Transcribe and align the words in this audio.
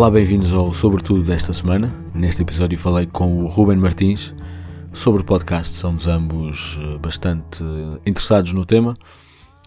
Olá, 0.00 0.10
bem-vindos 0.10 0.50
ao 0.50 0.72
Sobretudo 0.72 1.22
desta 1.22 1.52
semana. 1.52 1.94
Neste 2.14 2.40
episódio 2.40 2.78
falei 2.78 3.04
com 3.04 3.44
o 3.44 3.46
Ruben 3.46 3.76
Martins 3.76 4.34
sobre 4.94 5.22
podcast. 5.22 5.76
Somos 5.76 6.06
ambos 6.06 6.78
eh, 6.80 6.96
bastante 6.96 7.62
interessados 8.06 8.54
no 8.54 8.64
tema 8.64 8.94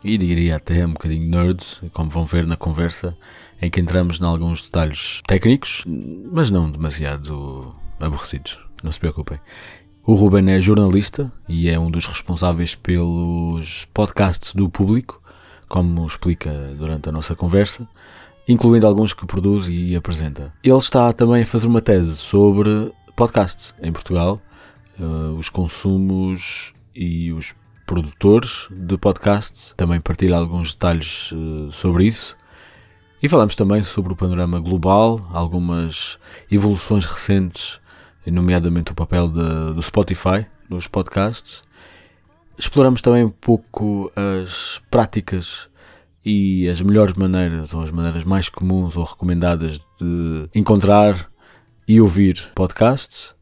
e 0.04 0.18
diria 0.18 0.56
até 0.56 0.88
um 0.88 0.94
bocadinho 0.94 1.30
nerds, 1.30 1.84
como 1.94 2.10
vão 2.10 2.26
ver 2.26 2.48
na 2.48 2.58
conversa, 2.58 3.16
em 3.62 3.70
que 3.70 3.80
entramos 3.80 4.20
em 4.20 4.24
alguns 4.24 4.64
detalhes 4.64 5.22
técnicos, 5.28 5.84
mas 6.32 6.50
não 6.50 6.72
demasiado 6.72 7.76
aborrecidos. 8.00 8.58
Não 8.82 8.92
se 8.92 9.00
preocupem. 9.00 9.40
O 10.04 10.16
Ruben 10.16 10.50
é 10.50 10.60
jornalista 10.60 11.32
e 11.48 11.70
é 11.70 11.78
um 11.78 11.92
dos 11.92 12.08
responsáveis 12.08 12.74
pelos 12.74 13.86
podcasts 13.94 14.56
do 14.56 14.68
público, 14.68 15.22
como 15.70 16.08
explica 16.08 16.74
durante 16.76 17.08
a 17.08 17.12
nossa 17.12 17.36
conversa, 17.36 17.88
incluindo 18.48 18.88
alguns 18.88 19.14
que 19.14 19.26
produz 19.26 19.68
e 19.68 19.96
apresenta. 19.96 20.54
Ele 20.64 20.78
está 20.78 21.12
também 21.14 21.44
a 21.44 21.46
fazer 21.46 21.68
uma 21.68 21.82
tese 21.82 22.18
sobre 22.18 22.92
podcasts 23.16 23.74
em 23.82 23.92
Portugal, 23.92 24.40
uh, 25.00 25.36
os 25.38 25.50
consumos 25.50 26.74
e 26.96 27.32
os 27.32 27.54
produtores 27.86 28.68
de 28.72 28.98
podcasts. 28.98 29.74
Também 29.78 30.02
partilha 30.02 30.38
alguns 30.38 30.74
detalhes 30.74 31.32
uh, 31.32 31.72
sobre 31.72 32.06
isso. 32.06 32.36
E 33.22 33.30
falamos 33.30 33.56
também 33.56 33.84
sobre 33.84 34.12
o 34.12 34.16
panorama 34.16 34.60
global, 34.60 35.22
algumas 35.32 36.20
evoluções 36.52 37.06
recentes 37.06 37.80
nomeadamente 38.32 38.92
o 38.92 38.96
papel 38.96 39.28
de, 39.28 39.74
do 39.74 39.82
Spotify 39.82 40.46
nos 40.70 40.88
podcasts. 40.88 41.62
Exploramos 42.58 43.02
também 43.02 43.24
um 43.24 43.30
pouco 43.30 44.12
as 44.16 44.82
práticas 44.90 45.68
e 46.26 46.70
as 46.70 46.82
melhores 46.82 47.14
maneiras, 47.16 47.74
ou 47.74 47.82
as 47.82 47.92
maneiras 47.92 48.24
mais 48.24 48.50
comuns 48.50 48.96
ou 48.96 49.04
recomendadas 49.04 49.80
de 50.00 50.50
encontrar 50.56 51.30
e 51.88 52.00
ouvir 52.00 52.52
podcasts. 52.56 53.36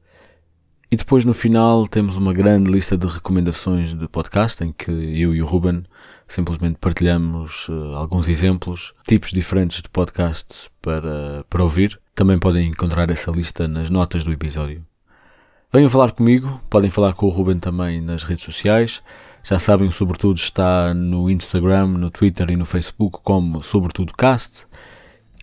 E 0.91 0.95
depois 0.95 1.23
no 1.23 1.33
final 1.33 1.87
temos 1.87 2.17
uma 2.17 2.33
grande 2.33 2.69
lista 2.69 2.97
de 2.97 3.07
recomendações 3.07 3.95
de 3.95 4.07
podcast 4.07 4.63
em 4.63 4.73
que 4.73 4.91
eu 4.91 5.33
e 5.33 5.41
o 5.41 5.45
Ruben 5.45 5.83
simplesmente 6.27 6.77
partilhamos 6.79 7.67
uh, 7.67 7.95
alguns 7.95 8.27
exemplos, 8.27 8.93
tipos 9.07 9.31
diferentes 9.31 9.81
de 9.81 9.89
podcasts 9.89 10.69
para, 10.81 11.45
para 11.49 11.63
ouvir. 11.63 11.99
Também 12.15 12.39
podem 12.39 12.69
encontrar 12.69 13.09
essa 13.09 13.31
lista 13.31 13.67
nas 13.67 13.89
notas 13.89 14.23
do 14.23 14.31
episódio. 14.31 14.85
Venham 15.71 15.89
falar 15.89 16.11
comigo, 16.11 16.61
podem 16.69 16.89
falar 16.89 17.13
com 17.13 17.25
o 17.25 17.29
Ruben 17.29 17.59
também 17.59 18.01
nas 18.01 18.23
redes 18.23 18.43
sociais. 18.43 19.01
Já 19.43 19.57
sabem, 19.57 19.87
o 19.87 19.91
Sobretudo 19.91 20.37
está 20.37 20.93
no 20.93 21.29
Instagram, 21.29 21.87
no 21.87 22.11
Twitter 22.11 22.51
e 22.51 22.55
no 22.55 22.65
Facebook 22.65 23.19
como 23.23 23.63
Sobretudo 23.63 24.13
Cast 24.13 24.65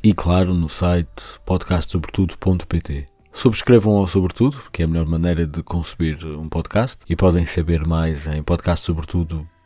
e, 0.02 0.14
claro, 0.14 0.54
no 0.54 0.68
site 0.68 1.40
podcastsobretudo.pt. 1.44 3.06
Subscrevam 3.32 3.96
ao 3.96 4.06
Sobretudo, 4.06 4.56
que 4.72 4.82
é 4.82 4.84
a 4.84 4.88
melhor 4.88 5.06
maneira 5.06 5.46
de 5.46 5.62
concebir 5.62 6.24
um 6.24 6.48
podcast, 6.48 7.04
e 7.08 7.16
podem 7.16 7.44
saber 7.44 7.86
mais 7.86 8.26
em 8.26 8.42
podcastsobretudo.pt 8.42 9.58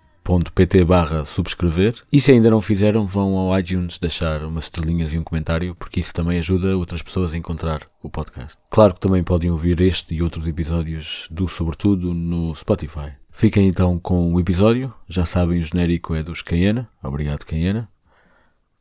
pt 0.55 0.85
barra 0.85 1.25
subscrever 1.25 1.95
e 2.13 2.21
se 2.21 2.31
ainda 2.31 2.49
não 2.49 2.61
fizeram 2.61 3.07
vão 3.07 3.37
ao 3.37 3.59
iTunes 3.59 3.99
deixar 3.99 4.45
umas 4.45 4.65
estrelinhas 4.65 5.13
e 5.13 5.19
um 5.19 5.25
comentário 5.25 5.75
porque 5.75 5.99
isso 5.99 6.15
também 6.15 6.39
ajuda 6.39 6.77
outras 6.77 7.03
pessoas 7.03 7.33
a 7.33 7.37
encontrar 7.37 7.83
o 8.01 8.09
podcast. 8.09 8.57
Claro 8.71 8.95
que 8.95 9.01
também 9.01 9.25
podem 9.25 9.51
ouvir 9.51 9.81
este 9.81 10.15
e 10.15 10.23
outros 10.23 10.47
episódios 10.47 11.27
do 11.29 11.49
Sobretudo 11.49 12.15
no 12.15 12.55
Spotify. 12.55 13.22
Fiquem 13.33 13.67
então 13.67 13.99
com 13.99 14.33
o 14.33 14.39
episódio, 14.39 14.93
já 15.09 15.25
sabem 15.25 15.61
o 15.61 15.65
genérico 15.65 16.15
é 16.15 16.23
dos 16.23 16.43
Cayena, 16.43 16.89
obrigado 17.03 17.45
Cayena, 17.45 17.89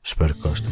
espero 0.03 0.35
que 0.35 0.41
gostem. 0.41 0.71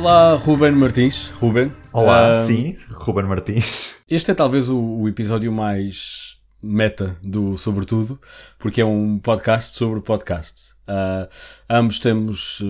Olá, 0.00 0.34
Ruben 0.34 0.72
Martins. 0.72 1.28
Ruben. 1.32 1.70
Olá, 1.92 2.30
uh, 2.30 2.40
sim, 2.40 2.74
Ruben 2.90 3.26
Martins. 3.26 3.96
Este 4.10 4.30
é 4.30 4.34
talvez 4.34 4.70
o, 4.70 4.80
o, 4.80 5.06
episódio 5.06 5.52
mais 5.52 6.38
meta 6.62 7.18
do 7.22 7.58
Sobretudo, 7.58 8.18
porque 8.58 8.80
é 8.80 8.84
um 8.84 9.18
podcast 9.18 9.76
sobre 9.76 10.00
podcast. 10.00 10.72
Uh, 10.88 11.28
ambos 11.68 11.98
temos 11.98 12.60
uh, 12.60 12.66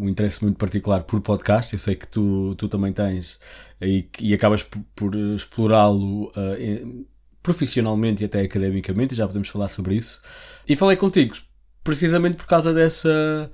um 0.00 0.08
interesse 0.08 0.42
muito 0.42 0.56
particular 0.56 1.04
por 1.04 1.20
podcast. 1.20 1.74
Eu 1.74 1.78
sei 1.78 1.94
que 1.94 2.08
tu, 2.08 2.56
tu 2.56 2.66
também 2.66 2.92
tens 2.92 3.38
e, 3.80 4.08
e 4.18 4.34
acabas 4.34 4.64
por, 4.64 4.82
por 4.96 5.14
explorá-lo 5.14 6.24
uh, 6.30 7.06
profissionalmente 7.40 8.24
e 8.24 8.26
até 8.26 8.40
academicamente, 8.40 9.14
já 9.14 9.28
podemos 9.28 9.48
falar 9.48 9.68
sobre 9.68 9.94
isso. 9.94 10.20
E 10.68 10.74
falei 10.74 10.96
contigo 10.96 11.36
precisamente 11.84 12.34
por 12.34 12.46
causa 12.46 12.72
dessa, 12.72 13.50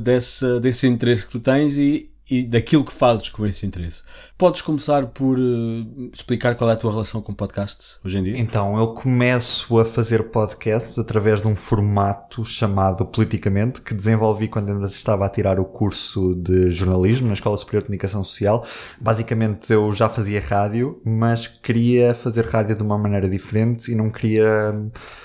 dessa, 0.00 0.60
desse 0.60 0.86
interesse 0.86 1.26
que 1.26 1.32
tu 1.32 1.40
tens 1.40 1.76
e, 1.76 2.08
e 2.30 2.44
daquilo 2.44 2.84
que 2.84 2.92
fazes 2.92 3.28
com 3.28 3.46
esse 3.46 3.64
interesse. 3.64 4.02
Podes 4.36 4.60
começar 4.60 5.06
por 5.06 5.38
uh, 5.38 6.10
explicar 6.12 6.54
qual 6.56 6.68
é 6.70 6.74
a 6.74 6.76
tua 6.76 6.90
relação 6.90 7.22
com 7.22 7.32
podcast 7.32 7.98
hoje 8.04 8.18
em 8.18 8.22
dia? 8.22 8.38
Então, 8.38 8.78
eu 8.78 8.88
começo 8.88 9.78
a 9.78 9.84
fazer 9.84 10.24
podcasts 10.24 10.98
através 10.98 11.40
de 11.40 11.48
um 11.48 11.56
formato 11.56 12.44
chamado 12.44 13.06
Politicamente, 13.06 13.80
que 13.80 13.94
desenvolvi 13.94 14.48
quando 14.48 14.70
ainda 14.70 14.86
estava 14.86 15.24
a 15.24 15.28
tirar 15.28 15.58
o 15.58 15.64
curso 15.64 16.34
de 16.34 16.70
jornalismo 16.70 17.28
na 17.28 17.34
Escola 17.34 17.56
Superior 17.56 17.82
de 17.82 17.86
Comunicação 17.86 18.22
Social. 18.22 18.64
Basicamente, 19.00 19.72
eu 19.72 19.92
já 19.92 20.08
fazia 20.08 20.40
rádio, 20.40 21.00
mas 21.04 21.46
queria 21.46 22.14
fazer 22.14 22.44
rádio 22.44 22.76
de 22.76 22.82
uma 22.82 22.98
maneira 22.98 23.28
diferente 23.28 23.90
e 23.90 23.94
não 23.94 24.10
queria, 24.10 24.74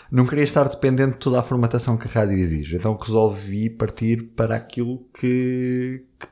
não 0.10 0.26
queria 0.26 0.44
estar 0.44 0.68
dependente 0.70 1.14
de 1.14 1.18
toda 1.18 1.40
a 1.40 1.44
formatação 1.44 1.98
que 1.98 2.08
a 2.08 2.12
rádio 2.12 2.38
exige. 2.38 2.78
Então, 2.78 2.98
resolvi 3.00 3.70
partir 3.70 4.32
para 4.36 4.56
aquilo 4.56 5.06
que 5.20 6.06
que 6.24 6.28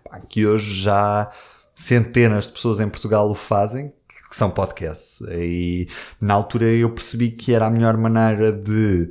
hoje 0.46 0.82
já 0.82 1.30
centenas 1.76 2.46
de 2.46 2.54
pessoas 2.54 2.80
em 2.80 2.90
Portugal 2.90 3.30
o 3.30 3.36
fazem, 3.36 3.92
que 4.30 4.36
são 4.36 4.50
podcasts. 4.50 5.22
E 5.32 5.88
na 6.20 6.34
altura 6.34 6.66
eu 6.66 6.90
percebi 6.92 7.32
que 7.32 7.54
era 7.54 7.66
a 7.66 7.70
melhor 7.70 7.98
maneira 7.98 8.52
de 8.52 9.10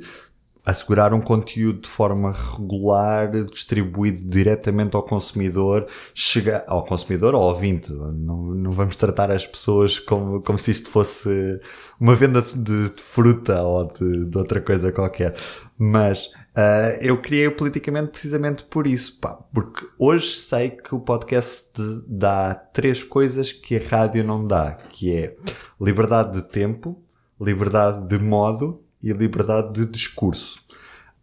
assegurar 0.65 1.13
um 1.13 1.21
conteúdo 1.21 1.81
de 1.81 1.89
forma 1.89 2.31
regular, 2.31 3.31
distribuído 3.31 4.23
diretamente 4.23 4.95
ao 4.95 5.03
consumidor, 5.03 5.87
chegar 6.13 6.63
ao 6.67 6.85
consumidor 6.85 7.33
ou 7.33 7.41
ao 7.41 7.49
ouvinte. 7.49 7.91
Não, 7.91 8.53
não 8.53 8.71
vamos 8.71 8.95
tratar 8.95 9.31
as 9.31 9.45
pessoas 9.45 9.99
como, 9.99 10.41
como 10.41 10.59
se 10.59 10.71
isto 10.71 10.89
fosse 10.89 11.59
uma 11.99 12.15
venda 12.15 12.41
de, 12.41 12.89
de 12.91 13.01
fruta 13.01 13.61
ou 13.63 13.91
de, 13.91 14.25
de 14.25 14.37
outra 14.37 14.61
coisa 14.61 14.91
qualquer. 14.91 15.35
Mas 15.77 16.29
uh, 16.55 16.97
eu 17.01 17.21
criei 17.21 17.47
o 17.47 17.55
politicamente 17.55 18.11
precisamente 18.11 18.63
por 18.63 18.87
isso, 18.87 19.19
pá, 19.19 19.33
porque 19.53 19.85
hoje 19.97 20.37
sei 20.37 20.71
que 20.71 20.93
o 20.95 20.99
podcast 20.99 21.71
dá 22.07 22.55
três 22.55 23.03
coisas 23.03 23.51
que 23.51 23.77
a 23.77 23.87
rádio 23.87 24.23
não 24.23 24.45
dá, 24.45 24.77
que 24.89 25.15
é 25.15 25.35
liberdade 25.79 26.41
de 26.41 26.49
tempo, 26.49 27.01
liberdade 27.39 28.07
de 28.07 28.17
modo 28.17 28.83
e 29.01 29.11
liberdade 29.11 29.73
de 29.73 29.85
discurso. 29.85 30.59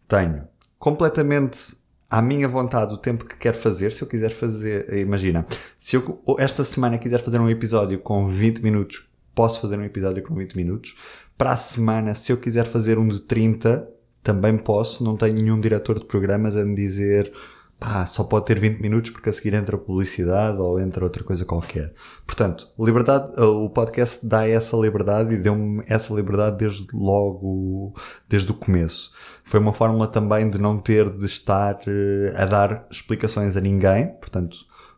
Tenho 0.06 0.48
completamente 0.78 1.76
à 2.10 2.22
minha 2.22 2.48
vontade 2.48 2.94
o 2.94 2.96
tempo 2.96 3.24
que 3.24 3.36
quero 3.36 3.56
fazer. 3.56 3.92
Se 3.92 4.02
eu 4.02 4.08
quiser 4.08 4.30
fazer, 4.30 4.98
imagina, 4.98 5.46
se 5.78 5.96
eu 5.96 6.22
esta 6.38 6.64
semana 6.64 6.98
quiser 6.98 7.22
fazer 7.22 7.38
um 7.40 7.48
episódio 7.48 7.98
com 8.00 8.28
20 8.28 8.62
minutos, 8.62 9.12
posso 9.34 9.60
fazer 9.60 9.78
um 9.78 9.84
episódio 9.84 10.22
com 10.22 10.34
20 10.34 10.56
minutos. 10.56 10.96
Para 11.36 11.52
a 11.52 11.56
semana, 11.56 12.14
se 12.14 12.32
eu 12.32 12.36
quiser 12.36 12.66
fazer 12.66 12.98
um 12.98 13.06
de 13.06 13.20
30, 13.20 13.88
também 14.22 14.56
posso, 14.56 15.04
não 15.04 15.16
tenho 15.16 15.34
nenhum 15.34 15.60
diretor 15.60 15.98
de 15.98 16.04
programas 16.04 16.56
a 16.56 16.64
me 16.64 16.74
dizer 16.74 17.32
pá, 17.78 18.04
só 18.06 18.24
pode 18.24 18.46
ter 18.46 18.58
20 18.58 18.80
minutos 18.80 19.10
porque 19.10 19.30
a 19.30 19.32
seguir 19.32 19.54
entra 19.54 19.78
publicidade 19.78 20.58
ou 20.58 20.80
entra 20.80 21.04
outra 21.04 21.22
coisa 21.22 21.44
qualquer. 21.44 21.92
Portanto, 22.26 22.68
liberdade, 22.78 23.40
o 23.40 23.70
podcast 23.70 24.26
dá 24.26 24.46
essa 24.48 24.76
liberdade 24.76 25.34
e 25.34 25.38
deu-me 25.38 25.82
essa 25.86 26.12
liberdade 26.12 26.58
desde 26.58 26.86
logo, 26.92 27.92
desde 28.28 28.50
o 28.50 28.54
começo. 28.54 29.12
Foi 29.44 29.60
uma 29.60 29.72
fórmula 29.72 30.08
também 30.08 30.50
de 30.50 30.58
não 30.58 30.78
ter 30.78 31.08
de 31.10 31.24
estar 31.24 31.78
eh, 31.86 32.34
a 32.36 32.44
dar 32.44 32.86
explicações 32.90 33.56
a 33.56 33.60
ninguém, 33.60 34.08
portanto, 34.20 34.56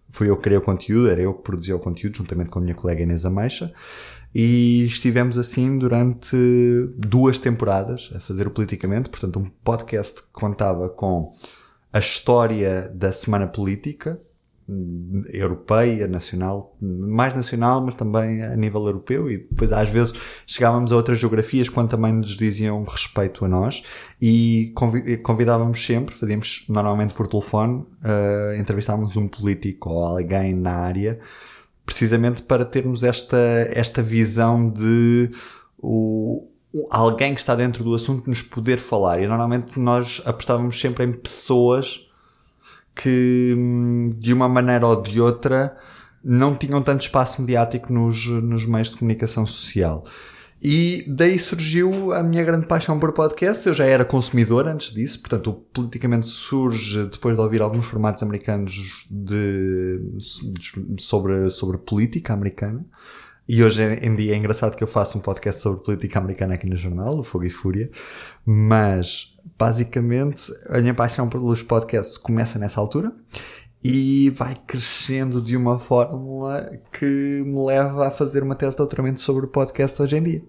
fui 0.08 0.28
eu 0.28 0.37
que 0.37 0.43
criei 0.44 0.58
o 0.58 0.62
conteúdo, 0.62 1.11
era 1.11 1.20
eu 1.20 1.34
que 1.34 1.43
produzia 1.43 1.76
o 1.76 1.81
conteúdo 1.81 2.17
juntamente 2.17 2.50
com 2.50 2.58
a 2.58 2.62
minha 2.62 2.75
colega 2.75 3.02
Inês 3.02 3.25
Ameixa 3.25 3.72
e 4.35 4.85
estivemos 4.85 5.37
assim 5.38 5.77
durante 5.79 6.37
duas 6.97 7.38
temporadas 7.38 8.11
a 8.15 8.21
fazer 8.21 8.47
o 8.47 8.50
Politicamente, 8.50 9.11
portanto 9.11 9.38
um 9.38 9.50
podcast 9.65 10.23
que 10.23 10.29
contava 10.32 10.88
com 10.88 11.32
a 11.93 11.99
história 11.99 12.88
da 12.94 13.11
semana 13.11 13.49
política, 13.49 14.21
hum, 14.69 15.23
europeia, 15.32 16.06
nacional, 16.06 16.77
mais 16.81 17.35
nacional, 17.35 17.81
mas 17.85 17.97
também 17.97 18.44
a 18.44 18.55
nível 18.55 18.87
europeu, 18.87 19.29
e 19.29 19.38
depois 19.38 19.73
às 19.73 19.88
vezes 19.88 20.15
chegávamos 20.47 20.93
a 20.93 20.97
outras 20.97 21.19
geografias 21.19 21.69
quando 21.69 21.91
também 21.91 22.12
nos 22.12 22.37
diziam 22.37 22.85
respeito 22.85 23.44
a 23.44 23.49
nós, 23.49 23.82
e 24.23 24.73
convidávamos 25.25 25.85
sempre, 25.85 26.15
fazíamos 26.15 26.65
normalmente 26.69 27.15
por 27.15 27.27
telefone, 27.27 27.81
uh, 27.81 28.61
entrevistávamos 28.61 29.17
um 29.17 29.27
político 29.27 29.91
ou 29.91 30.05
alguém 30.05 30.55
na 30.55 30.75
área, 30.75 31.19
precisamente 31.90 32.42
para 32.42 32.64
termos 32.64 33.02
esta, 33.02 33.37
esta 33.72 34.00
visão 34.00 34.70
de 34.70 35.28
o, 35.76 36.46
alguém 36.88 37.34
que 37.34 37.40
está 37.40 37.56
dentro 37.56 37.82
do 37.82 37.92
assunto 37.92 38.31
nos 38.31 38.42
poder 38.42 38.78
falar. 38.78 39.20
E 39.20 39.26
normalmente 39.26 39.78
nós 39.78 40.22
apostávamos 40.25 40.81
sempre 40.81 41.04
em 41.04 41.12
pessoas 41.12 42.06
que, 42.94 43.54
hum, 43.58 44.10
de 44.16 44.32
uma 44.32 44.48
maneira 44.48 44.87
ou 44.87 45.02
de 45.02 45.20
outra, 45.20 45.76
não 46.22 46.54
tinham 46.54 46.81
tanto 46.81 47.02
espaço 47.02 47.40
mediático 47.40 47.93
nos, 47.93 48.25
nos 48.26 48.64
meios 48.66 48.90
de 48.90 48.96
comunicação 48.98 49.44
social. 49.44 50.04
E 50.62 51.04
daí 51.08 51.38
surgiu 51.38 52.12
a 52.12 52.22
minha 52.22 52.44
grande 52.44 52.66
paixão 52.66 52.98
por 52.98 53.12
podcast. 53.12 53.66
Eu 53.66 53.74
já 53.74 53.86
era 53.86 54.04
consumidor 54.04 54.68
antes 54.68 54.92
disso, 54.92 55.20
portanto, 55.20 55.46
o 55.48 55.54
politicamente 55.54 56.26
surge 56.26 57.04
depois 57.06 57.36
de 57.36 57.42
ouvir 57.42 57.62
alguns 57.62 57.86
formatos 57.86 58.22
americanos 58.22 59.06
de, 59.10 59.98
de 60.92 61.02
sobre, 61.02 61.48
sobre 61.48 61.78
política 61.78 62.34
americana. 62.34 62.84
E 63.48 63.64
hoje 63.64 63.82
em 63.82 64.14
dia 64.14 64.34
é 64.34 64.36
engraçado 64.36 64.76
que 64.76 64.84
eu 64.84 64.86
faça 64.86 65.18
um 65.18 65.20
podcast 65.20 65.62
sobre 65.62 65.82
política 65.82 66.20
americana 66.20 66.54
aqui 66.54 66.68
no 66.68 66.76
jornal, 66.76 67.18
o 67.18 67.24
Fogo 67.24 67.44
e 67.44 67.50
Fúria, 67.50 67.90
mas 68.46 69.34
basicamente 69.58 70.52
a 70.68 70.78
minha 70.78 70.94
paixão 70.94 71.28
pelos 71.28 71.60
podcasts 71.62 72.16
começa 72.16 72.60
nessa 72.60 72.80
altura 72.80 73.12
e 73.82 74.31
vai 74.31 74.55
crescendo 74.67 75.41
de 75.41 75.56
uma 75.56 75.79
fórmula 75.79 76.71
que 76.93 77.05
me 77.05 77.65
leva 77.65 78.09
a 78.09 78.11
fazer 78.11 78.43
uma 78.43 78.55
tese 78.55 78.73
de 78.73 78.79
doutoramento 78.79 79.21
sobre 79.21 79.47
o 79.47 79.49
podcast 79.49 80.00
hoje 80.03 80.17
em 80.17 80.23
dia. 80.23 80.43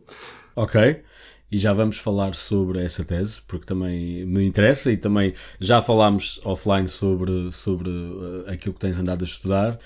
Ok. 0.55 1.01
E 1.49 1.57
já 1.57 1.73
vamos 1.73 1.97
falar 1.97 2.33
sobre 2.35 2.83
essa 2.83 3.03
tese, 3.03 3.41
porque 3.41 3.65
também 3.65 4.25
me 4.25 4.45
interessa 4.45 4.91
e 4.91 4.97
também 4.97 5.33
já 5.59 5.81
falámos 5.81 6.39
offline 6.45 6.87
sobre, 6.87 7.51
sobre 7.51 7.89
uh, 7.89 8.45
aquilo 8.47 8.73
que 8.73 8.79
tens 8.79 8.97
andado 8.99 9.21
a 9.21 9.25
estudar. 9.25 9.77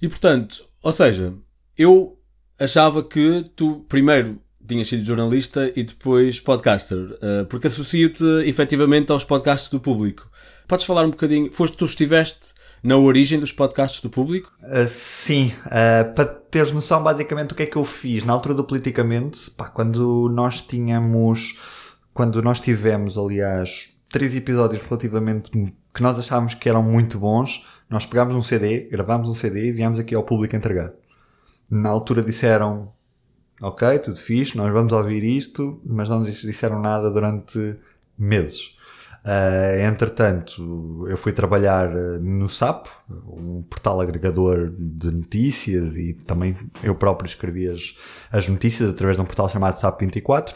E 0.00 0.08
portanto, 0.08 0.66
ou 0.82 0.92
seja, 0.92 1.34
eu 1.76 2.18
achava 2.58 3.02
que 3.02 3.44
tu 3.54 3.84
primeiro 3.88 4.40
tinhas 4.66 4.88
sido 4.88 5.04
jornalista 5.04 5.70
e 5.76 5.84
depois 5.84 6.40
podcaster, 6.40 6.98
uh, 6.98 7.46
porque 7.48 7.66
associo-te 7.68 8.24
efetivamente 8.46 9.12
aos 9.12 9.24
podcasts 9.24 9.70
do 9.70 9.78
público. 9.78 10.30
Podes 10.66 10.84
falar 10.84 11.04
um 11.04 11.10
bocadinho? 11.10 11.52
Foste 11.52 11.76
tu 11.76 11.84
estiveste 11.84 12.54
na 12.86 12.96
origem 12.96 13.38
dos 13.38 13.52
podcasts 13.52 14.00
do 14.00 14.08
público? 14.08 14.52
Uh, 14.62 14.86
sim, 14.86 15.52
uh, 15.66 16.14
para 16.14 16.24
teres 16.24 16.72
noção 16.72 17.02
basicamente 17.02 17.52
o 17.52 17.54
que 17.54 17.64
é 17.64 17.66
que 17.66 17.76
eu 17.76 17.84
fiz 17.84 18.24
na 18.24 18.32
altura 18.32 18.54
do 18.54 18.64
Politicamente, 18.64 19.50
pá, 19.50 19.68
quando 19.68 20.28
nós 20.32 20.62
tínhamos, 20.62 22.04
quando 22.14 22.40
nós 22.42 22.60
tivemos 22.60 23.18
aliás 23.18 23.94
três 24.08 24.34
episódios 24.36 24.82
relativamente 24.82 25.50
que 25.92 26.02
nós 26.02 26.18
achávamos 26.18 26.54
que 26.54 26.68
eram 26.68 26.82
muito 26.82 27.18
bons, 27.18 27.66
nós 27.90 28.06
pegámos 28.06 28.34
um 28.34 28.42
CD, 28.42 28.88
gravámos 28.90 29.28
um 29.28 29.34
CD 29.34 29.68
e 29.68 29.72
viemos 29.72 29.98
aqui 29.98 30.14
ao 30.14 30.22
público 30.22 30.54
entregar 30.54 30.92
na 31.70 31.90
altura 31.90 32.22
disseram 32.22 32.92
ok, 33.60 33.98
tudo 33.98 34.18
fixe, 34.18 34.56
nós 34.56 34.72
vamos 34.72 34.92
ouvir 34.92 35.24
isto, 35.24 35.80
mas 35.84 36.08
não 36.08 36.20
nos 36.20 36.42
disseram 36.42 36.80
nada 36.80 37.10
durante 37.10 37.78
meses. 38.18 38.75
Uh, 39.26 39.80
entretanto, 39.82 41.04
eu 41.08 41.16
fui 41.16 41.32
trabalhar 41.32 41.90
ah, 41.90 42.18
no 42.20 42.48
SAP, 42.48 42.86
um 43.26 43.60
portal 43.62 44.00
agregador 44.00 44.72
de 44.78 45.10
notícias 45.10 45.96
e 45.96 46.14
também 46.14 46.56
eu 46.80 46.94
próprio 46.94 47.26
escrevi 47.26 47.68
as, 47.68 47.96
as 48.30 48.48
notícias 48.48 48.88
através 48.88 49.16
de 49.16 49.22
um 49.24 49.26
portal 49.26 49.48
chamado 49.48 49.74
SAP 49.74 50.00
24. 50.02 50.54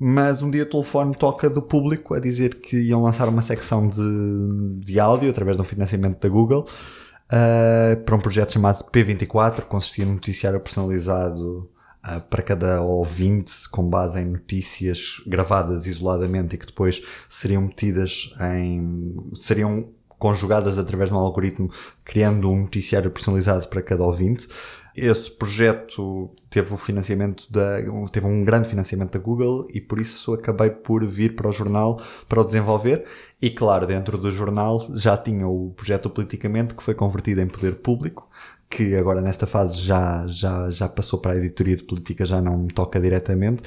Mas 0.00 0.42
um 0.42 0.50
dia 0.50 0.64
o 0.64 0.66
telefone 0.66 1.14
toca 1.14 1.48
do 1.48 1.62
público 1.62 2.12
a 2.12 2.18
dizer 2.18 2.56
que 2.56 2.76
iam 2.88 3.00
lançar 3.02 3.28
uma 3.28 3.42
secção 3.42 3.88
de, 3.88 4.80
de 4.80 4.98
áudio 4.98 5.30
através 5.30 5.56
de 5.56 5.62
um 5.62 5.64
financiamento 5.64 6.20
da 6.20 6.28
Google 6.28 6.64
uh, 6.64 8.02
para 8.04 8.16
um 8.16 8.20
projeto 8.20 8.52
chamado 8.52 8.82
P24, 8.90 9.62
consistia 9.62 10.04
num 10.04 10.14
noticiário 10.14 10.58
personalizado 10.58 11.70
uh, 12.16 12.20
para 12.22 12.42
cada 12.42 12.80
ouvinte, 12.82 13.68
com 13.70 13.88
base 13.88 14.20
em 14.20 14.24
notícias 14.24 15.22
gravadas 15.26 15.86
isoladamente 15.86 16.54
e 16.54 16.58
que 16.58 16.66
depois 16.66 17.02
seriam 17.28 17.62
metidas 17.62 18.32
em. 18.40 19.14
seriam 19.34 19.88
conjugadas 20.18 20.78
através 20.78 21.10
de 21.10 21.14
um 21.14 21.18
algoritmo, 21.18 21.70
criando 22.04 22.50
um 22.50 22.62
noticiário 22.62 23.10
personalizado 23.10 23.68
para 23.68 23.80
cada 23.80 24.02
ouvinte. 24.02 24.48
Esse 24.96 25.30
projeto 25.30 26.28
teve 26.50 26.74
o 26.74 26.76
financiamento 26.76 27.44
da, 27.52 27.76
teve 28.10 28.26
um 28.26 28.42
grande 28.42 28.68
financiamento 28.68 29.12
da 29.12 29.18
Google 29.20 29.64
e 29.72 29.80
por 29.80 30.00
isso 30.00 30.34
acabei 30.34 30.70
por 30.70 31.06
vir 31.06 31.36
para 31.36 31.48
o 31.48 31.52
jornal 31.52 32.00
para 32.28 32.40
o 32.40 32.44
desenvolver. 32.44 33.06
E 33.40 33.48
claro, 33.48 33.86
dentro 33.86 34.18
do 34.18 34.32
jornal 34.32 34.84
já 34.94 35.16
tinha 35.16 35.46
o 35.46 35.70
projeto 35.70 36.10
Politicamente 36.10 36.74
que 36.74 36.82
foi 36.82 36.94
convertido 36.94 37.40
em 37.40 37.46
poder 37.46 37.76
público, 37.76 38.28
que 38.70 38.94
agora 38.96 39.20
nesta 39.20 39.46
fase 39.46 39.80
já, 39.80 40.26
já, 40.26 40.70
já 40.70 40.88
passou 40.88 41.18
para 41.18 41.32
a 41.32 41.36
editoria 41.36 41.76
de 41.76 41.84
política, 41.84 42.26
já 42.26 42.40
não 42.40 42.58
me 42.58 42.68
toca 42.68 43.00
diretamente. 43.00 43.62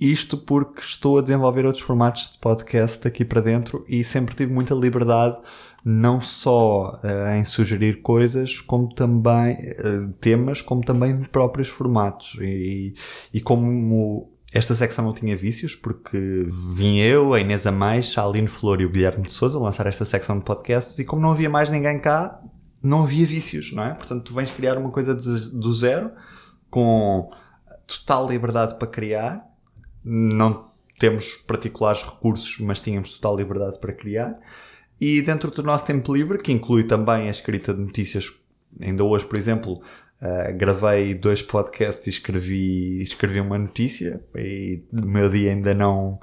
Isto 0.00 0.36
porque 0.36 0.80
estou 0.80 1.18
a 1.18 1.22
desenvolver 1.22 1.64
outros 1.64 1.84
formatos 1.84 2.30
de 2.32 2.38
podcast 2.38 3.06
aqui 3.08 3.24
para 3.24 3.40
dentro 3.40 3.84
e 3.88 4.04
sempre 4.04 4.34
tive 4.34 4.52
muita 4.52 4.74
liberdade 4.74 5.38
não 5.82 6.20
só 6.20 7.00
uh, 7.02 7.36
em 7.36 7.44
sugerir 7.44 8.02
coisas, 8.02 8.60
como 8.60 8.92
também 8.92 9.54
uh, 9.54 10.12
temas, 10.20 10.60
como 10.60 10.82
também 10.82 11.22
próprios 11.22 11.68
formatos. 11.68 12.36
E, 12.40 12.92
e 13.32 13.40
como 13.40 14.28
esta 14.52 14.74
secção 14.74 15.04
não 15.04 15.12
tinha 15.12 15.36
vícios, 15.36 15.74
porque 15.74 16.46
vim 16.74 16.98
eu, 16.98 17.32
a 17.32 17.40
Inês 17.40 17.66
Amais, 17.66 18.14
a 18.16 18.24
Aline 18.24 18.48
Flor 18.48 18.80
e 18.80 18.84
o 18.84 18.90
Guilherme 18.90 19.24
de 19.24 19.32
Souza 19.32 19.58
lançar 19.58 19.86
esta 19.86 20.04
secção 20.04 20.38
de 20.38 20.44
podcasts, 20.44 20.98
e 20.98 21.04
como 21.04 21.22
não 21.22 21.30
havia 21.30 21.50
mais 21.50 21.68
ninguém 21.68 21.98
cá, 21.98 22.40
não 22.82 23.02
havia 23.04 23.26
vícios, 23.26 23.72
não 23.72 23.84
é? 23.84 23.94
Portanto, 23.94 24.24
tu 24.24 24.34
vens 24.34 24.50
criar 24.50 24.78
uma 24.78 24.90
coisa 24.90 25.14
de, 25.14 25.50
do 25.58 25.74
zero, 25.74 26.10
com 26.70 27.30
total 27.86 28.28
liberdade 28.28 28.78
para 28.78 28.88
criar, 28.88 29.44
não 30.04 30.70
temos 30.98 31.36
particulares 31.36 32.02
recursos, 32.02 32.58
mas 32.60 32.80
tínhamos 32.80 33.14
total 33.14 33.36
liberdade 33.36 33.78
para 33.78 33.92
criar. 33.92 34.38
E 35.00 35.20
dentro 35.20 35.50
do 35.50 35.62
nosso 35.62 35.84
tempo 35.84 36.14
livre, 36.14 36.38
que 36.38 36.52
inclui 36.52 36.84
também 36.84 37.28
a 37.28 37.30
escrita 37.30 37.74
de 37.74 37.80
notícias, 37.80 38.32
ainda 38.80 39.04
hoje, 39.04 39.26
por 39.26 39.36
exemplo, 39.36 39.74
uh, 39.74 40.56
gravei 40.56 41.14
dois 41.14 41.42
podcasts 41.42 42.06
e 42.06 42.10
escrevi, 42.10 43.02
escrevi 43.02 43.40
uma 43.40 43.58
notícia 43.58 44.24
e 44.34 44.82
o 44.92 45.06
meu 45.06 45.28
dia 45.28 45.50
ainda 45.50 45.74
não 45.74 46.18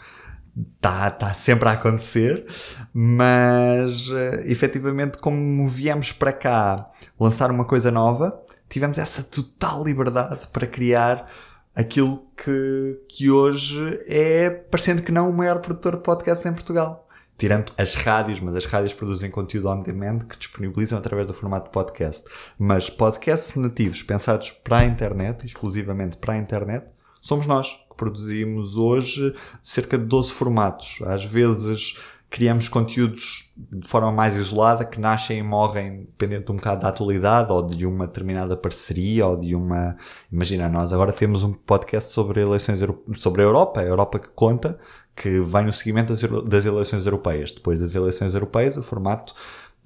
está 0.75 1.09
tá 1.09 1.33
sempre 1.33 1.67
a 1.69 1.73
acontecer, 1.73 2.45
mas 2.93 4.09
uh, 4.09 4.41
efetivamente 4.45 5.17
como 5.17 5.65
viemos 5.65 6.11
para 6.11 6.31
cá 6.31 6.91
lançar 7.19 7.49
uma 7.49 7.65
coisa 7.65 7.89
nova, 7.89 8.39
tivemos 8.69 8.97
essa 8.97 9.23
total 9.23 9.83
liberdade 9.83 10.47
para 10.51 10.67
criar 10.67 11.31
aquilo 11.75 12.27
que, 12.37 12.99
que 13.09 13.31
hoje 13.31 13.99
é, 14.07 14.49
parecendo 14.49 15.01
que 15.01 15.11
não, 15.11 15.29
o 15.29 15.33
maior 15.33 15.59
produtor 15.59 15.95
de 15.95 16.03
podcasts 16.03 16.45
em 16.45 16.53
Portugal 16.53 17.03
tirando 17.37 17.73
as 17.77 17.95
rádios, 17.95 18.39
mas 18.39 18.55
as 18.55 18.65
rádios 18.65 18.93
produzem 18.93 19.29
conteúdo 19.29 19.67
on 19.67 19.79
demand 19.79 20.19
que 20.19 20.37
disponibilizam 20.37 20.97
através 20.97 21.27
do 21.27 21.33
formato 21.33 21.71
podcast. 21.71 22.29
Mas 22.57 22.89
podcasts 22.89 23.55
nativos 23.55 24.03
pensados 24.03 24.51
para 24.51 24.77
a 24.77 24.85
internet, 24.85 25.45
exclusivamente 25.45 26.15
para 26.17 26.33
a 26.33 26.37
internet, 26.37 26.85
somos 27.19 27.45
nós 27.45 27.82
que 27.93 27.97
produzimos 27.97 28.75
hoje 28.75 29.33
cerca 29.61 29.97
de 29.97 30.05
12 30.05 30.31
formatos. 30.31 30.99
Às 31.03 31.23
vezes 31.23 31.97
criamos 32.29 32.67
conteúdos 32.67 33.53
de 33.71 33.87
forma 33.87 34.11
mais 34.11 34.35
isolada 34.35 34.83
que 34.83 34.99
nascem 34.99 35.37
e 35.37 35.43
morrem 35.43 36.07
dependendo 36.17 36.51
um 36.51 36.55
bocado 36.55 36.81
da 36.81 36.89
atualidade 36.89 37.51
ou 37.51 37.61
de 37.61 37.85
uma 37.85 38.07
determinada 38.07 38.57
parceria 38.57 39.27
ou 39.27 39.39
de 39.39 39.53
uma 39.53 39.95
imagina 40.31 40.67
nós 40.67 40.91
agora 40.91 41.13
temos 41.13 41.43
um 41.43 41.53
podcast 41.53 42.11
sobre 42.11 42.41
eleições 42.41 42.79
sobre 43.13 43.43
a 43.43 43.45
Europa 43.45 43.81
a 43.81 43.83
Europa 43.83 44.17
que 44.17 44.29
conta 44.29 44.79
que 45.15 45.39
vai 45.39 45.63
no 45.63 45.71
seguimento 45.71 46.13
das 46.43 46.65
eleições 46.65 47.05
europeias. 47.05 47.51
Depois 47.51 47.79
das 47.79 47.95
eleições 47.95 48.33
europeias, 48.33 48.75
o 48.77 48.83
formato 48.83 49.33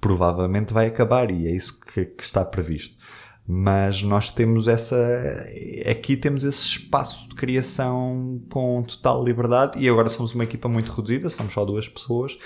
provavelmente 0.00 0.72
vai 0.72 0.86
acabar 0.86 1.30
e 1.30 1.48
é 1.48 1.50
isso 1.50 1.78
que, 1.80 2.04
que, 2.04 2.24
está 2.24 2.44
previsto. 2.44 2.96
Mas 3.50 4.02
nós 4.02 4.30
temos 4.30 4.68
essa. 4.68 4.94
Aqui 5.90 6.18
temos 6.18 6.44
esse 6.44 6.66
espaço 6.66 7.30
de 7.30 7.34
criação 7.34 8.42
com 8.50 8.82
total 8.82 9.24
liberdade 9.24 9.78
e 9.78 9.88
agora 9.88 10.10
somos 10.10 10.34
uma 10.34 10.44
equipa 10.44 10.68
muito 10.68 10.92
reduzida, 10.92 11.30
somos 11.30 11.54
só 11.54 11.64
duas 11.64 11.88
pessoas, 11.88 12.36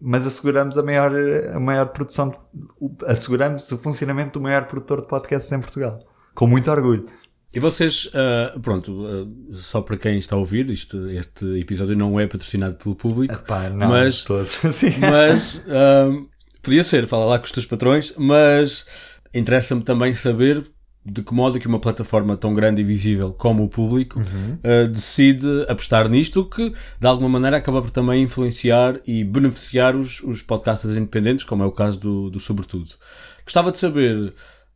mas 0.00 0.26
asseguramos 0.26 0.76
a 0.76 0.82
maior, 0.82 1.12
a 1.54 1.60
maior 1.60 1.86
produção, 1.86 2.34
asseguramos 3.06 3.70
o 3.70 3.78
funcionamento 3.78 4.40
do 4.40 4.42
maior 4.42 4.64
produtor 4.64 5.00
de 5.00 5.06
podcasts 5.06 5.52
em 5.52 5.60
Portugal. 5.60 6.00
Com 6.34 6.48
muito 6.48 6.68
orgulho. 6.72 7.06
E 7.54 7.60
vocês, 7.60 8.06
uh, 8.06 8.58
pronto, 8.60 8.92
uh, 8.92 9.54
só 9.54 9.80
para 9.80 9.96
quem 9.96 10.18
está 10.18 10.34
a 10.34 10.38
ouvir, 10.38 10.68
isto, 10.70 11.08
este 11.08 11.46
episódio 11.58 11.96
não 11.96 12.18
é 12.18 12.26
patrocinado 12.26 12.76
pelo 12.76 12.94
público, 12.94 13.34
Epá, 13.34 13.70
não, 13.70 13.88
mas, 13.88 14.22
todos, 14.22 14.50
sim. 14.74 14.92
mas 15.00 15.64
uh, 15.66 16.28
podia 16.62 16.84
ser, 16.84 17.06
fala 17.06 17.24
lá 17.24 17.38
com 17.38 17.46
os 17.46 17.52
teus 17.52 17.64
patrões, 17.64 18.12
mas 18.18 18.86
interessa-me 19.34 19.82
também 19.82 20.12
saber 20.12 20.64
de 21.04 21.22
que 21.22 21.34
modo 21.34 21.56
é 21.56 21.60
que 21.60 21.66
uma 21.66 21.78
plataforma 21.78 22.36
tão 22.36 22.54
grande 22.54 22.82
e 22.82 22.84
visível 22.84 23.32
como 23.32 23.64
o 23.64 23.68
público 23.68 24.18
uhum. 24.18 24.58
uh, 24.84 24.88
decide 24.88 25.46
apostar 25.68 26.08
nisto, 26.08 26.44
que 26.44 26.72
de 27.00 27.06
alguma 27.06 27.28
maneira 27.28 27.56
acaba 27.56 27.80
por 27.80 27.90
também 27.90 28.22
influenciar 28.22 29.00
e 29.06 29.24
beneficiar 29.24 29.96
os, 29.96 30.20
os 30.22 30.42
podcasters 30.42 30.96
independentes, 30.96 31.44
como 31.44 31.62
é 31.62 31.66
o 31.66 31.72
caso 31.72 31.98
do, 31.98 32.30
do 32.30 32.40
Sobretudo. 32.40 32.90
Gostava 33.44 33.72
de 33.72 33.78
saber 33.78 34.34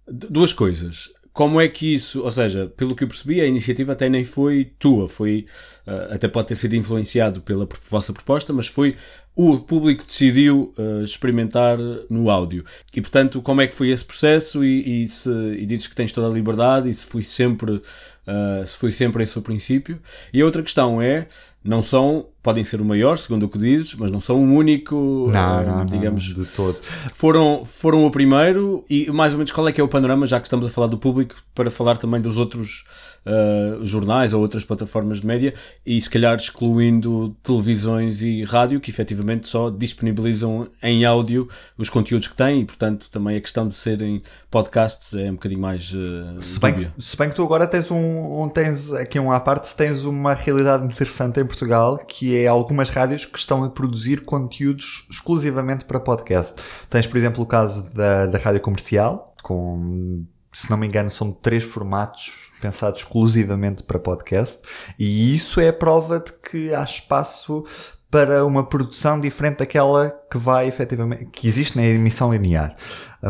duas 0.08 0.52
coisas 0.52 1.11
como 1.32 1.60
é 1.60 1.66
que 1.66 1.94
isso, 1.94 2.22
ou 2.22 2.30
seja, 2.30 2.66
pelo 2.76 2.94
que 2.94 3.04
eu 3.04 3.08
percebi, 3.08 3.40
a 3.40 3.46
iniciativa 3.46 3.92
até 3.92 4.08
nem 4.08 4.22
foi 4.22 4.70
tua, 4.78 5.08
foi, 5.08 5.46
uh, 5.86 6.14
até 6.14 6.28
pode 6.28 6.48
ter 6.48 6.56
sido 6.56 6.76
influenciado 6.76 7.40
pela 7.40 7.66
vossa 7.88 8.12
proposta, 8.12 8.52
mas 8.52 8.66
foi 8.66 8.94
o 9.34 9.58
público 9.58 10.04
decidiu 10.04 10.74
uh, 10.76 11.02
experimentar 11.02 11.78
no 12.10 12.28
áudio. 12.28 12.64
E 12.94 13.00
portanto, 13.00 13.40
como 13.40 13.62
é 13.62 13.66
que 13.66 13.74
foi 13.74 13.88
esse 13.88 14.04
processo? 14.04 14.62
E, 14.62 15.04
e, 15.04 15.08
se, 15.08 15.30
e 15.30 15.64
dizes 15.64 15.86
que 15.86 15.94
tens 15.94 16.12
toda 16.12 16.26
a 16.26 16.30
liberdade 16.30 16.90
e 16.90 16.94
se 16.94 17.06
foi 17.06 17.22
sempre, 17.22 17.72
uh, 17.72 18.66
se 18.66 18.76
foi 18.76 18.90
sempre 18.90 19.22
esse 19.22 19.38
o 19.38 19.42
princípio. 19.42 19.98
E 20.34 20.42
a 20.42 20.44
outra 20.44 20.62
questão 20.62 21.00
é, 21.00 21.28
não 21.64 21.82
são, 21.82 22.26
podem 22.42 22.64
ser 22.64 22.80
o 22.80 22.84
maior, 22.84 23.16
segundo 23.16 23.44
o 23.44 23.48
que 23.48 23.58
dizes, 23.58 23.94
mas 23.94 24.10
não 24.10 24.20
são 24.20 24.36
o 24.36 24.54
único, 24.54 25.30
não, 25.32 25.62
uh, 25.62 25.66
não, 25.66 25.86
digamos, 25.86 26.28
não, 26.28 26.44
de 26.44 26.50
todo. 26.50 26.78
Foram, 27.14 27.64
foram 27.64 28.04
o 28.04 28.10
primeiro 28.10 28.84
e 28.90 29.10
mais 29.10 29.32
ou 29.32 29.38
menos 29.38 29.52
qual 29.52 29.68
é 29.68 29.72
que 29.72 29.80
é 29.80 29.84
o 29.84 29.88
panorama, 29.88 30.26
já 30.26 30.40
que 30.40 30.46
estamos 30.46 30.66
a 30.66 30.70
falar 30.70 30.88
do 30.88 30.98
público, 30.98 31.36
para 31.54 31.70
falar 31.70 31.96
também 31.96 32.20
dos 32.20 32.38
outros 32.38 32.84
uh, 33.26 33.84
jornais 33.84 34.32
ou 34.32 34.40
outras 34.40 34.64
plataformas 34.64 35.20
de 35.20 35.26
média 35.26 35.54
e 35.84 36.00
se 36.00 36.08
calhar 36.08 36.36
excluindo 36.36 37.36
televisões 37.42 38.22
e 38.22 38.44
rádio 38.44 38.80
que 38.80 38.90
efetivamente 38.90 39.48
só 39.48 39.70
disponibilizam 39.70 40.68
em 40.82 41.04
áudio 41.04 41.48
os 41.76 41.88
conteúdos 41.88 42.28
que 42.28 42.36
têm 42.36 42.60
e 42.60 42.64
portanto 42.64 43.10
também 43.10 43.36
a 43.36 43.40
questão 43.40 43.66
de 43.66 43.74
serem 43.74 44.22
podcasts 44.50 45.14
é 45.14 45.30
um 45.30 45.34
bocadinho 45.34 45.60
mais 45.60 45.92
uh, 45.92 46.40
se, 46.40 46.58
bem, 46.60 46.92
se 46.98 47.16
bem 47.16 47.28
que 47.28 47.34
tu 47.34 47.42
agora 47.42 47.66
tens 47.66 47.90
um, 47.90 48.42
um, 48.42 48.48
tens 48.48 48.92
aqui 48.92 49.18
um 49.18 49.30
à 49.30 49.40
parte 49.40 49.74
tens 49.74 50.04
uma 50.04 50.34
realidade 50.34 50.84
interessante 50.84 51.40
em 51.40 51.44
Portugal 51.44 51.98
que 51.98 52.31
é 52.36 52.46
algumas 52.46 52.88
rádios 52.88 53.24
que 53.24 53.38
estão 53.38 53.64
a 53.64 53.70
produzir 53.70 54.24
conteúdos 54.24 55.06
exclusivamente 55.10 55.84
para 55.84 56.00
podcast. 56.00 56.54
Tens 56.88 57.06
por 57.06 57.16
exemplo 57.16 57.42
o 57.42 57.46
caso 57.46 57.94
da, 57.94 58.26
da 58.26 58.38
rádio 58.38 58.60
comercial 58.60 59.34
com 59.42 60.24
se 60.52 60.70
não 60.70 60.76
me 60.76 60.86
engano, 60.86 61.08
são 61.08 61.32
três 61.32 61.64
formatos 61.64 62.50
pensados 62.60 63.00
exclusivamente 63.00 63.82
para 63.82 63.98
podcast, 63.98 64.60
e 64.98 65.34
isso 65.34 65.60
é 65.60 65.68
a 65.68 65.72
prova 65.72 66.20
de 66.20 66.32
que 66.32 66.74
há 66.74 66.84
espaço 66.84 67.64
para 68.12 68.44
uma 68.44 68.62
produção 68.62 69.18
diferente 69.18 69.60
daquela 69.60 70.10
que 70.30 70.36
vai 70.36 70.68
efetivamente, 70.68 71.24
que 71.32 71.48
existe 71.48 71.78
na 71.78 71.82
emissão 71.82 72.30
linear. 72.30 72.76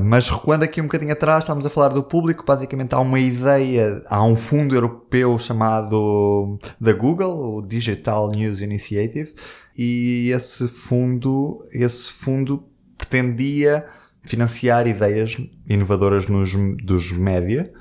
Mas 0.03 0.29
recuando 0.29 0.65
aqui 0.65 0.81
um 0.81 0.87
bocadinho 0.87 1.13
atrás, 1.13 1.45
estamos 1.45 1.65
a 1.65 1.71
falar 1.71 1.91
do 1.91 2.03
público, 2.03 2.45
basicamente 2.45 2.93
há 2.93 2.99
uma 2.99 3.21
ideia, 3.21 4.01
há 4.09 4.25
um 4.25 4.35
fundo 4.35 4.75
europeu 4.75 5.39
chamado 5.39 6.59
da 6.81 6.93
Google, 6.93 7.59
o 7.59 7.63
Digital 7.63 8.33
News 8.33 8.61
Initiative, 8.61 9.33
e 9.79 10.33
esse 10.35 10.67
fundo, 10.67 11.61
esse 11.73 12.11
fundo 12.11 12.65
pretendia 12.99 13.87
financiar 14.25 14.89
ideias 14.89 15.37
inovadoras 15.69 16.27
nos, 16.27 16.57
dos 16.83 17.13
média 17.13 17.73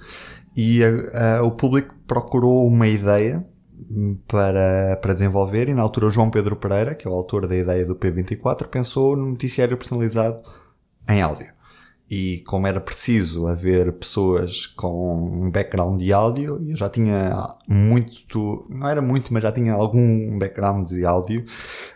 e 0.56 0.84
a, 0.84 1.38
a, 1.38 1.44
o 1.44 1.50
público 1.50 1.96
procurou 2.06 2.68
uma 2.68 2.88
ideia 2.88 3.44
para, 4.28 4.98
para 5.02 5.14
desenvolver 5.14 5.70
e 5.70 5.74
na 5.74 5.82
altura 5.82 6.10
João 6.10 6.30
Pedro 6.30 6.56
Pereira, 6.56 6.96
que 6.96 7.08
é 7.08 7.12
o 7.12 7.14
autor 7.14 7.48
da 7.48 7.56
ideia 7.56 7.86
do 7.86 7.96
P24, 7.96 8.68
pensou 8.68 9.16
no 9.16 9.30
noticiário 9.30 9.78
personalizado 9.78 10.42
em 11.10 11.22
áudio. 11.22 11.52
E 12.14 12.44
como 12.46 12.68
era 12.68 12.82
preciso 12.82 13.48
haver 13.48 13.94
pessoas 13.94 14.66
com 14.66 15.46
um 15.46 15.50
background 15.50 15.98
de 15.98 16.12
áudio, 16.12 16.62
eu 16.68 16.76
já 16.76 16.90
tinha 16.90 17.32
muito, 17.66 18.68
não 18.70 18.86
era 18.90 19.02
muito, 19.02 19.34
mas 19.34 19.42
já 19.42 19.50
tinha 19.50 19.74
algum 19.74 20.38
background 20.38 20.90
de 20.90 21.06
áudio 21.06 21.46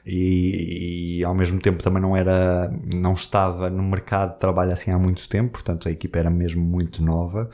e, 0.06 1.18
e, 1.18 1.24
ao 1.26 1.36
mesmo 1.36 1.60
tempo 1.60 1.84
também 1.84 2.02
não 2.02 2.16
era, 2.16 2.74
não 2.94 3.12
estava 3.12 3.70
no 3.70 3.84
mercado 3.84 4.36
de 4.36 4.40
trabalho 4.40 4.72
assim 4.72 4.90
há 4.90 4.98
muito 4.98 5.28
tempo, 5.28 5.52
portanto 5.52 5.90
a 5.90 5.92
equipa 5.92 6.18
era 6.18 6.30
mesmo 6.30 6.64
muito 6.64 7.04
nova 7.04 7.50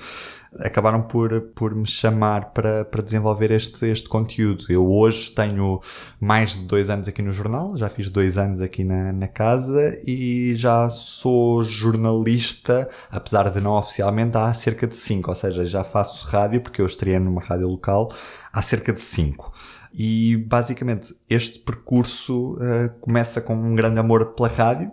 acabaram 0.59 1.01
por, 1.03 1.41
por 1.55 1.73
me 1.73 1.85
chamar 1.85 2.51
para, 2.51 2.83
para 2.83 3.01
desenvolver 3.01 3.51
este, 3.51 3.85
este 3.85 4.09
conteúdo. 4.09 4.65
Eu 4.69 4.89
hoje 4.89 5.31
tenho 5.31 5.79
mais 6.19 6.57
de 6.57 6.65
dois 6.65 6.89
anos 6.89 7.07
aqui 7.07 7.21
no 7.21 7.31
jornal, 7.31 7.75
já 7.77 7.87
fiz 7.87 8.09
dois 8.09 8.37
anos 8.37 8.61
aqui 8.61 8.83
na, 8.83 9.13
na 9.13 9.27
casa 9.27 9.97
e 10.05 10.53
já 10.55 10.89
sou 10.89 11.63
jornalista, 11.63 12.89
apesar 13.09 13.49
de 13.49 13.61
não 13.61 13.73
oficialmente, 13.73 14.37
há 14.37 14.53
cerca 14.53 14.85
de 14.85 14.95
cinco, 14.95 15.29
ou 15.29 15.35
seja, 15.35 15.65
já 15.65 15.83
faço 15.83 16.27
rádio, 16.27 16.61
porque 16.61 16.81
eu 16.81 16.85
estreiei 16.85 17.19
numa 17.19 17.41
rádio 17.41 17.67
local, 17.67 18.11
há 18.51 18.61
cerca 18.61 18.91
de 18.91 19.01
cinco. 19.01 19.53
E 19.93 20.37
basicamente 20.47 21.13
este 21.29 21.59
percurso 21.59 22.53
uh, 22.55 22.89
começa 23.01 23.41
com 23.41 23.53
um 23.53 23.75
grande 23.75 23.99
amor 23.99 24.33
pela 24.33 24.47
rádio, 24.47 24.91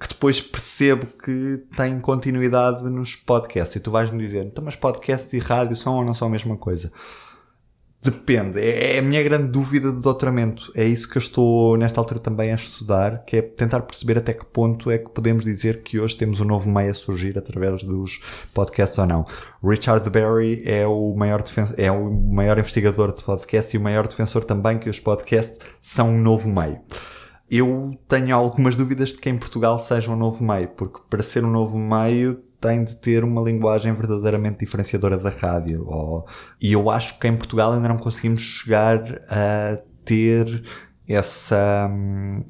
que 0.00 0.08
depois 0.08 0.40
percebo 0.40 1.06
que 1.06 1.62
tem 1.76 2.00
continuidade 2.00 2.82
nos 2.84 3.14
podcasts. 3.14 3.76
E 3.76 3.80
tu 3.80 3.90
vais-me 3.90 4.18
dizer, 4.18 4.46
então, 4.46 4.64
mas 4.64 4.74
podcast 4.74 5.36
e 5.36 5.38
rádio 5.38 5.76
são 5.76 5.96
ou 5.96 6.04
não 6.04 6.14
são 6.14 6.28
a 6.28 6.30
mesma 6.30 6.56
coisa? 6.56 6.90
Depende. 8.02 8.58
É, 8.58 8.96
é 8.96 8.98
a 8.98 9.02
minha 9.02 9.22
grande 9.22 9.48
dúvida 9.48 9.92
do 9.92 10.00
doutoramento. 10.00 10.72
É 10.74 10.86
isso 10.86 11.06
que 11.06 11.18
eu 11.18 11.20
estou, 11.20 11.76
nesta 11.76 12.00
altura, 12.00 12.18
também 12.18 12.50
a 12.50 12.54
estudar, 12.54 13.26
que 13.26 13.36
é 13.36 13.42
tentar 13.42 13.82
perceber 13.82 14.16
até 14.16 14.32
que 14.32 14.46
ponto 14.46 14.90
é 14.90 14.96
que 14.96 15.10
podemos 15.10 15.44
dizer 15.44 15.82
que 15.82 16.00
hoje 16.00 16.16
temos 16.16 16.40
um 16.40 16.46
novo 16.46 16.70
meio 16.70 16.90
a 16.90 16.94
surgir 16.94 17.36
através 17.36 17.82
dos 17.82 18.48
podcasts 18.54 18.98
ou 18.98 19.04
não. 19.04 19.26
Richard 19.62 20.08
Berry 20.08 20.62
é 20.64 20.86
o 20.86 21.14
maior, 21.14 21.44
é 21.76 21.92
o 21.92 22.10
maior 22.10 22.58
investigador 22.58 23.12
de 23.12 23.22
podcasts 23.22 23.74
e 23.74 23.76
o 23.76 23.82
maior 23.82 24.08
defensor 24.08 24.44
também 24.44 24.78
que 24.78 24.88
os 24.88 24.98
podcasts 24.98 25.58
são 25.82 26.08
um 26.08 26.18
novo 26.18 26.48
meio 26.48 26.80
eu 27.50 27.98
tenho 28.06 28.34
algumas 28.36 28.76
dúvidas 28.76 29.10
de 29.10 29.18
que 29.18 29.28
em 29.28 29.36
Portugal 29.36 29.78
seja 29.78 30.10
um 30.10 30.16
novo 30.16 30.44
meio, 30.44 30.68
porque 30.68 31.00
para 31.10 31.22
ser 31.22 31.44
um 31.44 31.50
novo 31.50 31.76
meio 31.76 32.36
tem 32.60 32.84
de 32.84 32.94
ter 32.96 33.24
uma 33.24 33.40
linguagem 33.42 33.92
verdadeiramente 33.92 34.60
diferenciadora 34.60 35.16
da 35.16 35.30
rádio. 35.30 35.84
Ou, 35.86 36.26
e 36.60 36.72
eu 36.72 36.88
acho 36.88 37.18
que 37.18 37.26
em 37.26 37.36
Portugal 37.36 37.72
ainda 37.72 37.88
não 37.88 37.98
conseguimos 37.98 38.42
chegar 38.42 39.00
a 39.28 39.82
ter 40.04 40.62
essa, 41.08 41.90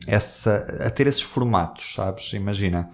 essa, 0.06 0.86
a 0.86 0.90
ter 0.90 1.06
esses 1.06 1.22
formatos, 1.22 1.94
sabes? 1.94 2.32
Imagina, 2.34 2.90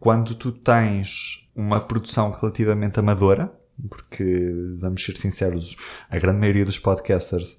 quando 0.00 0.34
tu 0.34 0.50
tens 0.50 1.48
uma 1.54 1.80
produção 1.80 2.32
relativamente 2.32 2.98
amadora, 2.98 3.52
porque 3.88 4.52
vamos 4.80 5.04
ser 5.04 5.16
sinceros, 5.16 5.76
a 6.10 6.18
grande 6.18 6.40
maioria 6.40 6.64
dos 6.64 6.78
podcasters 6.78 7.58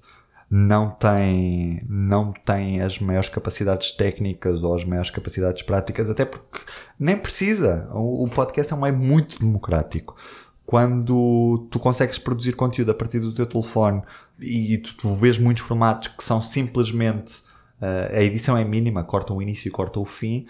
não 0.50 0.90
tem, 0.90 1.82
não 1.88 2.32
tem 2.32 2.80
as 2.80 3.00
maiores 3.00 3.28
capacidades 3.28 3.92
técnicas 3.92 4.62
ou 4.62 4.74
as 4.74 4.84
maiores 4.84 5.10
capacidades 5.10 5.62
práticas, 5.62 6.08
até 6.08 6.24
porque 6.24 6.60
nem 6.98 7.16
precisa. 7.16 7.88
O, 7.92 8.28
podcast 8.28 8.72
é 8.72 8.76
um 8.76 8.80
meio 8.80 8.96
muito 8.96 9.40
democrático. 9.40 10.16
Quando 10.64 11.66
tu 11.70 11.78
consegues 11.78 12.18
produzir 12.18 12.52
conteúdo 12.54 12.90
a 12.90 12.94
partir 12.94 13.20
do 13.20 13.32
teu 13.32 13.46
telefone 13.46 14.02
e 14.40 14.78
tu, 14.78 14.96
tu 14.96 15.14
vês 15.14 15.38
muitos 15.38 15.62
formatos 15.62 16.08
que 16.08 16.22
são 16.22 16.40
simplesmente 16.40 17.42
uh, 17.80 18.16
a 18.16 18.22
edição 18.22 18.56
é 18.56 18.64
mínima, 18.64 19.04
corta 19.04 19.32
o 19.32 19.42
início 19.42 19.68
e 19.68 19.70
corta 19.70 20.00
o 20.00 20.04
fim, 20.04 20.46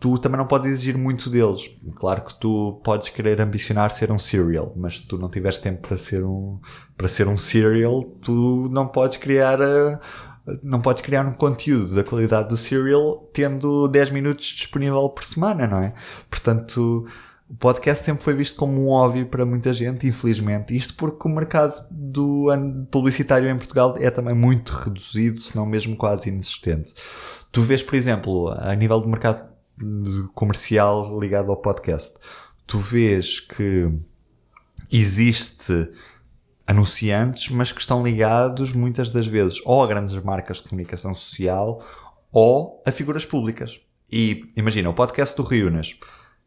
tu 0.00 0.18
também 0.18 0.38
não 0.38 0.46
podes 0.46 0.66
exigir 0.66 0.96
muito 0.96 1.28
deles. 1.28 1.70
Claro 1.96 2.22
que 2.22 2.34
tu 2.40 2.80
podes 2.82 3.10
querer 3.10 3.38
ambicionar 3.38 3.90
ser 3.90 4.10
um 4.10 4.18
serial, 4.18 4.72
mas 4.74 5.00
se 5.00 5.06
tu 5.06 5.18
não 5.18 5.28
tiveres 5.28 5.58
tempo 5.58 5.86
para 5.86 5.96
ser 5.98 6.24
um, 6.24 6.58
para 6.96 7.06
ser 7.06 7.28
um 7.28 7.36
serial, 7.36 8.02
tu 8.02 8.70
não 8.72 8.88
podes 8.88 9.18
criar, 9.18 9.58
não 10.62 10.80
podes 10.80 11.02
criar 11.02 11.26
um 11.26 11.34
conteúdo 11.34 11.94
da 11.94 12.02
qualidade 12.02 12.48
do 12.48 12.56
serial 12.56 13.28
tendo 13.32 13.86
10 13.88 14.10
minutos 14.10 14.46
disponível 14.46 15.06
por 15.10 15.22
semana, 15.22 15.66
não 15.66 15.78
é? 15.78 15.92
Portanto, 16.30 17.06
o 17.46 17.54
podcast 17.56 18.02
sempre 18.02 18.24
foi 18.24 18.32
visto 18.32 18.56
como 18.56 18.80
um 18.80 18.88
óbvio 18.88 19.26
para 19.26 19.44
muita 19.44 19.70
gente, 19.70 20.06
infelizmente. 20.06 20.74
Isto 20.74 20.94
porque 20.94 21.28
o 21.28 21.30
mercado 21.30 21.74
do 21.90 22.46
publicitário 22.90 23.50
em 23.50 23.56
Portugal 23.56 23.96
é 23.98 24.08
também 24.08 24.34
muito 24.34 24.70
reduzido, 24.70 25.38
se 25.40 25.54
não 25.54 25.66
mesmo 25.66 25.94
quase 25.94 26.30
inexistente. 26.30 26.94
Tu 27.52 27.60
vês, 27.60 27.82
por 27.82 27.96
exemplo, 27.96 28.48
a 28.56 28.74
nível 28.74 29.00
do 29.00 29.08
mercado 29.08 29.49
comercial 30.34 31.18
ligado 31.18 31.50
ao 31.50 31.60
podcast. 31.60 32.14
Tu 32.66 32.78
vês 32.78 33.40
que 33.40 33.92
existe 34.90 35.90
anunciantes, 36.66 37.50
mas 37.50 37.72
que 37.72 37.80
estão 37.80 38.02
ligados 38.02 38.72
muitas 38.72 39.10
das 39.10 39.26
vezes 39.26 39.60
ou 39.64 39.82
a 39.82 39.86
grandes 39.86 40.20
marcas 40.22 40.58
de 40.58 40.68
comunicação 40.68 41.14
social 41.14 41.82
ou 42.32 42.82
a 42.86 42.92
figuras 42.92 43.26
públicas. 43.26 43.80
E 44.10 44.52
imagina, 44.56 44.90
o 44.90 44.94
podcast 44.94 45.36
do 45.36 45.42
Riunas. 45.42 45.96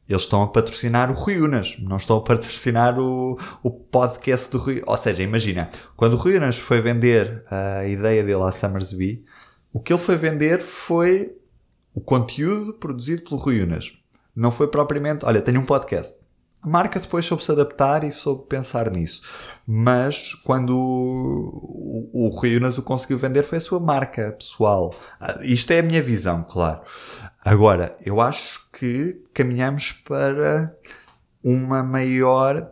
Eles 0.07 0.23
estão 0.23 0.43
a 0.43 0.47
patrocinar 0.47 1.09
o 1.09 1.23
Riunas, 1.23 1.77
não 1.79 1.95
estão 1.95 2.17
a 2.17 2.21
patrocinar 2.21 2.99
o, 2.99 3.37
o 3.63 3.71
podcast 3.71 4.51
do 4.51 4.57
Riunas. 4.57 4.83
Ou 4.85 4.97
seja, 4.97 5.23
imagina, 5.23 5.69
quando 5.95 6.13
o 6.13 6.17
Riunas 6.17 6.59
foi 6.59 6.81
vender 6.81 7.41
a 7.49 7.85
ideia 7.85 8.21
dele 8.21 8.43
à 8.43 8.51
Summersby, 8.51 9.23
o 9.71 9.79
que 9.79 9.93
ele 9.93 10.01
foi 10.01 10.17
vender 10.17 10.61
foi 10.61 11.33
o 11.93 12.01
conteúdo 12.01 12.73
produzido 12.73 13.23
pelo 13.23 13.39
Rui 13.39 13.61
Unas. 13.61 13.97
Não 14.35 14.51
foi 14.51 14.67
propriamente, 14.67 15.25
olha, 15.25 15.41
tenho 15.41 15.61
um 15.61 15.65
podcast. 15.65 16.17
A 16.61 16.67
marca 16.67 16.97
depois 16.97 17.25
soube 17.25 17.43
se 17.43 17.51
adaptar 17.51 18.05
e 18.05 18.11
soube 18.11 18.47
pensar 18.47 18.89
nisso. 18.89 19.21
Mas 19.67 20.33
quando 20.33 20.75
o, 20.75 22.09
o, 22.13 22.27
o 22.27 22.29
Rui 22.29 22.55
Unas 22.55 22.77
o 22.77 22.83
conseguiu 22.83 23.17
vender 23.17 23.43
foi 23.43 23.57
a 23.57 23.61
sua 23.61 23.81
marca 23.81 24.31
pessoal. 24.31 24.95
Ah, 25.19 25.39
Isto 25.41 25.71
é 25.73 25.79
a 25.79 25.83
minha 25.83 26.01
visão, 26.01 26.45
claro. 26.49 26.79
Agora, 27.43 27.95
eu 28.05 28.21
acho 28.21 28.71
que 28.71 29.21
caminhamos 29.33 29.91
para 29.91 30.73
uma 31.43 31.83
maior 31.83 32.71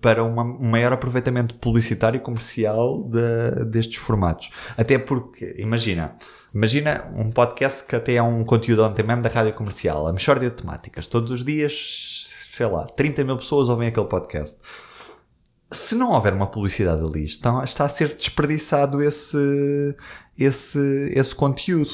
para 0.00 0.24
uma, 0.24 0.42
um 0.42 0.70
maior 0.70 0.92
aproveitamento 0.92 1.56
publicitário 1.56 2.16
e 2.18 2.20
comercial 2.20 3.02
de, 3.04 3.64
destes 3.66 3.98
formatos. 3.98 4.50
Até 4.76 4.98
porque, 4.98 5.54
imagina, 5.58 6.16
imagina 6.54 7.10
um 7.14 7.30
podcast 7.30 7.84
que 7.84 7.96
até 7.96 8.14
é 8.14 8.22
um 8.22 8.44
conteúdo 8.44 8.84
on 8.84 8.92
demand 8.92 9.20
da 9.20 9.28
rádio 9.28 9.52
comercial, 9.54 10.06
a 10.06 10.12
mexórdia 10.12 10.50
de 10.50 10.56
temáticas. 10.56 11.06
Todos 11.06 11.32
os 11.32 11.44
dias, 11.44 12.32
sei 12.46 12.66
lá, 12.66 12.84
30 12.84 13.24
mil 13.24 13.36
pessoas 13.36 13.68
ouvem 13.68 13.88
aquele 13.88 14.06
podcast. 14.06 14.58
Se 15.70 15.96
não 15.96 16.12
houver 16.12 16.32
uma 16.32 16.46
publicidade 16.46 17.02
ali, 17.02 17.24
está, 17.24 17.64
está 17.64 17.84
a 17.84 17.88
ser 17.88 18.14
desperdiçado 18.14 19.02
esse, 19.02 19.96
esse, 20.38 21.10
esse 21.14 21.34
conteúdo. 21.34 21.90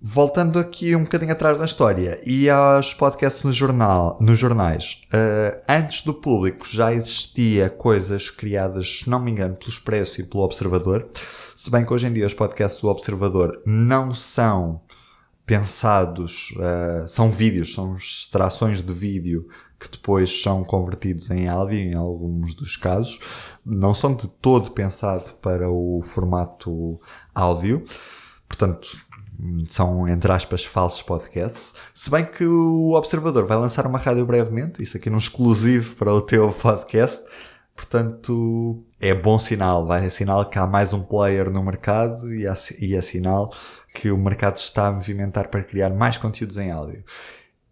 Voltando 0.00 0.60
aqui 0.60 0.94
um 0.94 1.02
bocadinho 1.02 1.32
atrás 1.32 1.58
na 1.58 1.64
história 1.64 2.20
e 2.24 2.48
aos 2.48 2.94
podcasts 2.94 3.42
no 3.42 3.52
jornal, 3.52 4.16
nos 4.20 4.38
jornais, 4.38 5.02
uh, 5.06 5.60
antes 5.68 6.02
do 6.02 6.14
público 6.14 6.64
já 6.68 6.94
existia 6.94 7.68
coisas 7.68 8.30
criadas, 8.30 9.00
se 9.00 9.10
não 9.10 9.18
me 9.18 9.32
engano, 9.32 9.56
pelo 9.56 9.72
Expresso 9.72 10.20
e 10.20 10.24
pelo 10.24 10.44
Observador. 10.44 11.08
Se 11.56 11.68
bem 11.68 11.84
que 11.84 11.92
hoje 11.92 12.06
em 12.06 12.12
dia 12.12 12.24
os 12.24 12.32
podcasts 12.32 12.80
do 12.80 12.86
Observador 12.86 13.60
não 13.66 14.12
são 14.12 14.80
pensados, 15.44 16.52
uh, 16.52 17.08
são 17.08 17.32
vídeos, 17.32 17.74
são 17.74 17.96
extrações 17.96 18.80
de 18.80 18.92
vídeo 18.92 19.48
que 19.80 19.90
depois 19.90 20.42
são 20.42 20.62
convertidos 20.62 21.28
em 21.28 21.48
áudio 21.48 21.76
em 21.76 21.94
alguns 21.94 22.54
dos 22.54 22.76
casos. 22.76 23.18
Não 23.66 23.92
são 23.92 24.14
de 24.14 24.28
todo 24.28 24.70
pensado 24.70 25.34
para 25.42 25.68
o 25.68 26.00
formato 26.02 27.00
áudio. 27.34 27.82
Portanto, 28.48 29.07
são, 29.66 30.08
entre 30.08 30.30
aspas, 30.32 30.64
falsos 30.64 31.02
podcasts. 31.02 31.74
Se 31.94 32.10
bem 32.10 32.24
que 32.24 32.44
o 32.44 32.92
Observador 32.92 33.46
vai 33.46 33.56
lançar 33.56 33.86
uma 33.86 33.98
rádio 33.98 34.26
brevemente, 34.26 34.82
isso 34.82 34.96
aqui 34.96 35.08
num 35.08 35.18
exclusivo 35.18 35.94
para 35.96 36.12
o 36.12 36.20
teu 36.20 36.50
podcast. 36.52 37.24
Portanto, 37.76 38.84
é 39.00 39.14
bom 39.14 39.38
sinal. 39.38 39.86
Vai 39.86 40.06
é 40.06 40.10
sinal 40.10 40.48
que 40.48 40.58
há 40.58 40.66
mais 40.66 40.92
um 40.92 41.02
player 41.02 41.50
no 41.50 41.62
mercado 41.62 42.32
e, 42.34 42.44
e 42.80 42.94
é 42.94 43.00
sinal 43.00 43.52
que 43.94 44.10
o 44.10 44.18
mercado 44.18 44.56
está 44.56 44.88
a 44.88 44.92
movimentar 44.92 45.48
para 45.48 45.62
criar 45.62 45.90
mais 45.90 46.16
conteúdos 46.16 46.58
em 46.58 46.72
áudio. 46.72 47.04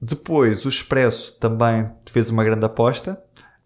Depois, 0.00 0.64
o 0.64 0.68
Expresso 0.68 1.38
também 1.40 1.90
fez 2.08 2.30
uma 2.30 2.44
grande 2.44 2.64
aposta 2.64 3.20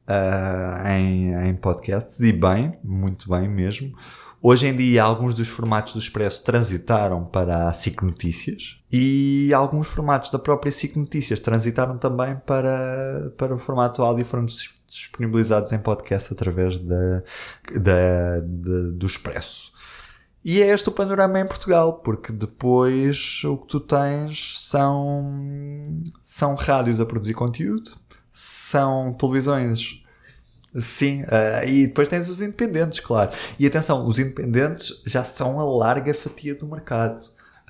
uh, 0.08 0.88
em, 0.88 1.34
em 1.48 1.54
podcasts 1.54 2.20
e 2.20 2.32
bem, 2.32 2.72
muito 2.82 3.28
bem 3.28 3.48
mesmo. 3.48 3.94
Hoje 4.42 4.66
em 4.66 4.74
dia, 4.74 5.02
alguns 5.02 5.34
dos 5.34 5.48
formatos 5.48 5.92
do 5.92 5.98
Expresso 5.98 6.42
transitaram 6.42 7.26
para 7.26 7.68
a 7.68 7.72
SIC 7.74 8.02
Notícias 8.02 8.80
e 8.90 9.52
alguns 9.52 9.88
formatos 9.88 10.30
da 10.30 10.38
própria 10.38 10.72
SIC 10.72 10.96
Notícias 10.96 11.40
transitaram 11.40 11.98
também 11.98 12.34
para, 12.46 13.34
para 13.36 13.54
o 13.54 13.58
formato 13.58 14.02
áudio 14.02 14.22
e 14.22 14.24
foram 14.24 14.46
disponibilizados 14.46 15.72
em 15.72 15.78
podcast 15.78 16.32
através 16.32 16.78
da, 16.78 17.22
da, 17.74 18.40
da, 18.40 18.90
do 18.94 19.06
Expresso. 19.06 19.74
E 20.42 20.62
é 20.62 20.68
este 20.68 20.88
o 20.88 20.92
panorama 20.92 21.38
em 21.38 21.46
Portugal, 21.46 21.98
porque 21.98 22.32
depois 22.32 23.42
o 23.44 23.58
que 23.58 23.66
tu 23.66 23.78
tens 23.78 24.58
são, 24.70 25.98
são 26.22 26.54
rádios 26.54 26.98
a 26.98 27.04
produzir 27.04 27.34
conteúdo, 27.34 27.90
são 28.30 29.12
televisões 29.12 30.02
Sim, 30.74 31.22
uh, 31.24 31.66
e 31.66 31.88
depois 31.88 32.08
tens 32.08 32.28
os 32.28 32.40
independentes, 32.40 33.00
claro. 33.00 33.30
E 33.58 33.66
atenção, 33.66 34.06
os 34.06 34.18
independentes 34.18 35.02
já 35.04 35.24
são 35.24 35.58
a 35.58 35.64
larga 35.64 36.14
fatia 36.14 36.54
do 36.54 36.66
mercado. 36.66 37.18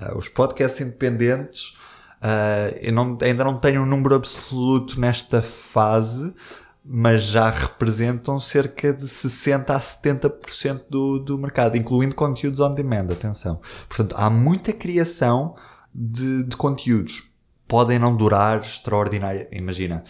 Uh, 0.00 0.18
os 0.18 0.28
podcasts 0.28 0.80
independentes, 0.80 1.78
uh, 2.22 2.76
eu 2.82 2.92
não, 2.92 3.16
ainda 3.22 3.42
não 3.42 3.58
tenho 3.58 3.82
um 3.82 3.86
número 3.86 4.14
absoluto 4.14 5.00
nesta 5.00 5.40
fase, 5.40 6.34
mas 6.84 7.22
já 7.22 7.48
representam 7.48 8.38
cerca 8.38 8.92
de 8.92 9.06
60% 9.06 9.70
a 9.70 9.80
70% 9.80 10.82
do, 10.90 11.18
do 11.20 11.38
mercado, 11.38 11.76
incluindo 11.76 12.14
conteúdos 12.14 12.60
on 12.60 12.74
demand, 12.74 13.10
atenção. 13.10 13.60
Portanto, 13.88 14.14
há 14.18 14.28
muita 14.28 14.74
criação 14.74 15.54
de, 15.94 16.44
de 16.44 16.56
conteúdos. 16.56 17.30
Podem 17.66 17.98
não 17.98 18.14
durar 18.14 18.60
extraordinária. 18.60 19.48
Imagina, 19.52 20.02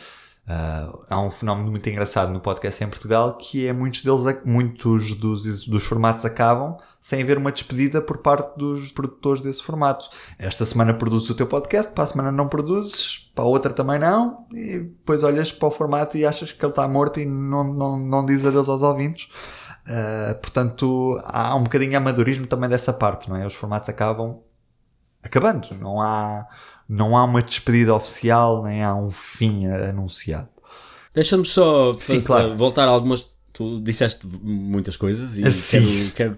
Uh, 0.50 1.04
há 1.08 1.20
um 1.20 1.30
fenómeno 1.30 1.70
muito 1.70 1.88
engraçado 1.88 2.32
no 2.32 2.40
podcast 2.40 2.82
em 2.82 2.88
Portugal 2.88 3.36
que 3.36 3.68
é 3.68 3.72
muitos 3.72 4.02
deles, 4.02 4.24
muitos 4.44 5.14
dos, 5.14 5.68
dos 5.68 5.84
formatos 5.84 6.24
acabam 6.24 6.76
sem 6.98 7.22
haver 7.22 7.38
uma 7.38 7.52
despedida 7.52 8.02
por 8.02 8.18
parte 8.18 8.58
dos 8.58 8.90
produtores 8.90 9.42
desse 9.42 9.62
formato. 9.62 10.08
Esta 10.40 10.66
semana 10.66 10.92
produzes 10.92 11.30
o 11.30 11.36
teu 11.36 11.46
podcast, 11.46 11.92
para 11.92 12.02
a 12.02 12.06
semana 12.08 12.32
não 12.32 12.48
produzes, 12.48 13.30
para 13.32 13.44
a 13.44 13.46
outra 13.46 13.72
também 13.72 14.00
não, 14.00 14.44
e 14.52 14.80
depois 14.80 15.22
olhas 15.22 15.52
para 15.52 15.68
o 15.68 15.70
formato 15.70 16.18
e 16.18 16.26
achas 16.26 16.50
que 16.50 16.64
ele 16.64 16.72
está 16.72 16.88
morto 16.88 17.20
e 17.20 17.24
não, 17.24 17.62
não, 17.62 17.96
não 17.96 18.26
dizes 18.26 18.46
adeus 18.46 18.68
aos 18.68 18.82
ouvintes. 18.82 19.30
Uh, 19.86 20.34
portanto, 20.40 21.20
há 21.26 21.54
um 21.54 21.62
bocadinho 21.62 21.96
amadorismo 21.96 22.48
também 22.48 22.68
dessa 22.68 22.92
parte, 22.92 23.30
não 23.30 23.36
é? 23.36 23.46
Os 23.46 23.54
formatos 23.54 23.88
acabam 23.88 24.40
acabando, 25.22 25.68
não 25.78 26.00
há 26.00 26.46
não 26.90 27.16
há 27.16 27.24
uma 27.24 27.40
despedida 27.40 27.94
oficial, 27.94 28.64
nem 28.64 28.82
há 28.82 28.96
um 28.96 29.12
fim 29.12 29.66
anunciado. 29.66 30.48
Deixa-me 31.14 31.46
só 31.46 31.92
Sim, 31.92 32.20
claro. 32.20 32.56
voltar 32.56 32.88
a 32.88 32.90
algumas. 32.90 33.30
Tu 33.52 33.80
disseste 33.80 34.26
muitas 34.42 34.96
coisas 34.96 35.38
e 35.38 35.42
quero, 35.70 36.10
quero, 36.14 36.36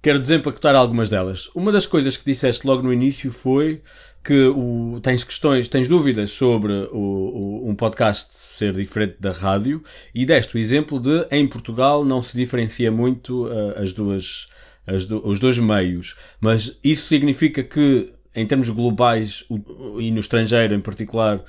quero 0.00 0.18
desempacotar 0.18 0.74
algumas 0.74 1.10
delas. 1.10 1.50
Uma 1.54 1.70
das 1.70 1.84
coisas 1.84 2.16
que 2.16 2.24
disseste 2.24 2.66
logo 2.66 2.82
no 2.82 2.90
início 2.90 3.30
foi 3.30 3.82
que 4.24 4.46
o, 4.46 4.98
tens 5.02 5.24
questões, 5.24 5.68
tens 5.68 5.88
dúvidas 5.88 6.30
sobre 6.30 6.72
o, 6.90 6.96
o, 6.96 7.68
um 7.68 7.74
podcast 7.74 8.34
ser 8.34 8.72
diferente 8.72 9.16
da 9.20 9.32
rádio 9.32 9.82
e 10.14 10.24
deste 10.24 10.54
o 10.56 10.58
exemplo 10.58 11.00
de 11.00 11.26
em 11.30 11.46
Portugal 11.46 12.04
não 12.04 12.22
se 12.22 12.36
diferencia 12.36 12.90
muito 12.90 13.46
uh, 13.46 13.82
as 13.82 13.92
duas, 13.92 14.48
as 14.86 15.04
do, 15.04 15.26
os 15.26 15.40
dois 15.40 15.58
meios, 15.58 16.14
mas 16.40 16.78
isso 16.84 17.08
significa 17.08 17.64
que 17.64 18.12
em 18.34 18.46
termos 18.46 18.68
globais 18.68 19.44
e 19.98 20.10
no 20.10 20.20
estrangeiro 20.20 20.74
em 20.74 20.80
particular, 20.80 21.42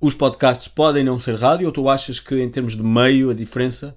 os 0.00 0.14
podcasts 0.14 0.68
podem 0.68 1.04
não 1.04 1.18
ser 1.18 1.36
rádio 1.36 1.66
ou 1.66 1.72
tu 1.72 1.88
achas 1.88 2.20
que 2.20 2.40
em 2.40 2.48
termos 2.48 2.76
de 2.76 2.82
meio 2.82 3.30
a 3.30 3.34
diferença 3.34 3.96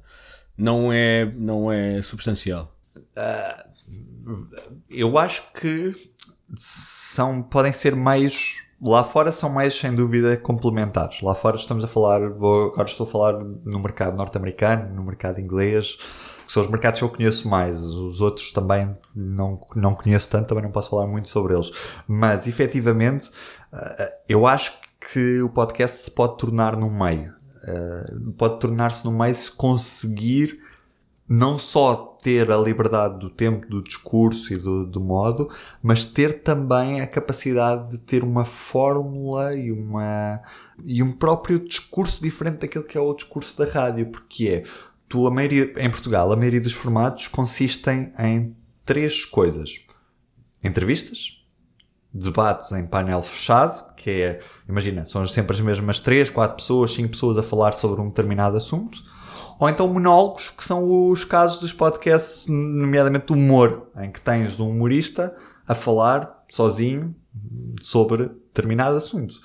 não 0.57 0.91
é, 0.91 1.25
não 1.33 1.71
é 1.71 2.01
substancial? 2.01 2.75
Uh, 2.95 4.47
eu 4.89 5.17
acho 5.17 5.53
que 5.53 5.93
são, 6.55 7.41
podem 7.41 7.71
ser 7.71 7.95
meios 7.95 8.63
lá 8.85 9.03
fora 9.03 9.31
são 9.31 9.49
mais 9.49 9.73
sem 9.75 9.93
dúvida 9.93 10.35
complementares. 10.37 11.21
Lá 11.21 11.33
fora 11.33 11.55
estamos 11.55 11.83
a 11.83 11.87
falar, 11.87 12.29
vou, 12.31 12.67
agora 12.73 12.89
estou 12.89 13.07
a 13.07 13.09
falar 13.09 13.33
no 13.39 13.79
mercado 13.79 14.17
norte-americano, 14.17 14.93
no 14.93 15.03
mercado 15.03 15.39
inglês, 15.39 15.97
são 16.53 16.63
os 16.63 16.69
mercados 16.69 16.99
que 16.99 17.05
eu 17.05 17.09
conheço 17.09 17.47
mais. 17.47 17.81
Os 17.81 18.21
outros 18.21 18.51
também 18.51 18.95
não, 19.15 19.59
não 19.75 19.95
conheço 19.95 20.29
tanto, 20.29 20.47
também 20.47 20.63
não 20.63 20.71
posso 20.71 20.89
falar 20.89 21.07
muito 21.07 21.29
sobre 21.29 21.53
eles. 21.53 21.71
Mas 22.07 22.47
efetivamente, 22.47 23.31
eh, 23.73 24.13
eu 24.29 24.45
acho 24.45 24.79
que 25.11 25.41
o 25.41 25.49
podcast 25.49 26.03
se 26.03 26.11
pode 26.11 26.37
tornar 26.37 26.77
num 26.77 26.91
meio. 26.91 27.33
Eh, 27.67 28.15
pode 28.37 28.59
tornar-se 28.59 29.03
num 29.03 29.17
meio 29.17 29.33
se 29.33 29.51
conseguir 29.51 30.59
não 31.27 31.57
só 31.57 32.13
ter 32.21 32.51
a 32.51 32.57
liberdade 32.57 33.19
do 33.19 33.29
tempo, 33.29 33.67
do 33.67 33.81
discurso 33.81 34.53
e 34.53 34.57
do, 34.57 34.85
do, 34.85 35.01
modo, 35.01 35.49
mas 35.81 36.05
ter 36.05 36.43
também 36.43 37.01
a 37.01 37.07
capacidade 37.07 37.91
de 37.91 37.97
ter 37.97 38.23
uma 38.23 38.45
fórmula 38.45 39.55
e, 39.55 39.71
uma, 39.71 40.41
e 40.85 41.01
um 41.01 41.11
próprio 41.11 41.59
discurso 41.59 42.21
diferente 42.21 42.59
daquilo 42.59 42.83
que 42.83 42.97
é 42.97 43.01
o 43.01 43.13
discurso 43.13 43.57
da 43.57 43.65
rádio, 43.65 44.11
porque 44.11 44.47
é, 44.47 44.63
tu, 45.13 45.27
a 45.27 45.31
maioria, 45.31 45.71
em 45.77 45.91
Portugal, 45.91 46.31
a 46.31 46.35
maioria 46.35 46.59
dos 46.59 46.73
formatos 46.73 47.27
consistem 47.27 48.11
em 48.17 48.57
três 48.83 49.25
coisas. 49.25 49.85
Entrevistas, 50.63 51.45
debates 52.11 52.71
em 52.71 52.87
painel 52.87 53.21
fechado, 53.21 53.93
que 53.93 54.09
é, 54.09 54.39
imagina, 54.67 55.05
são 55.05 55.27
sempre 55.27 55.55
as 55.55 55.61
mesmas 55.61 55.99
três, 55.99 56.31
quatro 56.31 56.55
pessoas, 56.55 56.95
cinco 56.95 57.09
pessoas 57.09 57.37
a 57.37 57.43
falar 57.43 57.73
sobre 57.73 58.01
um 58.01 58.07
determinado 58.07 58.57
assunto, 58.57 59.03
ou 59.59 59.69
então 59.69 59.87
monólogos, 59.87 60.49
que 60.49 60.63
são 60.63 60.83
os 61.07 61.23
casos 61.23 61.59
dos 61.59 61.71
podcasts, 61.71 62.47
nomeadamente 62.47 63.27
do 63.27 63.33
humor, 63.35 63.91
em 63.97 64.11
que 64.11 64.19
tens 64.19 64.59
um 64.59 64.71
humorista 64.71 65.35
a 65.67 65.75
falar 65.75 66.43
sozinho 66.49 67.15
sobre 67.79 68.29
determinado 68.29 68.97
assunto. 68.97 69.35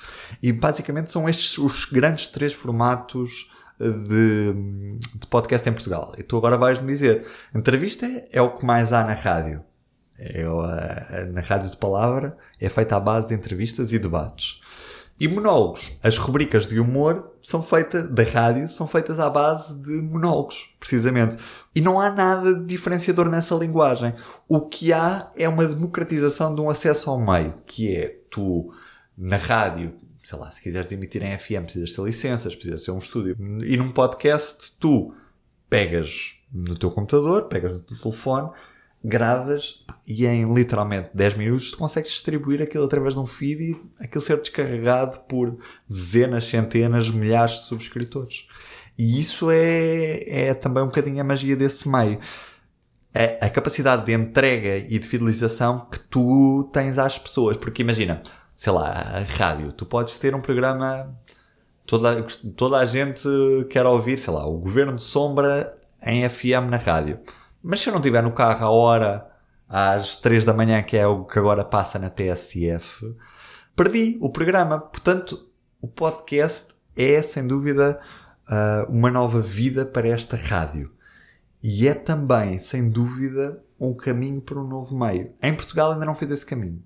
E 0.43 0.51
basicamente 0.51 1.11
são 1.11 1.29
estes 1.29 1.59
os 1.59 1.85
grandes 1.85 2.27
três 2.29 2.55
formatos 2.55 3.51
de, 3.79 4.53
de 5.19 5.27
podcast 5.29 5.69
em 5.69 5.73
Portugal. 5.73 6.13
E 6.19 6.23
tu 6.23 6.37
agora 6.37 6.57
vais-me 6.57 6.89
dizer, 6.89 7.25
entrevista 7.55 8.07
é 8.33 8.43
o 8.43 8.57
que 8.57 8.65
mais 8.65 8.93
há 8.93 9.05
na 9.05 9.15
rádio. 9.15 9.65
Eu, 10.35 10.65
é 10.65 11.27
na 11.27 11.41
rádio 11.41 11.71
de 11.71 11.77
palavra 11.77 12.37
é 12.61 12.69
feita 12.69 12.97
à 12.97 13.01
base 13.01 13.29
de 13.29 13.35
entrevistas 13.35 13.93
e 13.93 13.99
debates. 13.99 14.61
E 15.21 15.27
monólogos. 15.27 15.99
As 16.03 16.17
rubricas 16.17 16.67
de 16.67 16.79
humor 16.79 17.33
são 17.43 17.63
feitas, 17.63 18.09
da 18.09 18.23
rádio, 18.23 18.69
são 18.69 18.87
feitas 18.87 19.19
à 19.19 19.29
base 19.29 19.81
de 19.81 20.01
monólogos, 20.03 20.77
precisamente. 20.79 21.37
E 21.75 21.81
não 21.81 22.01
há 22.01 22.11
nada 22.11 22.55
diferenciador 22.55 23.29
nessa 23.29 23.55
linguagem. 23.57 24.15
O 24.49 24.69
que 24.69 24.93
há 24.93 25.29
é 25.37 25.49
uma 25.49 25.67
democratização 25.67 26.55
de 26.55 26.61
um 26.61 26.71
acesso 26.71 27.11
ao 27.11 27.21
meio, 27.21 27.55
que 27.67 27.97
é 27.97 28.21
tu, 28.31 28.73
na 29.17 29.37
rádio, 29.37 29.95
sei 30.29 30.39
lá, 30.39 30.51
se 30.51 30.61
quiseres 30.61 30.93
emitir 30.93 31.23
em 31.23 31.39
FM, 31.39 31.65
precisas 31.65 31.95
ter 31.95 32.03
licenças, 32.03 32.55
precisas 32.55 32.83
ter 32.83 32.91
um 32.91 32.99
estúdio. 32.99 33.35
E 33.65 33.79
num 33.79 33.91
podcast, 33.91 34.77
tu 34.79 35.15
pegas 35.71 36.43
no 36.53 36.77
teu 36.77 36.91
computador, 36.91 37.49
pegas 37.49 37.73
no 37.73 37.79
teu 37.79 37.97
telefone, 37.97 38.51
gravas 39.03 39.87
e 40.07 40.27
em 40.27 40.53
literalmente 40.53 41.09
10 41.15 41.35
minutos 41.37 41.71
tu 41.71 41.79
consegues 41.79 42.11
distribuir 42.11 42.61
aquilo 42.61 42.85
através 42.85 43.15
de 43.15 43.21
um 43.21 43.27
feed 43.27 43.63
e 43.63 44.05
aquilo 44.05 44.21
ser 44.21 44.39
descarregado 44.39 45.21
por 45.21 45.57
dezenas, 45.89 46.45
centenas, 46.45 47.11
milhares 47.11 47.61
de 47.61 47.65
subscritores. 47.65 48.49
E 48.99 49.19
isso 49.19 49.51
é, 49.51 50.49
é 50.49 50.53
também 50.53 50.83
um 50.83 50.89
bocadinho 50.89 51.23
a 51.23 51.25
magia 51.25 51.57
desse 51.57 51.89
meio. 51.89 52.19
É 53.15 53.39
a 53.41 53.49
capacidade 53.49 54.05
de 54.05 54.13
entrega 54.13 54.77
e 54.77 54.99
de 54.99 55.09
fidelização 55.09 55.89
que 55.91 56.01
tu 56.01 56.69
tens 56.71 56.99
às 56.99 57.19
pessoas. 57.19 57.57
Porque 57.57 57.81
imagina, 57.81 58.23
sei 58.59 58.73
lá, 58.73 58.91
a 58.91 59.21
rádio, 59.21 59.73
tu 59.73 59.87
podes 59.87 60.19
ter 60.19 60.35
um 60.35 60.41
programa, 60.43 61.17
toda, 61.87 62.23
toda 62.55 62.77
a 62.77 62.85
gente 62.85 63.27
quer 63.71 63.87
ouvir, 63.87 64.19
sei 64.19 64.35
lá, 64.35 64.47
o 64.47 64.59
Governo 64.59 64.97
de 64.97 65.03
Sombra 65.03 65.75
em 66.05 66.29
FM 66.29 66.69
na 66.71 66.77
rádio 66.77 67.21
mas 67.63 67.81
se 67.81 67.89
eu 67.89 67.93
não 67.93 68.01
estiver 68.01 68.23
no 68.23 68.33
carro 68.33 68.65
a 68.65 68.71
hora 68.71 69.31
às 69.69 70.17
3 70.17 70.45
da 70.45 70.55
manhã, 70.55 70.83
que 70.83 70.97
é 70.97 71.07
o 71.07 71.25
que 71.25 71.39
agora 71.39 71.65
passa 71.65 71.99
na 71.99 72.09
TSF, 72.09 73.15
perdi 73.77 74.17
o 74.21 74.31
programa. 74.31 74.81
Portanto, 74.81 75.51
o 75.81 75.89
podcast 75.89 76.77
é, 76.97 77.21
sem 77.21 77.47
dúvida, 77.47 78.01
uh, 78.49 78.91
uma 78.91 79.11
nova 79.11 79.41
vida 79.41 79.85
para 79.85 80.09
esta 80.09 80.37
rádio. 80.37 80.91
E 81.63 81.87
é 81.87 81.95
também, 81.95 82.59
sem 82.59 82.89
dúvida, 82.89 83.63
um 83.79 83.95
caminho 83.95 84.41
para 84.41 84.59
um 84.59 84.67
novo 84.67 84.97
meio. 84.97 85.33
Em 85.43 85.55
Portugal 85.55 85.93
ainda 85.93 86.07
não 86.07 86.15
fez 86.15 86.31
esse 86.31 86.47
caminho. 86.47 86.83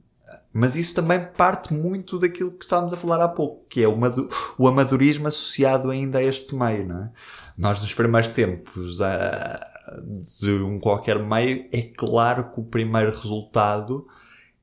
Mas 0.52 0.76
isso 0.76 0.94
também 0.94 1.24
parte 1.36 1.72
muito 1.72 2.18
daquilo 2.18 2.52
que 2.52 2.64
estávamos 2.64 2.92
a 2.92 2.96
falar 2.96 3.22
há 3.22 3.28
pouco, 3.28 3.66
que 3.68 3.82
é 3.82 3.88
o, 3.88 4.68
amadorismo 4.68 5.28
associado 5.28 5.90
ainda 5.90 6.18
a 6.18 6.22
este 6.22 6.54
meio, 6.54 6.86
não 6.86 7.04
é? 7.04 7.10
Nós 7.56 7.80
nos 7.80 7.94
primeiros 7.94 8.28
tempos, 8.30 9.00
uh, 9.00 10.02
de 10.40 10.52
um 10.62 10.78
qualquer 10.78 11.18
meio, 11.18 11.66
é 11.72 11.82
claro 11.82 12.50
que 12.50 12.60
o 12.60 12.64
primeiro 12.64 13.10
resultado 13.10 14.06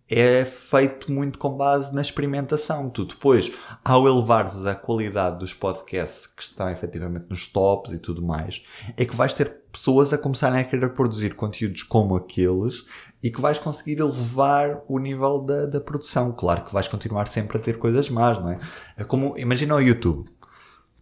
é 0.10 0.44
feito 0.44 1.12
muito 1.12 1.38
com 1.38 1.56
base 1.56 1.94
na 1.94 2.02
experimentação. 2.02 2.90
Tu 2.90 3.06
depois, 3.06 3.52
ao 3.86 4.08
elevares 4.08 4.66
a 4.66 4.74
qualidade 4.74 5.38
dos 5.38 5.54
podcasts 5.54 6.26
que 6.26 6.42
estão 6.42 6.70
efetivamente 6.70 7.28
nos 7.30 7.46
tops 7.48 7.94
e 7.94 8.00
tudo 8.00 8.22
mais, 8.22 8.64
é 8.98 9.06
que 9.06 9.16
vais 9.16 9.34
ter 9.34 9.60
pessoas 9.72 10.12
a 10.12 10.18
começarem 10.18 10.60
a 10.60 10.64
querer 10.64 10.90
produzir 10.94 11.36
conteúdos 11.36 11.84
como 11.84 12.16
aqueles 12.16 12.86
e 13.22 13.30
que 13.30 13.40
vais 13.40 13.60
conseguir 13.60 14.00
elevar 14.00 14.82
o 14.88 14.98
nível 14.98 15.40
da, 15.42 15.68
da 15.68 15.80
produção. 15.80 16.32
Claro 16.32 16.64
que 16.64 16.74
vais 16.74 16.88
continuar 16.88 17.28
sempre 17.28 17.58
a 17.58 17.62
ter 17.62 17.78
coisas 17.78 18.10
más, 18.10 18.40
não 18.40 18.50
é? 18.50 18.58
É 18.98 19.04
como, 19.04 19.38
imagina 19.38 19.76
o 19.76 19.82
YouTube. 19.82 20.28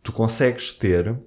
Tu 0.03 0.11
consegues 0.11 0.73
ter 0.73 1.17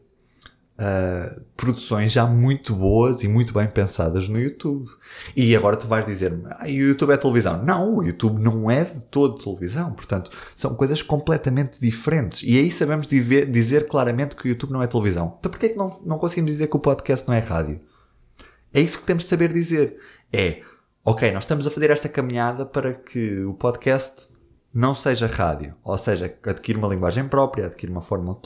uh, 0.81 1.41
produções 1.57 2.11
já 2.11 2.27
muito 2.27 2.75
boas 2.75 3.23
e 3.23 3.29
muito 3.29 3.53
bem 3.53 3.69
pensadas 3.69 4.27
no 4.27 4.41
YouTube. 4.41 4.89
E 5.37 5.55
agora 5.55 5.77
tu 5.77 5.87
vais 5.87 6.07
dizer-me, 6.07 6.45
ah, 6.47 6.65
o 6.65 6.69
YouTube 6.69 7.13
é 7.13 7.17
televisão. 7.17 7.63
Não, 7.63 7.99
o 7.99 8.03
YouTube 8.03 8.41
não 8.41 8.71
é 8.71 8.85
de 8.85 9.03
todo 9.03 9.39
televisão. 9.39 9.93
Portanto, 9.93 10.31
são 10.57 10.75
coisas 10.75 11.03
completamente 11.03 11.81
diferentes. 11.81 12.43
E 12.43 12.59
aí 12.59 12.71
sabemos 12.71 13.07
dizer 13.07 13.87
claramente 13.87 14.35
que 14.35 14.47
o 14.47 14.49
YouTube 14.49 14.73
não 14.73 14.83
é 14.83 14.87
televisão. 14.87 15.35
Então 15.39 15.51
porquê 15.51 15.67
é 15.67 15.69
que 15.71 15.77
não, 15.79 16.01
não 16.05 16.19
conseguimos 16.19 16.51
dizer 16.51 16.67
que 16.69 16.77
o 16.77 16.81
podcast 16.81 17.29
não 17.29 17.35
é 17.35 17.41
rádio? 17.41 17.81
É 18.73 18.81
isso 18.81 19.01
que 19.01 19.07
temos 19.07 19.25
de 19.25 19.29
saber 19.29 19.53
dizer. 19.53 19.97
É, 20.33 20.63
ok, 21.05 21.31
nós 21.33 21.45
estamos 21.45 21.67
a 21.67 21.71
fazer 21.71 21.91
esta 21.91 22.09
caminhada 22.09 22.65
para 22.65 22.95
que 22.95 23.45
o 23.45 23.53
podcast 23.53 24.30
não 24.73 24.95
seja 24.95 25.27
rádio, 25.27 25.75
ou 25.83 25.99
seja, 25.99 26.33
adquire 26.45 26.79
uma 26.79 26.89
linguagem 26.89 27.27
própria, 27.27 27.67
adquire 27.67 27.91
uma 27.91 28.03
forma, 28.03 28.39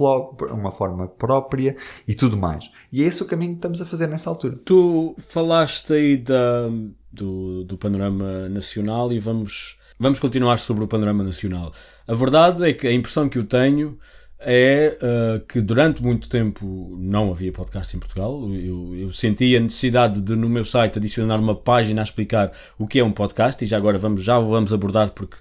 uma 0.51 0.73
forma 0.73 1.07
própria 1.07 1.77
e 2.09 2.15
tudo 2.15 2.37
mais. 2.37 2.71
E 2.91 3.03
é 3.03 3.07
esse 3.07 3.23
o 3.23 3.27
caminho 3.27 3.53
que 3.53 3.59
estamos 3.59 3.81
a 3.81 3.87
fazer 3.87 4.07
nesta 4.07 4.31
altura. 4.31 4.59
Tu 4.65 5.15
falaste 5.19 5.93
aí 5.93 6.17
da, 6.17 6.69
do, 7.13 7.65
do 7.65 7.77
panorama 7.77 8.49
nacional 8.49 9.13
e 9.13 9.19
vamos, 9.19 9.79
vamos 9.99 10.19
continuar 10.19 10.59
sobre 10.59 10.85
o 10.85 10.89
panorama 10.89 11.23
nacional. 11.23 11.73
A 12.09 12.15
verdade 12.15 12.69
é 12.69 12.73
que 12.73 12.87
a 12.87 12.93
impressão 12.93 13.29
que 13.29 13.39
eu 13.39 13.45
tenho 13.45 13.99
é 14.39 14.99
uh, 15.01 15.41
que 15.47 15.61
durante 15.61 16.03
muito 16.03 16.29
tempo 16.29 16.97
não 16.99 17.31
havia 17.31 17.53
podcast 17.53 17.97
em 17.97 17.99
Portugal. 18.01 18.41
Eu, 18.53 18.95
eu 18.97 19.13
senti 19.13 19.57
a 19.57 19.61
necessidade 19.61 20.21
de, 20.21 20.37
no 20.37 20.49
meu 20.49 20.65
site, 20.65 20.99
adicionar 20.99 21.39
uma 21.39 21.55
página 21.55 22.03
a 22.03 22.05
explicar 22.05 22.53
o 22.79 22.87
que 22.87 22.99
é 22.99 23.05
um 23.05 23.13
podcast 23.13 23.63
e 23.65 23.67
já 23.67 23.77
agora 23.77 23.97
vamos, 23.97 24.23
já 24.23 24.39
vamos 24.39 24.73
abordar 24.73 25.11
porque 25.11 25.37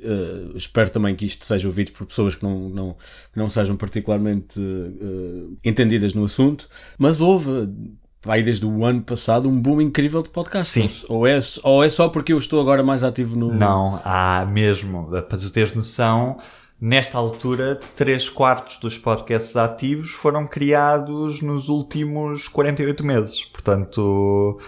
uh, 0.00 0.56
espero 0.56 0.90
também 0.90 1.14
que 1.14 1.24
isto 1.24 1.44
seja 1.44 1.68
ouvido 1.68 1.92
por 1.92 2.06
pessoas 2.06 2.34
que 2.34 2.42
não, 2.42 2.68
não, 2.68 2.92
que 3.32 3.38
não 3.38 3.48
sejam 3.48 3.76
particularmente 3.76 4.58
uh, 4.58 5.56
entendidas 5.64 6.14
no 6.14 6.24
assunto. 6.24 6.68
Mas 6.98 7.20
houve 7.20 7.68
aí 8.26 8.42
desde 8.42 8.66
o 8.66 8.84
ano 8.84 9.02
passado 9.02 9.48
um 9.48 9.60
boom 9.60 9.80
incrível 9.80 10.22
de 10.22 10.28
podcasts. 10.30 10.92
Sim. 10.92 11.06
Ou 11.08 11.26
é, 11.26 11.38
ou 11.62 11.84
é 11.84 11.90
só 11.90 12.08
porque 12.08 12.32
eu 12.32 12.38
estou 12.38 12.60
agora 12.60 12.82
mais 12.82 13.04
ativo 13.04 13.36
no. 13.36 13.54
Não, 13.54 14.00
há 14.04 14.44
mesmo. 14.44 15.08
Para 15.08 15.38
tu 15.38 15.50
teres 15.50 15.74
noção, 15.74 16.36
Nesta 16.80 17.18
altura, 17.18 17.80
3 17.96 18.30
quartos 18.30 18.78
dos 18.78 18.96
podcasts 18.96 19.56
ativos 19.56 20.12
foram 20.12 20.46
criados 20.46 21.42
nos 21.42 21.68
últimos 21.68 22.46
48 22.46 23.04
meses. 23.04 23.44
Portanto, 23.44 24.60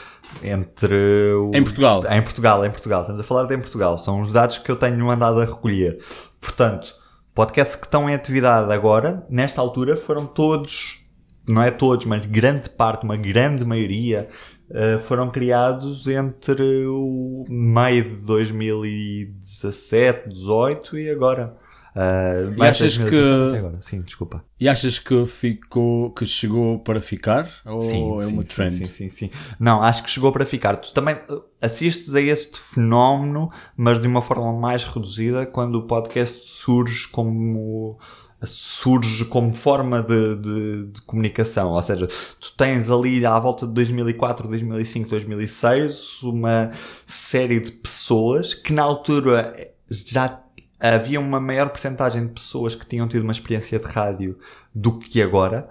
entre. 0.42 1.33
O... 1.35 1.53
Em 1.55 1.62
Portugal. 1.62 2.03
Em 2.11 2.20
Portugal, 2.20 2.66
em 2.66 2.70
Portugal. 2.70 3.03
Estamos 3.03 3.20
a 3.20 3.25
falar 3.25 3.46
de 3.46 3.55
em 3.55 3.61
Portugal. 3.61 3.96
São 3.96 4.20
os 4.20 4.33
dados 4.33 4.59
que 4.59 4.68
eu 4.68 4.75
tenho 4.75 5.09
andado 5.09 5.40
a 5.40 5.44
recolher. 5.44 6.03
Portanto, 6.40 6.92
podcasts 7.33 7.77
que 7.77 7.87
estão 7.87 8.11
em 8.11 8.14
atividade 8.14 8.73
agora, 8.73 9.25
nesta 9.31 9.61
altura, 9.61 9.96
foram 9.96 10.27
todos, 10.27 11.07
não 11.46 11.62
é 11.62 11.70
todos, 11.70 12.07
mas 12.07 12.27
grande 12.27 12.70
parte, 12.70 13.05
uma 13.05 13.16
grande 13.16 13.64
maioria, 13.64 14.29
uh, 14.68 14.99
foram 14.99 15.31
criados 15.31 16.09
entre 16.09 16.87
o 16.88 17.44
meio 17.49 18.03
de 18.03 18.27
2017, 18.27 20.29
18 20.29 20.99
e 20.99 21.09
agora. 21.09 21.57
Uh, 21.96 22.55
e 22.57 22.62
achas 22.62 22.96
que. 22.96 23.81
Sim, 23.81 24.03
desculpa. 24.03 24.44
E 24.59 24.68
achas 24.68 24.98
que 24.98 25.26
ficou 25.26 26.12
que 26.12 26.24
chegou 26.24 26.79
para 26.79 27.00
ficar 27.00 27.48
ou 27.64 27.81
sim, 27.81 28.20
é 28.20 28.24
sim, 28.24 28.33
uma 28.33 28.44
trend? 28.44 28.76
Sim, 28.76 28.87
sim, 28.87 29.09
sim, 29.09 29.31
Não, 29.59 29.83
acho 29.83 30.03
que 30.03 30.11
chegou 30.11 30.31
para 30.33 30.46
ficar. 30.46 30.76
Tu 30.76 30.92
também 30.92 31.16
uh, 31.29 31.42
assistes 31.61 32.14
a 32.14 32.20
este 32.20 32.59
fenómeno, 32.59 33.50
mas 33.76 34.00
de 34.00 34.07
uma 34.07 34.22
forma 34.22 34.53
mais 34.53 34.85
reduzida 34.85 35.46
quando 35.46 35.76
o 35.76 35.87
podcast 35.87 36.48
surge 36.48 37.09
como 37.09 37.98
surge 38.42 39.26
como 39.26 39.53
forma 39.53 40.03
de, 40.03 40.37
de, 40.37 40.87
de, 40.87 41.03
comunicação. 41.03 41.70
Ou 41.70 41.83
seja, 41.83 42.07
tu 42.07 42.53
tens 42.57 42.90
ali 42.90 43.24
à 43.26 43.38
volta 43.38 43.66
de 43.66 43.72
2004, 43.74 44.48
2005, 44.48 45.11
2006 45.11 46.22
uma 46.22 46.70
série 47.05 47.61
de 47.61 47.72
pessoas 47.72 48.55
que 48.55 48.72
na 48.72 48.83
altura 48.83 49.53
já 49.90 50.40
havia 50.81 51.21
uma 51.21 51.38
maior 51.38 51.69
porcentagem 51.69 52.27
de 52.27 52.33
pessoas 52.33 52.75
que 52.75 52.87
tinham 52.87 53.07
tido 53.07 53.23
uma 53.23 53.33
experiência 53.33 53.79
de 53.79 53.87
rádio 53.87 54.38
do 54.75 54.99
que 54.99 55.21
agora. 55.21 55.69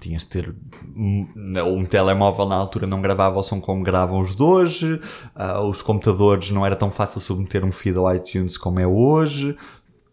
Tinhas 0.00 0.22
de 0.22 0.28
ter 0.28 0.56
um, 0.96 1.84
telemóvel 1.84 2.46
na 2.46 2.56
altura 2.56 2.86
não 2.86 3.00
gravava 3.00 3.38
o 3.38 3.42
som 3.42 3.60
como 3.60 3.82
gravam 3.82 4.20
os 4.20 4.34
de 4.34 4.42
hoje, 4.42 5.00
uh, 5.36 5.60
os 5.68 5.82
computadores 5.82 6.50
não 6.50 6.66
era 6.66 6.74
tão 6.74 6.90
fácil 6.90 7.20
submeter 7.20 7.64
um 7.64 7.70
feed 7.70 7.96
ao 7.96 8.12
iTunes 8.14 8.56
como 8.56 8.80
é 8.80 8.86
hoje. 8.86 9.56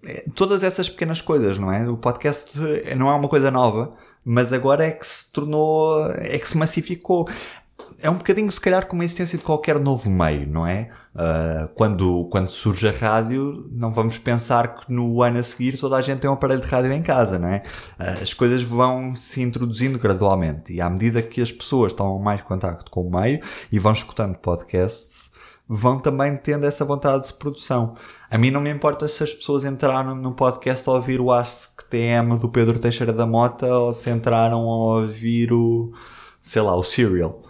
É, 0.06 0.26
todas 0.36 0.64
essas 0.64 0.88
pequenas 0.88 1.20
coisas, 1.20 1.58
não 1.58 1.72
é? 1.72 1.90
O 1.90 1.98
podcast 1.98 2.60
não 2.96 3.10
é 3.10 3.16
uma 3.16 3.28
coisa 3.28 3.50
nova, 3.50 3.96
mas 4.24 4.54
agora 4.54 4.86
é 4.86 4.92
que 4.92 5.06
se 5.06 5.32
tornou, 5.32 6.12
é 6.12 6.38
que 6.38 6.48
se 6.48 6.58
massificou 6.58 7.28
é 8.00 8.10
um 8.10 8.16
bocadinho, 8.16 8.52
se 8.52 8.60
calhar, 8.60 8.86
como 8.88 9.02
a 9.02 9.06
existência 9.06 9.38
de 9.38 9.44
qualquer 9.44 9.80
novo 9.80 10.10
meio, 10.10 10.48
não 10.48 10.68
é? 10.68 10.90
Uh, 11.16 11.68
quando, 11.76 12.26
quando 12.32 12.50
surge 12.50 12.88
a 12.88 12.92
rádio, 12.92 13.68
não 13.72 13.94
vamos 13.94 14.18
pensar 14.18 14.76
que 14.76 14.92
no 14.92 15.22
ano 15.22 15.40
a 15.40 15.44
seguir 15.44 15.78
toda 15.78 15.96
a 15.96 16.02
gente 16.02 16.20
tem 16.20 16.30
um 16.30 16.34
aparelho 16.34 16.62
de 16.62 16.68
rádio 16.68 16.92
em 16.92 17.02
casa, 17.02 17.40
não 17.40 17.48
é? 17.48 17.64
Uh, 18.00 18.22
as 18.22 18.34
coisas 18.34 18.62
vão 18.62 19.16
se 19.16 19.42
introduzindo 19.42 19.98
gradualmente 19.98 20.74
e 20.74 20.82
à 20.82 20.90
medida 20.90 21.22
que 21.22 21.42
as 21.42 21.52
pessoas 21.52 21.94
estão 21.94 22.20
mais 22.20 22.42
contacto 22.42 22.92
com 22.92 23.02
o 23.02 23.12
meio 23.22 23.40
e 23.72 23.80
vão 23.80 23.94
escutando 23.94 24.36
podcasts, 24.38 25.32
vão 25.68 25.98
também 26.00 26.36
tendo 26.38 26.66
essa 26.66 26.84
vontade 26.84 27.28
de 27.28 27.34
produção. 27.34 27.96
A 28.30 28.38
mim 28.38 28.52
não 28.52 28.62
me 28.62 28.70
importa 28.70 29.08
se 29.08 29.24
as 29.24 29.34
pessoas 29.34 29.64
entraram 29.64 30.14
no 30.16 30.34
podcast 30.34 30.88
a 30.90 30.94
ouvir 30.94 31.22
o 31.22 31.32
Ask 31.32 31.82
TM 31.90 32.38
do 32.38 32.50
Pedro 32.50 32.78
Teixeira 32.78 33.14
da 33.14 33.26
Mota 33.26 33.68
ou 33.68 33.94
se 33.94 34.10
entraram 34.10 34.60
a 34.60 35.00
ouvir 35.00 35.54
o, 35.54 35.94
sei 36.42 36.62
lá, 36.62 36.76
o 36.76 36.84
Serial 36.84 37.42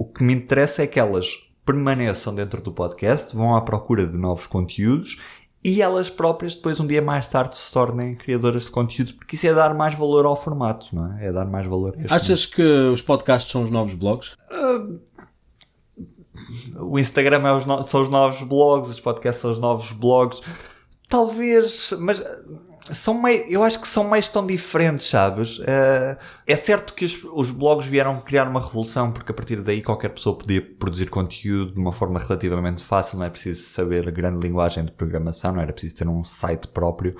o 0.00 0.06
que 0.06 0.22
me 0.22 0.32
interessa 0.32 0.82
é 0.82 0.86
que 0.86 0.98
elas 0.98 1.50
permaneçam 1.64 2.34
dentro 2.34 2.60
do 2.62 2.72
podcast, 2.72 3.36
vão 3.36 3.54
à 3.54 3.60
procura 3.60 4.06
de 4.06 4.16
novos 4.16 4.46
conteúdos 4.46 5.20
e 5.62 5.82
elas 5.82 6.08
próprias 6.08 6.56
depois 6.56 6.80
um 6.80 6.86
dia 6.86 7.02
mais 7.02 7.28
tarde 7.28 7.54
se 7.54 7.70
tornem 7.70 8.14
criadoras 8.14 8.64
de 8.64 8.70
conteúdo, 8.70 9.12
porque 9.14 9.36
isso 9.36 9.46
é 9.46 9.52
dar 9.52 9.74
mais 9.74 9.94
valor 9.94 10.24
ao 10.24 10.34
formato, 10.42 10.94
não 10.96 11.18
é? 11.18 11.26
É 11.26 11.32
dar 11.32 11.44
mais 11.44 11.66
valor 11.66 11.92
a 11.94 12.00
este 12.00 12.12
Achas 12.14 12.46
que 12.46 12.62
os 12.62 13.02
podcasts 13.02 13.52
são 13.52 13.62
os 13.62 13.70
novos 13.70 13.92
blogs? 13.94 14.36
o 16.78 16.98
Instagram 16.98 17.46
é 17.46 17.52
os 17.52 17.66
no- 17.66 17.82
são 17.82 18.02
os 18.02 18.08
novos 18.08 18.42
blogs, 18.42 18.88
os 18.90 19.00
podcasts 19.00 19.42
são 19.42 19.52
os 19.52 19.58
novos 19.58 19.92
blogs. 19.92 20.40
Talvez, 21.08 21.92
mas 21.98 22.22
são 22.92 23.20
meio, 23.20 23.44
eu 23.48 23.62
acho 23.62 23.80
que 23.80 23.88
são 23.88 24.08
meios 24.08 24.28
tão 24.28 24.46
diferentes, 24.46 25.06
sabes? 25.06 25.60
Eh, 25.66 26.16
é 26.46 26.56
certo 26.56 26.94
que 26.94 27.04
os, 27.04 27.22
os 27.32 27.50
blogs 27.50 27.86
vieram 27.86 28.20
criar 28.20 28.48
uma 28.48 28.60
revolução, 28.60 29.12
porque 29.12 29.32
a 29.32 29.34
partir 29.34 29.62
daí 29.62 29.82
qualquer 29.82 30.10
pessoa 30.10 30.36
podia 30.36 30.60
produzir 30.60 31.08
conteúdo 31.10 31.74
de 31.74 31.80
uma 31.80 31.92
forma 31.92 32.18
relativamente 32.18 32.82
fácil, 32.82 33.18
não 33.18 33.26
é 33.26 33.30
preciso 33.30 33.62
saber 33.62 34.10
grande 34.10 34.38
linguagem 34.38 34.84
de 34.84 34.92
programação, 34.92 35.52
não 35.52 35.62
era 35.62 35.72
preciso 35.72 35.96
ter 35.96 36.08
um 36.08 36.24
site 36.24 36.68
próprio. 36.68 37.14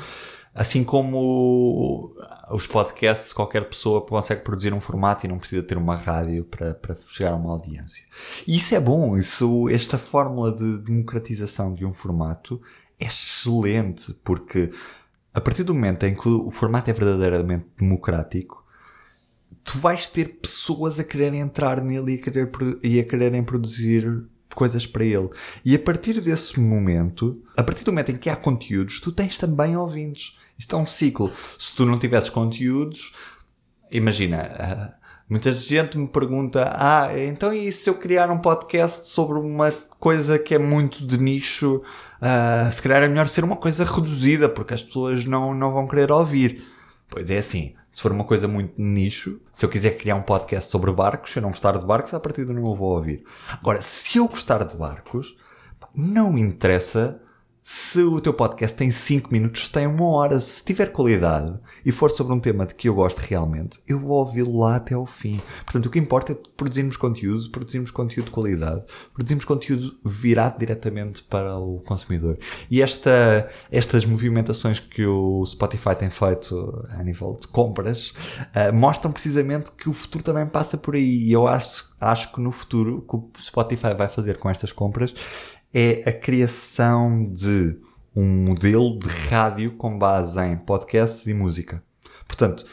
Assim 0.52 0.82
como 0.82 2.12
os 2.50 2.66
podcasts, 2.66 3.32
qualquer 3.32 3.68
pessoa 3.68 4.04
consegue 4.04 4.42
produzir 4.42 4.74
um 4.74 4.80
formato 4.80 5.24
e 5.24 5.28
não 5.28 5.38
precisa 5.38 5.62
ter 5.62 5.78
uma 5.78 5.94
rádio 5.94 6.44
para, 6.44 6.74
para 6.74 6.96
chegar 7.08 7.32
a 7.32 7.36
uma 7.36 7.52
audiência. 7.52 8.04
E 8.46 8.56
isso 8.56 8.74
é 8.74 8.80
bom, 8.80 9.16
isso, 9.16 9.68
esta 9.68 9.96
fórmula 9.96 10.52
de 10.52 10.78
democratização 10.78 11.72
de 11.72 11.86
um 11.86 11.92
formato 11.92 12.60
é 12.98 13.06
excelente, 13.06 14.12
porque 14.24 14.70
a 15.32 15.40
partir 15.40 15.62
do 15.62 15.74
momento 15.74 16.04
em 16.04 16.14
que 16.14 16.28
o 16.28 16.50
formato 16.50 16.90
é 16.90 16.92
verdadeiramente 16.92 17.66
democrático, 17.78 18.64
tu 19.62 19.78
vais 19.78 20.08
ter 20.08 20.40
pessoas 20.40 20.98
a 20.98 21.04
quererem 21.04 21.40
entrar 21.40 21.80
nele 21.80 22.14
e 22.14 22.18
a, 22.18 22.22
querer, 22.22 22.50
e 22.82 23.00
a 23.00 23.04
quererem 23.04 23.42
produzir 23.42 24.24
coisas 24.54 24.86
para 24.86 25.04
ele. 25.04 25.28
E 25.64 25.74
a 25.74 25.78
partir 25.78 26.20
desse 26.20 26.58
momento, 26.58 27.42
a 27.56 27.62
partir 27.62 27.84
do 27.84 27.92
momento 27.92 28.10
em 28.10 28.16
que 28.16 28.28
há 28.28 28.36
conteúdos, 28.36 29.00
tu 29.00 29.12
tens 29.12 29.38
também 29.38 29.76
ouvintes. 29.76 30.38
Isto 30.58 30.76
é 30.76 30.78
um 30.78 30.86
ciclo. 30.86 31.30
Se 31.58 31.74
tu 31.74 31.86
não 31.86 31.98
tivesses 31.98 32.30
conteúdos, 32.30 33.14
imagina, 33.92 34.38
ah, 34.58 34.94
muita 35.28 35.52
gente 35.52 35.96
me 35.96 36.08
pergunta: 36.08 36.70
Ah, 36.74 37.10
então 37.16 37.52
e 37.52 37.70
se 37.72 37.88
eu 37.88 37.94
criar 37.94 38.30
um 38.30 38.38
podcast 38.38 39.08
sobre 39.10 39.38
uma 39.38 39.70
coisa 39.98 40.38
que 40.38 40.54
é 40.54 40.58
muito 40.58 41.06
de 41.06 41.16
nicho? 41.16 41.82
Ah, 42.20 42.70
se 42.70 42.82
calhar 42.82 43.02
é 43.02 43.08
melhor 43.08 43.28
ser 43.28 43.44
uma 43.44 43.56
coisa 43.56 43.84
reduzida, 43.84 44.48
porque 44.48 44.74
as 44.74 44.82
pessoas 44.82 45.24
não, 45.24 45.54
não 45.54 45.72
vão 45.72 45.88
querer 45.88 46.12
ouvir. 46.12 46.62
Pois 47.08 47.30
é 47.30 47.38
assim, 47.38 47.74
se 47.90 48.02
for 48.02 48.12
uma 48.12 48.24
coisa 48.24 48.46
muito 48.46 48.74
nicho, 48.76 49.40
se 49.52 49.64
eu 49.64 49.68
quiser 49.68 49.96
criar 49.96 50.14
um 50.14 50.22
podcast 50.22 50.70
sobre 50.70 50.92
barcos, 50.92 51.32
se 51.32 51.38
eu 51.38 51.42
não 51.42 51.50
gostar 51.50 51.76
de 51.76 51.84
barcos, 51.84 52.14
a 52.14 52.20
partir 52.20 52.44
de 52.44 52.52
não 52.52 52.74
vou 52.74 52.94
ouvir. 52.94 53.24
Agora, 53.50 53.82
se 53.82 54.18
eu 54.18 54.28
gostar 54.28 54.64
de 54.64 54.76
barcos, 54.76 55.36
não 55.94 56.38
interessa 56.38 57.20
se 57.72 58.02
o 58.02 58.20
teu 58.20 58.34
podcast 58.34 58.76
tem 58.76 58.90
5 58.90 59.30
minutos, 59.30 59.68
tem 59.68 59.86
uma 59.86 60.06
hora, 60.06 60.40
se 60.40 60.64
tiver 60.64 60.90
qualidade 60.90 61.56
e 61.86 61.92
for 61.92 62.10
sobre 62.10 62.32
um 62.34 62.40
tema 62.40 62.66
de 62.66 62.74
que 62.74 62.88
eu 62.88 62.94
gosto 62.96 63.20
realmente, 63.20 63.78
eu 63.86 63.96
vou 63.96 64.18
ouvi-lo 64.18 64.58
lá 64.58 64.74
até 64.74 64.96
ao 64.96 65.06
fim. 65.06 65.40
Portanto, 65.62 65.86
o 65.86 65.90
que 65.90 65.96
importa 65.96 66.32
é 66.32 66.38
produzirmos 66.56 66.96
conteúdo, 66.96 67.48
produzirmos 67.48 67.92
conteúdo 67.92 68.24
de 68.24 68.32
qualidade, 68.32 68.82
produzirmos 69.14 69.44
conteúdo 69.44 69.96
virado 70.04 70.58
diretamente 70.58 71.22
para 71.22 71.58
o 71.58 71.78
consumidor. 71.86 72.36
E 72.68 72.82
esta, 72.82 73.48
estas 73.70 74.04
movimentações 74.04 74.80
que 74.80 75.06
o 75.06 75.46
Spotify 75.46 75.94
tem 75.96 76.10
feito 76.10 76.84
a 76.90 77.04
nível 77.04 77.38
de 77.40 77.46
compras 77.46 78.12
eh, 78.52 78.72
mostram 78.72 79.12
precisamente 79.12 79.70
que 79.70 79.88
o 79.88 79.92
futuro 79.92 80.24
também 80.24 80.44
passa 80.44 80.76
por 80.76 80.96
aí. 80.96 81.22
E 81.22 81.30
eu 81.30 81.46
acho, 81.46 81.94
acho 82.00 82.32
que 82.32 82.40
no 82.40 82.50
futuro, 82.50 82.96
o 82.96 83.30
que 83.30 83.40
o 83.40 83.44
Spotify 83.44 83.94
vai 83.96 84.08
fazer 84.08 84.38
com 84.38 84.50
estas 84.50 84.72
compras 84.72 85.14
é 85.72 86.08
a 86.08 86.12
criação 86.12 87.30
de 87.30 87.78
um 88.14 88.44
modelo 88.48 88.98
de 88.98 89.08
rádio 89.28 89.72
com 89.72 89.96
base 89.96 90.40
em 90.40 90.56
podcasts 90.56 91.26
e 91.26 91.34
música. 91.34 91.82
Portanto, 92.26 92.66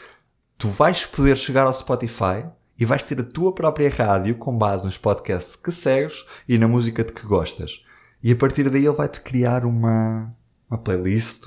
tu 0.56 0.68
vais 0.68 1.06
poder 1.06 1.36
chegar 1.36 1.66
ao 1.66 1.72
Spotify 1.72 2.44
e 2.78 2.84
vais 2.84 3.02
ter 3.02 3.20
a 3.20 3.24
tua 3.24 3.54
própria 3.54 3.90
rádio 3.90 4.36
com 4.36 4.56
base 4.56 4.84
nos 4.84 4.98
podcasts 4.98 5.56
que 5.56 5.70
segues 5.70 6.24
e 6.48 6.58
na 6.58 6.68
música 6.68 7.04
de 7.04 7.12
que 7.12 7.26
gostas. 7.26 7.84
E 8.22 8.32
a 8.32 8.36
partir 8.36 8.68
daí 8.68 8.84
ele 8.84 8.94
vai-te 8.94 9.20
criar 9.20 9.64
uma, 9.64 10.34
uma 10.68 10.78
playlist, 10.78 11.46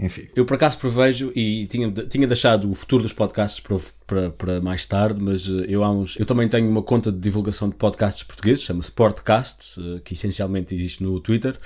enfim. 0.00 0.28
Eu 0.34 0.44
por 0.44 0.54
acaso 0.54 0.78
prevejo 0.78 1.30
e 1.34 1.66
tinha, 1.66 1.90
tinha 1.90 2.26
deixado 2.26 2.70
o 2.70 2.74
futuro 2.74 3.02
dos 3.02 3.12
podcasts 3.12 3.60
para, 3.60 3.76
para, 4.06 4.30
para 4.30 4.60
mais 4.60 4.86
tarde, 4.86 5.22
mas 5.22 5.46
eh, 5.46 5.66
eu, 5.68 5.84
há 5.84 5.90
uns, 5.90 6.18
eu 6.18 6.24
também 6.24 6.48
tenho 6.48 6.68
uma 6.68 6.82
conta 6.82 7.12
de 7.12 7.18
divulgação 7.18 7.68
de 7.68 7.74
podcasts 7.74 8.22
portugueses, 8.22 8.62
chama-se 8.64 8.90
Podcasts, 8.90 9.76
eh, 9.78 10.00
que 10.04 10.14
essencialmente 10.14 10.74
existe 10.74 11.02
no 11.02 11.20
Twitter. 11.20 11.56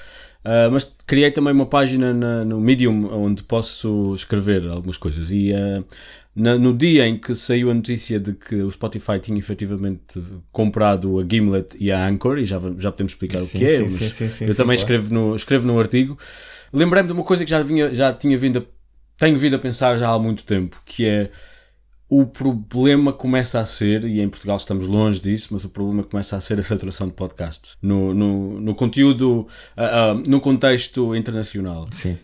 Ah, 0.44 0.68
mas 0.70 0.84
criei 1.06 1.30
também 1.30 1.52
uma 1.54 1.64
página 1.66 2.12
na- 2.12 2.44
no 2.44 2.60
Medium 2.60 3.06
onde 3.14 3.42
posso 3.42 4.14
escrever 4.14 4.68
algumas 4.68 4.96
coisas. 4.98 5.30
E 5.30 5.52
ah, 5.54 5.82
na- 6.34 6.58
no 6.58 6.74
dia 6.74 7.06
em 7.06 7.16
que 7.18 7.34
saiu 7.34 7.70
a 7.70 7.74
notícia 7.74 8.18
de 8.18 8.32
que 8.32 8.56
o 8.56 8.70
Spotify 8.70 9.18
tinha 9.20 9.38
efetivamente 9.38 10.22
comprado 10.50 11.20
a 11.20 11.24
Gimlet 11.28 11.76
e 11.78 11.92
a 11.92 12.06
Anchor, 12.08 12.38
e 12.38 12.46
já, 12.46 12.60
já 12.78 12.90
podemos 12.90 13.12
explicar 13.12 13.38
Sim, 13.38 13.58
o 13.58 13.60
que 13.60 13.66
é, 13.66 13.78
sim, 13.78 13.90
mas 13.90 14.12
sim, 14.12 14.28
sim, 14.28 14.44
eu 14.46 14.54
também 14.54 14.76
claro. 14.76 14.80
escrevo 14.80 15.14
no, 15.14 15.36
escrevo 15.36 15.66
no 15.66 15.78
artigo. 15.78 16.16
Lembrei-me 16.72 17.06
de 17.08 17.12
uma 17.12 17.24
coisa 17.24 17.44
que 17.44 17.50
já, 17.50 17.62
vinha, 17.62 17.94
já 17.94 18.12
tinha 18.12 18.36
vindo 18.36 18.58
a, 18.58 18.62
tenho 19.16 19.38
vindo 19.38 19.54
a 19.54 19.58
pensar 19.58 19.96
já 19.96 20.08
há 20.10 20.18
muito 20.18 20.44
tempo, 20.44 20.80
que 20.84 21.06
é 21.06 21.30
o 22.08 22.26
problema 22.26 23.12
começa 23.12 23.58
a 23.58 23.66
ser, 23.66 24.04
e 24.04 24.20
em 24.20 24.28
Portugal 24.28 24.56
estamos 24.56 24.86
longe 24.86 25.20
disso, 25.20 25.48
mas 25.52 25.64
o 25.64 25.68
problema 25.68 26.02
começa 26.02 26.36
a 26.36 26.40
ser 26.40 26.58
a 26.58 26.62
saturação 26.62 27.08
de 27.08 27.14
podcasts 27.14 27.76
no, 27.80 28.12
no, 28.12 28.60
no 28.60 28.74
conteúdo, 28.74 29.46
ah, 29.76 30.10
ah, 30.10 30.14
no 30.26 30.40
contexto 30.40 31.14
internacional. 31.16 31.86
Sim. 31.90 32.18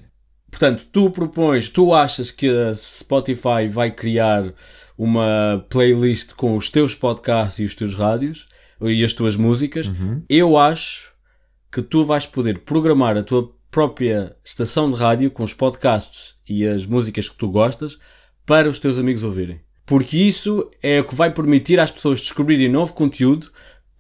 Portanto, 0.51 0.87
tu 0.91 1.11
propões, 1.11 1.69
tu 1.69 1.95
achas 1.95 2.31
que 2.31 2.49
a 2.49 2.75
Spotify 2.75 3.69
vai 3.69 3.91
criar 3.91 4.53
uma 4.99 5.65
playlist 5.71 6.35
com 6.35 6.57
os 6.57 6.69
teus 6.69 6.95
podcasts 6.95 7.61
e 7.61 7.65
os 7.65 7.75
teus 7.75 7.95
rádios 7.95 8.49
e 8.83 9.05
as 9.05 9.13
tuas 9.13 9.37
músicas. 9.37 9.89
Eu 10.29 10.57
acho 10.57 11.13
que 11.71 11.81
tu 11.81 12.05
vais 12.05 12.27
poder 12.27 12.59
programar 12.61 13.17
a 13.17 13.23
tua 13.23 13.51
própria 13.71 14.37
estação 14.45 14.91
de 14.91 14.97
rádio 14.97 15.31
com 15.31 15.45
os 15.45 15.55
podcasts 15.55 16.35
e 16.49 16.67
as 16.67 16.85
músicas 16.85 17.29
que 17.29 17.37
tu 17.37 17.49
gostas 17.49 17.99
para 18.45 18.69
os 18.69 18.79
teus 18.81 18.99
amigos 18.99 19.23
ouvirem. 19.23 19.61
Porque 19.87 20.17
isso 20.17 20.69
é 20.83 21.01
o 21.01 21.05
que 21.05 21.15
vai 21.15 21.33
permitir 21.33 21.79
às 21.79 21.91
pessoas 21.91 22.21
descobrirem 22.21 22.69
novo 22.69 22.93
conteúdo 22.93 23.51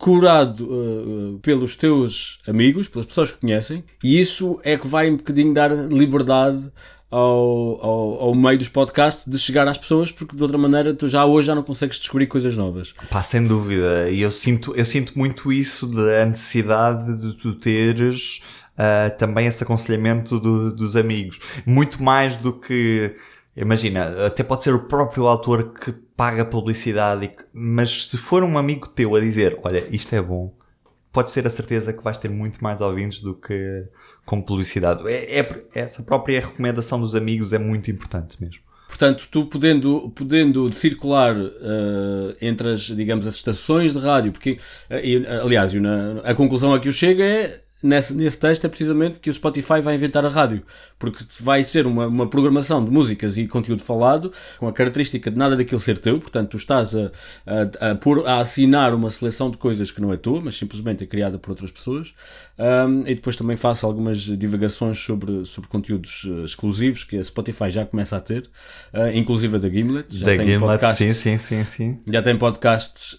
curado 0.00 0.64
uh, 0.64 1.38
pelos 1.42 1.76
teus 1.76 2.38
amigos, 2.48 2.88
pelas 2.88 3.04
pessoas 3.06 3.30
que 3.30 3.38
conhecem, 3.38 3.84
e 4.02 4.18
isso 4.18 4.58
é 4.64 4.76
que 4.78 4.86
vai 4.86 5.10
um 5.10 5.16
bocadinho 5.18 5.52
dar 5.52 5.70
liberdade 5.70 6.72
ao, 7.10 7.84
ao, 7.84 8.22
ao 8.22 8.34
meio 8.34 8.56
dos 8.56 8.68
podcasts 8.70 9.26
de 9.30 9.38
chegar 9.38 9.68
às 9.68 9.76
pessoas, 9.76 10.10
porque 10.10 10.34
de 10.34 10.42
outra 10.42 10.56
maneira 10.56 10.94
tu 10.94 11.06
já 11.06 11.26
hoje 11.26 11.48
já 11.48 11.54
não 11.54 11.62
consegues 11.62 11.98
descobrir 11.98 12.26
coisas 12.28 12.56
novas. 12.56 12.94
Pá, 13.10 13.22
sem 13.22 13.44
dúvida. 13.46 14.08
E 14.08 14.22
eu 14.22 14.30
sinto, 14.30 14.72
eu 14.74 14.84
sinto 14.86 15.12
muito 15.18 15.52
isso 15.52 15.86
da 15.94 16.24
necessidade 16.24 17.18
de 17.20 17.34
tu 17.34 17.54
teres 17.54 18.40
ah, 18.78 19.10
também 19.18 19.46
esse 19.46 19.62
aconselhamento 19.62 20.40
do- 20.40 20.72
dos 20.74 20.96
amigos. 20.96 21.40
Muito 21.66 22.02
mais 22.02 22.38
do 22.38 22.52
que. 22.54 23.14
Imagina, 23.56 24.26
até 24.26 24.42
pode 24.44 24.62
ser 24.62 24.72
o 24.72 24.84
próprio 24.86 25.26
autor 25.26 25.74
que 25.74 25.92
paga 26.20 26.44
publicidade, 26.44 27.30
mas 27.50 28.04
se 28.08 28.18
for 28.18 28.44
um 28.44 28.58
amigo 28.58 28.86
teu 28.86 29.16
a 29.16 29.20
dizer: 29.20 29.58
Olha, 29.62 29.82
isto 29.90 30.14
é 30.14 30.20
bom, 30.20 30.52
pode 31.10 31.30
ser 31.30 31.46
a 31.46 31.50
certeza 31.50 31.94
que 31.94 32.04
vais 32.04 32.18
ter 32.18 32.28
muito 32.28 32.62
mais 32.62 32.82
ouvintes 32.82 33.22
do 33.22 33.34
que 33.34 33.88
com 34.26 34.42
publicidade. 34.42 35.02
É, 35.08 35.38
é- 35.40 35.64
essa 35.74 36.02
própria 36.02 36.38
recomendação 36.40 37.00
dos 37.00 37.14
amigos 37.14 37.54
é 37.54 37.58
muito 37.58 37.90
importante 37.90 38.36
mesmo. 38.38 38.60
Portanto, 38.86 39.28
tu 39.30 39.46
podendo, 39.46 40.10
podendo 40.10 40.70
circular 40.74 41.34
eh, 41.34 42.36
entre 42.42 42.68
as, 42.72 42.80
digamos, 42.82 43.26
as 43.26 43.36
estações 43.36 43.94
de 43.94 44.00
rádio, 44.00 44.30
porque, 44.32 44.58
eh, 44.90 45.00
e, 45.02 45.26
aliás, 45.26 45.72
na- 45.72 46.20
a 46.22 46.34
conclusão 46.34 46.74
a 46.74 46.78
que 46.80 46.88
eu 46.88 46.92
chego 46.92 47.22
é, 47.22 47.62
nesse, 47.82 48.14
nesse 48.14 48.38
texto, 48.38 48.64
é 48.64 48.68
precisamente 48.68 49.20
que 49.20 49.30
o 49.30 49.32
Spotify 49.32 49.80
vai 49.80 49.94
inventar 49.94 50.24
a 50.24 50.28
rádio, 50.28 50.62
porque 50.98 51.24
vai 51.40 51.62
ser 51.64 51.86
uma, 51.86 52.06
uma 52.06 52.28
programação 52.28 52.84
de 52.84 52.90
músicas 52.90 53.36
e 53.38 53.46
conteúdo 53.46 53.82
falado, 53.82 54.32
com 54.58 54.68
a 54.68 54.72
característica 54.72 55.30
de 55.30 55.36
nada 55.36 55.56
daquilo 55.56 55.80
ser 55.80 55.98
teu, 55.98 56.18
portanto, 56.18 56.50
tu 56.50 56.56
estás 56.56 56.94
a, 56.94 57.10
a, 57.80 57.90
a, 57.90 57.94
pôr- 57.94 58.26
a 58.26 58.38
assinar 58.40 58.94
uma 58.94 59.10
seleção 59.10 59.50
de 59.50 59.56
coisas 59.58 59.90
que 59.90 60.00
não 60.00 60.12
é 60.12 60.16
tua, 60.16 60.40
mas 60.42 60.56
simplesmente 60.56 61.04
é 61.04 61.06
criada 61.06 61.38
por 61.38 61.50
outras 61.50 61.70
pessoas, 61.70 62.12
Um, 62.60 63.00
e 63.06 63.14
depois 63.14 63.36
também 63.36 63.56
faço 63.56 63.86
algumas 63.86 64.18
divagações 64.18 64.98
sobre, 64.98 65.46
sobre 65.46 65.66
conteúdos 65.70 66.26
eh, 66.26 66.44
exclusivos 66.44 67.04
que 67.04 67.16
a 67.16 67.24
Spotify 67.24 67.70
já 67.70 67.86
começa 67.86 68.18
a 68.18 68.20
ter, 68.20 68.50
eh, 68.92 69.16
inclusive 69.18 69.56
a 69.56 69.58
da 69.58 69.70
Gimlet. 69.70 70.14
Já 70.14 70.26
da 70.26 70.36
tem 70.36 70.46
Gimlet, 70.46 70.60
podcasts, 70.60 71.16
sim, 71.16 71.38
sim, 71.38 71.38
sim, 71.38 71.64
sim. 71.64 71.98
Já 72.06 72.20
tem 72.20 72.36
podcasts 72.36 73.16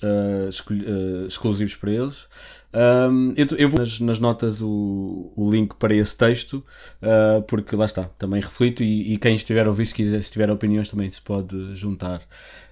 escolhi- 0.47 0.85
eh, 0.85 1.25
exclusivos 1.27 1.73
para 1.73 1.91
eles. 1.91 2.27
Um, 2.73 3.33
eu, 3.35 3.45
eu 3.57 3.69
vou 3.69 3.79
nas, 3.79 3.99
nas 3.99 4.19
notas 4.19 4.61
o, 4.61 5.33
o 5.35 5.51
link 5.51 5.75
para 5.75 5.93
esse 5.93 6.15
texto, 6.15 6.63
eh, 7.01 7.43
porque 7.47 7.75
lá 7.75 7.85
está, 7.85 8.05
também 8.05 8.41
reflito 8.41 8.81
e, 8.81 9.13
e 9.13 9.17
quem 9.17 9.35
estiver 9.35 9.65
a 9.65 9.69
ouvir, 9.69 9.85
se 9.85 9.93
quiser, 9.93 10.21
se 10.21 10.31
tiver 10.31 10.49
opiniões, 10.49 10.89
também 10.89 11.09
se 11.09 11.21
pode 11.21 11.75
juntar. 11.75 12.21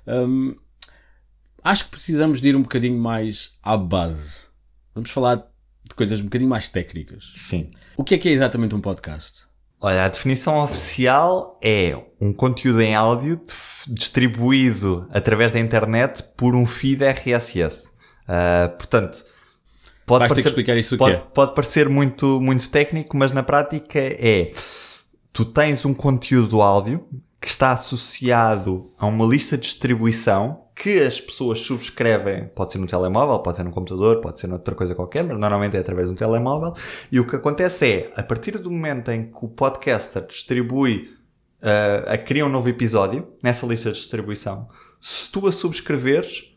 Um, 0.08 0.54
acho 1.64 1.86
que 1.86 1.92
precisamos 1.92 2.40
de 2.40 2.50
ir 2.50 2.56
um 2.56 2.62
bocadinho 2.62 2.98
mais 2.98 3.52
à 3.62 3.76
base. 3.76 4.48
Vamos 4.96 5.12
falar 5.12 5.36
de 5.36 5.96
coisas 5.96 6.22
um 6.22 6.26
bocadinho 6.26 6.50
mais 6.50 6.70
técnicas. 6.70 7.32
Sim. 7.36 7.70
O 7.98 8.04
que 8.04 8.16
é 8.16 8.18
que 8.18 8.30
é 8.30 8.32
exatamente 8.32 8.74
um 8.74 8.82
podcast? 8.82 9.50
Olha, 9.82 10.06
a 10.06 10.10
definição 10.10 10.60
oficial 10.60 11.58
é 11.64 11.98
um 12.20 12.34
conteúdo 12.34 12.82
em 12.82 12.96
áudio 12.96 13.42
distribuído 13.88 15.08
através 15.10 15.54
da 15.54 15.60
internet 15.60 16.22
por 16.36 16.54
um 16.54 16.66
feed 16.66 17.02
RSS. 17.04 17.92
Uh, 18.28 18.78
portanto, 18.78 19.24
pode 20.10 20.22
Vais 20.22 20.30
parecer, 20.30 20.36
ter 20.36 20.42
que 20.42 20.50
explicar 20.50 20.78
isso 20.78 20.98
pode, 20.98 21.16
que 21.16 21.22
é. 21.22 21.24
Pode 21.34 21.54
parecer 21.54 21.88
muito, 21.88 22.42
muito 22.42 22.68
técnico, 22.70 23.16
mas 23.16 23.32
na 23.32 23.44
prática 23.44 24.00
é 24.00 24.52
tu 25.32 25.46
tens 25.46 25.86
um 25.86 25.94
conteúdo 25.94 26.62
áudio 26.62 27.08
que 27.40 27.48
está 27.48 27.72
associado 27.72 28.90
a 28.98 29.06
uma 29.06 29.26
lista 29.26 29.56
de 29.56 29.64
distribuição 29.64 30.66
que 30.76 31.00
as 31.02 31.20
pessoas 31.20 31.60
subscrevem, 31.60 32.50
pode 32.56 32.72
ser 32.72 32.80
no 32.80 32.88
telemóvel, 32.88 33.40
pode 33.40 33.58
ser 33.58 33.64
no 33.64 33.72
computador, 33.72 34.20
pode 34.20 34.40
ser 34.40 34.48
noutra 34.48 34.74
coisa 34.74 34.96
qualquer, 34.96 35.24
mas 35.24 35.38
normalmente 35.38 35.78
é 35.78 35.80
através 35.80 36.08
de 36.08 36.14
um 36.14 36.16
telemóvel. 36.16 36.74
E 37.12 37.20
o 37.20 37.28
que 37.28 37.36
acontece 37.36 37.86
é, 37.86 38.14
a 38.16 38.24
partir 38.24 38.58
do 38.58 38.72
momento 38.72 39.12
em 39.12 39.30
que 39.30 39.46
o 39.46 39.50
podcaster 39.50 40.26
distribui, 40.26 41.10
uh, 41.62 42.14
a 42.14 42.18
cria 42.18 42.46
um 42.46 42.50
novo 42.50 42.70
episódio 42.70 43.28
nessa 43.44 43.66
lista 43.68 43.92
de 43.92 44.00
distribuição, 44.00 44.70
se 45.02 45.30
tu 45.32 45.46
a 45.48 45.52
subscreveres, 45.52 46.56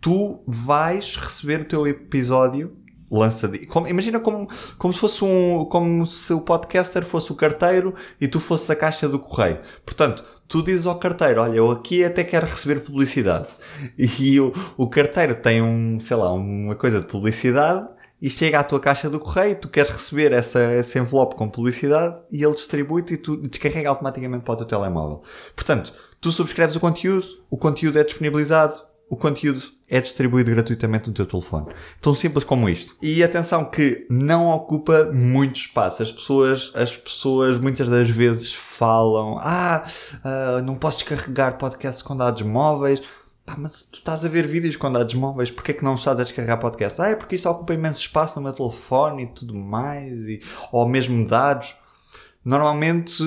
tu 0.00 0.42
vais 0.46 1.16
receber 1.16 1.60
o 1.60 1.64
teu 1.64 1.86
episódio 1.86 2.76
lançadinho. 3.18 3.66
Como, 3.66 3.88
imagina 3.88 4.20
como, 4.20 4.46
como 4.78 4.94
se 4.94 5.00
fosse 5.00 5.24
um, 5.24 5.64
como 5.64 6.06
se 6.06 6.32
o 6.32 6.40
podcaster 6.40 7.04
fosse 7.04 7.32
o 7.32 7.34
carteiro 7.34 7.94
e 8.20 8.28
tu 8.28 8.38
fosses 8.38 8.70
a 8.70 8.76
caixa 8.76 9.08
do 9.08 9.18
correio. 9.18 9.58
Portanto, 9.84 10.24
tu 10.46 10.62
dizes 10.62 10.86
ao 10.86 10.98
carteiro, 10.98 11.40
olha, 11.40 11.56
eu 11.56 11.70
aqui 11.70 12.04
até 12.04 12.24
quero 12.24 12.46
receber 12.46 12.80
publicidade. 12.80 13.46
E 13.98 14.38
o, 14.38 14.52
o 14.76 14.88
carteiro 14.88 15.34
tem 15.34 15.62
um, 15.62 15.98
sei 15.98 16.16
lá, 16.16 16.32
uma 16.32 16.74
coisa 16.74 17.00
de 17.00 17.06
publicidade 17.06 17.88
e 18.20 18.28
chega 18.28 18.60
à 18.60 18.64
tua 18.64 18.78
caixa 18.78 19.08
do 19.08 19.18
correio, 19.18 19.56
tu 19.56 19.68
queres 19.68 19.90
receber 19.90 20.32
essa, 20.32 20.60
esse 20.74 20.98
envelope 20.98 21.36
com 21.36 21.48
publicidade 21.48 22.20
e 22.30 22.44
ele 22.44 22.54
distribui-te 22.54 23.14
e 23.14 23.16
tu 23.16 23.36
descarrega 23.36 23.88
automaticamente 23.88 24.44
para 24.44 24.54
o 24.54 24.56
teu 24.58 24.66
telemóvel. 24.66 25.22
Portanto, 25.54 25.92
tu 26.20 26.30
subscreves 26.30 26.76
o 26.76 26.80
conteúdo, 26.80 27.26
o 27.48 27.56
conteúdo 27.56 27.98
é 27.98 28.04
disponibilizado, 28.04 28.74
o 29.10 29.16
conteúdo 29.16 29.60
é 29.88 30.00
distribuído 30.00 30.52
gratuitamente 30.52 31.08
no 31.08 31.12
teu 31.12 31.26
telefone. 31.26 31.66
Tão 32.00 32.14
simples 32.14 32.44
como 32.44 32.68
isto. 32.68 32.94
E 33.02 33.24
atenção 33.24 33.64
que 33.64 34.06
não 34.08 34.48
ocupa 34.48 35.10
muito 35.12 35.56
espaço. 35.56 36.00
As 36.00 36.12
pessoas, 36.12 36.70
as 36.76 36.96
pessoas 36.96 37.58
muitas 37.58 37.88
das 37.88 38.08
vezes 38.08 38.54
falam, 38.54 39.36
ah, 39.40 39.84
uh, 40.24 40.62
não 40.62 40.76
posso 40.76 40.98
descarregar 40.98 41.58
podcasts 41.58 42.02
com 42.02 42.16
dados 42.16 42.42
móveis. 42.42 43.02
Ah, 43.44 43.56
mas 43.58 43.82
tu 43.82 43.98
estás 43.98 44.24
a 44.24 44.28
ver 44.28 44.46
vídeos 44.46 44.76
com 44.76 44.92
dados 44.92 45.14
móveis, 45.14 45.50
porquê 45.50 45.72
é 45.72 45.74
que 45.74 45.84
não 45.84 45.96
estás 45.96 46.20
a 46.20 46.22
descarregar 46.22 46.60
podcasts? 46.60 47.00
Ah, 47.00 47.08
é 47.08 47.16
porque 47.16 47.34
isto 47.34 47.48
ocupa 47.48 47.74
imenso 47.74 47.98
espaço 47.98 48.36
no 48.36 48.44
meu 48.44 48.52
telefone 48.52 49.24
e 49.24 49.26
tudo 49.26 49.56
mais, 49.56 50.28
e, 50.28 50.40
ou 50.70 50.88
mesmo 50.88 51.26
dados. 51.26 51.74
Normalmente 52.44 53.22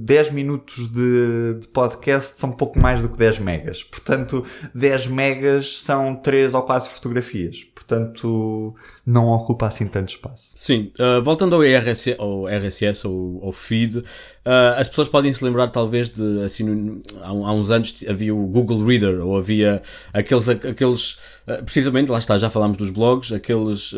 10 0.00 0.28
eh, 0.28 0.30
minutos 0.32 0.88
de, 0.88 1.54
de, 1.60 1.68
podcast 1.68 2.38
são 2.38 2.50
pouco 2.50 2.80
mais 2.80 3.00
do 3.00 3.08
que 3.08 3.16
10 3.16 3.38
megas. 3.38 3.84
Portanto, 3.84 4.44
10 4.74 5.06
megas 5.06 5.78
são 5.80 6.16
3 6.16 6.52
ou 6.54 6.62
4 6.62 6.90
fotografias. 6.90 7.64
Portanto, 7.86 8.74
não 9.04 9.28
ocupa 9.28 9.66
assim 9.66 9.86
tanto 9.86 10.08
espaço. 10.08 10.52
Sim, 10.56 10.90
uh, 10.98 11.22
voltando 11.22 11.54
ao 11.54 11.62
RSS, 11.62 12.16
ao 12.18 12.48
RSS 12.48 13.06
ou 13.06 13.40
ao 13.44 13.52
feed, 13.52 13.98
uh, 13.98 14.04
as 14.78 14.88
pessoas 14.88 15.06
podem 15.06 15.30
se 15.34 15.44
lembrar 15.44 15.68
talvez 15.68 16.08
de, 16.08 16.42
assim, 16.44 17.02
há, 17.20 17.28
há, 17.28 17.52
uns 17.52 17.70
anos 17.70 18.02
havia 18.08 18.34
o 18.34 18.46
Google 18.46 18.82
Reader, 18.86 19.20
ou 19.20 19.36
havia 19.36 19.82
aqueles, 20.14 20.48
aqueles 20.48 21.12
uh, 21.46 21.62
precisamente, 21.62 22.10
lá 22.10 22.18
está, 22.18 22.38
já 22.38 22.48
falámos 22.48 22.78
dos 22.78 22.88
blogs, 22.88 23.32
aqueles 23.32 23.94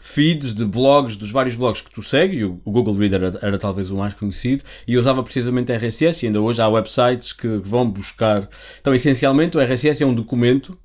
feeds 0.00 0.52
de 0.52 0.64
blogs, 0.64 1.16
dos 1.16 1.30
vários 1.30 1.54
blogs 1.54 1.82
que 1.82 1.90
tu 1.92 2.02
segues, 2.02 2.40
e 2.40 2.44
o, 2.44 2.60
o 2.64 2.70
Google 2.72 2.94
Reader 2.94 3.22
era, 3.22 3.38
era, 3.42 3.58
talvez 3.58 3.92
o 3.92 3.96
mais 3.96 4.12
conhecido, 4.14 4.64
e 4.88 4.98
usava 4.98 5.22
precisamente 5.22 5.72
RSS, 5.72 6.24
e 6.24 6.26
ainda 6.26 6.40
hoje 6.40 6.60
há 6.60 6.68
websites 6.68 7.32
que 7.32 7.46
vão 7.62 7.88
buscar. 7.88 8.48
Então, 8.80 8.92
essencialmente, 8.92 9.56
o 9.56 9.60
RSS 9.60 10.02
é 10.02 10.06
um 10.06 10.14
documento 10.14 10.76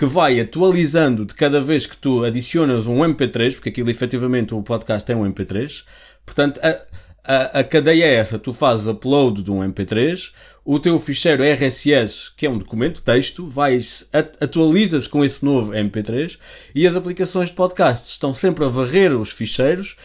que 0.00 0.06
vai 0.06 0.40
atualizando 0.40 1.26
de 1.26 1.34
cada 1.34 1.60
vez 1.60 1.84
que 1.84 1.94
tu 1.94 2.24
adicionas 2.24 2.86
um 2.86 3.00
MP3, 3.00 3.52
porque 3.52 3.68
aquilo 3.68 3.90
efetivamente 3.90 4.54
o 4.54 4.62
podcast 4.62 5.12
é 5.12 5.14
um 5.14 5.30
MP3, 5.30 5.84
portanto 6.24 6.58
a, 6.62 6.80
a, 7.22 7.60
a 7.60 7.64
cadeia 7.64 8.06
é 8.06 8.14
essa, 8.14 8.38
tu 8.38 8.54
fazes 8.54 8.86
upload 8.86 9.42
de 9.42 9.50
um 9.50 9.58
MP3, 9.58 10.30
o 10.64 10.80
teu 10.80 10.98
ficheiro 10.98 11.42
RSS, 11.42 12.34
que 12.34 12.46
é 12.46 12.50
um 12.50 12.56
documento, 12.56 13.02
texto, 13.02 13.46
vais, 13.46 14.08
atualizas 14.40 15.06
com 15.06 15.22
esse 15.22 15.44
novo 15.44 15.72
MP3 15.72 16.38
e 16.74 16.86
as 16.86 16.96
aplicações 16.96 17.50
de 17.50 17.54
podcast 17.54 18.10
estão 18.10 18.32
sempre 18.32 18.64
a 18.64 18.68
varrer 18.68 19.14
os 19.14 19.30
ficheiros 19.30 19.96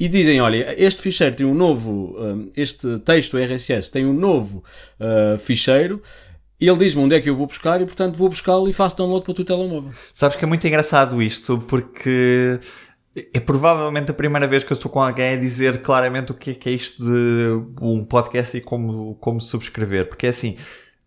e 0.00 0.08
dizem, 0.08 0.40
olha, 0.40 0.74
este 0.82 1.02
ficheiro 1.02 1.36
tem 1.36 1.44
um 1.44 1.54
novo, 1.54 2.16
hum, 2.18 2.50
este 2.56 2.98
texto 3.00 3.36
RSS 3.36 3.90
tem 3.90 4.06
um 4.06 4.14
novo 4.14 4.64
uh, 4.98 5.38
ficheiro, 5.38 6.02
e 6.62 6.68
ele 6.68 6.78
diz-me 6.78 7.02
onde 7.02 7.16
é 7.16 7.20
que 7.20 7.28
eu 7.28 7.34
vou 7.34 7.48
buscar 7.48 7.80
e, 7.80 7.84
portanto, 7.84 8.16
vou 8.16 8.28
buscá-lo 8.28 8.68
e 8.68 8.72
faço 8.72 8.96
download 8.96 9.24
para 9.24 9.32
o 9.32 9.34
teu 9.34 9.44
telemóvel. 9.44 9.90
Sabes 10.12 10.36
que 10.36 10.44
é 10.44 10.46
muito 10.46 10.64
engraçado 10.64 11.20
isto, 11.20 11.58
porque 11.66 12.60
é 13.34 13.40
provavelmente 13.40 14.12
a 14.12 14.14
primeira 14.14 14.46
vez 14.46 14.62
que 14.62 14.72
eu 14.72 14.76
estou 14.76 14.88
com 14.88 15.02
alguém 15.02 15.34
a 15.34 15.36
dizer 15.36 15.82
claramente 15.82 16.30
o 16.30 16.34
que 16.36 16.52
é, 16.52 16.54
que 16.54 16.68
é 16.68 16.72
isto 16.72 17.02
de 17.02 17.66
um 17.80 18.04
podcast 18.04 18.56
e 18.56 18.60
como, 18.60 19.16
como 19.16 19.40
subscrever. 19.40 20.08
Porque 20.08 20.26
é 20.26 20.28
assim, 20.28 20.56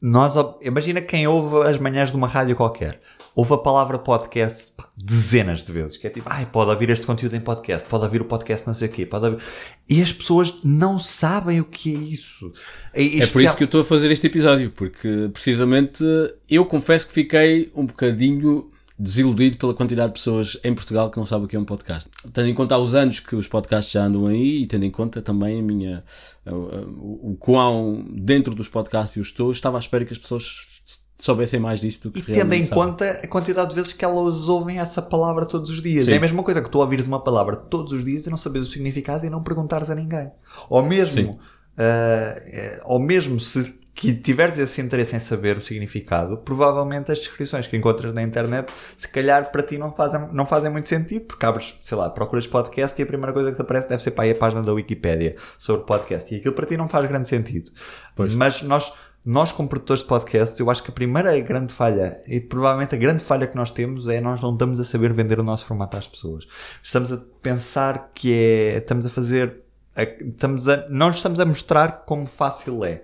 nós, 0.02 0.34
imagina 0.62 1.02
quem 1.02 1.26
ouve 1.26 1.70
as 1.70 1.80
manhãs 1.80 2.10
de 2.10 2.18
uma 2.18 2.28
rádio 2.28 2.54
qualquer. 2.58 3.00
Ouve 3.36 3.54
a 3.54 3.58
palavra 3.58 4.00
podcast 4.00 4.72
pá, 4.78 4.88
dezenas 4.96 5.66
de 5.66 5.72
vezes. 5.72 5.98
Que 5.98 6.08
é 6.08 6.10
tipo, 6.10 6.26
ai, 6.30 6.46
pode 6.46 6.72
ouvir 6.72 6.90
este 6.90 7.06
conteúdo 7.06 7.36
em 7.36 7.42
podcast, 7.42 7.86
pode 7.90 8.06
ouvir 8.06 8.22
o 8.22 8.26
podcast 8.26 8.66
não 8.66 8.74
sei 8.74 8.88
o 8.88 8.92
quê, 8.92 9.06
pode 9.06 9.26
ouvir... 9.26 9.44
E 9.90 10.02
as 10.02 10.14
pessoas 10.14 10.54
não 10.64 10.98
sabem 10.98 11.60
o 11.60 11.66
que 11.66 11.94
é 11.94 12.00
isso. 12.00 12.54
É 12.94 13.28
por 13.28 13.42
isso 13.42 13.52
já... 13.52 13.56
que 13.56 13.64
eu 13.64 13.66
estou 13.66 13.82
a 13.82 13.86
fazer 13.86 14.10
este 14.10 14.28
episódio, 14.28 14.72
porque 14.72 15.30
precisamente 15.34 16.02
eu 16.50 16.66
confesso 16.66 17.08
que 17.08 17.14
fiquei 17.14 17.70
um 17.76 17.86
bocadinho 17.86 18.70
desiludido 18.98 19.58
pela 19.58 19.74
quantidade 19.74 20.08
de 20.08 20.14
pessoas 20.14 20.58
em 20.64 20.74
Portugal 20.74 21.10
que 21.10 21.18
não 21.18 21.26
sabem 21.26 21.46
o 21.46 21.48
que 21.50 21.58
é 21.58 21.60
um 21.60 21.66
podcast. 21.66 22.10
Tendo 22.32 22.48
em 22.48 22.54
conta 22.54 22.78
os 22.78 22.96
anos 22.96 23.20
que 23.20 23.36
os 23.36 23.50
podcasts 23.50 23.92
já 23.92 24.06
andam 24.06 24.28
aí 24.28 24.64
e 24.64 24.66
tendo 24.66 24.86
em 24.86 24.92
conta 24.92 25.22
também 25.22 25.60
a 25.60 25.62
minha 25.62 26.04
o, 26.46 27.32
o 27.32 27.38
quão 27.38 28.06
dentro 28.16 28.56
dos 28.56 28.70
podcasts 28.70 29.18
eu 29.18 29.22
estou, 29.22 29.52
estava 29.52 29.78
à 29.78 29.80
espera 29.82 30.06
que 30.06 30.14
as 30.14 30.20
pessoas 30.20 30.75
soubessem 31.18 31.60
mais 31.60 31.82
disso 31.82 32.04
do 32.04 32.12
que 32.12 32.20
e 32.20 32.34
tendo 32.34 32.54
em 32.54 32.64
sabem. 32.64 32.84
conta 32.84 33.10
a 33.24 33.28
quantidade 33.28 33.70
de 33.70 33.76
vezes 33.76 33.94
que 33.94 34.04
elas 34.04 34.50
ouvem 34.50 34.80
essa 34.80 35.02
palavra 35.02 35.46
todos 35.46 35.70
os 35.70 35.82
dias. 35.82 36.06
Sim. 36.06 36.14
É 36.14 36.18
a 36.18 36.20
mesma 36.20 36.44
coisa 36.44 36.62
que 36.62 36.70
tu 36.70 36.80
ouvires 36.80 37.06
uma 37.06 37.24
palavra 37.24 37.56
todos 37.56 37.94
os 37.94 38.04
dias 38.04 38.26
e 38.26 38.30
não 38.30 38.38
saberes 38.38 38.68
o 38.68 38.72
significado 38.72 39.26
e 39.26 39.30
não 39.30 39.42
perguntares 39.42 39.90
a 39.90 39.96
ninguém. 39.96 40.30
Ou 40.70 40.84
mesmo, 40.84 41.32
uh, 41.32 42.82
ou 42.86 43.00
mesmo 43.00 43.40
se 43.40 43.86
que 43.96 44.14
tiveres 44.14 44.58
esse 44.58 44.82
interesse 44.82 45.16
em 45.16 45.20
saber 45.20 45.58
o 45.58 45.62
significado, 45.62 46.38
provavelmente 46.40 47.14
as 47.14 47.20
descrições 47.20 47.66
que 47.66 47.78
encontras 47.78 48.14
na 48.14 48.22
internet, 48.22 48.68
se 48.98 49.08
calhar 49.08 49.50
para 49.50 49.64
ti 49.64 49.78
não 49.78 49.94
fazem, 49.94 50.28
não 50.34 50.46
fazem 50.46 50.70
muito 50.70 50.90
sentido, 50.90 51.26
porque 51.26 51.46
abres, 51.46 51.80
sei 51.82 51.98
lá, 51.98 52.10
procuras 52.10 52.46
podcast 52.46 53.02
e 53.02 53.04
a 53.04 53.06
primeira 53.06 53.32
coisa 53.32 53.52
que 53.52 53.56
te 53.56 53.62
aparece 53.62 53.88
deve 53.88 54.04
ser 54.04 54.12
para 54.12 54.26
aí 54.26 54.32
a 54.32 54.36
página 54.36 54.62
da 54.62 54.74
Wikipedia 54.74 55.38
sobre 55.58 55.86
podcast. 55.86 56.34
E 56.36 56.40
aquilo 56.40 56.54
para 56.54 56.66
ti 56.66 56.76
não 56.76 56.90
faz 56.90 57.08
grande 57.08 57.30
sentido. 57.30 57.72
Pois. 58.14 58.36
Mas 58.36 58.62
nós, 58.64 58.92
nós 59.26 59.52
como 59.52 59.68
produtores 59.68 60.04
de 60.04 60.08
podcasts, 60.08 60.60
eu 60.60 60.70
acho 60.70 60.84
que 60.84 60.92
a 60.92 60.94
primeira 60.94 61.38
grande 61.40 61.74
falha, 61.74 62.22
e 62.28 62.40
provavelmente 62.40 62.94
a 62.94 62.98
grande 62.98 63.24
falha 63.24 63.48
que 63.48 63.56
nós 63.56 63.72
temos 63.72 64.08
é 64.08 64.22
nós 64.22 64.40
não 64.40 64.54
estamos 64.54 64.80
a 64.80 64.84
saber 64.84 65.12
vender 65.12 65.40
o 65.40 65.44
nosso 65.44 65.66
formato 65.66 65.98
às 65.98 66.08
pessoas. 66.08 66.48
Estamos 66.84 67.12
a 67.12 67.18
pensar 67.42 68.12
que 68.14 68.32
é, 68.32 68.78
estamos 68.78 69.06
a 69.08 69.10
fazer, 69.10 69.64
estamos 69.98 70.70
a, 70.70 70.88
não 70.90 71.10
estamos 71.10 71.40
a 71.40 71.46
mostrar 71.46 72.04
como 72.06 72.28
fácil 72.28 72.86
é. 72.86 73.02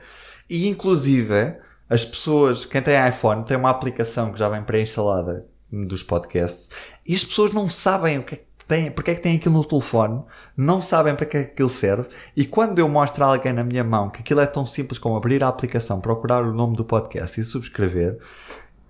E 0.48 0.68
inclusive, 0.68 1.56
as 1.90 2.06
pessoas, 2.06 2.66
quem 2.66 2.82
tem 2.84 3.08
iPhone, 3.10 3.44
tem 3.44 3.58
uma 3.58 3.72
aplicação 3.72 4.32
que 4.32 4.38
já 4.38 4.48
vem 4.48 4.62
pré-instalada 4.62 5.48
dos 5.72 6.04
podcasts, 6.04 6.70
e 7.08 7.16
as 7.16 7.24
pessoas 7.24 7.52
não 7.52 7.68
sabem 7.68 8.20
o 8.20 8.24
que 8.24 8.36
é 8.36 8.44
tem, 8.72 8.90
porque 8.90 9.12
é 9.12 9.16
que 9.16 9.22
tem 9.22 9.36
aquilo 9.36 9.56
no 9.56 9.66
telefone, 9.66 10.24
não 10.56 10.82
sabem 10.82 11.14
para 11.14 11.26
que 11.26 11.36
é 11.36 11.44
que 11.44 11.52
aquilo 11.52 11.68
serve, 11.68 12.08
e 12.38 12.46
quando 12.46 12.80
eu 12.80 12.88
mostro 12.88 13.22
a 13.26 13.28
alguém 13.28 13.52
na 13.52 13.66
minha 13.66 13.84
mão 13.84 14.10
que 14.10 14.22
aquilo 14.22 14.40
é 14.40 14.46
tão 14.46 14.66
simples 14.66 14.98
como 14.98 15.18
abrir 15.18 15.44
a 15.44 15.50
aplicação, 15.50 16.00
procurar 16.00 16.42
o 16.44 16.54
nome 16.54 16.78
do 16.78 16.86
podcast 16.86 17.42
e 17.42 17.44
subscrever, 17.44 18.18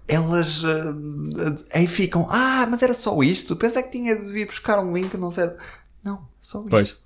elas 0.07 0.63
uh, 0.63 1.65
aí 1.73 1.87
ficam, 1.87 2.27
ah, 2.29 2.67
mas 2.69 2.83
era 2.83 2.93
só 2.93 3.23
isto, 3.23 3.55
pensei 3.55 3.81
que 3.81 3.89
tinha 3.89 4.15
de 4.15 4.31
vir 4.31 4.45
buscar 4.45 4.77
um 4.77 4.93
link, 4.93 5.17
não 5.17 5.31
sei. 5.31 5.49
Não, 6.05 6.27
só 6.39 6.59
isto. 6.59 6.69
Pois. 6.69 6.99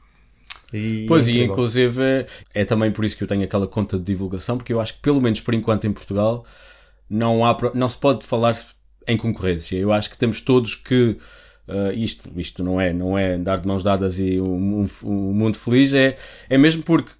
E 0.73 1.05
pois, 1.07 1.29
é 1.29 1.31
e 1.31 1.43
inclusive 1.45 2.03
é, 2.03 2.25
é 2.53 2.65
também 2.65 2.91
por 2.91 3.05
isso 3.05 3.15
que 3.15 3.23
eu 3.23 3.27
tenho 3.27 3.45
aquela 3.45 3.67
conta 3.67 3.97
de 3.97 4.03
divulgação, 4.03 4.57
porque 4.57 4.73
eu 4.73 4.81
acho 4.81 4.95
que, 4.95 4.99
pelo 4.99 5.21
menos 5.21 5.39
por 5.39 5.53
enquanto 5.53 5.87
em 5.87 5.93
Portugal, 5.93 6.45
não, 7.09 7.45
há, 7.45 7.55
não 7.73 7.87
se 7.87 7.97
pode 7.97 8.25
falar 8.25 8.53
em 9.07 9.15
concorrência. 9.15 9.77
Eu 9.77 9.93
acho 9.93 10.09
que 10.09 10.17
temos 10.17 10.41
todos 10.41 10.75
que. 10.75 11.17
Uh, 11.67 11.91
isto, 11.95 12.31
isto 12.35 12.63
não 12.63 12.79
é, 12.79 12.93
não 12.93 13.17
é 13.17 13.37
dar 13.37 13.57
de 13.57 13.67
mãos 13.67 13.83
dadas 13.83 14.19
e 14.19 14.39
um, 14.39 14.81
um, 14.81 14.87
um 15.03 15.33
mundo 15.33 15.57
feliz, 15.57 15.93
é, 15.93 16.15
é 16.47 16.57
mesmo 16.57 16.83
porque 16.83 17.11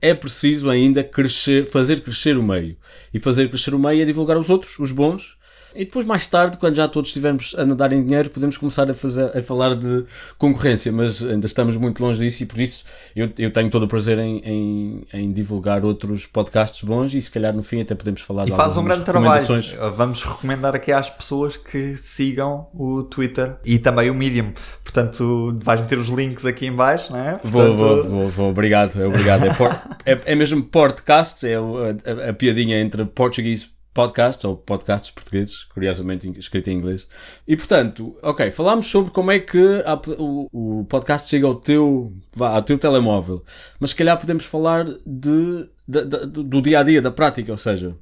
é 0.00 0.14
preciso 0.14 0.68
ainda 0.68 1.04
crescer, 1.04 1.64
fazer 1.66 2.00
crescer 2.00 2.36
o 2.36 2.42
meio. 2.42 2.76
E 3.14 3.20
fazer 3.20 3.48
crescer 3.48 3.74
o 3.74 3.78
meio 3.78 4.02
é 4.02 4.04
divulgar 4.04 4.36
os 4.36 4.50
outros, 4.50 4.78
os 4.78 4.90
bons, 4.90 5.36
E 5.74 5.84
depois, 5.84 6.06
mais 6.06 6.26
tarde, 6.26 6.56
quando 6.58 6.74
já 6.74 6.86
todos 6.88 7.08
estivermos 7.10 7.54
a 7.58 7.64
nadar 7.64 7.92
em 7.92 8.02
dinheiro, 8.02 8.28
podemos 8.30 8.56
começar 8.56 8.90
a, 8.90 8.94
fazer, 8.94 9.36
a 9.36 9.42
falar 9.42 9.74
de 9.74 10.04
concorrência, 10.38 10.90
mas 10.92 11.22
ainda 11.22 11.46
estamos 11.46 11.76
muito 11.76 12.02
longe 12.02 12.18
disso 12.20 12.42
e 12.42 12.46
por 12.46 12.60
isso 12.60 12.84
eu, 13.16 13.28
eu 13.38 13.50
tenho 13.50 13.70
todo 13.70 13.84
o 13.84 13.88
prazer 13.88 14.18
em, 14.18 14.38
em, 14.44 15.02
em 15.12 15.32
divulgar 15.32 15.84
outros 15.84 16.26
podcasts 16.26 16.82
bons 16.82 17.14
e 17.14 17.22
se 17.22 17.30
calhar 17.30 17.54
no 17.54 17.62
fim 17.62 17.80
até 17.80 17.94
podemos 17.94 18.20
falar 18.20 18.42
E 18.42 18.50
de 18.50 18.56
faz 18.56 18.76
um 18.76 18.84
grande 18.84 19.04
trabalho. 19.04 19.40
recomendações. 19.42 19.74
Vamos 19.96 20.24
recomendar 20.24 20.74
aqui 20.74 20.92
às 20.92 21.08
pessoas 21.10 21.56
que 21.56 21.96
sigam 21.96 22.66
o 22.74 23.02
Twitter 23.04 23.56
e 23.64 23.78
também 23.78 24.10
o 24.10 24.14
Medium. 24.14 24.52
Portanto, 24.84 25.56
vais 25.62 25.80
meter 25.80 25.98
os 25.98 26.08
links 26.08 26.44
aqui 26.44 26.66
em 26.66 26.72
baixo, 26.72 27.12
não 27.12 27.18
é? 27.20 27.40
Vou, 27.42 27.62
Portanto, 27.62 27.76
vou, 27.76 28.04
vou, 28.08 28.28
vou, 28.28 28.50
obrigado, 28.50 29.00
é 29.00 29.06
obrigado. 29.06 29.44
É, 29.46 29.54
por- 29.54 29.70
é, 30.04 30.20
é 30.26 30.34
mesmo 30.34 30.62
podcast, 30.62 31.46
é 31.46 31.58
o- 31.58 31.76
a, 31.78 32.30
a 32.30 32.32
piadinha 32.32 32.80
entre 32.80 33.04
português 33.06 33.70
podcasts 33.94 34.44
ou 34.44 34.56
podcasts 34.56 35.10
portugueses, 35.10 35.64
curiosamente 35.64 36.32
escrito 36.38 36.68
em 36.70 36.76
inglês. 36.78 37.06
E 37.46 37.56
portanto, 37.56 38.16
ok, 38.22 38.50
falámos 38.50 38.86
sobre 38.86 39.10
como 39.12 39.30
é 39.30 39.38
que 39.38 39.58
a- 39.84 40.00
o, 40.18 40.80
o 40.80 40.84
podcast 40.86 41.28
chega 41.28 41.46
ao 41.46 41.54
teu, 41.54 42.12
vá, 42.34 42.50
ao 42.50 42.62
teu 42.62 42.78
telemóvel, 42.78 43.44
mas 43.78 43.90
se 43.90 43.96
calhar 43.96 44.18
podemos 44.18 44.44
falar 44.44 44.86
de, 45.06 45.68
da- 45.86 46.04
da- 46.04 46.24
do 46.24 46.62
dia 46.62 46.80
a 46.80 46.82
dia, 46.82 47.02
da 47.02 47.10
prática, 47.10 47.52
ou 47.52 47.58
seja, 47.58 47.94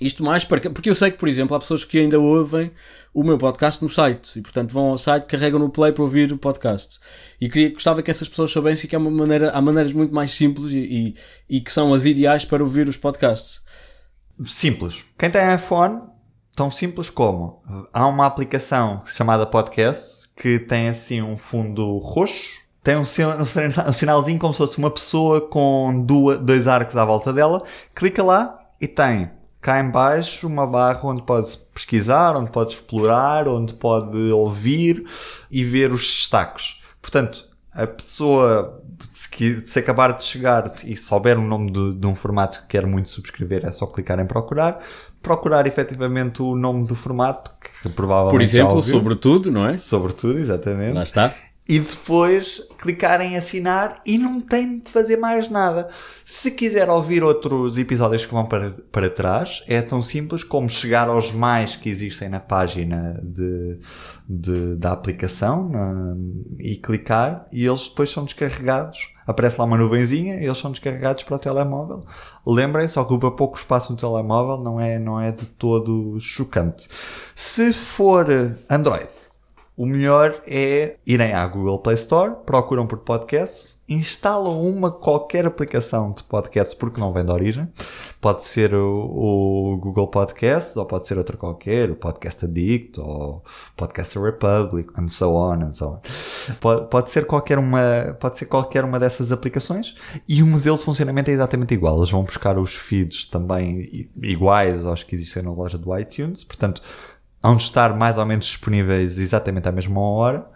isto 0.00 0.24
mais 0.24 0.44
para, 0.44 0.60
porque 0.70 0.90
eu 0.90 0.94
sei 0.96 1.12
que, 1.12 1.18
por 1.18 1.28
exemplo, 1.28 1.54
há 1.56 1.60
pessoas 1.60 1.84
que 1.84 1.96
ainda 2.00 2.18
ouvem 2.18 2.72
o 3.14 3.22
meu 3.22 3.38
podcast 3.38 3.80
no 3.80 3.88
site 3.88 4.36
e, 4.40 4.42
portanto, 4.42 4.72
vão 4.72 4.86
ao 4.86 4.98
site, 4.98 5.24
carregam 5.26 5.60
no 5.60 5.70
play 5.70 5.92
para 5.92 6.02
ouvir 6.02 6.32
o 6.32 6.36
podcast. 6.36 6.98
E 7.40 7.48
queria, 7.48 7.70
gostava 7.72 8.02
que 8.02 8.10
essas 8.10 8.28
pessoas 8.28 8.50
soubessem 8.50 8.90
que 8.90 8.96
há, 8.96 8.98
uma 8.98 9.08
maneira, 9.12 9.52
há 9.52 9.60
maneiras 9.60 9.92
muito 9.92 10.12
mais 10.12 10.32
simples 10.32 10.72
e, 10.72 10.78
e, 10.80 11.14
e 11.48 11.60
que 11.60 11.70
são 11.70 11.94
as 11.94 12.04
ideais 12.06 12.44
para 12.44 12.60
ouvir 12.64 12.88
os 12.88 12.96
podcasts. 12.96 13.62
Simples. 14.44 15.04
Quem 15.18 15.30
tem 15.30 15.54
iPhone, 15.54 16.00
tão 16.56 16.70
simples 16.70 17.10
como 17.10 17.62
há 17.92 18.06
uma 18.06 18.26
aplicação 18.26 19.02
chamada 19.06 19.46
Podcast 19.46 20.28
que 20.36 20.58
tem 20.58 20.88
assim 20.88 21.22
um 21.22 21.38
fundo 21.38 21.98
roxo, 21.98 22.62
tem 22.82 22.96
um, 22.96 23.04
sin- 23.04 23.24
um 23.24 23.44
sin- 23.44 23.80
um 23.88 23.92
sinalzinho 23.92 24.38
como 24.38 24.52
se 24.52 24.58
fosse 24.58 24.78
uma 24.78 24.90
pessoa 24.90 25.40
com 25.40 26.02
duas, 26.04 26.38
dois 26.38 26.68
arcos 26.68 26.96
à 26.96 27.04
volta 27.04 27.32
dela. 27.32 27.62
Clica 27.94 28.22
lá 28.22 28.58
e 28.80 28.86
tem 28.86 29.30
cá 29.60 29.80
em 29.80 29.90
baixo 29.90 30.46
uma 30.46 30.66
barra 30.66 31.00
onde 31.04 31.22
pode 31.22 31.56
pesquisar, 31.72 32.36
onde 32.36 32.50
pode 32.50 32.72
explorar, 32.72 33.48
onde 33.48 33.72
pode 33.72 34.30
ouvir 34.30 35.02
e 35.50 35.64
ver 35.64 35.90
os 35.90 36.00
destaques. 36.02 36.82
Portanto, 37.00 37.48
a 37.72 37.86
pessoa, 37.86 38.83
se, 39.00 39.66
se 39.66 39.78
acabar 39.78 40.12
de 40.12 40.24
chegar 40.24 40.64
e 40.84 40.96
souber 40.96 41.38
o 41.38 41.42
nome 41.42 41.70
de, 41.70 41.94
de 41.94 42.06
um 42.06 42.14
formato 42.14 42.62
que 42.62 42.68
quer 42.68 42.86
muito 42.86 43.08
subscrever, 43.10 43.64
é 43.64 43.70
só 43.70 43.86
clicar 43.86 44.18
em 44.18 44.26
procurar. 44.26 44.78
Procurar 45.22 45.66
efetivamente 45.66 46.42
o 46.42 46.54
nome 46.54 46.86
do 46.86 46.94
formato, 46.94 47.50
que 47.60 47.88
provavelmente 47.88 48.32
Por 48.32 48.42
exemplo, 48.42 48.82
sobretudo, 48.82 49.50
não 49.50 49.66
é? 49.66 49.76
Sobretudo, 49.76 50.38
exatamente. 50.38 50.94
Lá 50.94 51.02
está. 51.02 51.34
E 51.66 51.78
depois 51.78 52.60
clicar 52.78 53.22
em 53.22 53.38
assinar 53.38 54.02
e 54.04 54.18
não 54.18 54.38
tem 54.38 54.80
de 54.80 54.90
fazer 54.90 55.16
mais 55.16 55.48
nada. 55.48 55.88
Se 56.22 56.50
quiser 56.50 56.90
ouvir 56.90 57.22
outros 57.24 57.78
episódios 57.78 58.26
que 58.26 58.34
vão 58.34 58.44
para, 58.44 58.72
para 58.92 59.08
trás, 59.08 59.64
é 59.66 59.80
tão 59.80 60.02
simples 60.02 60.44
como 60.44 60.68
chegar 60.68 61.08
aos 61.08 61.32
mais 61.32 61.74
que 61.74 61.88
existem 61.88 62.28
na 62.28 62.38
página 62.38 63.18
de, 63.24 63.78
de- 64.28 64.76
da 64.76 64.92
aplicação 64.92 65.66
na- 65.70 66.14
e 66.58 66.76
clicar 66.76 67.46
e 67.50 67.64
eles 67.66 67.88
depois 67.88 68.10
são 68.10 68.24
descarregados. 68.26 69.14
Aparece 69.26 69.58
lá 69.58 69.64
uma 69.64 69.78
nuvenzinha 69.78 70.34
e 70.36 70.44
eles 70.44 70.58
são 70.58 70.70
descarregados 70.70 71.22
para 71.22 71.36
o 71.36 71.38
telemóvel. 71.38 72.04
Lembrem-se, 72.46 72.98
ocupa 72.98 73.30
pouco 73.30 73.56
espaço 73.56 73.90
no 73.90 73.96
telemóvel, 73.98 74.62
não 74.62 74.78
é, 74.78 74.98
não 74.98 75.18
é 75.18 75.32
de 75.32 75.46
todo 75.46 76.20
chocante. 76.20 76.86
Se 77.34 77.72
for 77.72 78.26
Android, 78.68 79.08
o 79.76 79.86
melhor 79.86 80.32
é 80.46 80.96
irem 81.04 81.32
à 81.32 81.44
Google 81.48 81.80
Play 81.80 81.94
Store, 81.94 82.36
procuram 82.46 82.86
por 82.86 82.98
podcasts, 82.98 83.82
instalam 83.88 84.62
uma 84.62 84.88
qualquer 84.88 85.46
aplicação 85.46 86.12
de 86.12 86.22
podcasts 86.22 86.74
porque 86.74 87.00
não 87.00 87.12
vem 87.12 87.24
da 87.24 87.32
origem. 87.32 87.68
Pode 88.20 88.44
ser 88.44 88.72
o, 88.72 89.72
o 89.72 89.78
Google 89.78 90.06
Podcasts 90.06 90.76
ou 90.76 90.86
pode 90.86 91.08
ser 91.08 91.18
outra 91.18 91.36
qualquer, 91.36 91.90
o 91.90 91.96
Podcast 91.96 92.44
Addict 92.44 93.00
ou 93.00 93.42
Podcaster 93.76 94.22
Republic, 94.22 94.88
and 94.96 95.08
so 95.08 95.34
on, 95.34 95.54
and 95.54 95.72
so 95.72 95.86
on. 95.88 96.00
Pode, 96.60 96.88
pode 96.88 97.10
ser 97.10 97.26
qualquer 97.26 97.58
uma, 97.58 98.16
pode 98.20 98.38
ser 98.38 98.46
qualquer 98.46 98.84
uma 98.84 99.00
dessas 99.00 99.32
aplicações 99.32 99.96
e 100.28 100.40
o 100.40 100.46
modelo 100.46 100.78
de 100.78 100.84
funcionamento 100.84 101.30
é 101.30 101.34
exatamente 101.34 101.74
igual. 101.74 101.96
Eles 101.96 102.10
vão 102.10 102.22
buscar 102.22 102.56
os 102.58 102.76
feeds 102.76 103.26
também 103.26 103.88
iguais 104.22 104.86
aos 104.86 105.02
que 105.02 105.16
existem 105.16 105.42
na 105.42 105.52
loja 105.52 105.76
do 105.76 105.98
iTunes, 105.98 106.44
portanto, 106.44 106.80
hão 107.44 107.54
de 107.54 107.62
estar 107.62 107.94
mais 107.94 108.16
ou 108.16 108.24
menos 108.24 108.46
disponíveis 108.46 109.18
exatamente 109.18 109.68
à 109.68 109.72
mesma 109.72 110.00
hora. 110.00 110.46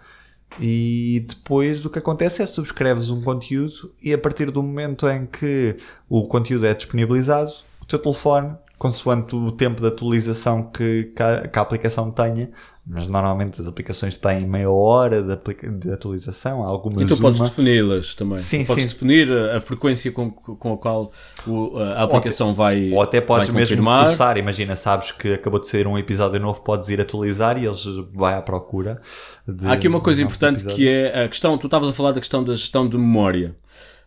E 0.59 1.27
depois 1.29 1.85
o 1.85 1.91
que 1.91 1.99
acontece 1.99 2.43
é 2.43 2.47
subscreves 2.47 3.11
um 3.11 3.21
conteúdo 3.21 3.95
e 4.03 4.15
a 4.15 4.19
partir 4.19 4.51
do 4.51 4.63
momento 4.63 5.07
em 5.07 5.27
que 5.27 5.77
o 6.09 6.27
conteúdo 6.27 6.67
é 6.67 6.73
disponibilizado, 6.73 7.53
o 7.83 7.85
teu 7.85 7.99
telefone, 7.99 8.57
consoante 8.79 9.35
o 9.35 9.51
tempo 9.53 9.81
de 9.81 9.89
atualização 9.89 10.63
que, 10.71 11.13
que, 11.17 11.23
a, 11.23 11.49
que 11.49 11.59
a 11.59 11.63
aplicação 11.63 12.11
tenha, 12.13 12.49
mas 12.87 13.07
normalmente 13.09 13.61
as 13.61 13.67
aplicações 13.67 14.17
têm 14.17 14.47
meia 14.47 14.71
hora 14.71 15.21
de, 15.23 15.37
de 15.79 15.93
atualização, 15.93 16.63
algumas 16.63 17.03
E 17.03 17.07
tu 17.07 17.17
podes 17.19 17.41
uma. 17.41 17.49
defini-las 17.49 18.15
também. 18.15 18.39
Sim, 18.39 18.63
tu 18.63 18.69
podes 18.69 18.85
sim. 18.85 18.89
definir 18.91 19.31
a, 19.31 19.59
a 19.59 19.61
frequência 19.61 20.11
com, 20.13 20.31
com 20.31 20.73
a 20.73 20.79
qual 20.79 21.13
o- 21.47 21.77
a 21.77 22.05
aplicação 22.05 22.55
vai 22.55 22.91
Ou 22.93 23.03
até 23.03 23.21
podes 23.21 23.51
mesmo 23.51 23.77
confirmar. 23.77 24.07
forçar, 24.07 24.37
imagina, 24.39 24.75
sabes 24.77 25.11
que 25.13 25.35
acabou 25.35 25.61
de 25.61 25.69
sair 25.69 25.87
um 25.87 25.99
episódio 25.99 26.41
novo, 26.41 26.61
podes 26.63 26.89
ir 26.89 27.01
atualizar 27.01 27.61
e 27.63 27.67
eles 27.67 27.85
vai 28.15 28.35
à 28.35 28.41
procura. 28.43 29.01
De 29.47 29.67
Há 29.67 29.73
aqui 29.73 29.89
uma 29.89 30.01
coisa 30.01 30.23
importante 30.23 30.55
episódios. 30.61 30.77
que 30.77 30.89
é 30.89 31.25
a 31.25 31.29
questão, 31.29 31.59
tu 31.59 31.67
estavas 31.67 31.89
a 31.91 31.93
falar 31.93 32.13
da 32.13 32.21
questão 32.21 32.43
da 32.45 32.55
gestão 32.55 32.89
de 32.89 32.97
memória. 32.97 33.55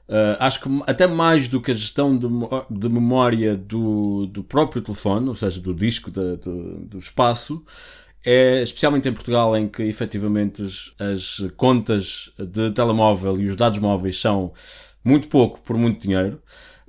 Uh, 0.08 0.36
acho 0.40 0.60
que 0.62 0.70
até 0.88 1.08
mais 1.08 1.48
do 1.48 1.62
que 1.62 1.72
a 1.72 1.74
gestão 1.74 2.18
de, 2.18 2.28
de 2.70 2.90
memória 2.90 3.56
do, 3.56 4.26
do 4.28 4.44
próprio 4.44 4.82
telefone, 4.82 5.30
ou 5.30 5.36
seja, 5.36 5.62
do 5.62 5.74
disco, 5.74 6.12
da- 6.12 6.36
do, 6.36 6.80
do 6.86 7.00
espaço, 7.00 7.64
é 8.26 8.62
especialmente 8.62 9.08
em 9.08 9.14
Portugal 9.14 9.56
em 9.58 9.68
que 9.68 9.84
efetivamente 9.84 10.64
as, 10.64 10.94
as 11.00 11.52
contas 11.56 12.32
de 12.38 12.72
telemóvel 12.72 13.40
e 13.40 13.48
os 13.48 13.56
dados 13.56 13.80
móveis 13.80 14.20
são 14.20 14.52
muito 15.04 15.28
pouco 15.30 15.62
por 15.62 15.78
muito 15.78 16.02
dinheiro. 16.02 16.42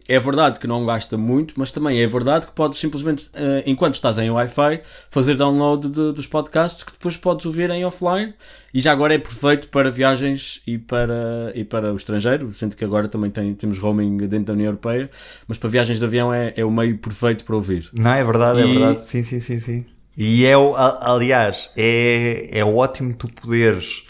É 0.08 0.18
verdade 0.18 0.58
que 0.58 0.66
não 0.66 0.84
gasta 0.84 1.16
muito, 1.16 1.54
mas 1.56 1.70
também 1.70 2.00
é 2.02 2.06
verdade 2.06 2.46
que 2.46 2.52
podes 2.52 2.78
simplesmente, 2.78 3.30
eh, 3.34 3.62
enquanto 3.66 3.94
estás 3.94 4.18
em 4.18 4.30
Wi-Fi, 4.30 4.80
fazer 5.10 5.36
download 5.36 5.88
de- 5.88 6.12
dos 6.12 6.26
podcasts 6.26 6.82
que 6.82 6.90
depois 6.92 7.16
podes 7.16 7.46
ouvir 7.46 7.70
em 7.70 7.84
offline. 7.84 8.34
E 8.74 8.80
já 8.80 8.90
agora 8.92 9.14
é 9.14 9.18
perfeito 9.18 9.68
para 9.68 9.90
viagens 9.90 10.60
e 10.66 10.76
para, 10.76 11.52
e 11.54 11.62
para 11.64 11.92
o 11.92 11.96
estrangeiro, 11.96 12.50
sendo 12.52 12.74
que 12.74 12.84
agora 12.84 13.06
também 13.06 13.30
tem, 13.30 13.54
temos 13.54 13.78
roaming 13.78 14.16
dentro 14.26 14.46
da 14.46 14.52
União 14.54 14.66
Europeia, 14.68 15.08
mas 15.46 15.56
para 15.56 15.68
viagens 15.70 15.98
de 15.98 16.04
avião 16.04 16.32
é, 16.34 16.52
é 16.56 16.64
o 16.64 16.70
meio 16.70 16.98
perfeito 16.98 17.44
para 17.44 17.54
ouvir. 17.54 17.88
Não, 17.96 18.12
é 18.12 18.24
verdade, 18.24 18.60
é 18.60 18.64
E- 18.64 18.72
verdade. 18.72 19.00
Sim, 19.02 19.22
sim, 19.22 19.40
sim, 19.40 19.60
sim. 19.60 19.84
E 20.18 20.44
é, 20.44 20.52
aliás, 21.00 21.70
é, 21.76 22.58
é 22.58 22.64
ótimo 22.64 23.14
tu 23.14 23.28
poderes. 23.28 24.04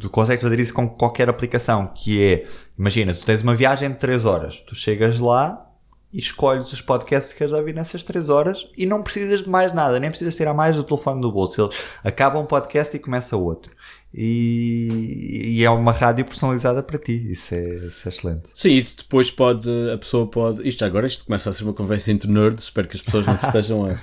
Tu 0.00 0.08
consegues 0.10 0.42
fazer 0.42 0.58
isso 0.58 0.72
com 0.72 0.88
qualquer 0.88 1.28
aplicação, 1.28 1.86
que 1.94 2.22
é, 2.22 2.42
imagina, 2.78 3.12
tu 3.12 3.24
tens 3.24 3.42
uma 3.42 3.54
viagem 3.54 3.90
de 3.90 3.98
3 3.98 4.24
horas, 4.24 4.60
tu 4.60 4.74
chegas 4.74 5.18
lá 5.18 5.66
e 6.10 6.18
escolhes 6.18 6.72
os 6.72 6.80
podcasts 6.80 7.32
que 7.32 7.38
queres 7.38 7.52
ouvir 7.52 7.74
nessas 7.74 8.02
3 8.02 8.30
horas 8.30 8.66
e 8.76 8.86
não 8.86 9.02
precisas 9.02 9.44
de 9.44 9.50
mais 9.50 9.74
nada, 9.74 10.00
nem 10.00 10.08
precisas 10.08 10.34
tirar 10.34 10.54
mais 10.54 10.76
do 10.76 10.84
telefone 10.84 11.20
do 11.20 11.30
bolso. 11.30 11.62
Ele 11.62 11.72
acaba 12.02 12.38
um 12.38 12.46
podcast 12.46 12.96
e 12.96 13.00
começa 13.00 13.36
outro. 13.36 13.74
E, 14.12 15.58
e 15.58 15.64
é 15.64 15.70
uma 15.70 15.92
rádio 15.92 16.24
personalizada 16.24 16.82
para 16.82 16.98
ti, 16.98 17.30
isso 17.30 17.54
é, 17.54 17.76
isso 17.86 18.08
é 18.08 18.10
excelente. 18.10 18.50
Sim, 18.56 18.70
isso 18.70 18.96
depois 18.98 19.30
pode, 19.30 19.68
a 19.92 19.98
pessoa 19.98 20.26
pode. 20.26 20.66
Isto 20.66 20.84
agora 20.84 21.06
isto 21.06 21.26
começa 21.26 21.50
a 21.50 21.52
ser 21.52 21.64
uma 21.64 21.74
conversa 21.74 22.10
entre 22.10 22.30
nerds, 22.30 22.64
espero 22.64 22.88
que 22.88 22.96
as 22.96 23.02
pessoas 23.02 23.26
não 23.26 23.38
se 23.38 23.44
estejam 23.46 23.84
a. 23.84 23.98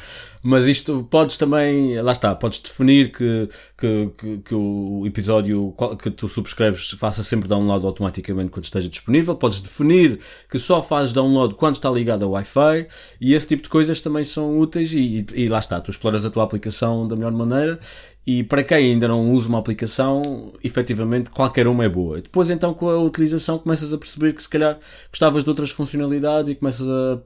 Mas 0.48 0.66
isto 0.66 1.08
podes 1.10 1.38
também, 1.38 2.00
lá 2.04 2.12
está, 2.12 2.36
podes 2.36 2.60
definir 2.60 3.12
que, 3.12 3.50
que, 3.76 4.12
que, 4.16 4.38
que 4.38 4.54
o 4.54 5.04
episódio 5.08 5.74
que 6.00 6.12
tu 6.12 6.28
subscreves 6.28 6.92
faça 6.92 7.24
sempre 7.24 7.50
download 7.50 7.84
automaticamente 7.84 8.52
quando 8.52 8.66
esteja 8.66 8.88
disponível. 8.88 9.36
Podes 9.36 9.60
definir 9.60 10.20
que 10.48 10.60
só 10.60 10.84
fazes 10.84 11.14
download 11.14 11.56
quando 11.56 11.74
está 11.74 11.90
ligado 11.90 12.26
ao 12.26 12.32
Wi-Fi 12.32 12.88
e 13.20 13.34
esse 13.34 13.48
tipo 13.48 13.64
de 13.64 13.70
coisas 13.70 14.00
também 14.02 14.24
são 14.24 14.60
úteis. 14.60 14.94
E, 14.94 15.26
e, 15.34 15.46
e 15.46 15.48
lá 15.48 15.58
está, 15.58 15.82
tu 15.82 15.90
exploras 15.90 16.24
a 16.24 16.30
tua 16.30 16.44
aplicação 16.44 17.08
da 17.08 17.16
melhor 17.16 17.32
maneira. 17.32 17.80
E 18.28 18.44
para 18.44 18.64
quem 18.64 18.78
ainda 18.78 19.08
não 19.08 19.32
usa 19.32 19.48
uma 19.48 19.60
aplicação, 19.60 20.52
efetivamente 20.64 21.30
qualquer 21.30 21.68
uma 21.68 21.86
é 21.86 21.90
boa. 21.90 22.20
Depois, 22.22 22.50
então, 22.50 22.74
com 22.74 22.90
a 22.90 23.00
utilização, 23.00 23.60
começas 23.60 23.94
a 23.94 23.98
perceber 24.00 24.34
que 24.34 24.42
se 24.42 24.50
calhar 24.50 24.80
gostavas 25.10 25.44
de 25.44 25.50
outras 25.50 25.70
funcionalidades 25.70 26.50
e 26.52 26.56
começas 26.56 26.88
a. 26.90 27.22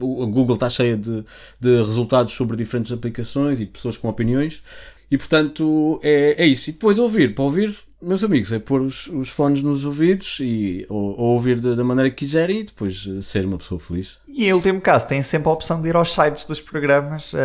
o- 0.00 0.26
Google 0.26 0.54
está 0.54 0.68
cheia 0.68 0.96
de, 0.96 1.24
de 1.58 1.76
resultados 1.78 2.34
sobre 2.34 2.56
diferentes 2.56 2.92
aplicações 2.92 3.58
e 3.60 3.64
de 3.64 3.70
pessoas 3.72 3.96
com 3.96 4.08
opiniões. 4.08 4.62
E 5.10 5.16
portanto, 5.16 5.98
é, 6.02 6.42
é 6.44 6.46
isso. 6.46 6.68
E 6.68 6.72
depois 6.74 6.98
ouvir. 6.98 7.34
Para 7.34 7.44
ouvir, 7.44 7.74
meus 8.00 8.22
amigos, 8.22 8.52
é 8.52 8.58
pôr 8.58 8.80
os, 8.80 9.08
os 9.08 9.28
fones 9.28 9.62
nos 9.62 9.84
ouvidos 9.84 10.38
e 10.40 10.86
ou, 10.88 11.18
ou 11.18 11.32
ouvir 11.34 11.60
da, 11.60 11.74
da, 11.74 11.82
maneira 11.82 12.10
que 12.10 12.16
quiserem 12.16 12.60
e 12.60 12.64
depois 12.64 13.04
uh, 13.06 13.20
ser 13.20 13.44
uma 13.44 13.58
pessoa 13.58 13.80
feliz. 13.80 14.18
E 14.28 14.46
em 14.46 14.52
último 14.52 14.80
caso, 14.80 15.08
têm 15.08 15.22
sempre 15.22 15.48
a 15.48 15.52
opção 15.52 15.80
de 15.82 15.88
ir 15.88 15.96
aos 15.96 16.12
sites 16.12 16.44
dos 16.46 16.60
programas 16.60 17.32
uh, 17.32 17.36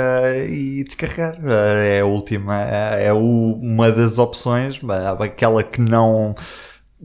e 0.47 0.83
descarregar. 0.83 1.39
Uh, 1.39 1.49
é 1.49 2.01
a 2.01 2.05
última, 2.05 2.61
é 2.61 3.11
o, 3.11 3.59
uma 3.61 3.91
das 3.91 4.19
opções, 4.19 4.79
aquela 5.19 5.63
que 5.63 5.81
não 5.81 6.35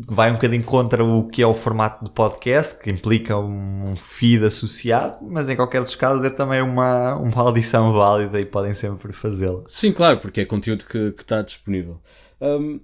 vai 0.06 0.30
um 0.30 0.34
bocadinho 0.34 0.62
contra 0.62 1.04
o 1.04 1.26
que 1.28 1.42
é 1.42 1.46
o 1.46 1.54
formato 1.54 2.04
de 2.04 2.10
podcast, 2.10 2.80
que 2.80 2.90
implica 2.90 3.36
um 3.36 3.94
feed 3.96 4.44
associado, 4.44 5.18
mas 5.22 5.48
em 5.48 5.56
qualquer 5.56 5.82
dos 5.82 5.96
casos 5.96 6.24
é 6.24 6.30
também 6.30 6.62
uma, 6.62 7.16
uma 7.16 7.42
audição 7.42 7.92
válida 7.92 8.38
e 8.38 8.44
podem 8.44 8.74
sempre 8.74 9.12
fazê-la. 9.12 9.62
Sim, 9.66 9.92
claro, 9.92 10.18
porque 10.18 10.42
é 10.42 10.44
conteúdo 10.44 10.84
que, 10.84 11.12
que 11.12 11.22
está 11.22 11.42
disponível. 11.42 11.98
Um, 12.40 12.78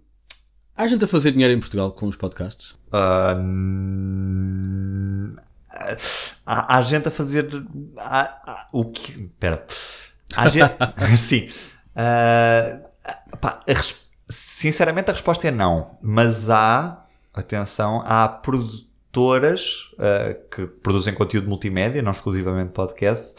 há 0.76 0.86
gente 0.86 1.04
a 1.04 1.08
fazer 1.08 1.32
dinheiro 1.32 1.52
em 1.52 1.60
Portugal 1.60 1.92
com 1.92 2.06
os 2.06 2.16
podcasts? 2.16 2.72
Uh, 2.92 3.36
há, 6.46 6.76
há, 6.76 6.82
gente 6.82 7.08
a 7.08 7.10
fazer. 7.10 7.48
Há, 7.98 8.20
há, 8.44 8.68
o 8.72 8.84
que. 8.84 9.22
Espera. 9.22 9.66
Há 10.36 10.48
gente. 10.48 10.74
sim. 11.16 11.48
Uh, 11.96 12.80
pá, 13.38 13.60
a, 13.66 13.72
sinceramente 14.28 15.10
a 15.10 15.12
resposta 15.12 15.48
é 15.48 15.50
não. 15.50 15.98
Mas 16.02 16.50
há 16.50 17.04
atenção, 17.32 18.02
há 18.06 18.28
produtoras 18.28 19.92
uh, 19.94 20.48
que 20.50 20.66
produzem 20.66 21.14
conteúdo 21.14 21.48
multimédia, 21.48 22.02
não 22.02 22.12
exclusivamente 22.12 22.72
podcast, 22.72 23.36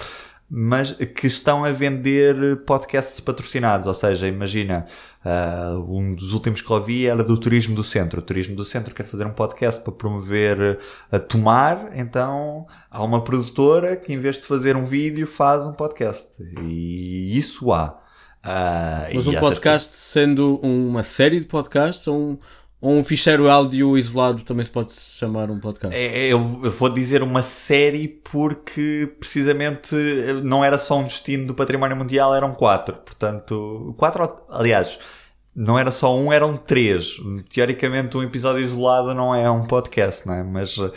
mas 0.58 0.94
que 0.94 1.28
estão 1.28 1.66
a 1.66 1.72
vender 1.74 2.64
podcasts 2.66 3.20
patrocinados. 3.20 3.88
Ou 3.88 3.94
seja, 3.94 4.26
imagina, 4.26 4.86
uh, 5.26 5.94
um 5.94 6.16
dos 6.16 6.32
últimos 6.32 6.62
que 6.62 6.72
ouvi 6.72 7.08
era 7.08 7.26
do 7.26 7.38
Turismo 7.38 7.76
do 7.76 7.84
Centro. 7.84 8.22
O 8.22 8.24
Turismo 8.24 8.56
do 8.56 8.64
Centro 8.64 8.96
quer 8.96 9.06
fazer 9.06 9.26
um 9.26 9.34
podcast 9.34 9.84
para 9.84 9.92
promover 9.92 10.80
a 11.12 11.20
tomar, 11.20 11.90
então 11.94 12.66
há 12.90 13.04
uma 13.04 13.22
produtora 13.22 13.98
que, 13.98 14.14
em 14.14 14.18
vez 14.18 14.38
de 14.38 14.44
fazer 14.44 14.78
um 14.78 14.86
vídeo, 14.86 15.28
faz 15.28 15.66
um 15.66 15.74
podcast. 15.74 16.42
E 16.62 17.36
isso 17.36 17.74
há. 17.74 18.00
Uh, 18.46 19.14
mas 19.14 19.28
um 19.28 19.34
podcast 19.34 19.94
sendo 19.94 20.56
uma 20.64 21.04
série 21.04 21.42
de 21.42 21.48
podcasts 21.48 22.08
ou 22.08 22.18
um 22.18 22.38
ou 22.86 22.94
um 22.94 23.04
ficheiro 23.04 23.50
áudio 23.50 23.98
isolado 23.98 24.44
também 24.44 24.64
se 24.64 24.70
pode 24.70 24.94
chamar 24.94 25.50
um 25.50 25.60
podcast? 25.60 25.98
É, 25.98 26.32
eu 26.32 26.40
vou 26.40 26.88
dizer 26.88 27.24
uma 27.24 27.42
série 27.42 28.08
porque 28.08 29.12
precisamente 29.20 29.96
não 30.44 30.64
era 30.64 30.78
só 30.78 31.00
um 31.00 31.04
destino 31.04 31.48
do 31.48 31.56
património 31.56 31.98
mundial, 31.98 32.36
eram 32.36 32.54
quatro. 32.54 32.96
Portanto, 32.98 33.96
quatro, 33.98 34.36
aliás, 34.52 35.00
não 35.56 35.80
era 35.80 35.90
só 35.90 36.16
um, 36.16 36.32
eram 36.32 36.58
três. 36.58 37.16
Teoricamente, 37.50 38.16
um 38.18 38.22
episódio 38.22 38.62
isolado 38.62 39.16
não 39.16 39.34
é 39.34 39.50
um 39.50 39.66
podcast, 39.66 40.28
não 40.28 40.36
é? 40.36 40.44
Mas 40.44 40.78
uh, 40.78 40.92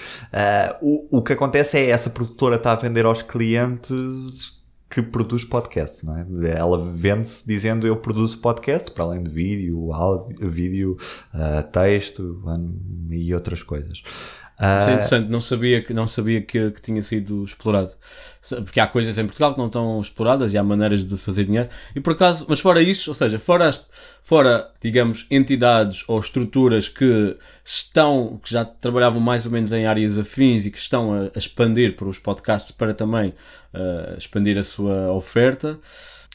o, 0.82 1.20
o 1.20 1.22
que 1.22 1.32
acontece 1.32 1.78
é 1.78 1.88
essa 1.88 2.10
produtora 2.10 2.56
está 2.56 2.72
a 2.72 2.76
vender 2.76 3.06
aos 3.06 3.22
clientes 3.22 4.57
que 4.88 5.02
produz 5.02 5.44
podcast, 5.44 6.04
não 6.06 6.16
é? 6.16 6.26
Ela 6.56 6.78
vende-se 6.78 7.46
dizendo 7.46 7.86
eu 7.86 7.96
produzo 7.96 8.38
podcast, 8.38 8.90
para 8.90 9.04
além 9.04 9.22
de 9.22 9.30
vídeo, 9.30 9.92
áudio, 9.92 10.48
vídeo, 10.48 10.96
uh, 11.34 11.62
texto 11.70 12.42
e 13.10 13.34
outras 13.34 13.62
coisas. 13.62 14.02
Isso 14.60 14.90
é 14.90 14.92
interessante, 14.94 15.30
não 15.30 15.40
sabia, 15.40 15.80
que, 15.80 15.94
não 15.94 16.08
sabia 16.08 16.42
que, 16.42 16.72
que 16.72 16.82
tinha 16.82 17.00
sido 17.00 17.44
explorado. 17.44 17.92
Porque 18.64 18.80
há 18.80 18.88
coisas 18.88 19.16
em 19.16 19.24
Portugal 19.24 19.52
que 19.52 19.58
não 19.58 19.68
estão 19.68 20.00
exploradas 20.00 20.52
e 20.52 20.58
há 20.58 20.64
maneiras 20.64 21.04
de 21.04 21.16
fazer 21.16 21.44
dinheiro. 21.44 21.68
E 21.94 22.00
por 22.00 22.14
acaso, 22.14 22.44
mas 22.48 22.58
fora 22.58 22.82
isso, 22.82 23.08
ou 23.08 23.14
seja, 23.14 23.38
fora, 23.38 23.70
fora 24.24 24.68
digamos, 24.82 25.26
entidades 25.30 26.04
ou 26.08 26.18
estruturas 26.18 26.88
que 26.88 27.36
estão, 27.64 28.40
que 28.42 28.50
já 28.50 28.64
trabalhavam 28.64 29.20
mais 29.20 29.46
ou 29.46 29.52
menos 29.52 29.72
em 29.72 29.86
áreas 29.86 30.18
afins 30.18 30.66
e 30.66 30.72
que 30.72 30.78
estão 30.78 31.12
a, 31.12 31.30
a 31.32 31.38
expandir 31.38 31.94
para 31.94 32.08
os 32.08 32.18
podcasts 32.18 32.72
para 32.72 32.92
também 32.92 33.28
uh, 33.72 34.18
expandir 34.18 34.58
a 34.58 34.64
sua 34.64 35.12
oferta. 35.12 35.78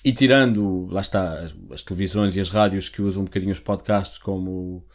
E 0.06 0.14
tirando, 0.14 0.88
lá 0.90 1.02
está, 1.02 1.40
as, 1.40 1.54
as 1.72 1.84
televisões 1.84 2.38
e 2.38 2.40
as 2.40 2.50
rádios 2.50 2.88
que 2.88 3.02
usam 3.02 3.24
um 3.24 3.26
bocadinho 3.26 3.52
os 3.52 3.60
podcasts 3.60 4.18
como 4.18 4.86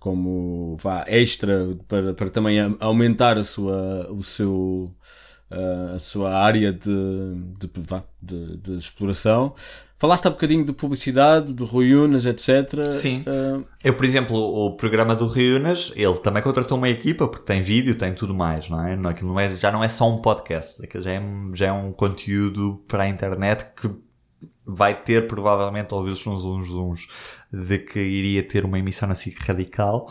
como 0.00 0.78
vá, 0.78 1.04
extra 1.06 1.68
para, 1.86 2.14
para 2.14 2.30
também 2.30 2.58
aumentar 2.80 3.36
a 3.36 3.44
sua, 3.44 4.10
o 4.10 4.22
seu, 4.22 4.90
a 5.94 5.98
sua 5.98 6.34
área 6.34 6.72
de, 6.72 7.34
de, 7.58 7.70
vá, 7.76 8.02
de, 8.20 8.56
de 8.56 8.78
exploração. 8.78 9.54
Falaste 9.98 10.26
há 10.26 10.30
bocadinho 10.30 10.64
de 10.64 10.72
publicidade, 10.72 11.52
do 11.52 11.66
Rui 11.66 11.94
Unas, 11.94 12.24
etc. 12.24 12.90
Sim. 12.90 13.22
Uh... 13.26 13.62
Eu, 13.84 13.94
por 13.94 14.06
exemplo, 14.06 14.34
o 14.34 14.74
programa 14.74 15.14
do 15.14 15.26
Rui 15.26 15.56
Unas, 15.56 15.92
ele 15.94 16.16
também 16.20 16.42
contratou 16.42 16.78
uma 16.78 16.88
equipa, 16.88 17.28
porque 17.28 17.44
tem 17.44 17.60
vídeo, 17.60 17.94
tem 17.94 18.14
tudo 18.14 18.34
mais, 18.34 18.70
não 18.70 18.82
é? 18.82 18.94
Aquilo 19.10 19.28
não 19.28 19.38
é 19.38 19.50
já 19.50 19.70
não 19.70 19.84
é 19.84 19.88
só 19.90 20.08
um 20.08 20.22
podcast, 20.22 20.82
aquilo 20.82 21.02
já 21.02 21.10
é, 21.10 21.22
já 21.52 21.66
é 21.66 21.72
um 21.72 21.92
conteúdo 21.92 22.82
para 22.88 23.02
a 23.02 23.08
internet 23.08 23.66
que 23.76 23.90
vai 24.74 24.94
ter 24.94 25.26
provavelmente 25.26 25.94
ouvir 25.94 26.10
os 26.10 26.26
uns 26.26 26.44
uns 26.44 26.70
uns 26.70 27.08
de 27.52 27.78
que 27.78 28.00
iria 28.00 28.42
ter 28.42 28.64
uma 28.64 28.78
emissão 28.78 29.08
na 29.08 29.14
radical, 29.46 30.10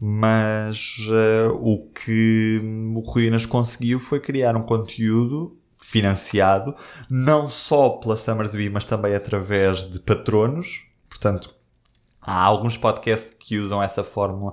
mas 0.00 0.98
uh, 1.08 1.54
o 1.54 1.88
que 1.90 2.60
o 2.94 3.00
Ruínas 3.00 3.46
conseguiu 3.46 3.98
foi 3.98 4.20
criar 4.20 4.56
um 4.56 4.62
conteúdo 4.62 5.56
financiado 5.78 6.74
não 7.08 7.48
só 7.48 7.90
pela 7.90 8.16
Summersby, 8.16 8.70
mas 8.70 8.84
também 8.84 9.14
através 9.14 9.90
de 9.90 10.00
patronos. 10.00 10.86
Portanto, 11.08 11.54
há 12.20 12.42
alguns 12.42 12.76
podcasts 12.76 13.36
que 13.38 13.58
usam 13.58 13.82
essa 13.82 14.02
fórmula 14.02 14.52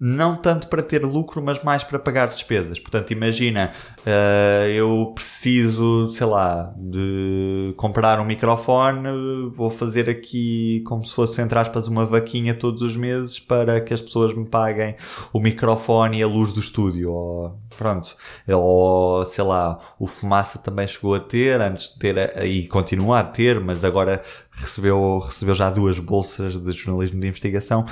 não 0.00 0.36
tanto 0.36 0.68
para 0.68 0.82
ter 0.82 1.04
lucro, 1.04 1.42
mas 1.42 1.62
mais 1.62 1.82
para 1.82 1.98
pagar 1.98 2.28
despesas. 2.28 2.78
Portanto, 2.78 3.10
imagina, 3.10 3.72
uh, 4.00 4.68
eu 4.68 5.12
preciso, 5.14 6.08
sei 6.10 6.26
lá, 6.26 6.72
de 6.76 7.74
comprar 7.76 8.20
um 8.20 8.24
microfone, 8.24 9.08
vou 9.52 9.70
fazer 9.70 10.08
aqui 10.08 10.82
como 10.86 11.04
se 11.04 11.14
fosse, 11.14 11.42
entre 11.42 11.58
aspas, 11.58 11.88
uma 11.88 12.06
vaquinha 12.06 12.54
todos 12.54 12.80
os 12.82 12.96
meses 12.96 13.40
para 13.40 13.80
que 13.80 13.92
as 13.92 14.00
pessoas 14.00 14.32
me 14.34 14.46
paguem 14.46 14.94
o 15.32 15.40
microfone 15.40 16.18
e 16.18 16.22
a 16.22 16.28
luz 16.28 16.52
do 16.52 16.60
estúdio. 16.60 17.10
Ou, 17.10 17.58
pronto. 17.76 18.16
Ou, 18.48 19.24
sei 19.24 19.42
lá, 19.42 19.78
o 19.98 20.06
Fumaça 20.06 20.58
também 20.60 20.86
chegou 20.86 21.14
a 21.16 21.20
ter, 21.20 21.60
antes 21.60 21.94
de 21.94 21.98
ter, 21.98 22.44
e 22.44 22.68
continua 22.68 23.20
a 23.20 23.24
ter, 23.24 23.58
mas 23.58 23.84
agora 23.84 24.22
recebeu, 24.52 25.18
recebeu 25.18 25.54
já 25.56 25.70
duas 25.70 25.98
bolsas 25.98 26.56
de 26.56 26.72
jornalismo 26.72 27.20
de 27.20 27.26
investigação 27.26 27.84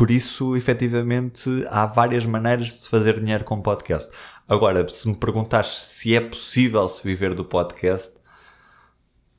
por 0.00 0.10
isso, 0.10 0.56
efetivamente, 0.56 1.50
há 1.68 1.84
várias 1.84 2.24
maneiras 2.24 2.68
de 2.68 2.72
se 2.72 2.88
fazer 2.88 3.20
dinheiro 3.20 3.44
com 3.44 3.60
podcast. 3.60 4.10
Agora, 4.48 4.88
se 4.88 5.06
me 5.06 5.14
perguntares 5.14 5.76
se 5.76 6.16
é 6.16 6.20
possível 6.22 6.88
se 6.88 7.06
viver 7.06 7.34
do 7.34 7.44
podcast, 7.44 8.10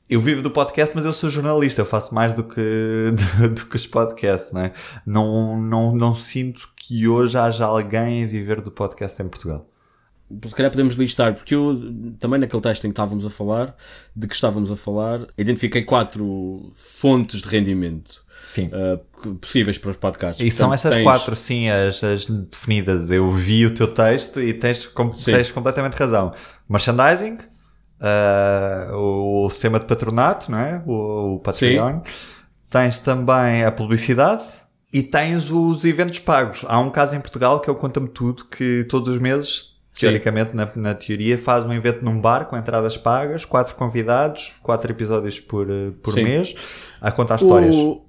eu 0.08 0.20
vivo 0.20 0.40
do 0.40 0.52
podcast, 0.52 0.94
mas 0.94 1.04
eu 1.04 1.12
sou 1.12 1.28
jornalista, 1.30 1.80
eu 1.80 1.84
faço 1.84 2.14
mais 2.14 2.32
do 2.32 2.44
que, 2.44 2.60
do, 3.40 3.48
do 3.48 3.66
que 3.66 3.74
os 3.74 3.88
podcasts, 3.88 4.52
não 4.52 4.60
é? 4.60 4.72
Não, 5.04 5.60
não, 5.60 5.96
não 5.96 6.14
sinto 6.14 6.70
que 6.76 7.08
hoje 7.08 7.36
haja 7.36 7.66
alguém 7.66 8.22
a 8.22 8.26
viver 8.28 8.60
do 8.60 8.70
podcast 8.70 9.20
em 9.20 9.28
Portugal 9.28 9.68
se 10.46 10.54
calhar 10.54 10.70
podemos 10.70 10.94
listar, 10.94 11.34
porque 11.34 11.54
eu 11.54 11.78
também 12.18 12.40
naquele 12.40 12.62
texto 12.62 12.84
em 12.84 12.88
que 12.88 12.92
estávamos 12.92 13.26
a 13.26 13.30
falar, 13.30 13.74
de 14.14 14.26
que 14.26 14.34
estávamos 14.34 14.70
a 14.70 14.76
falar, 14.76 15.26
identifiquei 15.36 15.82
quatro 15.82 16.72
fontes 16.74 17.42
de 17.42 17.48
rendimento 17.48 18.24
uh, 18.58 19.34
possíveis 19.34 19.78
para 19.78 19.90
os 19.90 19.96
podcasts. 19.96 20.40
E 20.40 20.44
Portanto, 20.44 20.58
são 20.58 20.74
essas 20.74 20.94
tens... 20.94 21.02
quatro, 21.02 21.34
sim, 21.34 21.68
as, 21.68 22.02
as, 22.02 22.26
definidas. 22.26 23.10
Eu 23.10 23.30
vi 23.30 23.66
o 23.66 23.74
teu 23.74 23.92
texto 23.92 24.40
e 24.40 24.54
tens, 24.54 24.86
com, 24.86 25.10
tens 25.10 25.52
completamente 25.52 25.94
razão. 25.94 26.30
Merchandising, 26.68 27.38
uh, 28.00 28.94
o, 28.94 29.46
o, 29.46 29.50
sistema 29.50 29.78
de 29.78 29.86
patronato, 29.86 30.50
não 30.50 30.58
é? 30.58 30.82
o, 30.86 31.34
o 31.34 31.38
Patreon. 31.40 32.00
Sim. 32.04 32.12
Tens 32.70 32.98
também 32.98 33.64
a 33.64 33.72
publicidade. 33.72 34.62
E 34.94 35.02
tens 35.02 35.50
os 35.50 35.86
eventos 35.86 36.18
pagos. 36.18 36.66
Há 36.68 36.78
um 36.78 36.90
caso 36.90 37.16
em 37.16 37.20
Portugal 37.20 37.58
que 37.60 37.70
é 37.70 37.72
o 37.72 37.76
Conta-me 37.76 38.08
Tudo, 38.08 38.44
que 38.44 38.84
todos 38.84 39.08
os 39.08 39.18
meses 39.18 39.71
teoricamente, 39.98 40.56
na, 40.56 40.70
na, 40.74 40.94
teoria, 40.94 41.36
faz 41.36 41.64
um 41.66 41.72
evento 41.72 42.04
num 42.04 42.20
bar 42.20 42.46
com 42.46 42.56
entradas 42.56 42.96
pagas, 42.96 43.44
quatro 43.44 43.74
convidados, 43.76 44.54
quatro 44.62 44.90
episódios 44.90 45.38
por, 45.38 45.68
eh, 45.70 45.92
por 46.02 46.14
mês, 46.14 46.54
a 47.00 47.10
contar 47.10 47.36
histórias. 47.36 47.76
O, 47.76 48.04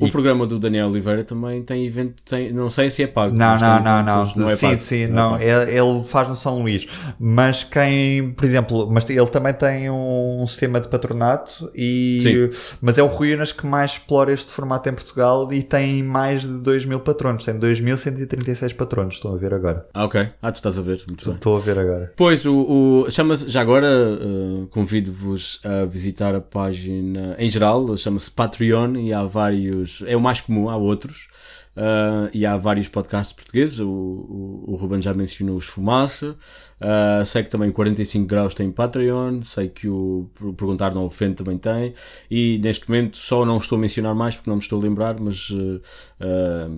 o 0.00 0.06
e... 0.06 0.10
programa 0.10 0.46
do 0.46 0.58
Daniel 0.58 0.88
Oliveira 0.88 1.22
também 1.22 1.62
tem 1.62 1.86
evento, 1.86 2.22
tem, 2.24 2.52
não 2.52 2.70
sei 2.70 2.90
se 2.90 3.02
é 3.02 3.06
pago. 3.06 3.36
Não, 3.36 3.58
não, 3.58 3.82
não, 3.82 4.02
não, 4.02 4.32
não. 4.36 4.50
É 4.50 4.56
sim, 4.56 4.68
pago, 4.68 4.82
sim, 4.82 5.06
não. 5.06 5.36
É 5.36 5.76
não. 5.76 5.92
Ele 5.92 6.04
faz 6.04 6.28
no 6.28 6.36
São 6.36 6.62
Luís. 6.62 6.86
Mas 7.18 7.64
quem, 7.64 8.32
por 8.32 8.44
exemplo, 8.44 8.88
mas 8.90 9.08
ele 9.08 9.26
também 9.26 9.52
tem 9.52 9.90
um 9.90 10.44
sistema 10.46 10.80
de 10.80 10.88
patronato 10.88 11.70
e, 11.74 12.18
sim. 12.22 12.76
mas 12.80 12.98
é 12.98 13.02
o 13.02 13.06
Ruínas 13.06 13.52
que 13.52 13.66
mais 13.66 13.92
explora 13.92 14.32
este 14.32 14.50
formato 14.50 14.88
em 14.88 14.92
Portugal 14.92 15.52
e 15.52 15.62
tem 15.62 16.02
mais 16.02 16.42
de 16.42 16.48
2 16.48 16.86
mil 16.86 17.00
patronos. 17.00 17.44
Tem 17.44 17.58
2.136 17.58 18.74
patronos, 18.74 19.16
estão 19.16 19.34
a 19.34 19.36
ver 19.36 19.52
agora. 19.52 19.86
Ah, 19.92 20.04
ok. 20.04 20.28
Ah, 20.40 20.50
tu 20.50 20.56
estás 20.56 20.78
a 20.78 20.82
ver. 20.82 21.02
Estou 21.20 21.56
a 21.56 21.60
ver 21.60 21.78
agora. 21.78 22.12
Pois, 22.16 22.46
o, 22.46 23.04
o 23.06 23.10
chama-se, 23.10 23.48
já 23.48 23.60
agora, 23.60 23.88
uh, 23.88 24.66
convido-vos 24.68 25.60
a 25.64 25.84
visitar 25.84 26.34
a 26.34 26.40
página 26.40 27.36
em 27.38 27.50
geral, 27.50 27.96
chama-se 27.96 28.30
Patreon 28.30 28.96
e 28.96 29.12
há 29.12 29.24
vários 29.24 29.81
é 30.06 30.16
o 30.16 30.20
mais 30.20 30.40
comum, 30.40 30.68
há 30.68 30.76
outros. 30.76 31.28
Uh, 31.74 32.28
e 32.34 32.44
há 32.44 32.54
vários 32.56 32.86
podcasts 32.86 33.34
portugueses, 33.34 33.78
o, 33.78 33.88
o, 33.88 34.64
o 34.68 34.74
Ruben 34.74 35.00
já 35.00 35.14
mencionou 35.14 35.56
os 35.56 35.64
Fumaça, 35.64 36.36
uh, 36.82 37.24
sei 37.24 37.42
que 37.42 37.50
também 37.50 37.70
o 37.70 37.72
45 37.72 38.26
Graus 38.26 38.54
tem 38.54 38.70
Patreon, 38.70 39.42
sei 39.42 39.68
que 39.68 39.88
o 39.88 40.28
Perguntar 40.56 40.94
Não 40.94 41.04
Ofende 41.04 41.36
também 41.36 41.56
tem, 41.56 41.94
e 42.30 42.60
neste 42.62 42.88
momento 42.88 43.16
só 43.16 43.44
não 43.44 43.58
estou 43.58 43.76
a 43.78 43.80
mencionar 43.80 44.14
mais 44.14 44.34
porque 44.34 44.50
não 44.50 44.56
me 44.56 44.62
estou 44.62 44.78
a 44.78 44.82
lembrar, 44.82 45.18
mas 45.20 45.50
uh, 45.50 45.80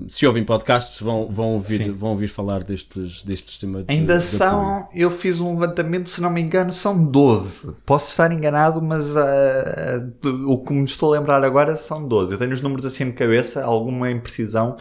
se 0.08 0.26
ouvem 0.26 0.44
podcasts 0.44 1.00
vão, 1.00 1.28
vão, 1.28 1.54
ouvir, 1.54 1.90
vão 1.90 2.10
ouvir 2.10 2.28
falar 2.28 2.62
destes, 2.62 3.22
destes 3.22 3.58
temas. 3.58 3.84
Ainda 3.88 4.18
de, 4.18 4.24
são, 4.24 4.88
eu 4.94 5.10
fiz 5.10 5.40
um 5.40 5.58
levantamento, 5.58 6.08
se 6.08 6.20
não 6.20 6.30
me 6.30 6.40
engano, 6.40 6.70
são 6.70 7.04
12. 7.04 7.76
Posso 7.84 8.10
estar 8.10 8.30
enganado, 8.32 8.80
mas 8.82 9.14
o 10.46 10.58
que 10.58 10.72
me 10.72 10.84
estou 10.84 11.12
a 11.12 11.18
lembrar 11.18 11.42
agora 11.42 11.76
são 11.76 12.06
12. 12.06 12.32
Eu 12.32 12.38
tenho 12.38 12.52
os 12.52 12.60
números 12.60 12.84
assim 12.84 13.06
de 13.06 13.12
cabeça, 13.12 13.64
alguma 13.64 14.10
imprecisão 14.10 14.76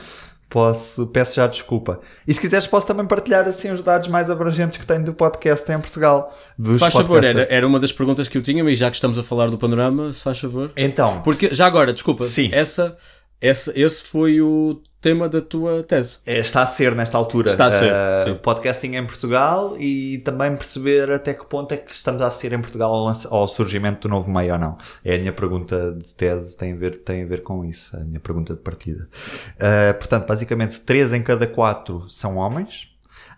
posso, 0.53 1.07
peço 1.07 1.35
já 1.35 1.47
desculpa. 1.47 1.99
E 2.27 2.31
se 2.31 2.39
quiseres 2.39 2.67
posso 2.67 2.85
também 2.85 3.07
partilhar 3.07 3.47
assim 3.47 3.71
os 3.71 3.81
dados 3.81 4.07
mais 4.07 4.29
abrangentes 4.29 4.77
que 4.77 4.85
tenho 4.85 5.03
do 5.03 5.11
podcast 5.11 5.69
em 5.71 5.79
Portugal. 5.79 6.31
Dos 6.55 6.79
faz 6.79 6.93
favor, 6.93 7.23
era, 7.23 7.47
era 7.49 7.65
uma 7.65 7.79
das 7.79 7.91
perguntas 7.91 8.27
que 8.27 8.37
eu 8.37 8.41
tinha, 8.43 8.63
mas 8.63 8.77
já 8.77 8.91
que 8.91 8.95
estamos 8.95 9.17
a 9.17 9.23
falar 9.23 9.49
do 9.49 9.57
panorama, 9.57 10.13
se 10.13 10.21
faz 10.21 10.39
favor. 10.39 10.71
Então. 10.77 11.23
Porque, 11.23 11.51
já 11.55 11.65
agora, 11.65 11.91
desculpa, 11.91 12.23
sim. 12.25 12.51
essa, 12.53 12.95
essa, 13.41 13.73
esse 13.75 14.03
foi 14.03 14.41
o 14.41 14.79
tema 15.03 15.27
da 15.27 15.41
tua 15.41 15.83
tese. 15.83 16.19
É, 16.25 16.39
está 16.39 16.63
a 16.63 16.65
ser 16.65 16.95
nesta 16.95 17.17
altura. 17.17 17.51
Está 17.51 17.65
a 17.65 17.71
ser. 17.71 17.91
Uh, 18.31 18.35
podcasting 18.37 18.95
em 18.95 19.05
Portugal 19.05 19.75
e 19.77 20.19
também 20.19 20.55
perceber 20.55 21.11
até 21.11 21.33
que 21.33 21.45
ponto 21.45 21.73
é 21.73 21.77
que 21.77 21.91
estamos 21.91 22.21
a 22.21 22.31
ser 22.31 22.53
em 22.53 22.61
Portugal 22.61 22.89
ao, 22.89 23.13
ao, 23.29 23.47
surgimento 23.47 24.07
do 24.07 24.09
novo 24.09 24.31
meio 24.31 24.53
ou 24.53 24.59
não. 24.59 24.77
É 25.03 25.15
a 25.15 25.19
minha 25.19 25.33
pergunta 25.33 25.91
de 25.91 26.15
tese, 26.15 26.55
tem 26.55 26.71
a 26.71 26.75
ver, 26.77 27.03
tem 27.03 27.23
a 27.23 27.25
ver 27.25 27.43
com 27.43 27.65
isso, 27.65 27.97
a 27.97 27.99
minha 27.99 28.19
pergunta 28.21 28.53
de 28.53 28.61
partida. 28.61 29.09
Uh, 29.55 29.93
portanto, 29.95 30.25
basicamente, 30.25 30.79
3 30.79 31.11
em 31.11 31.21
cada 31.21 31.45
4 31.45 32.09
são 32.09 32.37
homens. 32.37 32.87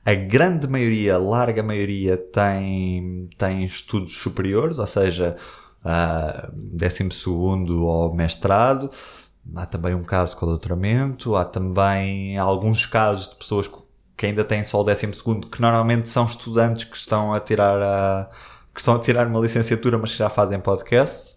A 0.05 0.13
grande 0.13 0.67
maioria, 0.67 1.17
larga 1.17 1.63
maioria, 1.63 2.15
tem, 2.15 3.27
tem 3.39 3.63
estudos 3.63 4.15
superiores, 4.15 4.77
ou 4.77 4.85
seja, 4.85 5.35
uh, 5.83 6.51
12 6.53 7.09
ou 7.67 8.13
mestrado 8.13 8.91
Há 9.53 9.65
também 9.65 9.93
um 9.93 10.03
caso 10.03 10.37
com 10.37 10.45
doutoramento, 10.45 11.35
há 11.35 11.45
também 11.45 12.37
alguns 12.37 12.85
casos 12.85 13.29
de 13.29 13.35
pessoas 13.35 13.69
que 14.17 14.25
ainda 14.25 14.43
têm 14.43 14.63
só 14.63 14.81
o 14.81 14.83
décimo 14.83 15.13
segundo, 15.13 15.47
que 15.47 15.61
normalmente 15.61 16.07
são 16.09 16.25
estudantes 16.25 16.85
que 16.85 16.95
estão 16.95 17.33
a 17.33 17.39
tirar 17.39 17.81
a, 17.81 18.29
que 18.73 18.79
estão 18.79 18.95
a 18.95 18.99
tirar 18.99 19.27
uma 19.27 19.39
licenciatura, 19.39 19.97
mas 19.97 20.11
que 20.11 20.17
já 20.17 20.29
fazem 20.29 20.59
podcast. 20.59 21.35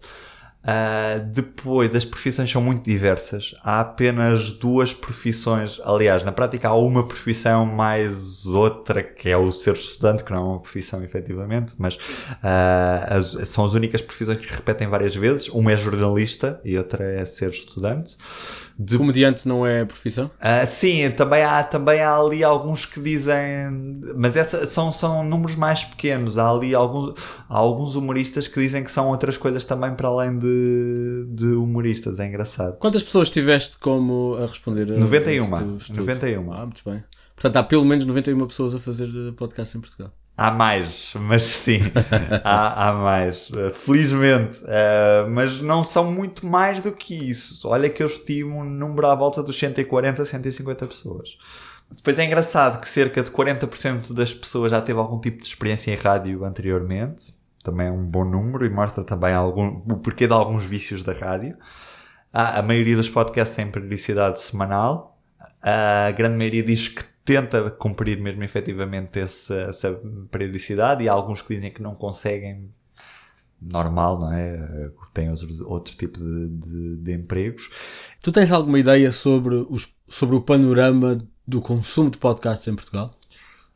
Uh, 0.61 1.25
depois, 1.31 1.95
as 1.95 2.03
profissões 2.03 2.51
são 2.51 2.61
muito 2.61 2.83
diversas. 2.83 3.55
Há 3.63 3.79
apenas 3.79 4.51
duas 4.51 4.93
profissões. 4.93 5.79
Aliás, 5.85 6.23
na 6.23 6.31
prática, 6.31 6.67
há 6.67 6.75
uma 6.75 7.07
profissão 7.07 7.65
mais 7.65 8.45
outra, 8.45 9.01
que 9.01 9.29
é 9.29 9.37
o 9.37 9.51
ser 9.51 9.73
estudante, 9.73 10.23
que 10.23 10.31
não 10.31 10.39
é 10.39 10.43
uma 10.43 10.59
profissão 10.59 11.01
efetivamente, 11.03 11.75
mas 11.79 11.95
uh, 11.95 12.39
as, 13.09 13.49
são 13.49 13.65
as 13.65 13.73
únicas 13.73 14.01
profissões 14.01 14.37
que 14.37 14.53
repetem 14.53 14.87
várias 14.87 15.15
vezes. 15.15 15.47
Uma 15.47 15.71
é 15.71 15.77
jornalista 15.77 16.59
e 16.65 16.77
outra 16.77 17.05
é 17.05 17.25
ser 17.25 17.49
estudante. 17.51 18.17
De... 18.81 18.97
Comediante 18.97 19.45
não 19.45 19.67
é 19.67 19.83
profissão? 19.83 20.31
Uh, 20.37 20.65
sim, 20.65 21.11
também 21.11 21.43
há, 21.43 21.61
também 21.63 21.99
há 21.99 22.15
ali 22.17 22.45
alguns 22.45 22.85
que 22.85 23.01
dizem. 23.01 23.35
Mas 24.15 24.37
essa, 24.37 24.65
são, 24.65 24.89
são 24.93 25.21
números 25.21 25.57
mais 25.57 25.83
pequenos. 25.83 26.37
Há 26.37 26.49
ali 26.49 26.73
alguns, 26.73 27.13
há 27.49 27.57
alguns 27.57 27.97
humoristas 27.97 28.47
que 28.47 28.57
dizem 28.57 28.81
que 28.81 28.89
são 28.89 29.09
outras 29.09 29.37
coisas 29.37 29.65
também 29.65 29.93
para 29.93 30.07
além 30.07 30.39
de, 30.39 31.25
de 31.27 31.47
humoristas. 31.47 32.19
É 32.19 32.27
engraçado. 32.27 32.77
Quantas 32.77 33.03
pessoas 33.03 33.29
tiveste 33.29 33.77
como 33.79 34.35
a 34.37 34.45
responder? 34.45 34.93
A 34.93 34.97
91. 34.97 35.49
91. 35.95 36.53
Ah, 36.53 36.65
muito 36.65 36.81
bem. 36.85 37.03
Portanto, 37.35 37.57
há 37.57 37.63
pelo 37.63 37.83
menos 37.83 38.05
91 38.05 38.47
pessoas 38.47 38.73
a 38.75 38.79
fazer 38.79 39.09
podcast 39.33 39.77
em 39.77 39.81
Portugal. 39.81 40.13
Há 40.39 40.51
mais, 40.51 41.11
mas 41.15 41.43
sim, 41.43 41.81
há, 42.45 42.87
há, 42.87 42.93
mais, 42.93 43.51
felizmente, 43.73 44.63
uh, 44.63 45.29
mas 45.29 45.59
não 45.59 45.83
são 45.83 46.09
muito 46.09 46.47
mais 46.47 46.79
do 46.79 46.93
que 46.93 47.13
isso. 47.13 47.67
Olha 47.67 47.89
que 47.89 48.01
eu 48.01 48.07
estimo 48.07 48.59
um 48.59 48.63
número 48.63 49.07
à 49.07 49.15
volta 49.15 49.43
dos 49.43 49.59
140, 49.59 50.23
150 50.23 50.87
pessoas. 50.87 51.37
Depois 51.91 52.17
é 52.17 52.23
engraçado 52.23 52.79
que 52.79 52.87
cerca 52.87 53.21
de 53.21 53.29
40% 53.29 54.13
das 54.13 54.33
pessoas 54.33 54.71
já 54.71 54.79
teve 54.79 54.97
algum 54.97 55.19
tipo 55.19 55.41
de 55.41 55.47
experiência 55.47 55.91
em 55.91 55.95
rádio 55.95 56.45
anteriormente, 56.45 57.33
também 57.61 57.87
é 57.87 57.91
um 57.91 58.05
bom 58.05 58.23
número 58.23 58.65
e 58.65 58.69
mostra 58.69 59.03
também 59.03 59.33
algum, 59.33 59.81
o 59.91 59.97
porquê 59.97 60.25
de 60.25 60.31
alguns 60.31 60.63
vícios 60.63 61.03
da 61.03 61.11
rádio. 61.11 61.57
a 62.31 62.61
maioria 62.61 62.95
dos 62.95 63.09
podcasts 63.09 63.57
tem 63.57 63.69
periodicidade 63.69 64.39
semanal, 64.39 65.19
a 65.61 66.11
grande 66.11 66.37
maioria 66.37 66.63
diz 66.63 66.87
que 66.87 67.03
tenta 67.29 67.69
cumprir 67.69 68.19
mesmo 68.19 68.43
efetivamente 68.43 69.19
essa, 69.19 69.53
essa 69.53 70.01
periodicidade 70.31 71.03
e 71.03 71.09
há 71.09 71.13
alguns 71.13 71.43
que 71.43 71.53
dizem 71.53 71.69
que 71.69 71.79
não 71.79 71.93
conseguem 71.93 72.73
normal, 73.61 74.19
não 74.19 74.33
é? 74.33 74.91
Tem 75.13 75.29
outros, 75.29 75.59
outro 75.61 75.95
tipo 75.95 76.17
de, 76.17 76.49
de, 76.49 76.97
de, 76.97 77.13
empregos. 77.13 77.69
Tu 78.19 78.31
tens 78.31 78.51
alguma 78.51 78.79
ideia 78.79 79.11
sobre, 79.11 79.67
os, 79.69 79.95
sobre 80.07 80.35
o 80.37 80.41
panorama 80.41 81.19
do 81.47 81.61
consumo 81.61 82.09
de 82.09 82.17
podcasts 82.17 82.67
em 82.67 82.73
Portugal? 82.73 83.11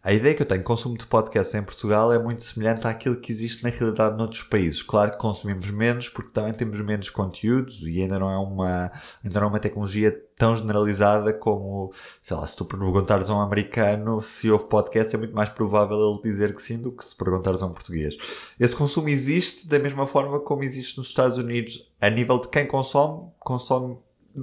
A 0.06 0.12
ideia 0.12 0.36
que 0.36 0.42
eu 0.42 0.46
tenho 0.46 0.60
de 0.60 0.66
consumo 0.66 0.98
de 0.98 1.06
podcasts 1.06 1.56
em 1.56 1.64
Portugal 1.64 2.12
é 2.12 2.22
muito 2.22 2.44
semelhante 2.44 2.86
àquilo 2.86 3.16
que 3.16 3.32
existe 3.32 3.64
na 3.64 3.70
realidade 3.70 4.18
noutros 4.18 4.44
países. 4.44 4.82
Claro 4.82 5.12
que 5.12 5.18
consumimos 5.18 5.72
menos 5.72 6.10
porque 6.10 6.34
também 6.34 6.52
temos 6.52 6.82
menos 6.82 7.10
conteúdos 7.10 7.80
e 7.84 8.02
ainda 8.02 8.20
não 8.20 8.30
é 8.30 8.38
uma, 8.38 8.92
ainda 9.24 9.40
não 9.40 9.48
é 9.48 9.50
uma 9.52 9.62
tecnologia 9.62 10.12
tão 10.36 10.58
generalizada 10.58 11.34
como, 11.34 11.94
sei 12.22 12.36
lá, 12.36 12.46
se 12.46 12.54
tu 12.54 12.66
perguntares 12.66 13.30
a 13.30 13.36
um 13.36 13.40
americano 13.40 14.22
se 14.22 14.52
houve 14.52 14.68
podcast, 14.68 15.16
é 15.16 15.18
muito 15.18 15.34
mais 15.34 15.48
provável 15.48 15.98
ele 15.98 16.22
dizer 16.22 16.54
que 16.54 16.62
sim 16.62 16.82
do 16.82 16.92
que 16.92 17.06
se 17.06 17.16
perguntares 17.16 17.62
a 17.64 17.68
um 17.68 17.72
português. 17.72 18.18
Esse 18.60 18.76
consumo 18.76 19.08
existe 19.08 19.70
da 19.70 19.80
mesma 19.80 20.06
forma 20.06 20.38
como 20.42 20.66
existe 20.66 20.98
nos 20.98 21.08
Estados 21.08 21.38
Unidos, 21.38 21.94
a 22.02 22.10
nível 22.10 22.40
de 22.40 22.50
quem 22.50 22.68
consome, 22.68 23.32
consome 23.40 23.98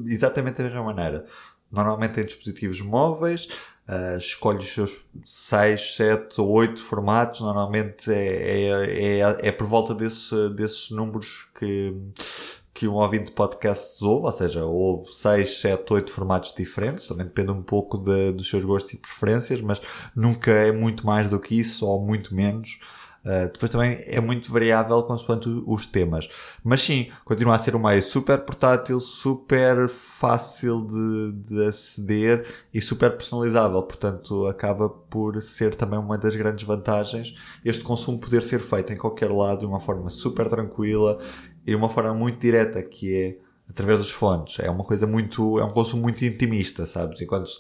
exatamente 0.07 0.57
da 0.57 0.65
mesma 0.65 0.85
maneira. 0.85 1.27
Normalmente 1.71 2.19
em 2.19 2.25
dispositivos 2.25 2.81
móveis, 2.81 3.49
Uh, 3.91 4.19
escolhe 4.19 4.59
os 4.59 4.73
seus 4.73 5.11
6, 5.25 5.97
7 5.97 6.41
ou 6.41 6.49
8 6.51 6.81
formatos, 6.81 7.41
normalmente 7.41 8.09
é, 8.13 8.69
é, 8.69 9.19
é, 9.19 9.49
é 9.49 9.51
por 9.51 9.67
volta 9.67 9.93
desse, 9.93 10.49
desses 10.51 10.93
números 10.93 11.51
que, 11.59 11.93
que 12.73 12.87
um 12.87 12.95
ouvinte 12.95 13.25
de 13.25 13.33
podcasts 13.33 14.01
ouve, 14.01 14.27
ou 14.27 14.33
seja, 14.33 14.65
ouve 14.65 15.13
6, 15.13 15.61
7, 15.61 15.93
8 15.93 16.13
formatos 16.13 16.55
diferentes, 16.55 17.09
também 17.09 17.27
depende 17.27 17.51
um 17.51 17.65
pouco 17.65 17.99
de, 17.99 18.31
dos 18.31 18.49
seus 18.49 18.65
gostos 18.65 18.93
e 18.93 18.97
preferências, 18.97 19.61
mas 19.61 19.83
nunca 20.15 20.53
é 20.53 20.71
muito 20.71 21.05
mais 21.05 21.29
do 21.29 21.41
que 21.41 21.59
isso 21.59 21.85
ou 21.85 22.01
muito 22.01 22.33
menos. 22.33 22.79
Uh, 23.25 23.53
depois 23.53 23.71
também 23.71 24.03
é 24.07 24.19
muito 24.19 24.51
variável 24.51 25.03
consoante 25.03 25.49
os 25.67 25.87
temas. 25.87 26.29
Mas 26.65 26.83
sim, 26.83 27.11
continua 27.25 27.57
a 27.57 27.59
ser 27.59 27.77
um 27.77 27.79
meio 27.79 28.03
super 28.03 28.39
portátil, 28.39 28.99
super 28.99 29.89
fácil 29.89 30.87
de, 30.87 31.33
de 31.33 31.67
aceder 31.67 32.47
e 32.73 32.81
super 32.81 33.11
personalizável. 33.11 33.83
Portanto, 33.83 34.47
acaba 34.47 34.89
por 34.89 35.41
ser 35.43 35.75
também 35.75 35.99
uma 35.99 36.17
das 36.17 36.35
grandes 36.35 36.65
vantagens 36.65 37.35
este 37.65 37.85
consumo 37.85 38.19
poder 38.19 38.43
ser 38.43 38.61
feito 38.61 38.93
em 38.93 38.97
qualquer 38.97 39.31
lado 39.31 39.61
de 39.61 39.67
uma 39.67 39.81
forma 39.81 40.09
super 40.09 40.49
tranquila 40.49 41.19
e 41.67 41.75
uma 41.75 41.91
forma 41.91 42.15
muito 42.15 42.41
direta, 42.41 42.83
que 42.83 43.15
é 43.15 43.37
através 43.69 43.99
dos 43.99 44.11
fones. 44.11 44.59
É 44.59 44.71
uma 44.71 44.85
coisa 44.85 45.07
muito, 45.07 45.59
é 45.59 45.65
um 45.65 45.69
consumo 45.69 46.03
muito 46.03 46.25
intimista, 46.25 46.87
sabes? 46.87 47.21
Enquanto 47.21 47.51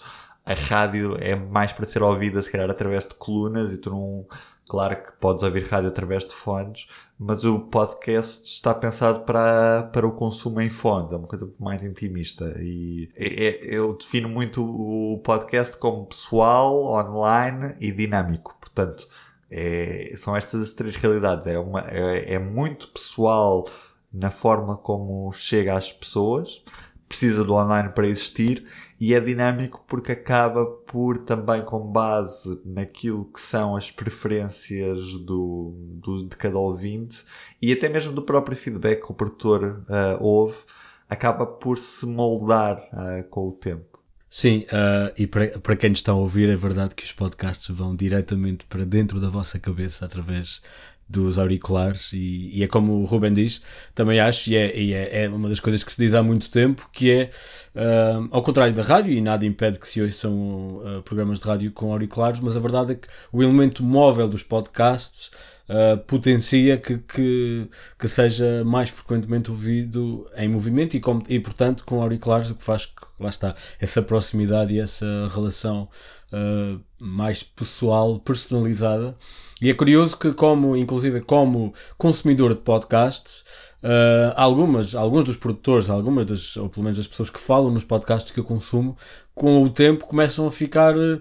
a 0.45 0.55
rádio 0.55 1.17
é 1.21 1.37
mais 1.37 1.73
para 1.73 1.87
ser 1.87 2.03
ouvida, 2.03 2.41
se 2.43 2.51
calhar, 2.51 2.69
através 2.69 3.07
de 3.07 3.15
colunas 3.15 3.73
e 3.73 3.79
tu 3.79 3.91
não, 3.91 4.27
Claro 4.69 5.03
que 5.03 5.13
podes 5.15 5.43
ouvir 5.43 5.67
rádio 5.67 5.89
através 5.89 6.25
de 6.25 6.33
fones, 6.33 6.87
mas 7.19 7.45
o 7.45 7.61
podcast 7.61 8.45
está 8.47 8.73
pensado 8.73 9.21
para, 9.21 9.91
para 9.93 10.07
o 10.07 10.13
consumo 10.13 10.61
em 10.61 10.71
fones, 10.71 11.13
é 11.13 11.17
uma 11.17 11.27
coisa 11.27 11.51
mais 11.59 11.83
intimista. 11.83 12.55
E 12.61 13.11
é, 13.17 13.47
é, 13.47 13.61
eu 13.65 13.97
defino 13.97 14.29
muito 14.29 14.65
o 14.65 15.19
podcast 15.19 15.77
como 15.77 16.07
pessoal, 16.07 16.85
online 16.95 17.75
e 17.81 17.91
dinâmico. 17.91 18.57
Portanto, 18.61 19.09
é, 19.51 20.15
são 20.17 20.37
estas 20.37 20.63
as 20.63 20.73
três 20.73 20.95
realidades. 20.95 21.47
É, 21.47 21.59
uma, 21.59 21.81
é, 21.89 22.35
é 22.35 22.39
muito 22.39 22.89
pessoal 22.89 23.67
na 24.13 24.31
forma 24.31 24.77
como 24.77 25.33
chega 25.33 25.77
às 25.77 25.93
pessoas, 25.93 26.63
precisa 27.09 27.45
do 27.45 27.55
online 27.55 27.91
para 27.91 28.07
existir 28.07 28.65
e 29.01 29.15
é 29.15 29.21
dinâmico 29.21 29.83
porque 29.89 30.13
acaba 30.13 30.67
por 30.67 31.17
também 31.19 31.63
com 31.63 31.81
base 31.81 32.61
naquilo 32.67 33.25
que 33.25 33.41
são 33.41 33.75
as 33.75 33.91
preferências 33.91 35.15
do, 35.25 35.75
do 35.75 36.29
de 36.29 36.37
cada 36.37 36.59
ouvinte 36.59 37.25
e 37.63 37.73
até 37.73 37.89
mesmo 37.89 38.13
do 38.13 38.21
próprio 38.21 38.57
feedback 38.57 39.03
que 39.03 39.11
o 39.11 39.15
produtor 39.15 39.83
uh, 39.89 40.23
ouve, 40.23 40.59
acaba 41.09 41.47
por 41.47 41.79
se 41.79 42.05
moldar 42.05 42.77
uh, 42.93 43.25
com 43.31 43.49
o 43.49 43.53
tempo. 43.53 43.91
Sim, 44.33 44.65
uh, 44.71 45.13
e 45.19 45.27
para, 45.27 45.59
para 45.59 45.75
quem 45.75 45.91
está 45.91 46.13
a 46.13 46.15
ouvir, 46.15 46.49
é 46.49 46.55
verdade 46.55 46.95
que 46.95 47.03
os 47.03 47.11
podcasts 47.11 47.69
vão 47.69 47.97
diretamente 47.97 48.65
para 48.67 48.85
dentro 48.85 49.19
da 49.19 49.29
vossa 49.29 49.59
cabeça 49.59 50.05
através 50.05 50.63
dos 51.11 51.41
auriculares 51.41 52.13
e, 52.13 52.51
e, 52.53 52.63
é 52.63 52.69
como 52.69 52.93
o 53.01 53.05
Ruben 53.05 53.33
diz, 53.35 53.61
também 53.97 54.21
acho, 54.21 54.49
e, 54.49 54.57
é, 54.57 54.79
e 54.79 54.95
é, 54.95 55.25
é, 55.25 55.29
uma 55.29 55.49
das 55.49 55.59
coisas 55.59 55.83
que 55.83 55.91
se 55.91 56.01
diz 56.01 56.15
há 56.15 56.23
muito 56.23 56.49
tempo, 56.51 56.89
que 56.93 57.11
é, 57.11 57.31
uh, 57.75 58.29
ao 58.31 58.43
contrário 58.43 58.73
da 58.73 58.83
rádio, 58.83 59.13
e 59.13 59.21
nada 59.21 59.45
impede 59.45 59.81
que 59.81 59.89
se 59.89 60.01
ouçam 60.01 60.33
uh, 60.79 61.03
programas 61.03 61.41
de 61.41 61.49
rádio 61.49 61.73
com 61.73 61.91
auriculares, 61.91 62.39
mas 62.39 62.57
a 62.57 62.61
verdade 62.61 62.93
é 62.93 62.95
que 62.95 63.09
o 63.33 63.43
elemento 63.43 63.83
móvel 63.83 64.29
dos 64.29 64.45
podcasts 64.45 65.33
uh, 65.69 65.99
potencia 66.07 66.79
que, 66.79 66.99
que, 66.99 67.69
que, 67.99 68.07
seja 68.07 68.63
mais 68.65 68.89
frequentemente 68.91 69.51
ouvido 69.51 70.31
em 70.37 70.49
movimento 70.49 70.97
e, 70.97 71.01
com, 71.01 71.21
e, 71.29 71.41
portanto, 71.41 71.85
com 71.85 72.01
auriculares, 72.01 72.51
o 72.51 72.55
que 72.55 72.63
faz 72.63 72.87
que, 72.87 72.93
lá 73.19 73.31
está, 73.31 73.53
essa 73.81 74.01
proximidade 74.01 74.75
e 74.75 74.79
essa 74.79 75.29
relação 75.35 75.89
mais 77.01 77.43
pessoal, 77.43 78.21
personalizada, 78.21 79.17
e 79.61 79.71
é 79.71 79.75
curioso 79.75 80.17
que, 80.17 80.33
como, 80.33 80.77
inclusive, 80.77 81.21
como 81.21 81.73
consumidor 81.99 82.55
de 82.55 82.61
podcasts, 82.61 83.45
uh, 83.83 84.33
algumas, 84.37 84.95
alguns 84.95 85.25
dos 85.25 85.37
produtores, 85.37 85.91
algumas 85.91 86.27
das, 86.27 86.57
ou 86.57 86.69
pelo 86.69 86.85
menos 86.85 86.99
as 86.99 87.07
pessoas 87.07 87.31
que 87.31 87.39
falam 87.39 87.71
nos 87.71 87.85
podcasts 87.85 88.33
que 88.33 88.41
eu 88.41 88.45
consumo, 88.45 88.97
com 89.35 89.63
o 89.63 89.71
tempo 89.71 90.07
começam 90.07 90.47
a 90.47 90.53
ficar. 90.53 90.97
Uh, 90.97 91.21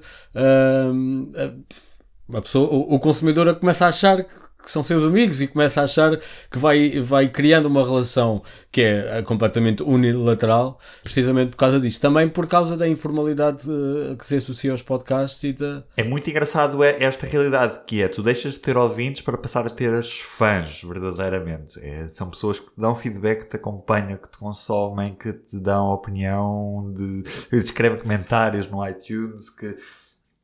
a 2.33 2.41
pessoa, 2.41 2.69
o, 2.69 2.95
o 2.95 2.99
consumidor 2.99 3.53
começa 3.55 3.85
a 3.85 3.89
achar 3.89 4.23
que 4.23 4.48
que 4.61 4.69
são 4.69 4.83
seus 4.83 5.03
amigos 5.03 5.41
e 5.41 5.47
começa 5.47 5.81
a 5.81 5.85
achar 5.85 6.17
que 6.51 6.57
vai, 6.57 6.99
vai 7.01 7.29
criando 7.29 7.67
uma 7.67 7.83
relação 7.83 8.41
que 8.71 8.81
é 8.81 9.21
completamente 9.23 9.81
unilateral, 9.81 10.77
precisamente 11.01 11.51
por 11.51 11.57
causa 11.57 11.79
disso. 11.79 11.99
Também 12.01 12.27
por 12.27 12.45
causa 12.45 12.75
da 12.75 12.87
informalidade 12.87 13.69
uh, 13.69 14.15
que 14.17 14.25
se 14.25 14.35
associa 14.35 14.71
aos 14.71 14.81
podcasts 14.81 15.43
e 15.43 15.53
da. 15.53 15.83
É 15.95 16.03
muito 16.03 16.29
engraçado 16.29 16.83
é 16.83 17.03
esta 17.03 17.25
realidade 17.25 17.79
que 17.87 18.01
é 18.01 18.07
tu 18.07 18.21
deixas 18.21 18.53
de 18.53 18.59
ter 18.59 18.77
ouvintes 18.77 19.21
para 19.21 19.37
passar 19.37 19.65
a 19.65 19.69
ter 19.69 19.93
as 19.93 20.19
fãs, 20.19 20.83
verdadeiramente. 20.83 21.79
É, 21.81 22.07
são 22.09 22.29
pessoas 22.29 22.59
que 22.59 22.67
te 22.67 22.79
dão 22.79 22.95
feedback, 22.95 23.43
que 23.43 23.49
te 23.49 23.55
acompanham, 23.55 24.17
que 24.17 24.29
te 24.29 24.37
consomem, 24.37 25.15
que 25.15 25.33
te 25.33 25.57
dão 25.57 25.87
opinião, 25.87 26.93
de, 26.93 27.23
escrevem 27.57 27.99
comentários 27.99 28.67
no 28.69 28.85
iTunes, 28.87 29.49
que 29.49 29.75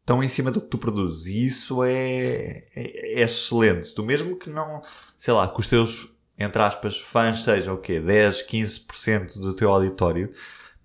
estão 0.05 0.23
em 0.23 0.27
cima 0.27 0.51
do 0.51 0.61
que 0.61 0.67
tu 0.67 0.77
produzes. 0.77 1.25
E 1.25 1.47
isso 1.47 1.83
é, 1.83 2.63
é, 2.75 3.19
é, 3.19 3.23
excelente. 3.23 3.93
Do 3.95 4.03
mesmo 4.03 4.37
que 4.37 4.51
não, 4.51 4.81
sei 5.17 5.33
lá, 5.33 5.47
que 5.47 5.59
os 5.59 5.67
teus, 5.67 6.15
entre 6.37 6.61
aspas, 6.61 6.99
fãs 6.99 7.43
sejam 7.43 7.73
o 7.73 7.79
quê? 7.79 7.99
10, 7.99 8.47
15% 8.47 9.39
do 9.39 9.55
teu 9.55 9.71
auditório. 9.71 10.29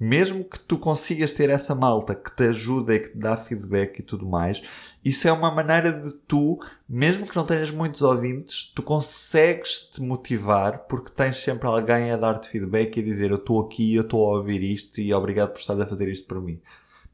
Mesmo 0.03 0.43
que 0.43 0.59
tu 0.59 0.79
consigas 0.79 1.35
ter 1.35 1.51
essa 1.51 1.75
malta 1.75 2.14
que 2.14 2.35
te 2.35 2.45
ajuda 2.45 2.95
e 2.95 3.01
que 3.01 3.11
te 3.11 3.18
dá 3.18 3.37
feedback 3.37 3.99
e 3.99 4.03
tudo 4.03 4.27
mais, 4.27 4.62
isso 5.05 5.29
é 5.29 5.33
uma 5.33 5.51
maneira 5.51 5.93
de 5.93 6.12
tu, 6.27 6.59
mesmo 6.89 7.27
que 7.27 7.37
não 7.37 7.45
tenhas 7.45 7.71
muitos 7.71 8.01
ouvintes, 8.01 8.73
tu 8.75 8.83
consegues 8.83 9.91
te 9.91 10.01
motivar 10.01 10.87
porque 10.87 11.11
tens 11.11 11.37
sempre 11.37 11.68
alguém 11.68 12.11
a 12.12 12.16
dar-te 12.16 12.49
feedback 12.49 12.97
e 12.97 13.01
a 13.01 13.05
dizer 13.05 13.31
eu 13.31 13.37
estou 13.37 13.61
aqui, 13.61 13.95
eu 13.95 14.01
estou 14.01 14.25
a 14.25 14.39
ouvir 14.39 14.62
isto 14.62 14.99
e 15.03 15.12
obrigado 15.12 15.53
por 15.53 15.61
estar 15.61 15.79
a 15.79 15.87
fazer 15.87 16.09
isto 16.09 16.27
por 16.27 16.41
mim 16.41 16.59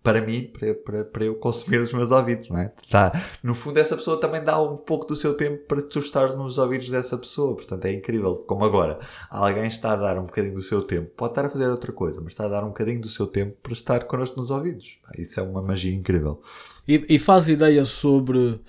para 0.06 0.20
mim, 0.20 0.44
para, 0.56 0.72
para, 0.72 1.04
para 1.04 1.24
eu 1.24 1.34
consumir 1.34 1.78
os 1.78 1.92
meus 1.92 2.12
ouvidos, 2.12 2.48
não 2.48 2.60
é? 2.60 2.72
Tá. 2.88 3.12
No 3.42 3.56
fundo, 3.56 3.76
essa 3.80 3.96
pessoa 3.96 4.20
também 4.20 4.44
dá 4.44 4.62
um 4.62 4.76
pouco 4.76 5.04
do 5.04 5.16
seu 5.16 5.34
tempo 5.34 5.64
para 5.66 5.82
tu 5.82 5.98
estar 5.98 6.28
nos 6.36 6.58
ouvidos 6.58 6.88
dessa 6.88 7.18
pessoa. 7.18 7.56
Portanto, 7.56 7.84
é 7.86 7.92
incrível. 7.92 8.36
Como 8.46 8.64
agora, 8.64 9.00
alguém 9.28 9.66
está 9.66 9.94
a 9.94 9.96
dar 9.96 10.16
um 10.16 10.26
bocadinho 10.26 10.54
do 10.54 10.62
seu 10.62 10.80
tempo. 10.80 11.10
Pode 11.16 11.32
estar 11.32 11.44
a 11.44 11.50
fazer 11.50 11.66
outra 11.66 11.90
coisa, 11.90 12.20
mas 12.20 12.34
está 12.34 12.44
a 12.44 12.48
dar 12.48 12.62
um 12.62 12.68
bocadinho 12.68 13.00
do 13.00 13.08
seu 13.08 13.26
tempo 13.26 13.56
para 13.60 13.72
estar 13.72 14.04
connosco 14.04 14.40
nos 14.40 14.50
ouvidos. 14.50 15.00
Isso 15.18 15.40
é 15.40 15.42
uma 15.42 15.60
magia 15.60 15.92
incrível. 15.92 16.40
E, 16.86 17.04
e 17.08 17.18
faz 17.18 17.48
ideia 17.48 17.84
sobre 17.84 18.60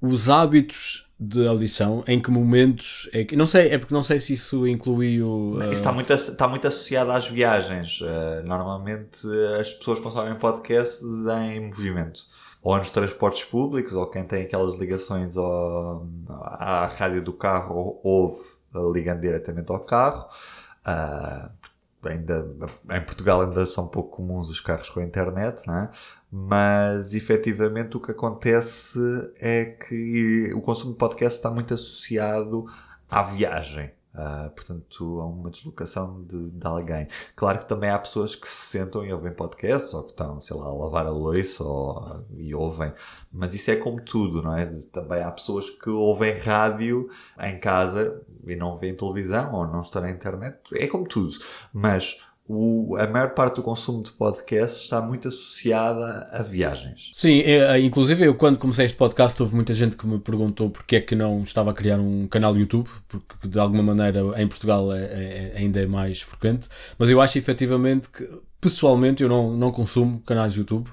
os 0.00 0.30
hábitos 0.30 1.05
de 1.18 1.46
audição, 1.46 2.04
em 2.06 2.20
que 2.20 2.30
momentos 2.30 3.08
é 3.12 3.24
que 3.24 3.34
não 3.34 3.46
sei, 3.46 3.70
é 3.70 3.78
porque 3.78 3.94
não 3.94 4.02
sei 4.02 4.18
se 4.18 4.34
isso 4.34 4.66
inclui 4.66 5.22
o. 5.22 5.54
Uh... 5.54 5.60
Isso 5.60 5.70
está 5.70 5.92
muito, 5.92 6.12
está 6.12 6.46
muito 6.46 6.68
associado 6.68 7.10
às 7.10 7.26
viagens. 7.28 8.00
Uh, 8.02 8.44
normalmente 8.44 9.26
as 9.58 9.72
pessoas 9.72 9.98
consomem 9.98 10.34
podcasts 10.34 11.02
em 11.44 11.66
movimento. 11.66 12.20
Ou 12.62 12.76
nos 12.76 12.90
transportes 12.90 13.44
públicos, 13.44 13.92
ou 13.92 14.06
quem 14.08 14.24
tem 14.24 14.42
aquelas 14.42 14.76
ligações 14.76 15.36
ao, 15.36 16.06
à 16.28 16.86
rádio 16.86 17.22
do 17.22 17.32
carro 17.32 18.00
ouve 18.02 18.40
ligando 18.92 19.20
diretamente 19.20 19.70
ao 19.70 19.80
carro. 19.80 20.28
Uh, 20.86 21.50
ainda, 22.06 22.48
em 22.90 23.00
Portugal 23.00 23.42
ainda 23.42 23.66
são 23.66 23.88
pouco 23.88 24.16
comuns 24.16 24.48
os 24.48 24.60
carros 24.60 24.88
com 24.88 25.00
internet, 25.00 25.66
não 25.66 25.76
é? 25.76 25.90
mas 26.30 27.14
efetivamente 27.14 27.96
o 27.96 28.00
que 28.00 28.10
acontece 28.10 28.98
é 29.40 29.64
que 29.64 30.52
o 30.54 30.60
consumo 30.60 30.92
de 30.92 30.98
podcast 30.98 31.38
está 31.38 31.50
muito 31.50 31.72
associado 31.72 32.66
à 33.08 33.22
viagem. 33.22 33.90
Uh, 34.14 34.48
portanto, 34.50 35.20
a 35.20 35.26
uma 35.26 35.50
deslocação 35.50 36.22
de, 36.22 36.50
de, 36.50 36.66
alguém. 36.66 37.06
Claro 37.34 37.58
que 37.58 37.68
também 37.68 37.90
há 37.90 37.98
pessoas 37.98 38.34
que 38.34 38.48
se 38.48 38.78
sentam 38.78 39.04
e 39.04 39.12
ouvem 39.12 39.30
podcasts, 39.30 39.92
ou 39.92 40.04
que 40.04 40.12
estão, 40.12 40.40
sei 40.40 40.56
lá, 40.56 40.64
a 40.64 40.72
lavar 40.72 41.06
a 41.06 41.10
louça 41.10 41.62
ou, 41.62 42.24
e 42.34 42.54
ouvem, 42.54 42.94
mas 43.30 43.54
isso 43.54 43.70
é 43.70 43.76
como 43.76 44.00
tudo, 44.00 44.42
não 44.42 44.56
é? 44.56 44.64
Também 44.90 45.22
há 45.22 45.30
pessoas 45.30 45.68
que 45.68 45.90
ouvem 45.90 46.32
rádio 46.32 47.10
em 47.38 47.60
casa 47.60 48.22
e 48.46 48.56
não 48.56 48.76
veem 48.76 48.94
televisão 48.94 49.54
ou 49.54 49.66
não 49.66 49.80
estão 49.80 50.02
na 50.02 50.10
internet, 50.10 50.58
é 50.74 50.86
como 50.86 51.06
tudo, 51.06 51.34
mas 51.72 52.18
o, 52.48 52.96
a 52.96 53.06
maior 53.06 53.30
parte 53.30 53.56
do 53.56 53.62
consumo 53.62 54.02
de 54.02 54.12
podcasts 54.12 54.84
está 54.84 55.00
muito 55.00 55.28
associada 55.28 56.28
a 56.30 56.42
viagens. 56.42 57.10
Sim, 57.12 57.40
é, 57.40 57.78
inclusive 57.80 58.24
eu 58.24 58.34
quando 58.34 58.58
comecei 58.58 58.86
este 58.86 58.96
podcast 58.96 59.40
houve 59.42 59.54
muita 59.54 59.74
gente 59.74 59.96
que 59.96 60.06
me 60.06 60.18
perguntou 60.18 60.70
porque 60.70 60.96
é 60.96 61.00
que 61.00 61.14
não 61.14 61.42
estava 61.42 61.70
a 61.70 61.74
criar 61.74 61.98
um 61.98 62.26
canal 62.28 62.56
YouTube, 62.56 62.88
porque 63.08 63.48
de 63.48 63.58
alguma 63.58 63.82
maneira 63.82 64.20
em 64.40 64.46
Portugal 64.46 64.92
é, 64.92 65.02
é, 65.02 65.52
é 65.54 65.58
ainda 65.58 65.80
é 65.80 65.86
mais 65.86 66.22
frequente, 66.22 66.68
mas 66.98 67.10
eu 67.10 67.20
acho 67.20 67.36
efetivamente 67.36 68.08
que 68.08 68.28
pessoalmente 68.60 69.22
eu 69.22 69.28
não, 69.28 69.56
não 69.56 69.72
consumo 69.72 70.20
canais 70.20 70.54
YouTube 70.54 70.88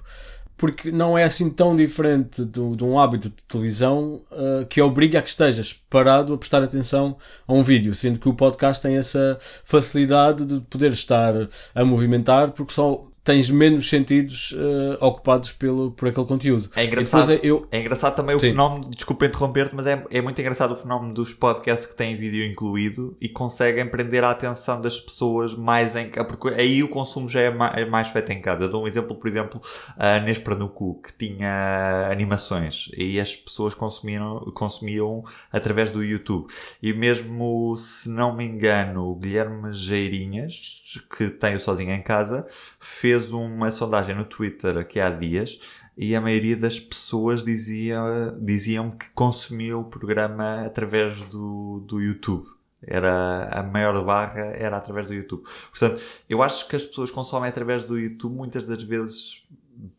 porque 0.64 0.93
não 0.93 1.18
é 1.18 1.26
assim 1.26 1.49
tão 1.49 1.76
diferente 1.76 2.45
do, 2.45 2.74
de 2.74 2.86
um 2.86 2.97
hábito 2.97 3.28
de 3.28 3.36
televisão 3.49 4.22
uh, 4.32 4.66
que 4.70 4.82
obriga 4.82 5.20
a 5.20 5.22
que 5.22 5.28
estejas 5.28 5.74
parado 5.89 6.34
a 6.34 6.38
prestar 6.38 6.64
atenção 6.64 7.18
a 7.45 7.51
um 7.51 7.61
vídeo, 7.61 7.93
sendo 7.93 8.18
que 8.18 8.30
o 8.30 8.34
podcast 8.34 8.82
tem 8.82 8.95
essa 8.95 9.38
facilidade 9.66 10.45
de 10.45 10.61
poder 10.61 10.93
estar 10.93 11.34
a 11.76 11.84
movimentar, 11.84 12.51
porque 12.51 12.72
só 12.72 13.03
tens 13.24 13.50
menos 13.50 13.88
sentidos 13.88 14.52
uh, 14.52 14.98
ocupados 15.00 15.52
pelo, 15.52 15.92
por 15.92 16.10
aquele 16.10 16.26
conteúdo. 16.26 16.70
É 16.76 16.86
engraçado, 16.86 17.32
é, 17.32 17.40
eu... 17.42 17.66
é 17.72 17.80
engraçado 17.80 18.16
também 18.16 18.36
o 18.36 18.40
Sim. 18.40 18.50
fenómeno, 18.50 18.90
desculpa 18.90 19.26
interromper-te, 19.26 19.76
mas 19.76 19.88
é, 19.88 20.04
é 20.12 20.22
muito 20.22 20.40
engraçado 20.40 20.74
o 20.74 20.76
fenómeno 20.76 21.14
dos 21.14 21.34
podcasts 21.34 21.86
que 21.86 21.96
têm 21.96 22.18
vídeo 22.18 22.44
incluído 22.46 23.16
e 23.22 23.30
conseguem 23.30 23.86
prender 23.86 24.24
a 24.24 24.32
atenção 24.32 24.82
das 24.82 25.00
pessoas 25.00 25.56
mais 25.56 25.96
em 25.96 26.10
casa, 26.10 26.28
porque 26.28 26.50
aí 26.60 26.84
o 26.84 26.90
consumo 26.90 27.30
já 27.30 27.42
é 27.42 27.50
mais, 27.50 27.78
é 27.78 27.86
mais 27.86 28.10
feito 28.10 28.32
em 28.32 28.42
casa. 28.42 28.66
Eu 28.66 28.70
dou 28.70 28.84
um 28.84 28.88
exemplo, 28.88 29.16
por 29.16 29.28
exemplo, 29.28 29.62
a 29.98 30.20
Cu, 30.68 31.02
que 31.02 31.14
tinha 31.14 32.10
animações 32.12 32.90
e 32.98 33.20
as 33.20 33.36
pessoas 33.36 33.74
consumiam, 33.74 34.40
consumiam 34.54 35.24
através 35.52 35.90
do 35.90 36.04
YouTube. 36.04 36.48
E 36.82 36.92
mesmo, 36.94 37.76
se 37.78 38.10
não 38.10 38.36
me 38.36 38.44
engano, 38.46 39.12
o 39.12 39.16
Guilherme 39.16 39.74
Geirinhas, 39.74 40.84
que 41.18 41.30
tem 41.30 41.56
o 41.56 41.60
Sozinho 41.60 41.92
em 41.92 42.02
Casa, 42.02 42.46
fez 42.80 43.12
uma 43.34 43.72
sondagem 43.72 44.16
no 44.16 44.26
Twitter 44.26 44.78
aqui 44.78 44.99
há 44.99 45.09
dias 45.09 45.59
e 45.97 46.16
a 46.16 46.22
maioria 46.22 46.57
das 46.57 46.80
pessoas 46.80 47.43
dizia, 47.43 48.01
diziam 48.39 48.91
que 48.91 49.09
consumia 49.11 49.78
o 49.78 49.86
programa 49.86 50.66
através 50.66 51.22
do, 51.24 51.84
do 51.88 52.01
YouTube. 52.01 52.47
Era 52.86 53.49
a 53.51 53.64
maior 53.64 54.03
barra 54.03 54.41
era 54.41 54.76
através 54.76 55.07
do 55.07 55.14
YouTube. 55.14 55.43
Portanto, 55.70 56.03
eu 56.30 56.43
acho 56.43 56.68
que 56.68 56.76
as 56.76 56.84
pessoas 56.84 57.11
consomem 57.11 57.49
através 57.49 57.84
do 57.84 57.97
YouTube 57.97 58.36
muitas 58.36 58.66
das 58.66 58.84
vezes 58.84 59.45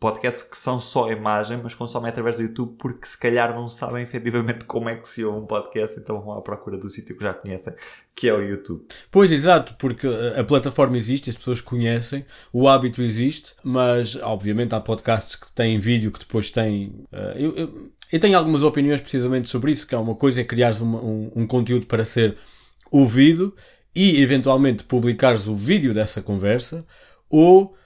podcasts 0.01 0.43
que 0.43 0.57
são 0.57 0.81
só 0.81 1.11
imagem, 1.11 1.61
mas 1.63 1.75
consomem 1.75 2.09
através 2.09 2.37
do 2.37 2.43
YouTube 2.43 2.77
porque 2.79 3.07
se 3.07 3.19
calhar 3.19 3.55
não 3.55 3.69
sabem 3.69 4.03
efetivamente 4.03 4.65
como 4.65 4.89
é 4.89 4.97
que 4.97 5.07
se 5.07 5.25
ouve 5.25 5.41
um 5.41 5.47
podcast, 5.47 5.99
então 5.99 6.21
vão 6.23 6.39
à 6.39 6.43
procura 6.43 6.79
do 6.79 6.89
sítio 6.89 7.17
que 7.17 7.23
já 7.23 7.35
conhecem, 7.35 7.75
que 8.15 8.29
é 8.29 8.35
o 8.35 8.41
YouTube. 8.41 8.87
Pois, 9.11 9.31
exato, 9.31 9.75
porque 9.79 10.07
a 10.39 10.43
plataforma 10.43 10.97
existe, 10.97 11.29
as 11.29 11.37
pessoas 11.37 11.61
conhecem, 11.61 12.25
o 12.53 12.67
hábito 12.67 13.03
existe, 13.03 13.55
mas 13.63 14.17
obviamente 14.17 14.75
há 14.75 14.81
podcasts 14.81 15.37
que 15.37 15.53
têm 15.53 15.79
vídeo 15.79 16.11
que 16.11 16.21
depois 16.21 16.51
têm. 16.51 17.07
Uh, 17.13 17.37
eu, 17.37 17.57
eu, 17.57 17.91
eu, 18.11 18.21
tenho 18.21 18.39
algumas 18.39 18.63
opiniões 18.63 19.03
precisamente 19.03 19.49
sobre 19.49 19.73
isso, 19.73 19.87
que 19.87 19.95
é 19.95 19.99
uma 19.99 20.15
coisa 20.15 20.41
é 20.41 20.45
criares 20.45 20.81
uma, 20.81 20.99
um, 20.99 21.31
um 21.37 21.47
conteúdo 21.47 21.87
para 21.87 22.05
ser 22.05 22.37
ouvido 22.91 23.55
e 23.95 24.21
eventualmente 24.23 24.83
publicares 24.85 25.47
o 25.47 25.55
vídeo 25.55 25.93
dessa 25.93 26.23
conversa, 26.23 26.85
ou 27.29 27.77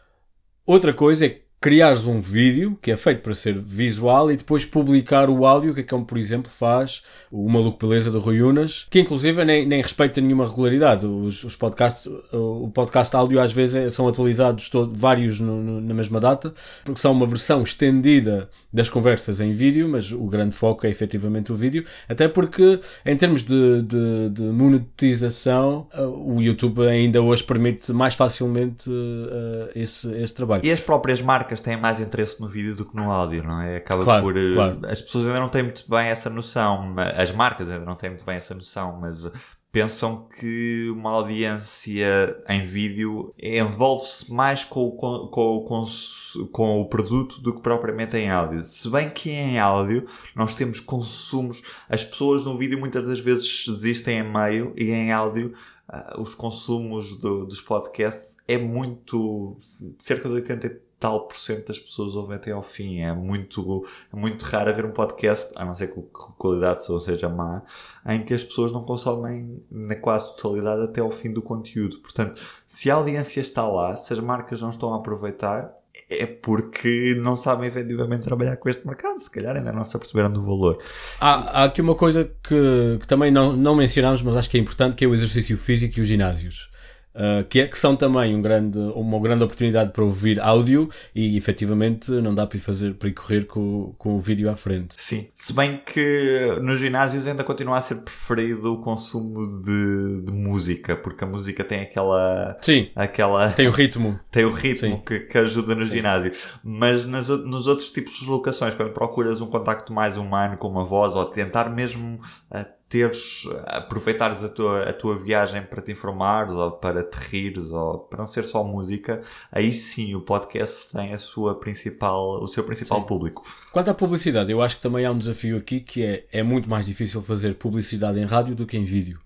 outra 0.64 0.92
coisa 0.92 1.26
é 1.26 1.47
criares 1.60 2.06
um 2.06 2.20
vídeo 2.20 2.78
que 2.80 2.90
é 2.90 2.96
feito 2.96 3.20
para 3.20 3.34
ser 3.34 3.58
visual 3.58 4.30
e 4.30 4.36
depois 4.36 4.64
publicar 4.64 5.28
o 5.28 5.44
áudio, 5.44 5.74
que 5.74 5.80
é 5.80 5.84
como, 5.84 6.04
por 6.04 6.16
exemplo, 6.16 6.50
faz 6.50 7.02
o 7.30 7.48
Maluco 7.48 7.84
Beleza 7.84 8.10
do 8.10 8.20
Rui 8.20 8.40
Unas, 8.42 8.86
que 8.88 9.00
inclusive 9.00 9.44
nem, 9.44 9.66
nem 9.66 9.82
respeita 9.82 10.20
nenhuma 10.20 10.46
regularidade. 10.46 11.06
Os, 11.06 11.42
os 11.42 11.56
podcasts, 11.56 12.06
o 12.32 12.70
podcast 12.72 13.14
áudio 13.16 13.40
às 13.40 13.52
vezes 13.52 13.76
é, 13.76 13.90
são 13.90 14.06
atualizados 14.06 14.68
todo, 14.68 14.96
vários 14.96 15.40
no, 15.40 15.62
no, 15.62 15.80
na 15.80 15.94
mesma 15.94 16.20
data, 16.20 16.54
porque 16.84 17.00
são 17.00 17.12
uma 17.12 17.26
versão 17.26 17.62
estendida 17.62 18.48
das 18.72 18.88
conversas 18.90 19.40
em 19.40 19.52
vídeo, 19.52 19.88
mas 19.88 20.12
o 20.12 20.26
grande 20.26 20.54
foco 20.54 20.86
é 20.86 20.90
efetivamente 20.90 21.50
o 21.50 21.54
vídeo, 21.54 21.84
até 22.08 22.28
porque 22.28 22.78
em 23.04 23.16
termos 23.16 23.42
de, 23.42 23.82
de, 23.82 24.30
de 24.30 24.42
monetização, 24.42 25.86
uh, 25.96 26.02
o 26.34 26.40
YouTube 26.42 26.86
ainda 26.86 27.22
hoje 27.22 27.42
permite 27.42 27.92
mais 27.92 28.14
facilmente 28.14 28.90
uh, 28.90 29.70
esse, 29.74 30.12
esse 30.18 30.34
trabalho. 30.34 30.64
E 30.64 30.70
as 30.70 30.80
próprias 30.80 31.22
marcas 31.22 31.60
têm 31.60 31.76
mais 31.76 31.98
interesse 32.00 32.40
no 32.40 32.48
vídeo 32.48 32.76
do 32.76 32.84
que 32.84 32.94
no 32.94 33.10
áudio, 33.10 33.42
não 33.42 33.60
é? 33.62 33.76
Acaba 33.76 34.04
Claro, 34.04 34.22
por. 34.22 34.36
uh, 34.36 34.54
claro. 34.54 34.80
As 34.84 35.00
pessoas 35.00 35.26
ainda 35.26 35.40
não 35.40 35.48
têm 35.48 35.62
muito 35.62 35.84
bem 35.88 36.06
essa 36.08 36.28
noção, 36.28 36.94
as 37.16 37.32
marcas 37.32 37.70
ainda 37.70 37.84
não 37.84 37.94
têm 37.94 38.10
muito 38.10 38.24
bem 38.24 38.36
essa 38.36 38.54
noção, 38.54 38.98
mas 39.00 39.24
pensam 39.70 40.26
que 40.38 40.88
uma 40.90 41.10
audiência 41.12 42.42
em 42.48 42.66
vídeo 42.66 43.34
envolve-se 43.38 44.32
mais 44.32 44.64
com 44.64 44.86
o, 44.86 44.92
com, 45.28 45.60
cons- 45.64 46.34
com 46.52 46.80
o 46.80 46.88
produto 46.88 47.40
do 47.40 47.54
que 47.54 47.60
propriamente 47.60 48.16
em 48.16 48.30
áudio. 48.30 48.62
Se 48.64 48.88
bem 48.90 49.10
que 49.10 49.30
em 49.30 49.58
áudio 49.58 50.06
nós 50.34 50.54
temos 50.54 50.80
consumos, 50.80 51.62
as 51.88 52.02
pessoas 52.04 52.44
no 52.44 52.56
vídeo 52.56 52.78
muitas 52.78 53.06
das 53.06 53.20
vezes 53.20 53.66
desistem 53.68 54.18
em 54.20 54.32
meio 54.32 54.72
e 54.76 54.90
em 54.90 55.12
áudio 55.12 55.52
ah, 55.88 56.16
os 56.20 56.34
consumos 56.34 57.16
do- 57.16 57.44
dos 57.46 57.60
podcasts 57.60 58.36
é 58.46 58.56
muito 58.58 59.56
cerca 59.98 60.28
de 60.28 60.34
80 60.36 60.66
e 60.66 60.70
tal 60.98 61.26
por 61.26 61.36
cento 61.36 61.68
das 61.68 61.78
pessoas 61.78 62.14
ouvem 62.14 62.36
até 62.36 62.50
ao 62.50 62.62
fim 62.62 63.00
é 63.00 63.12
muito, 63.12 63.86
é 64.12 64.16
muito 64.16 64.42
raro 64.44 64.70
haver 64.70 64.84
um 64.84 64.90
podcast 64.90 65.52
a 65.56 65.64
não 65.64 65.74
ser 65.74 65.92
que 65.92 66.00
a 66.00 66.32
qualidade 66.32 66.80
de 66.80 66.86
som 66.86 66.98
seja 67.00 67.28
má 67.28 67.62
em 68.06 68.24
que 68.24 68.34
as 68.34 68.42
pessoas 68.42 68.72
não 68.72 68.84
consomem 68.84 69.62
na 69.70 69.94
quase 69.94 70.34
totalidade 70.36 70.82
até 70.82 71.00
ao 71.00 71.10
fim 71.10 71.32
do 71.32 71.42
conteúdo 71.42 71.98
portanto, 71.98 72.42
se 72.66 72.90
a 72.90 72.94
audiência 72.94 73.40
está 73.40 73.66
lá 73.66 73.94
se 73.96 74.12
as 74.12 74.20
marcas 74.20 74.60
não 74.60 74.70
estão 74.70 74.92
a 74.92 74.96
aproveitar 74.96 75.78
é 76.08 76.26
porque 76.26 77.14
não 77.20 77.36
sabem 77.36 77.68
efetivamente 77.68 78.22
trabalhar 78.22 78.56
com 78.56 78.68
este 78.68 78.86
mercado, 78.86 79.18
se 79.20 79.30
calhar 79.30 79.56
ainda 79.56 79.72
não 79.72 79.84
se 79.84 79.96
aperceberam 79.96 80.32
do 80.32 80.42
valor. 80.42 80.78
Há, 81.20 81.62
há 81.62 81.64
aqui 81.64 81.80
uma 81.80 81.94
coisa 81.94 82.24
que, 82.42 82.98
que 83.00 83.06
também 83.06 83.30
não, 83.30 83.54
não 83.56 83.74
mencionámos, 83.74 84.22
mas 84.22 84.36
acho 84.36 84.48
que 84.48 84.56
é 84.56 84.60
importante, 84.60 84.96
que 84.96 85.04
é 85.04 85.08
o 85.08 85.14
exercício 85.14 85.56
físico 85.58 85.98
e 85.98 86.02
os 86.02 86.08
ginásios. 86.08 86.70
Uh, 87.18 87.42
que, 87.48 87.60
é, 87.60 87.66
que 87.66 87.76
são 87.76 87.96
também 87.96 88.32
um 88.32 88.40
grande, 88.40 88.78
uma 88.78 89.18
grande 89.18 89.42
oportunidade 89.42 89.90
para 89.90 90.04
ouvir 90.04 90.38
áudio 90.38 90.88
e 91.12 91.36
efetivamente 91.36 92.12
não 92.12 92.32
dá 92.32 92.46
para 92.46 92.58
ir, 92.58 92.60
fazer, 92.60 92.94
para 92.94 93.08
ir 93.08 93.12
correr 93.12 93.44
com, 93.44 93.92
com 93.98 94.14
o 94.14 94.20
vídeo 94.20 94.48
à 94.48 94.54
frente. 94.54 94.94
Sim. 94.96 95.28
Se 95.34 95.52
bem 95.52 95.82
que 95.84 96.56
nos 96.62 96.78
ginásios 96.78 97.26
ainda 97.26 97.42
continua 97.42 97.76
a 97.78 97.82
ser 97.82 97.96
preferido 97.96 98.74
o 98.74 98.80
consumo 98.80 99.64
de, 99.64 100.22
de 100.26 100.32
música, 100.32 100.94
porque 100.94 101.24
a 101.24 101.26
música 101.26 101.64
tem 101.64 101.80
aquela. 101.80 102.56
Sim, 102.60 102.88
aquela 102.94 103.50
tem 103.50 103.66
o 103.66 103.72
ritmo. 103.72 104.20
tem 104.30 104.44
o 104.44 104.52
ritmo 104.52 104.96
Sim. 104.98 105.02
que, 105.04 105.18
que 105.18 105.38
ajuda 105.38 105.74
no 105.74 105.84
ginásio. 105.84 106.30
Mas 106.62 107.04
nas, 107.04 107.28
nos 107.28 107.66
outros 107.66 107.90
tipos 107.90 108.20
de 108.20 108.26
locações, 108.26 108.74
quando 108.76 108.92
procuras 108.92 109.40
um 109.40 109.46
contacto 109.46 109.92
mais 109.92 110.16
humano 110.16 110.56
com 110.56 110.68
uma 110.68 110.84
voz, 110.84 111.16
ou 111.16 111.24
tentar 111.24 111.68
mesmo 111.68 112.20
ah, 112.48 112.64
teres, 112.88 113.46
aproveitares 113.66 114.42
a 114.42 114.48
tua, 114.48 114.82
a 114.82 114.92
tua 114.92 115.16
viagem 115.16 115.62
para 115.62 115.82
te 115.82 115.92
informares, 115.92 116.54
ou 116.54 116.72
para 116.72 117.04
te 117.04 117.16
rires, 117.16 117.70
ou 117.70 117.98
para 117.98 118.20
não 118.20 118.26
ser 118.26 118.44
só 118.44 118.64
música, 118.64 119.22
aí 119.52 119.72
sim 119.72 120.14
o 120.14 120.20
podcast 120.20 120.92
tem 120.92 121.12
a 121.12 121.18
sua 121.18 121.58
principal, 121.58 122.42
o 122.42 122.48
seu 122.48 122.64
principal 122.64 123.00
Sim. 123.00 123.06
público. 123.06 123.42
Quanto 123.72 123.90
à 123.90 123.94
publicidade, 123.94 124.50
eu 124.50 124.62
acho 124.62 124.76
que 124.76 124.82
também 124.82 125.04
há 125.04 125.10
um 125.10 125.18
desafio 125.18 125.58
aqui 125.58 125.80
que 125.80 126.02
é, 126.02 126.26
é 126.32 126.42
muito 126.42 126.68
mais 126.68 126.86
difícil 126.86 127.20
fazer 127.20 127.54
publicidade 127.54 128.18
em 128.18 128.24
rádio 128.24 128.54
do 128.54 128.66
que 128.66 128.76
em 128.76 128.84
vídeo. 128.84 129.20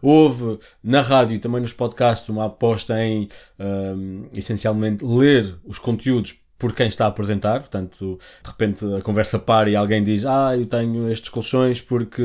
Houve 0.00 0.60
na 0.82 1.00
rádio 1.00 1.34
e 1.34 1.38
também 1.40 1.60
nos 1.60 1.72
podcasts 1.72 2.28
uma 2.28 2.44
aposta 2.44 3.02
em 3.02 3.28
hum, 3.58 4.28
essencialmente 4.32 5.04
ler 5.04 5.56
os 5.64 5.76
conteúdos 5.76 6.38
por 6.58 6.72
quem 6.72 6.86
está 6.88 7.04
a 7.04 7.08
apresentar, 7.08 7.60
portanto, 7.60 8.18
de 8.42 8.50
repente 8.50 8.84
a 8.94 9.02
conversa 9.02 9.38
para 9.38 9.68
e 9.68 9.76
alguém 9.76 10.02
diz 10.02 10.24
ah, 10.24 10.56
eu 10.56 10.64
tenho 10.64 11.10
estes 11.10 11.28
colchões 11.28 11.80
porque 11.80 12.22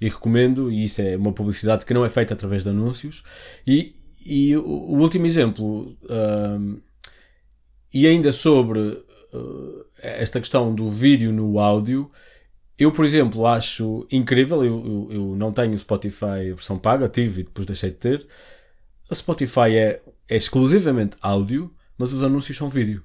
e 0.00 0.08
recomendo, 0.08 0.70
e 0.70 0.84
isso 0.84 1.00
é 1.00 1.16
uma 1.16 1.32
publicidade 1.32 1.84
que 1.84 1.94
não 1.94 2.04
é 2.04 2.10
feita 2.10 2.34
através 2.34 2.64
de 2.64 2.70
anúncios. 2.70 3.22
E, 3.66 3.94
e 4.24 4.56
o, 4.56 4.96
último 4.98 5.26
exemplo, 5.26 5.96
hum, 6.08 6.80
e 7.92 8.06
ainda 8.06 8.32
sobre 8.32 8.80
uh, 8.80 9.84
esta 9.98 10.40
questão 10.40 10.74
do 10.74 10.90
vídeo 10.90 11.30
no 11.30 11.58
áudio, 11.58 12.10
eu, 12.78 12.90
por 12.90 13.04
exemplo, 13.04 13.46
acho 13.46 14.06
incrível. 14.10 14.64
Eu, 14.64 15.08
eu, 15.10 15.16
eu 15.16 15.36
não 15.36 15.52
tenho 15.52 15.78
Spotify 15.78 16.52
versão 16.54 16.78
paga, 16.78 17.08
tive 17.08 17.42
e 17.42 17.44
depois 17.44 17.66
deixei 17.66 17.90
de 17.90 17.96
ter. 17.96 18.26
A 19.10 19.14
Spotify 19.14 19.76
é, 19.76 20.02
é 20.28 20.36
exclusivamente 20.36 21.16
áudio, 21.20 21.72
mas 21.98 22.12
os 22.12 22.24
anúncios 22.24 22.56
são 22.56 22.70
vídeo. 22.70 23.04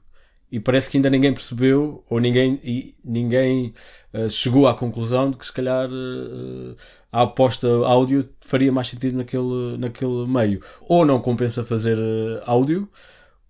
E 0.49 0.59
parece 0.59 0.89
que 0.89 0.97
ainda 0.97 1.09
ninguém 1.09 1.33
percebeu, 1.33 2.03
ou 2.09 2.19
ninguém, 2.19 2.59
e 2.63 2.95
ninguém 3.03 3.73
uh, 4.13 4.29
chegou 4.29 4.67
à 4.67 4.73
conclusão 4.73 5.29
de 5.29 5.37
que 5.37 5.45
se 5.45 5.51
calhar 5.51 5.89
uh, 5.89 6.75
a 7.11 7.23
aposta 7.23 7.67
áudio 7.67 8.29
faria 8.39 8.71
mais 8.71 8.87
sentido 8.87 9.17
naquele, 9.17 9.77
naquele 9.77 10.25
meio. 10.25 10.61
Ou 10.81 11.05
não 11.05 11.19
compensa 11.19 11.65
fazer 11.65 11.97
uh, 11.97 12.41
áudio, 12.45 12.87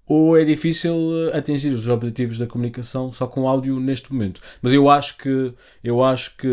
ou 0.07 0.37
é 0.37 0.45
difícil 0.45 0.95
eh, 1.33 1.37
atingir 1.37 1.69
os 1.69 1.87
objetivos 1.87 2.39
da 2.39 2.47
comunicação 2.47 3.11
só 3.11 3.27
com 3.27 3.47
áudio 3.47 3.79
neste 3.79 4.11
momento. 4.11 4.39
Mas 4.61 4.71
eu 4.73 4.89
acho 4.89 5.17
que 5.17 5.53
eu 5.83 6.03
acho 6.03 6.35
que, 6.37 6.47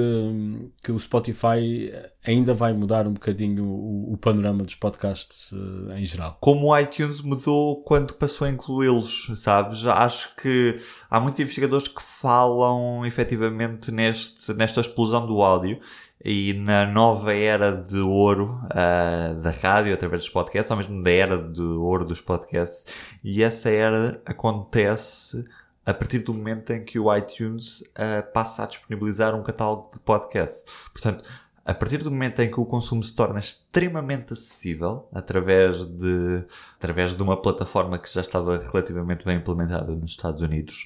que 0.83 0.91
o 0.91 0.99
Spotify 0.99 1.93
ainda 2.27 2.53
vai 2.55 2.73
mudar 2.73 3.07
um 3.07 3.13
bocadinho 3.13 3.65
o, 3.65 4.15
o 4.15 4.17
panorama 4.17 4.65
dos 4.65 4.75
podcasts 4.75 5.53
eh, 5.53 6.01
em 6.01 6.05
geral. 6.05 6.37
como 6.41 6.69
o 6.69 6.79
iTunes 6.79 7.21
mudou 7.21 7.83
quando 7.85 8.15
passou 8.15 8.47
a 8.47 8.51
incluí-los, 8.51 9.31
sabes? 9.37 9.87
Acho 9.87 10.35
que 10.37 10.77
há 11.09 11.21
muitos 11.21 11.41
investigadores 11.41 11.87
que 11.87 12.03
falam 12.03 13.05
efetivamente 13.07 13.93
neste, 13.93 14.53
nesta 14.55 14.81
explosão 14.81 15.27
do 15.27 15.41
áudio 15.43 15.79
e 16.23 16.53
na 16.55 16.87
nova 16.87 17.35
era 17.35 17.71
de 17.71 17.99
ouro 17.99 18.61
ah, 18.71 19.35
da 19.43 19.51
rádio 19.51 19.95
através 19.95 20.23
dos 20.23 20.31
podcasts, 20.31 20.71
ou 20.71 20.77
mesmo 20.77 21.03
da 21.03 21.11
era 21.11 21.39
de 21.39 21.63
ouro 21.63 22.05
dos 22.05 22.21
podcasts, 22.21 22.87
e 23.23 23.43
essa 23.43 23.71
era 23.71 24.21
acontece 24.25 25.45
a 25.87 25.93
partir 25.93 26.21
do 26.21 26.33
momento 26.33 26.73
em 26.73 26.83
que 26.85 26.99
o 26.99 27.15
iTunes 27.15 27.85
ah, 27.95 28.23
passa 28.23 28.65
a 28.65 28.67
disponibilizar 28.67 29.35
um 29.35 29.43
catálogo 29.43 29.91
de 29.93 30.01
podcasts. 30.01 30.65
Portanto, 30.93 31.29
a 31.65 31.73
partir 31.73 31.99
do 31.99 32.11
momento 32.11 32.41
em 32.41 32.51
que 32.51 32.61
o 32.61 32.67
consumo 32.67 33.03
se 33.03 33.15
torna 33.15 33.39
extremamente 33.39 34.35
acessível 34.35 35.09
através 35.13 35.85
de, 35.87 36.45
através 36.77 37.17
de 37.17 37.23
uma 37.23 37.41
plataforma 37.41 37.99
que 37.99 38.13
já 38.13 38.21
estava 38.21 38.59
relativamente 38.59 39.25
bem 39.25 39.39
implementada 39.39 39.95
nos 39.95 40.11
Estados 40.11 40.43
Unidos, 40.43 40.85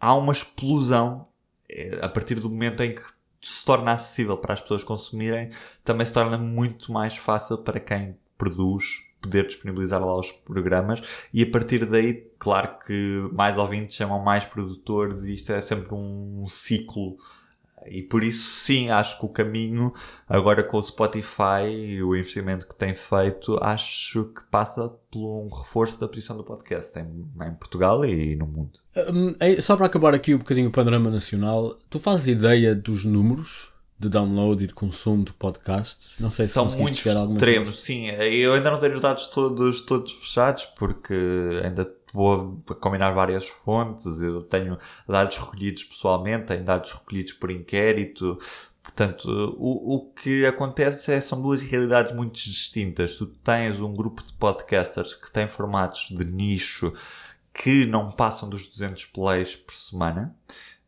há 0.00 0.14
uma 0.14 0.32
explosão 0.32 1.28
eh, 1.68 1.98
a 2.02 2.08
partir 2.08 2.40
do 2.40 2.50
momento 2.50 2.82
em 2.82 2.92
que 2.92 3.02
se 3.40 3.64
torna 3.64 3.92
acessível 3.92 4.36
para 4.36 4.54
as 4.54 4.60
pessoas 4.60 4.84
consumirem, 4.84 5.50
também 5.84 6.06
se 6.06 6.12
torna 6.12 6.36
muito 6.36 6.92
mais 6.92 7.16
fácil 7.16 7.58
para 7.58 7.80
quem 7.80 8.16
produz 8.36 9.06
poder 9.20 9.46
disponibilizar 9.46 10.04
lá 10.04 10.14
os 10.18 10.30
programas 10.30 11.02
e 11.32 11.42
a 11.42 11.50
partir 11.50 11.84
daí, 11.86 12.30
claro 12.38 12.78
que 12.84 13.28
mais 13.32 13.58
ouvintes 13.58 13.96
chamam 13.96 14.22
mais 14.22 14.44
produtores 14.44 15.24
e 15.24 15.34
isto 15.34 15.52
é 15.52 15.60
sempre 15.60 15.94
um 15.94 16.44
ciclo 16.46 17.16
e 17.88 18.02
por 18.02 18.22
isso, 18.22 18.56
sim, 18.56 18.90
acho 18.90 19.18
que 19.18 19.26
o 19.26 19.28
caminho, 19.28 19.92
agora 20.28 20.62
com 20.62 20.76
o 20.76 20.82
Spotify, 20.82 22.02
o 22.02 22.16
investimento 22.16 22.66
que 22.66 22.74
tem 22.74 22.94
feito, 22.94 23.58
acho 23.62 24.24
que 24.26 24.42
passa 24.50 24.88
por 25.10 25.44
um 25.44 25.48
reforço 25.48 26.00
da 26.00 26.08
posição 26.08 26.36
do 26.36 26.44
podcast 26.44 26.98
em, 26.98 27.28
em 27.46 27.54
Portugal 27.54 28.04
e 28.04 28.34
no 28.36 28.46
mundo. 28.46 28.80
Hum, 29.12 29.34
é- 29.40 29.60
Só 29.60 29.76
para 29.76 29.86
acabar 29.86 30.14
aqui 30.14 30.34
um 30.34 30.38
bocadinho 30.38 30.68
o 30.68 30.72
panorama 30.72 31.10
nacional, 31.10 31.74
tu 31.90 31.98
fazes 31.98 32.26
ideia 32.28 32.74
dos 32.74 33.04
números 33.04 33.70
de 33.98 34.08
download 34.08 34.62
e 34.62 34.66
de 34.66 34.74
consumo 34.74 35.24
de 35.24 35.32
podcasts? 35.32 36.20
Não 36.20 36.30
sei 36.30 36.46
se 36.46 36.52
São 36.52 36.64
conseguiste 36.64 36.82
muito 36.92 37.02
chegar 37.02 37.16
a 37.16 37.20
alguma 37.20 37.38
extremos, 37.38 37.76
sim. 37.76 38.06
Eu 38.08 38.52
ainda 38.54 38.70
não 38.70 38.78
tenho 38.80 38.94
os 38.94 39.00
dados 39.00 39.26
todos, 39.26 39.80
todos 39.82 40.12
fechados 40.12 40.66
porque 40.78 41.14
ainda 41.64 41.90
vou 42.12 42.62
combinar 42.80 43.12
várias 43.12 43.46
fontes. 43.46 44.20
Eu 44.20 44.42
tenho 44.42 44.78
dados 45.08 45.36
recolhidos 45.36 45.84
pessoalmente, 45.84 46.46
tenho 46.46 46.64
dados 46.64 46.92
recolhidos 46.92 47.32
por 47.34 47.50
inquérito. 47.50 48.38
Portanto, 48.82 49.28
o, 49.58 49.96
o 49.96 50.10
que 50.12 50.46
acontece 50.46 51.12
é 51.12 51.20
são 51.20 51.42
duas 51.42 51.60
realidades 51.62 52.14
muito 52.14 52.34
distintas. 52.34 53.16
Tu 53.16 53.26
tens 53.26 53.80
um 53.80 53.92
grupo 53.92 54.22
de 54.22 54.32
podcasters 54.34 55.14
que 55.14 55.30
têm 55.32 55.48
formatos 55.48 56.08
de 56.10 56.24
nicho 56.24 56.92
que 57.56 57.86
não 57.86 58.12
passam 58.12 58.48
dos 58.48 58.68
200 58.68 59.06
plays 59.06 59.56
por 59.56 59.74
semana. 59.74 60.36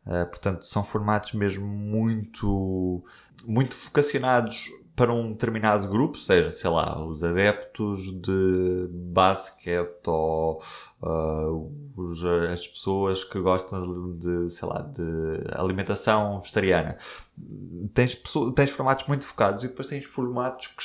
Uh, 0.07 0.27
portanto, 0.27 0.65
são 0.65 0.85
formatos 0.85 1.33
mesmo 1.33 1.67
muito, 1.67 3.05
muito 3.45 3.75
focacionados 3.75 4.71
para 4.95 5.13
um 5.13 5.33
determinado 5.33 5.87
grupo, 5.89 6.19
seja, 6.19 6.51
sei 6.51 6.71
lá, 6.71 7.01
os 7.07 7.23
adeptos 7.23 8.11
de 8.21 8.89
basquete 8.91 10.07
ou 10.07 10.63
uh, 11.03 11.73
os, 11.97 12.25
as 12.25 12.67
pessoas 12.67 13.23
que 13.23 13.39
gostam 13.39 14.17
de, 14.17 14.51
sei 14.51 14.69
lá, 14.69 14.83
de 14.83 15.03
alimentação 15.53 16.41
vegetariana. 16.41 16.99
Tens, 17.95 18.21
tens 18.55 18.71
formatos 18.71 19.07
muito 19.07 19.27
focados 19.27 19.63
e 19.65 19.69
depois 19.69 19.87
tens 19.87 20.05
formatos 20.05 20.67
que 20.69 20.83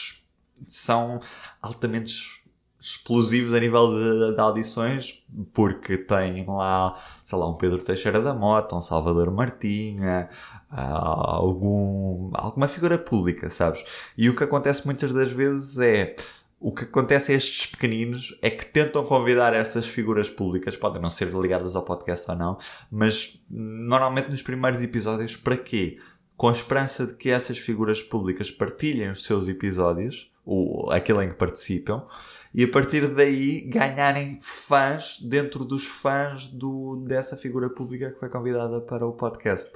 são 0.67 1.19
altamente 1.61 2.42
explosivos 2.83 3.53
a 3.53 3.61
nível 3.61 3.87
de, 3.87 4.35
de, 4.35 4.41
audições, 4.41 5.25
porque 5.53 5.97
tem 5.97 6.45
lá, 6.45 6.93
sei 7.23 7.37
lá, 7.37 7.49
um 7.49 7.53
Pedro 7.53 7.77
Teixeira 7.77 8.21
da 8.21 8.33
Mota, 8.33 8.75
um 8.75 8.81
Salvador 8.81 9.31
Martinha, 9.31 10.27
uh, 10.69 10.75
algum, 10.75 12.29
alguma 12.33 12.67
figura 12.67 12.97
pública, 12.97 13.49
sabes? 13.49 13.85
E 14.17 14.29
o 14.29 14.35
que 14.35 14.43
acontece 14.43 14.85
muitas 14.85 15.13
das 15.13 15.31
vezes 15.31 15.79
é, 15.79 16.13
o 16.59 16.73
que 16.73 16.83
acontece 16.83 17.31
a 17.31 17.35
estes 17.35 17.67
pequeninos 17.67 18.37
é 18.41 18.49
que 18.49 18.65
tentam 18.65 19.05
convidar 19.05 19.53
essas 19.53 19.87
figuras 19.87 20.29
públicas, 20.29 20.75
podem 20.75 21.01
não 21.01 21.09
ser 21.09 21.33
ligadas 21.33 21.77
ao 21.77 21.85
podcast 21.85 22.29
ou 22.29 22.35
não, 22.35 22.57
mas 22.91 23.41
normalmente 23.49 24.29
nos 24.29 24.41
primeiros 24.41 24.81
episódios, 24.81 25.37
para 25.37 25.55
quê? 25.55 25.99
Com 26.35 26.49
a 26.49 26.51
esperança 26.51 27.07
de 27.07 27.13
que 27.13 27.29
essas 27.29 27.57
figuras 27.57 28.01
públicas 28.01 28.51
partilhem 28.51 29.09
os 29.09 29.23
seus 29.23 29.47
episódios, 29.47 30.33
ou 30.45 30.91
aquele 30.91 31.23
em 31.23 31.29
que 31.29 31.35
participam, 31.35 32.05
e 32.53 32.63
a 32.63 32.67
partir 32.67 33.07
daí 33.07 33.61
ganharem 33.61 34.37
fãs 34.41 35.19
dentro 35.21 35.65
dos 35.65 35.85
fãs 35.85 36.47
do, 36.47 37.03
dessa 37.07 37.35
figura 37.35 37.67
pública 37.67 38.11
que 38.11 38.19
foi 38.19 38.29
convidada 38.29 38.79
para 38.79 39.05
o 39.07 39.13
podcast. 39.13 39.71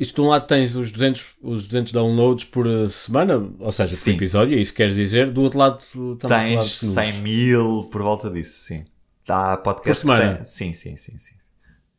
Isto 0.00 0.22
de 0.22 0.26
um 0.26 0.30
lado 0.30 0.46
tens 0.46 0.74
os 0.74 0.90
200, 0.90 1.36
os 1.42 1.66
200 1.66 1.92
downloads 1.92 2.44
por 2.44 2.66
eh, 2.66 2.88
semana, 2.88 3.46
ou 3.58 3.70
seja, 3.70 3.94
sim. 3.94 4.12
por 4.12 4.16
episódio, 4.16 4.56
é 4.56 4.60
isso 4.60 4.72
que 4.72 4.78
queres 4.78 4.94
dizer. 4.94 5.30
Do 5.30 5.42
outro 5.42 5.58
lado 5.58 5.84
tens 6.26 6.80
100 6.80 7.20
mil 7.20 7.88
por 7.92 8.00
volta 8.00 8.30
disso, 8.30 8.64
sim. 8.64 8.84
Há 9.28 9.58
podcast 9.58 10.06
por 10.06 10.16
semana? 10.16 10.36
Tem, 10.36 10.44
sim, 10.44 10.72
sim, 10.72 10.96
sim, 10.96 11.18
sim. 11.18 11.34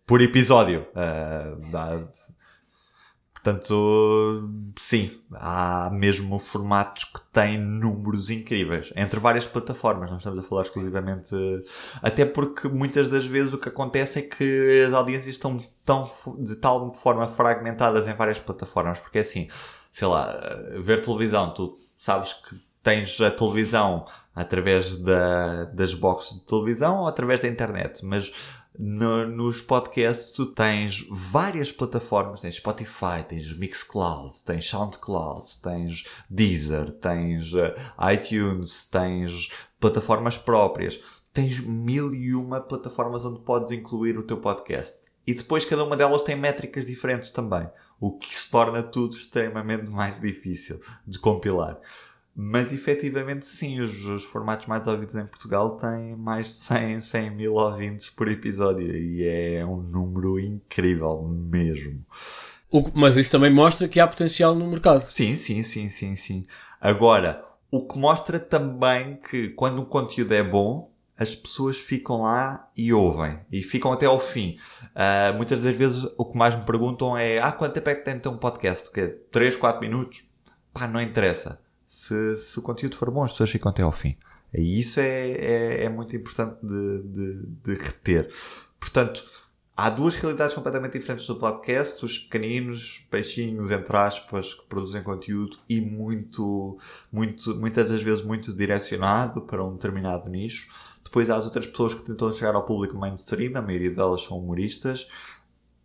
Por 0.07 0.21
episódio. 0.21 0.87
Uh, 0.91 1.71
dá, 1.71 2.03
Portanto, 3.45 4.49
sim, 4.75 5.21
há 5.35 5.91
mesmo 5.93 6.39
formatos 6.39 7.03
que 7.03 7.21
têm 7.31 7.59
números 7.59 8.31
incríveis 8.31 8.91
entre 8.95 9.19
várias 9.19 9.45
plataformas. 9.45 10.09
Não 10.09 10.17
estamos 10.17 10.39
a 10.39 10.41
falar 10.41 10.63
exclusivamente. 10.63 11.35
Até 12.01 12.25
porque 12.25 12.67
muitas 12.67 13.07
das 13.07 13.23
vezes 13.23 13.53
o 13.53 13.59
que 13.59 13.69
acontece 13.69 14.17
é 14.17 14.21
que 14.23 14.83
as 14.87 14.95
audiências 14.95 15.35
estão 15.35 15.63
tão, 15.85 16.07
de 16.39 16.55
tal 16.55 16.91
forma 16.95 17.27
fragmentadas 17.27 18.07
em 18.07 18.15
várias 18.15 18.39
plataformas. 18.39 18.99
Porque 18.99 19.19
é 19.19 19.21
assim, 19.21 19.47
sei 19.91 20.07
lá, 20.07 20.35
ver 20.81 21.03
televisão, 21.03 21.53
tu 21.53 21.77
sabes 21.95 22.33
que 22.33 22.59
tens 22.81 23.21
a 23.21 23.29
televisão 23.29 24.07
através 24.33 24.97
da, 24.97 25.65
das 25.65 25.93
boxes 25.93 26.39
de 26.39 26.47
televisão 26.47 27.01
ou 27.01 27.07
através 27.07 27.41
da 27.41 27.47
internet, 27.47 28.03
mas 28.03 28.33
no, 28.79 29.27
nos 29.27 29.61
podcasts 29.61 30.31
tu 30.31 30.45
tens 30.45 31.05
várias 31.09 31.71
plataformas, 31.71 32.41
tens 32.41 32.55
Spotify, 32.55 33.23
tens 33.27 33.55
Mixcloud, 33.57 34.43
tens 34.45 34.67
Soundcloud, 34.67 35.45
tens 35.61 36.05
Deezer, 36.29 36.91
tens 36.91 37.53
uh, 37.53 37.73
iTunes, 38.11 38.85
tens 38.89 39.51
plataformas 39.79 40.37
próprias, 40.37 40.99
tens 41.33 41.59
mil 41.59 42.13
e 42.13 42.33
uma 42.33 42.61
plataformas 42.61 43.25
onde 43.25 43.41
podes 43.41 43.71
incluir 43.71 44.17
o 44.17 44.23
teu 44.23 44.37
podcast. 44.37 44.99
E 45.27 45.33
depois 45.33 45.65
cada 45.65 45.83
uma 45.83 45.97
delas 45.97 46.23
tem 46.23 46.35
métricas 46.35 46.85
diferentes 46.85 47.31
também, 47.31 47.67
o 47.99 48.17
que 48.17 48.33
se 48.37 48.49
torna 48.51 48.83
tudo 48.83 49.15
extremamente 49.15 49.89
mais 49.91 50.19
difícil 50.19 50.79
de 51.05 51.19
compilar. 51.19 51.79
Mas 52.37 52.73
efetivamente 52.73 53.47
sim, 53.47 53.79
os, 53.79 54.05
os, 54.07 54.25
formatos 54.25 54.67
mais 54.67 54.85
ouvidos 54.87 55.15
em 55.15 55.25
Portugal 55.25 55.77
têm 55.77 56.17
mais 56.17 56.47
de 56.47 56.53
100, 56.53 56.99
100 56.99 57.31
mil 57.31 57.53
ouvintes 57.53 58.09
por 58.09 58.27
episódio 58.27 58.93
e 58.93 59.25
é 59.25 59.65
um 59.65 59.77
número 59.77 60.37
incrível 60.37 61.23
mesmo. 61.23 62.05
O, 62.69 62.91
mas 62.93 63.15
isso 63.15 63.31
também 63.31 63.53
mostra 63.53 63.87
que 63.87 64.01
há 64.01 64.07
potencial 64.07 64.53
no 64.53 64.67
mercado. 64.67 65.09
Sim, 65.09 65.33
sim, 65.33 65.63
sim, 65.63 65.87
sim, 65.87 66.17
sim. 66.17 66.45
Agora, 66.81 67.41
o 67.71 67.87
que 67.87 67.97
mostra 67.97 68.37
também 68.37 69.15
que 69.15 69.47
quando 69.49 69.79
o 69.79 69.85
conteúdo 69.85 70.33
é 70.33 70.43
bom, 70.43 70.91
as 71.17 71.33
pessoas 71.33 71.77
ficam 71.77 72.23
lá 72.23 72.69
e 72.75 72.91
ouvem. 72.91 73.39
E 73.49 73.61
ficam 73.61 73.93
até 73.93 74.07
ao 74.07 74.19
fim. 74.19 74.57
Uh, 74.87 75.33
muitas 75.37 75.61
das 75.61 75.73
vezes 75.73 76.05
o 76.17 76.25
que 76.25 76.37
mais 76.37 76.53
me 76.53 76.65
perguntam 76.65 77.17
é 77.17 77.39
ah, 77.39 77.53
quanto 77.53 77.75
tempo 77.75 77.89
é 77.89 77.95
que 77.95 78.03
tem 78.03 78.15
de 78.15 78.19
ter 78.19 78.27
um 78.27 78.37
podcast? 78.37 78.91
Que 78.91 79.07
3, 79.07 79.55
4 79.55 79.79
minutos? 79.79 80.29
Pá, 80.73 80.85
não 80.85 81.01
interessa 81.01 81.63
se, 81.95 82.35
se 82.35 82.59
o 82.59 82.61
conteúdo 82.61 82.97
for 82.97 83.09
bom, 83.09 83.23
as 83.23 83.31
pessoas 83.31 83.49
ficam 83.49 83.69
até 83.69 83.81
ao 83.81 83.91
fim. 83.91 84.17
E 84.53 84.79
isso 84.79 84.99
é, 84.99 85.31
é, 85.31 85.83
é 85.85 85.89
muito 85.89 86.13
importante 86.13 86.57
de, 86.61 87.01
de, 87.03 87.45
de, 87.63 87.73
reter. 87.73 88.29
Portanto, 88.77 89.23
há 89.75 89.89
duas 89.89 90.15
realidades 90.17 90.53
completamente 90.53 90.99
diferentes 90.99 91.25
do 91.25 91.37
podcast: 91.37 92.03
os 92.03 92.19
pequeninos, 92.19 93.07
peixinhos, 93.09 93.71
entre 93.71 93.95
aspas, 93.95 94.53
que 94.53 94.65
produzem 94.67 95.01
conteúdo 95.03 95.57
e 95.69 95.79
muito, 95.79 96.77
muito, 97.11 97.55
muitas 97.55 97.89
das 97.89 98.01
vezes 98.03 98.23
muito 98.23 98.53
direcionado 98.53 99.41
para 99.41 99.63
um 99.63 99.73
determinado 99.73 100.29
nicho. 100.29 100.69
Depois 101.01 101.29
há 101.29 101.37
as 101.37 101.45
outras 101.45 101.65
pessoas 101.65 101.93
que 101.93 102.03
tentam 102.03 102.33
chegar 102.33 102.55
ao 102.55 102.65
público 102.65 102.97
mainstream, 102.97 103.55
a 103.55 103.61
maioria 103.61 103.91
delas 103.91 104.23
são 104.23 104.37
humoristas 104.37 105.07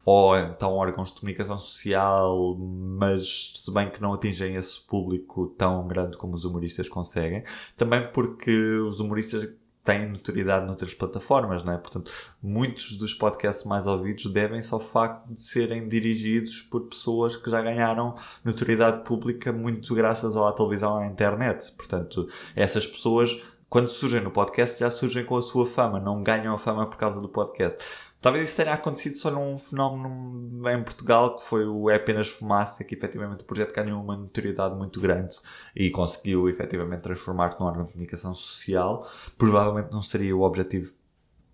ou 0.05 0.37
então 0.37 0.73
órgãos 0.73 1.13
de 1.13 1.21
comunicação 1.21 1.59
social, 1.59 2.57
mas 2.59 3.53
se 3.57 3.73
bem 3.73 3.91
que 3.91 4.01
não 4.01 4.13
atingem 4.13 4.55
esse 4.55 4.81
público 4.81 5.55
tão 5.59 5.87
grande 5.87 6.17
como 6.17 6.35
os 6.35 6.45
humoristas 6.45 6.89
conseguem, 6.89 7.43
também 7.77 8.09
porque 8.13 8.51
os 8.79 8.99
humoristas 8.99 9.49
têm 9.85 10.09
notoriedade 10.09 10.67
noutras 10.67 10.95
plataformas, 10.95 11.65
não 11.65 11.73
é? 11.73 11.79
Portanto, 11.79 12.11
muitos 12.43 12.97
dos 12.99 13.15
podcasts 13.15 13.65
mais 13.65 13.87
ouvidos 13.87 14.27
devem-se 14.27 14.73
ao 14.73 14.81
facto 14.81 15.33
de 15.33 15.43
serem 15.43 15.89
dirigidos 15.89 16.61
por 16.63 16.83
pessoas 16.83 17.37
que 17.37 17.51
já 17.51 17.61
ganharam 17.61 18.15
notoriedade 18.45 19.05
pública 19.05 19.53
muito 19.53 19.95
graças 19.95 20.37
à 20.37 20.53
televisão 20.53 21.01
e 21.01 21.05
à 21.05 21.07
internet. 21.07 21.73
Portanto, 21.73 22.29
essas 22.55 22.87
pessoas, 22.87 23.43
quando 23.69 23.89
surgem 23.89 24.21
no 24.21 24.31
podcast, 24.31 24.79
já 24.81 24.91
surgem 24.91 25.25
com 25.25 25.37
a 25.37 25.43
sua 25.43 25.67
fama, 25.67 25.99
não 25.99 26.23
ganham 26.23 26.55
a 26.55 26.59
fama 26.59 26.87
por 26.87 26.97
causa 26.97 27.21
do 27.21 27.29
podcast. 27.29 27.83
Talvez 28.21 28.49
isso 28.49 28.57
tenha 28.57 28.75
acontecido 28.75 29.17
só 29.17 29.31
num 29.31 29.57
fenómeno 29.57 30.69
em 30.69 30.83
Portugal, 30.83 31.37
que 31.37 31.45
foi 31.45 31.67
o 31.67 31.89
É 31.89 31.97
Apenas 31.97 32.29
Fumaça, 32.29 32.85
que 32.85 32.95
efetivamente 32.95 33.41
o 33.41 33.45
projeto 33.45 33.75
ganhou 33.75 34.03
uma 34.03 34.17
notoriedade 34.17 34.77
muito 34.77 35.01
grande 35.01 35.39
e 35.75 35.91
conseguiu 35.91 36.49
efetivamente 36.49 37.01
transformar-se 37.01 37.59
num 37.59 37.67
órgão 37.67 37.87
de 37.87 37.93
comunicação 37.93 38.35
social. 38.35 39.09
Provavelmente 39.39 39.91
não 39.91 40.03
seria 40.03 40.37
o 40.37 40.43
objetivo 40.43 40.93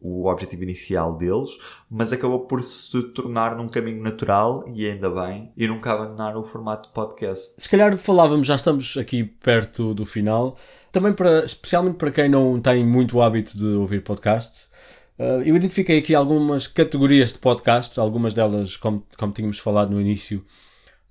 o 0.01 0.27
objetivo 0.29 0.63
inicial 0.63 1.17
deles, 1.17 1.59
mas 1.91 2.13
acabou 2.13 2.41
por 2.47 2.63
se 2.63 3.03
tornar 3.03 3.57
num 3.57 3.69
caminho 3.69 4.03
natural, 4.03 4.65
e 4.69 4.87
ainda 4.87 5.11
bem, 5.11 5.51
e 5.57 5.67
nunca 5.67 5.93
abandonar 5.93 6.37
o 6.37 6.45
formato 6.45 6.89
de 6.89 6.95
podcast. 6.95 7.55
Se 7.59 7.69
calhar 7.69 7.97
falávamos, 7.97 8.47
já 8.47 8.55
estamos 8.55 8.97
aqui 8.97 9.25
perto 9.25 9.95
do 9.95 10.05
final, 10.05 10.57
também 10.93 11.13
para, 11.13 11.45
especialmente 11.45 11.97
para 11.97 12.11
quem 12.11 12.29
não 12.29 12.61
tem 12.61 12.87
muito 12.87 13.21
hábito 13.21 13.57
de 13.57 13.67
ouvir 13.67 14.03
podcasts, 14.05 14.71
Uh, 15.19 15.41
eu 15.45 15.57
identifiquei 15.57 15.99
aqui 15.99 16.15
algumas 16.15 16.67
categorias 16.67 17.33
de 17.33 17.39
podcasts, 17.39 17.97
algumas 17.99 18.35
delas, 18.35 18.77
como, 18.77 19.05
como 19.17 19.33
tínhamos 19.33 19.59
falado 19.59 19.91
no 19.91 20.01
início, 20.01 20.45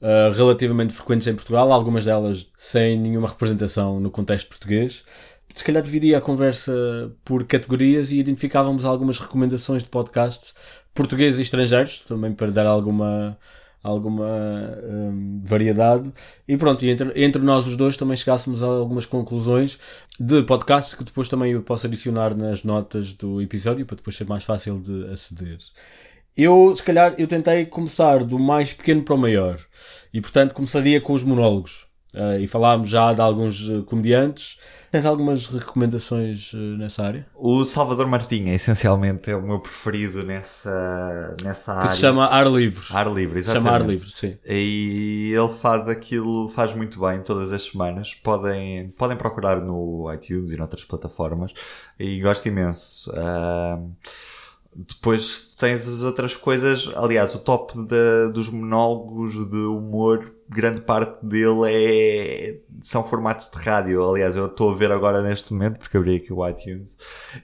uh, 0.01 0.31
relativamente 0.31 0.93
frequentes 0.93 1.25
em 1.27 1.33
Portugal, 1.33 1.71
algumas 1.71 2.05
delas 2.05 2.51
sem 2.55 2.99
nenhuma 2.99 3.27
representação 3.27 3.99
no 3.99 4.11
contexto 4.11 4.47
português. 4.47 5.03
Se 5.53 5.63
calhar 5.63 5.81
dividia 5.81 6.17
a 6.17 6.21
conversa 6.21 7.11
por 7.23 7.45
categorias 7.45 8.11
e 8.11 8.19
identificávamos 8.19 8.83
algumas 8.83 9.17
recomendações 9.19 9.83
de 9.83 9.89
podcasts 9.89 10.53
portugueses 10.93 11.39
e 11.39 11.43
estrangeiros, 11.43 12.01
também 12.01 12.33
para 12.33 12.51
dar 12.51 12.67
alguma 12.67 13.37
alguma 13.85 14.25
hum, 14.83 15.39
variedade. 15.43 16.11
E 16.47 16.57
pronto, 16.57 16.83
e 16.83 16.89
entre, 16.89 17.11
entre 17.23 17.41
nós 17.41 17.67
os 17.67 17.77
dois 17.77 17.95
também 17.95 18.17
chegássemos 18.17 18.63
a 18.63 18.67
algumas 18.67 19.05
conclusões 19.05 19.77
de 20.19 20.41
podcasts 20.43 20.95
que 20.95 21.03
depois 21.03 21.29
também 21.29 21.51
eu 21.51 21.61
posso 21.61 21.85
adicionar 21.85 22.35
nas 22.35 22.63
notas 22.63 23.13
do 23.13 23.41
episódio 23.41 23.85
para 23.85 23.97
depois 23.97 24.15
ser 24.15 24.27
mais 24.27 24.43
fácil 24.43 24.79
de 24.79 25.11
aceder. 25.11 25.59
Eu, 26.35 26.75
se 26.75 26.83
calhar, 26.83 27.13
eu 27.17 27.27
tentei 27.27 27.65
começar 27.65 28.23
do 28.23 28.37
mais 28.37 28.73
pequeno 28.73 29.03
para 29.03 29.15
o 29.15 29.17
maior. 29.17 29.59
E, 30.13 30.19
portanto, 30.19 30.53
começaria 30.53 30.99
com 30.99 31.13
os 31.13 31.23
monólogos. 31.23 31.85
Uh, 32.13 32.39
e 32.39 32.47
falámos 32.47 32.89
já 32.89 33.13
de 33.13 33.21
alguns 33.21 33.69
uh, 33.69 33.83
comediantes. 33.83 34.59
Tens 34.95 35.05
algumas 35.05 35.47
recomendações 35.47 36.53
uh, 36.53 36.77
nessa 36.77 37.03
área? 37.03 37.27
O 37.35 37.65
Salvador 37.65 38.07
Martinha, 38.07 38.53
essencialmente, 38.53 39.29
é 39.29 39.35
o 39.35 39.41
meu 39.41 39.59
preferido 39.59 40.23
nessa, 40.23 41.35
nessa 41.43 41.73
que 41.73 41.77
área. 41.79 41.89
Que 41.89 41.95
se 41.95 41.99
chama 42.01 42.25
Ar 42.27 42.47
Livre. 42.47 42.85
Ar 42.91 43.13
Livre, 43.13 43.39
exatamente. 43.39 43.65
chama 43.65 43.77
Ar 43.77 43.85
Livre, 43.85 44.09
sim. 44.09 44.37
E 44.45 45.33
ele 45.35 45.53
faz 45.53 45.89
aquilo, 45.89 46.47
faz 46.47 46.73
muito 46.73 46.97
bem 47.01 47.21
todas 47.21 47.51
as 47.51 47.63
semanas. 47.63 48.13
Podem, 48.13 48.87
podem 48.91 49.17
procurar 49.17 49.59
no 49.59 50.09
iTunes 50.13 50.53
e 50.53 50.55
noutras 50.55 50.85
plataformas. 50.85 51.53
E 51.99 52.21
gosto 52.21 52.47
imenso. 52.47 53.11
depois 54.73 55.55
tens 55.55 55.85
as 55.89 56.03
outras 56.03 56.37
coisas. 56.37 56.89
Aliás, 56.95 57.35
o 57.35 57.39
top 57.39 57.73
de, 57.79 58.31
dos 58.31 58.47
monólogos 58.47 59.33
de 59.49 59.57
humor 59.57 60.34
grande 60.49 60.81
parte 60.81 61.25
dele 61.25 61.61
é, 61.65 62.59
são 62.81 63.03
formatos 63.03 63.49
de 63.49 63.57
rádio. 63.57 64.07
Aliás, 64.07 64.35
eu 64.35 64.45
estou 64.45 64.71
a 64.71 64.75
ver 64.75 64.91
agora 64.91 65.21
neste 65.21 65.51
momento, 65.53 65.79
porque 65.79 65.97
abri 65.97 66.17
aqui 66.17 66.31
o 66.31 66.47
iTunes. 66.47 66.97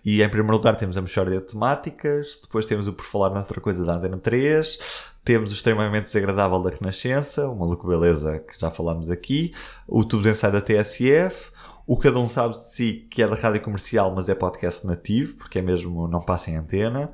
E 0.06 0.22
em 0.22 0.30
primeiro 0.30 0.56
lugar 0.56 0.76
temos 0.76 0.98
a 0.98 1.02
Mexória 1.02 1.40
de 1.40 1.48
Temáticas, 1.48 2.40
depois 2.42 2.66
temos 2.66 2.88
o 2.88 2.94
Por 2.94 3.06
Falar 3.06 3.32
Noutra 3.32 3.60
Coisa 3.60 3.84
da 3.84 3.96
Antena 3.96 4.18
3, 4.18 4.80
temos 5.24 5.52
o 5.52 5.54
Extremamente 5.54 6.06
Desagradável 6.06 6.62
da 6.62 6.70
Renascença, 6.70 7.50
uma 7.50 7.66
louco 7.66 7.88
beleza 7.88 8.40
que 8.40 8.60
já 8.60 8.70
falámos 8.70 9.10
aqui, 9.10 9.54
o 9.88 10.04
Tubo 10.04 10.24
de 10.24 10.30
Ensaio 10.30 10.54
da 10.54 10.62
TSF, 10.62 11.52
o 11.88 11.98
Cada 11.98 12.20
Um 12.20 12.28
Sabe 12.28 12.54
de 12.54 12.64
Si, 12.68 13.08
que 13.10 13.22
é 13.22 13.28
da 13.28 13.36
rádio 13.36 13.62
comercial, 13.62 14.14
mas 14.16 14.30
é 14.30 14.36
podcast 14.36 14.86
nativo, 14.86 15.38
porque 15.38 15.60
é 15.60 15.62
mesmo 15.62 16.08
não 16.08 16.22
passa 16.22 16.52
em 16.52 16.56
antena. 16.56 17.12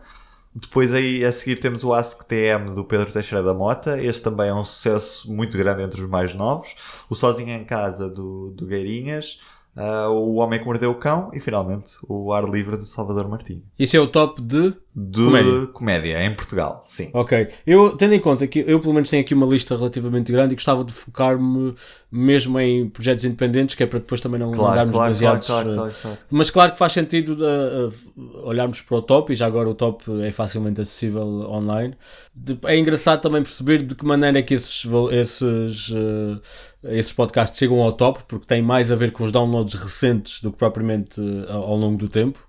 Depois 0.59 0.91
aí 0.91 1.23
a 1.23 1.31
seguir 1.31 1.57
temos 1.57 1.83
o 1.83 1.93
Ask 1.93 2.23
TM 2.23 2.73
do 2.73 2.83
Pedro 2.83 3.11
Teixeira 3.11 3.43
da 3.43 3.53
Mota. 3.53 4.01
Este 4.01 4.23
também 4.23 4.49
é 4.49 4.53
um 4.53 4.63
sucesso 4.63 5.31
muito 5.31 5.55
grande 5.55 5.83
entre 5.83 6.01
os 6.01 6.09
mais 6.09 6.33
novos. 6.33 6.75
O 7.07 7.13
Sozinho 7.13 7.51
em 7.51 7.63
Casa 7.63 8.09
do, 8.09 8.49
do 8.49 8.65
Gueirinhas. 8.65 9.39
Uh, 9.75 10.09
o 10.09 10.35
Homem 10.37 10.57
que 10.57 10.65
Mordeu 10.65 10.89
o 10.89 10.95
Cão 10.95 11.29
e 11.31 11.39
finalmente 11.39 11.91
o 12.09 12.33
Ar 12.33 12.43
Livre 12.49 12.75
do 12.75 12.85
Salvador 12.85 13.29
Martinho. 13.29 13.61
Isso 13.77 13.95
é 13.95 13.99
o 13.99 14.07
top 14.07 14.41
de 14.41 14.75
de 14.99 15.23
comédia. 15.23 15.67
comédia. 15.67 16.25
em 16.25 16.33
Portugal, 16.33 16.81
sim. 16.83 17.11
Ok. 17.13 17.47
Eu, 17.67 17.95
tendo 17.95 18.15
em 18.15 18.19
conta 18.19 18.47
que 18.47 18.65
eu 18.65 18.79
pelo 18.79 18.95
menos 18.95 19.11
tenho 19.11 19.21
aqui 19.21 19.35
uma 19.35 19.45
lista 19.45 19.75
relativamente 19.75 20.31
grande 20.31 20.53
e 20.53 20.55
gostava 20.55 20.83
de 20.83 20.91
focar-me 20.91 21.75
mesmo 22.11 22.59
em 22.59 22.89
projetos 22.89 23.23
independentes, 23.23 23.75
que 23.75 23.83
é 23.83 23.85
para 23.85 23.99
depois 23.99 24.19
também 24.19 24.39
não 24.39 24.49
claro, 24.49 24.71
andarmos 24.71 24.93
claro, 24.93 25.13
baseados. 25.13 25.45
Claro, 25.45 25.75
claro, 25.75 25.93
claro, 26.01 26.17
Mas 26.31 26.49
claro 26.49 26.71
que 26.71 26.79
faz 26.79 26.93
sentido 26.93 27.37
uh, 27.43 27.89
uh, 27.89 28.47
olharmos 28.47 28.81
para 28.81 28.97
o 28.97 29.01
top, 29.03 29.31
e 29.31 29.35
já 29.35 29.45
agora 29.45 29.69
o 29.69 29.75
top 29.75 30.03
é 30.23 30.31
facilmente 30.31 30.81
acessível 30.81 31.27
online. 31.47 31.93
De, 32.33 32.57
é 32.65 32.75
engraçado 32.75 33.21
também 33.21 33.43
perceber 33.43 33.83
de 33.83 33.93
que 33.93 34.03
maneira 34.03 34.39
é 34.39 34.41
que 34.41 34.55
esses, 34.55 34.83
esses, 35.11 35.89
uh, 35.89 36.41
esses 36.85 37.13
podcasts 37.13 37.59
chegam 37.59 37.83
ao 37.83 37.91
top, 37.91 38.21
porque 38.27 38.47
tem 38.47 38.63
mais 38.63 38.91
a 38.91 38.95
ver 38.95 39.11
com 39.11 39.23
os 39.23 39.31
downloads 39.31 39.75
recentes 39.75 40.41
do 40.41 40.51
que 40.51 40.57
propriamente 40.57 41.21
ao 41.49 41.75
longo 41.75 41.97
do 41.97 42.09
tempo. 42.09 42.39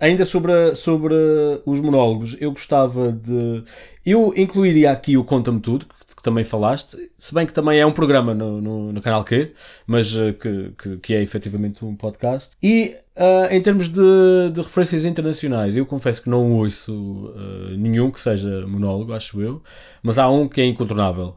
Ainda 0.00 0.24
sobre, 0.24 0.76
sobre 0.76 1.14
os 1.66 1.80
monólogos, 1.80 2.36
eu 2.40 2.52
gostava 2.52 3.10
de. 3.10 3.64
Eu 4.06 4.32
incluiria 4.36 4.92
aqui 4.92 5.16
o 5.16 5.24
Conta-me 5.24 5.58
Tudo, 5.58 5.86
que, 5.86 6.16
que, 6.16 6.22
também 6.22 6.44
falaste, 6.44 6.96
se 7.18 7.34
bem 7.34 7.44
que 7.44 7.52
também 7.52 7.80
é 7.80 7.84
um 7.84 7.90
programa 7.90 8.32
no, 8.32 8.60
no, 8.60 8.92
no 8.92 9.02
canal 9.02 9.24
Q, 9.24 9.52
mas 9.88 10.14
uh, 10.14 10.32
que, 10.34 10.72
que, 10.78 10.96
que, 10.98 11.14
é 11.14 11.22
efetivamente 11.22 11.84
um 11.84 11.96
podcast. 11.96 12.56
E 12.62 12.94
uh, 13.16 13.52
em 13.52 13.60
termos 13.60 13.88
de, 13.88 14.50
de, 14.52 14.60
referências 14.60 15.04
internacionais, 15.04 15.76
eu 15.76 15.84
confesso 15.84 16.22
que 16.22 16.30
não 16.30 16.52
ouço 16.52 16.92
uh, 16.94 17.76
nenhum 17.76 18.12
que 18.12 18.20
seja 18.20 18.64
monólogo, 18.68 19.12
acho 19.12 19.42
eu, 19.42 19.60
mas 20.00 20.16
há 20.16 20.28
um 20.28 20.46
que 20.46 20.60
é 20.60 20.64
incontornável. 20.64 21.36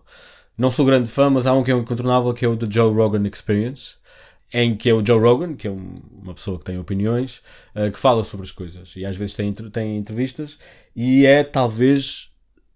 Não 0.55 0.69
sou 0.69 0.85
grande 0.85 1.09
fã, 1.09 1.31
mas 1.31 1.47
há 1.47 1.53
um 1.53 1.63
que 1.63 1.71
é 1.71 1.73
incontornável, 1.75 2.31
que 2.31 2.45
é 2.45 2.47
o 2.47 2.55
The 2.55 2.67
Joe 2.69 2.93
Rogan 2.93 3.27
Experience 3.27 4.00
em 4.53 4.75
que 4.75 4.89
é 4.89 4.93
o 4.93 5.05
Joe 5.05 5.19
Rogan, 5.19 5.53
que 5.53 5.67
é 5.67 5.71
um, 5.71 5.95
uma 6.21 6.33
pessoa 6.33 6.59
que 6.59 6.65
tem 6.65 6.77
opiniões, 6.77 7.41
uh, 7.75 7.91
que 7.91 7.99
fala 7.99 8.23
sobre 8.23 8.45
as 8.45 8.51
coisas. 8.51 8.95
E 8.95 9.05
às 9.05 9.15
vezes 9.15 9.35
tem, 9.35 9.53
tem 9.53 9.97
entrevistas. 9.97 10.57
E 10.95 11.25
é 11.25 11.43
talvez, 11.43 12.31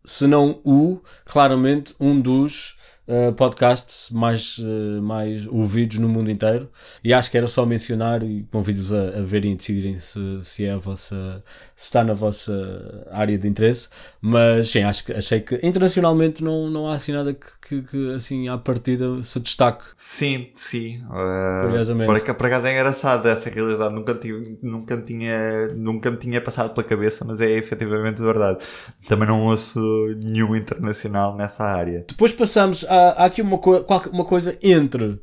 se 0.05 0.25
não 0.27 0.61
o, 0.63 1.01
claramente 1.25 1.93
um 1.99 2.19
dos 2.19 2.74
uh, 3.07 3.33
podcasts 3.33 4.09
mais, 4.11 4.57
uh, 4.57 5.01
mais 5.01 5.47
ouvidos 5.47 5.97
no 5.97 6.07
mundo 6.07 6.29
inteiro. 6.29 6.69
E 7.03 7.13
acho 7.13 7.29
que 7.29 7.37
era 7.37 7.47
só 7.47 7.65
mencionar 7.65 8.23
e 8.23 8.43
convido-vos 8.51 8.93
a, 8.93 9.19
a 9.19 9.21
verem 9.21 9.53
e 9.53 9.55
decidirem 9.55 9.97
se, 9.99 10.19
se, 10.43 10.65
é 10.65 10.71
a 10.71 10.77
vossa, 10.77 11.43
se 11.75 11.85
está 11.85 12.03
na 12.03 12.13
vossa 12.13 13.05
área 13.11 13.37
de 13.37 13.47
interesse. 13.47 13.89
Mas 14.21 14.69
sim, 14.69 14.83
acho 14.83 15.05
que, 15.05 15.13
achei 15.13 15.39
que 15.39 15.59
internacionalmente 15.63 16.43
não, 16.43 16.69
não 16.69 16.87
há 16.87 16.95
assim 16.95 17.11
nada 17.11 17.33
que, 17.33 17.47
que, 17.67 17.81
que 17.83 18.13
assim 18.13 18.47
à 18.47 18.57
partida 18.57 19.21
se 19.23 19.39
destaque. 19.39 19.85
Sim, 19.95 20.49
sim. 20.55 21.01
Uh, 21.09 21.67
Curiosamente. 21.67 22.23
Por, 22.23 22.35
por 22.35 22.45
acaso 22.45 22.67
é 22.67 22.73
engraçado 22.73 23.27
essa 23.27 23.49
realidade. 23.49 23.93
Nunca, 23.93 24.13
tive, 24.15 24.57
nunca, 24.61 24.97
tinha, 24.97 25.67
nunca 25.75 26.11
me 26.11 26.17
tinha 26.17 26.41
passado 26.41 26.73
pela 26.73 26.85
cabeça, 26.85 27.23
mas 27.25 27.41
é 27.41 27.51
efetivamente 27.51 28.21
verdade. 28.21 28.63
Também 29.07 29.27
não 29.27 29.43
ouço 29.43 29.79
nenhum 30.23 30.55
internacional 30.55 31.35
nessa 31.35 31.63
área. 31.63 32.05
Depois 32.07 32.33
passamos 32.33 32.85
a 32.85 32.94
há, 32.95 33.25
aqui 33.25 33.41
uma, 33.41 33.57
co 33.57 33.85
uma 34.11 34.25
coisa 34.25 34.57
entre 34.61 35.19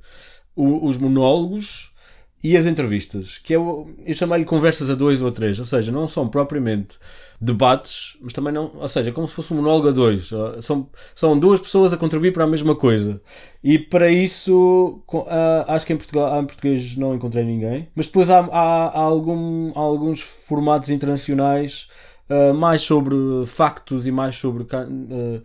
o, 0.54 0.86
os 0.86 0.96
monólogos 0.96 1.92
e 2.44 2.56
as 2.56 2.66
entrevistas, 2.66 3.38
que 3.38 3.52
eu, 3.52 3.88
eu 4.04 4.14
chamei-lhe 4.14 4.44
conversas 4.44 4.90
a 4.90 4.96
dois 4.96 5.22
ou 5.22 5.28
a 5.28 5.30
três, 5.30 5.60
ou 5.60 5.64
seja, 5.64 5.92
não 5.92 6.08
são 6.08 6.26
propriamente 6.26 6.98
debates, 7.40 8.16
mas 8.20 8.32
também 8.32 8.52
não, 8.52 8.72
ou 8.74 8.88
seja, 8.88 9.10
é 9.10 9.12
como 9.12 9.28
se 9.28 9.34
fosse 9.34 9.52
um 9.52 9.58
monólogo 9.58 9.88
a 9.88 9.90
dois, 9.92 10.30
são, 10.60 10.88
são 11.14 11.38
duas 11.38 11.60
pessoas 11.60 11.92
a 11.92 11.96
contribuir 11.96 12.32
para 12.32 12.42
a 12.42 12.46
mesma 12.46 12.74
coisa. 12.74 13.20
E 13.62 13.78
para 13.78 14.10
isso, 14.10 15.04
uh, 15.12 15.24
acho 15.68 15.86
que 15.86 15.92
em, 15.92 15.96
Portugal, 15.96 16.42
em 16.42 16.46
português 16.46 16.96
não 16.96 17.14
encontrei 17.14 17.44
ninguém, 17.44 17.88
mas 17.94 18.06
depois 18.06 18.28
há, 18.28 18.40
há, 18.40 18.88
há, 18.88 19.00
algum, 19.00 19.70
há 19.76 19.80
alguns 19.80 20.20
formatos 20.20 20.90
internacionais 20.90 21.86
uh, 22.28 22.52
mais 22.52 22.82
sobre 22.82 23.14
factos 23.46 24.04
e 24.04 24.10
mais 24.10 24.34
sobre 24.34 24.64
uh, 24.64 25.42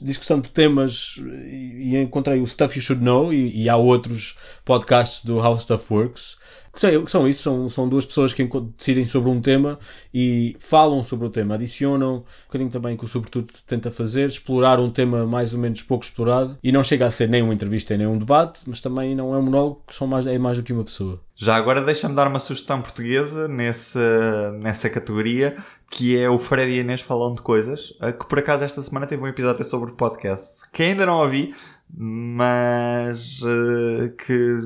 discussão 0.00 0.40
de 0.40 0.50
temas 0.50 1.16
e, 1.18 1.96
encontrei 1.96 2.40
o 2.40 2.46
Stuff 2.46 2.76
You 2.78 2.82
Should 2.82 3.02
Know 3.02 3.32
e, 3.32 3.62
e 3.62 3.68
há 3.68 3.76
outros 3.76 4.36
podcasts 4.64 5.24
do 5.24 5.38
How 5.38 5.58
Stuff 5.58 5.92
Works 5.92 6.36
que 6.72 7.10
são 7.10 7.28
isso, 7.28 7.42
são, 7.42 7.68
são 7.68 7.88
duas 7.88 8.06
pessoas 8.06 8.32
que 8.32 8.48
decidem 8.78 9.04
sobre 9.04 9.30
um 9.30 9.42
tema 9.42 9.78
e 10.12 10.56
falam 10.58 11.04
sobre 11.04 11.26
o 11.26 11.30
tema, 11.30 11.54
adicionam 11.54 12.16
um 12.16 12.22
bocadinho 12.46 12.70
também 12.70 12.96
que 12.96 13.04
o 13.04 13.08
Sobretudo 13.08 13.52
tenta 13.66 13.90
fazer, 13.90 14.30
explorar 14.30 14.80
um 14.80 14.90
tema 14.90 15.26
mais 15.26 15.52
ou 15.52 15.60
menos 15.60 15.82
pouco 15.82 16.02
explorado 16.02 16.56
e 16.62 16.72
não 16.72 16.82
chega 16.82 17.04
a 17.04 17.10
ser 17.10 17.28
nem 17.28 17.42
uma 17.42 17.52
entrevista 17.52 17.94
nem 17.94 18.06
um 18.06 18.16
debate, 18.16 18.62
mas 18.66 18.80
também 18.80 19.14
não 19.14 19.34
é 19.34 19.38
um 19.38 19.42
monólogo, 19.42 19.82
que 19.86 19.94
são 19.94 20.06
mais, 20.06 20.26
é 20.26 20.38
mais 20.38 20.56
do 20.56 20.64
que 20.64 20.72
uma 20.72 20.84
pessoa. 20.84 21.20
Já 21.36 21.56
agora 21.56 21.82
deixa-me 21.82 22.14
dar 22.14 22.28
uma 22.28 22.40
sugestão 22.40 22.80
portuguesa 22.80 23.48
nessa, 23.48 24.52
nessa 24.52 24.88
categoria, 24.88 25.56
que 25.92 26.18
é 26.18 26.28
o 26.28 26.38
Fred 26.38 26.72
e 26.72 26.78
Inês 26.80 27.02
falam 27.02 27.34
de 27.34 27.42
coisas, 27.42 27.92
eh, 28.00 28.12
que 28.12 28.26
por 28.26 28.38
acaso 28.38 28.64
esta 28.64 28.82
semana 28.82 29.06
teve 29.06 29.22
um 29.22 29.26
episódio 29.26 29.62
sobre 29.62 29.92
podcast, 29.92 30.62
que 30.72 30.82
ainda 30.82 31.04
não 31.04 31.18
ouvi, 31.18 31.54
mas 31.94 33.42
uh, 33.42 34.10
que 34.16 34.56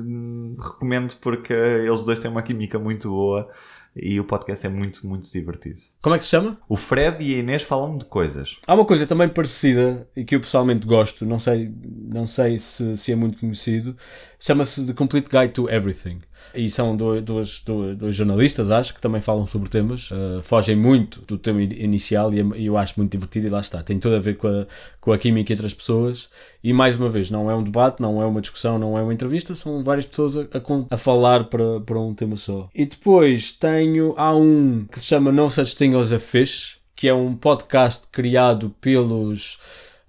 recomendo 0.57 1.13
porque 1.19 1.51
eles 1.51 2.05
dois 2.05 2.19
têm 2.19 2.31
uma 2.31 2.41
química 2.41 2.79
muito 2.79 3.09
boa 3.09 3.49
e 3.93 4.17
o 4.21 4.23
podcast 4.23 4.65
é 4.65 4.69
muito, 4.69 5.05
muito 5.05 5.29
divertido. 5.29 5.79
Como 6.01 6.15
é 6.15 6.17
que 6.17 6.23
se 6.23 6.31
chama? 6.31 6.57
O 6.69 6.77
Fred 6.77 7.21
e 7.21 7.35
a 7.35 7.39
Inês 7.39 7.63
falam 7.63 7.97
de 7.97 8.05
coisas. 8.05 8.57
Há 8.65 8.73
uma 8.73 8.85
coisa 8.85 9.05
também 9.05 9.27
parecida 9.27 10.07
e 10.15 10.23
que 10.23 10.33
eu 10.33 10.39
pessoalmente 10.39 10.87
gosto, 10.87 11.25
não 11.25 11.41
sei, 11.41 11.69
não 12.09 12.25
sei 12.25 12.57
se, 12.57 12.95
se 12.95 13.11
é 13.11 13.17
muito 13.17 13.37
conhecido, 13.37 13.97
chama-se 14.39 14.85
The 14.85 14.93
Complete 14.93 15.29
Guide 15.29 15.51
to 15.51 15.69
Everything. 15.69 16.21
E 16.53 16.69
são 16.69 16.95
dois, 16.95 17.23
dois, 17.23 17.63
dois, 17.97 18.15
jornalistas, 18.15 18.71
acho, 18.71 18.93
que 18.93 19.01
também 19.01 19.21
falam 19.21 19.45
sobre 19.45 19.69
temas, 19.69 20.09
uh, 20.11 20.41
fogem 20.41 20.75
muito 20.75 21.21
do 21.21 21.37
tema 21.37 21.61
inicial 21.61 22.33
e, 22.33 22.41
e, 22.59 22.65
eu 22.65 22.77
acho 22.77 22.93
muito 22.97 23.11
divertido 23.11 23.47
e 23.47 23.49
lá 23.49 23.59
está. 23.59 23.83
Tem 23.83 23.99
tudo 23.99 24.15
a 24.15 24.19
ver 24.19 24.37
com 24.37 24.47
a, 24.47 24.65
com 24.99 25.11
a 25.11 25.17
química 25.17 25.53
entre 25.53 25.65
as 25.65 25.73
pessoas 25.73 26.29
e 26.63 26.73
mais 26.73 26.97
uma 26.97 27.09
vez, 27.09 27.29
não 27.29 27.51
é 27.51 27.55
um 27.55 27.63
debate, 27.63 28.01
não 28.01 28.21
é 28.21 28.25
uma 28.25 28.41
discussão, 28.41 28.79
não 28.79 28.97
é 28.97 29.01
uma 29.01 29.13
entrevista, 29.13 29.53
são 29.55 29.83
várias 29.83 30.05
pessoas 30.05 30.37
a, 30.37 30.41
a, 30.41 30.95
a 30.95 30.97
falar 30.97 31.45
para, 31.45 31.79
para 31.81 31.99
um 31.99 32.13
tema 32.13 32.35
só. 32.35 32.69
E 32.73 32.85
depois 32.85 33.53
tenho, 33.53 34.13
há 34.17 34.35
um 34.35 34.85
que 34.91 34.99
se 34.99 35.05
chama 35.05 35.31
No 35.31 35.49
Such 35.51 35.75
Thing 35.77 35.95
as 35.95 36.11
a 36.11 36.19
Fish, 36.19 36.77
que 36.95 37.07
é 37.07 37.13
um 37.13 37.35
podcast 37.35 38.07
criado 38.11 38.73
pelos 38.81 39.59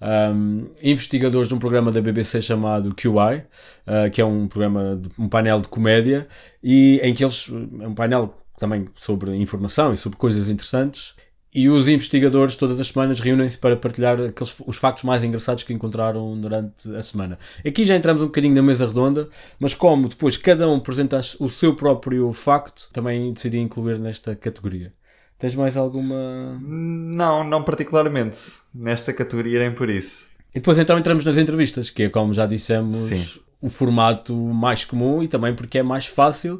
um, 0.01 0.71
investigadores 0.83 1.49
de 1.49 1.55
um 1.55 1.59
programa 1.59 1.91
da 1.91 2.01
BBC 2.01 2.43
chamado 2.43 2.95
QI, 2.95 3.11
uh, 3.11 4.11
que 4.13 4.21
é 4.21 4.25
um 4.25 4.47
programa, 4.47 4.97
de, 4.97 5.09
um 5.19 5.29
painel 5.29 5.61
de 5.61 5.69
comédia, 5.69 6.27
e 6.63 7.01
em 7.03 7.15
que 7.15 7.25
eles, 7.25 7.51
é 7.81 7.87
um 7.87 7.95
painel 7.95 8.33
também 8.59 8.87
sobre 8.95 9.35
informação 9.37 9.93
e 9.93 9.97
sobre 9.97 10.19
coisas 10.19 10.49
interessantes, 10.49 11.15
e 11.55 11.69
os 11.69 11.89
investigadores 11.89 12.57
todas 12.57 12.79
as 12.79 12.89
semanas 12.89 13.21
reúnem-se 13.21 13.57
para 13.57 13.77
partilhar 13.77 14.21
aqueles, 14.21 14.55
os 14.67 14.77
factos 14.77 15.03
mais 15.03 15.25
engraçados 15.25 15.65
que 15.65 15.73
encontraram 15.73 16.39
durante 16.39 16.95
a 16.95 17.03
semana. 17.03 17.39
Aqui 17.67 17.85
já 17.85 17.97
entramos 17.97 18.23
um 18.23 18.27
bocadinho 18.27 18.55
na 18.55 18.63
mesa 18.63 18.87
redonda, 18.87 19.29
mas 19.59 19.75
como 19.75 20.09
depois 20.09 20.37
cada 20.37 20.69
um 20.69 20.77
apresenta 20.77 21.19
o 21.41 21.49
seu 21.49 21.75
próprio 21.75 22.33
facto, 22.33 22.89
também 22.93 23.33
decidi 23.33 23.59
incluir 23.59 23.99
nesta 23.99 24.37
categoria. 24.37 24.93
Tens 25.39 25.55
mais 25.55 25.77
alguma. 25.77 26.59
Não, 26.61 27.45
não 27.45 27.63
particularmente. 27.63 28.39
Nesta 28.75 29.13
categoria 29.13 29.61
nem 29.61 29.73
por 29.73 29.89
isso. 29.89 30.31
E 30.55 30.59
depois 30.59 30.79
então 30.79 30.99
entramos 30.99 31.25
nas 31.25 31.37
entrevistas, 31.37 31.91
que 31.91 32.05
é 32.05 32.09
como 32.09 32.35
já 32.35 32.45
dissemos 32.45 32.95
Sim. 32.95 33.41
o 33.61 33.71
formato 33.71 34.35
mais 34.35 34.85
comum 34.85 35.23
e 35.23 35.29
também 35.29 35.55
porque 35.55 35.79
é 35.79 35.83
mais 35.83 36.07
fácil. 36.07 36.57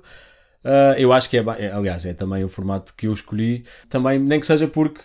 Uh, 0.65 0.95
eu 0.97 1.13
acho 1.13 1.29
que 1.29 1.39
é, 1.39 1.45
é, 1.59 1.73
aliás, 1.73 2.07
é 2.07 2.13
também 2.13 2.45
o 2.45 2.49
formato 2.49 2.95
que 2.95 3.07
eu 3.07 3.13
escolhi, 3.13 3.65
também 3.89 4.19
nem 4.19 4.39
que 4.39 4.47
seja 4.47 4.69
porque 4.69 5.01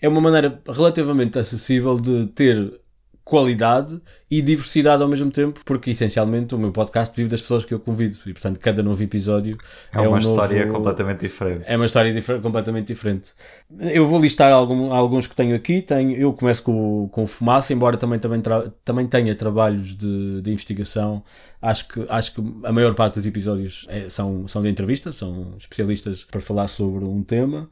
é 0.00 0.08
uma 0.08 0.20
maneira 0.20 0.60
relativamente 0.66 1.38
acessível 1.38 1.98
de 1.98 2.26
ter 2.26 2.80
qualidade 3.28 4.00
e 4.30 4.40
diversidade 4.40 5.02
ao 5.02 5.08
mesmo 5.08 5.30
tempo, 5.30 5.60
porque 5.62 5.90
essencialmente 5.90 6.54
o 6.54 6.58
meu 6.58 6.72
podcast 6.72 7.14
vive 7.14 7.28
das 7.28 7.42
pessoas 7.42 7.62
que 7.62 7.74
eu 7.74 7.78
convido 7.78 8.16
e 8.24 8.32
portanto 8.32 8.58
cada 8.58 8.82
novo 8.82 9.02
episódio 9.02 9.58
é, 9.94 9.98
é 9.98 10.00
uma 10.00 10.16
um 10.16 10.18
história 10.18 10.64
novo... 10.64 10.78
completamente 10.78 11.20
diferente. 11.20 11.64
É 11.66 11.76
uma 11.76 11.84
história 11.84 12.22
completamente 12.40 12.86
diferente. 12.86 13.32
Eu 13.78 14.08
vou 14.08 14.18
listar 14.18 14.50
algum, 14.50 14.94
alguns 14.94 15.26
que 15.26 15.36
tenho 15.36 15.54
aqui. 15.54 15.82
Tenho, 15.82 16.16
eu 16.16 16.32
começo 16.32 16.62
com, 16.62 17.06
com 17.12 17.26
Fumaça, 17.26 17.70
embora 17.74 17.98
também, 17.98 18.18
também, 18.18 18.42
também 18.82 19.06
tenha 19.06 19.34
trabalhos 19.34 19.94
de, 19.94 20.40
de 20.40 20.50
investigação. 20.50 21.22
Acho 21.60 21.86
que, 21.86 22.06
acho 22.08 22.34
que 22.34 22.42
a 22.64 22.72
maior 22.72 22.94
parte 22.94 23.14
dos 23.16 23.26
episódios 23.26 23.84
é, 23.90 24.08
são, 24.08 24.48
são 24.48 24.62
de 24.62 24.70
entrevista, 24.70 25.12
são 25.12 25.54
especialistas 25.58 26.24
para 26.24 26.40
falar 26.40 26.68
sobre 26.68 27.04
um 27.04 27.22
tema. 27.22 27.68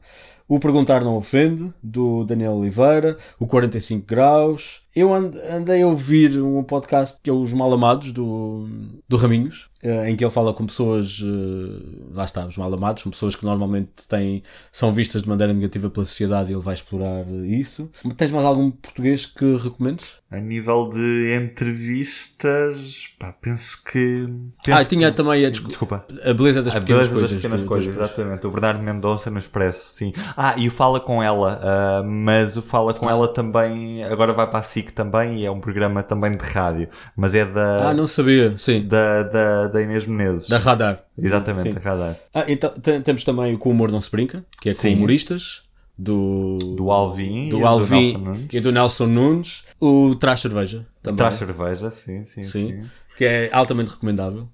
O 0.47 0.59
Perguntar 0.59 1.03
Não 1.03 1.17
Ofende, 1.17 1.73
do 1.83 2.23
Daniel 2.23 2.53
Oliveira, 2.53 3.17
o 3.37 3.45
45 3.45 4.05
Graus. 4.07 4.81
Eu 4.97 5.13
andei 5.13 5.83
a 5.83 5.87
ouvir 5.87 6.41
um 6.41 6.63
podcast 6.63 7.19
que 7.21 7.29
é 7.29 7.33
Os 7.33 7.53
Malamados, 7.53 8.11
do, 8.11 8.67
do 9.07 9.15
Raminhos, 9.15 9.69
eh, 9.83 10.09
em 10.09 10.15
que 10.15 10.23
ele 10.25 10.31
fala 10.31 10.51
com 10.55 10.65
pessoas, 10.65 11.21
eh, 11.23 12.09
lá 12.11 12.25
está, 12.25 12.47
os 12.47 12.57
malamados, 12.57 13.03
são 13.03 13.11
pessoas 13.11 13.35
que 13.35 13.45
normalmente 13.45 14.07
têm, 14.07 14.41
são 14.71 14.91
vistas 14.91 15.21
de 15.21 15.29
maneira 15.29 15.53
negativa 15.53 15.87
pela 15.87 16.03
sociedade 16.03 16.51
e 16.51 16.55
ele 16.55 16.63
vai 16.63 16.73
explorar 16.73 17.27
isso. 17.45 17.87
Tens 18.15 18.31
mais 18.31 18.43
algum 18.43 18.71
português 18.71 19.27
que 19.27 19.55
recomendes? 19.55 20.03
A 20.31 20.39
nível 20.39 20.89
de 20.89 21.39
entrevistas, 21.41 23.07
pá, 23.19 23.31
penso 23.31 23.81
que. 23.83 24.27
Penso 24.65 24.77
ah, 24.77 24.83
tinha 24.83 25.11
que... 25.11 25.15
também 25.15 25.45
a, 25.45 25.49
desculpa. 25.49 26.05
a 26.23 26.33
beleza 26.33 26.63
das 26.63 26.75
a 26.75 26.81
pequenas 26.81 27.11
beleza 27.11 27.13
coisas. 27.13 27.31
Das 27.31 27.41
pequenas 27.43 27.67
coisas, 27.67 27.95
exatamente. 27.95 28.47
O 28.47 28.51
Bernardo 28.51 28.81
Mendonça 28.81 29.29
no 29.29 29.37
Expresso, 29.37 29.93
sim. 29.93 30.11
Ah, 30.35 30.55
e 30.57 30.67
o 30.67 30.71
Fala 30.71 30.99
com 30.99 31.21
ela, 31.23 31.61
uh, 31.61 32.03
mas 32.03 32.57
o 32.57 32.61
Fala 32.61 32.93
com 32.93 33.09
ela 33.09 33.27
também, 33.27 34.03
agora 34.03 34.33
vai 34.33 34.47
para 34.47 34.59
a 34.59 34.63
SIC 34.63 34.86
também 34.91 35.39
e 35.39 35.45
é 35.45 35.51
um 35.51 35.59
programa 35.59 36.03
também 36.03 36.31
de 36.31 36.43
rádio, 36.43 36.87
mas 37.15 37.35
é 37.35 37.45
da. 37.45 37.89
Ah, 37.89 37.93
não 37.93 38.07
sabia, 38.07 38.57
sim. 38.57 38.87
Da, 38.87 39.23
da, 39.23 39.67
da 39.67 39.81
Inês 39.81 40.05
Menezes. 40.05 40.49
Da 40.49 40.57
Radar. 40.57 41.03
Exatamente, 41.17 41.69
sim. 41.69 41.73
da 41.73 41.79
Radar. 41.79 42.15
Ah, 42.33 42.45
então 42.47 42.71
temos 43.03 43.23
também 43.23 43.55
o 43.55 43.57
Com 43.57 43.69
o 43.69 43.71
Humor 43.71 43.91
Não 43.91 44.01
Se 44.01 44.11
Brinca, 44.11 44.45
que 44.61 44.69
é 44.69 44.73
com 44.73 44.81
sim. 44.81 44.95
humoristas 44.95 45.63
do, 45.97 46.57
do 46.75 46.91
Alvin, 46.91 47.49
do 47.49 47.59
e, 47.59 47.63
Alvin 47.63 48.13
do 48.13 48.55
e 48.55 48.59
do 48.59 48.71
Nelson 48.71 49.07
Nunes, 49.07 49.63
o 49.79 50.15
Traz 50.15 50.41
Cerveja 50.41 50.85
também. 51.01 51.17
Traz 51.17 51.35
Cerveja, 51.35 51.89
sim, 51.89 52.23
sim, 52.23 52.43
sim, 52.43 52.67
sim. 52.67 52.81
Que 53.17 53.25
é 53.25 53.49
altamente 53.51 53.91
recomendável. 53.91 54.47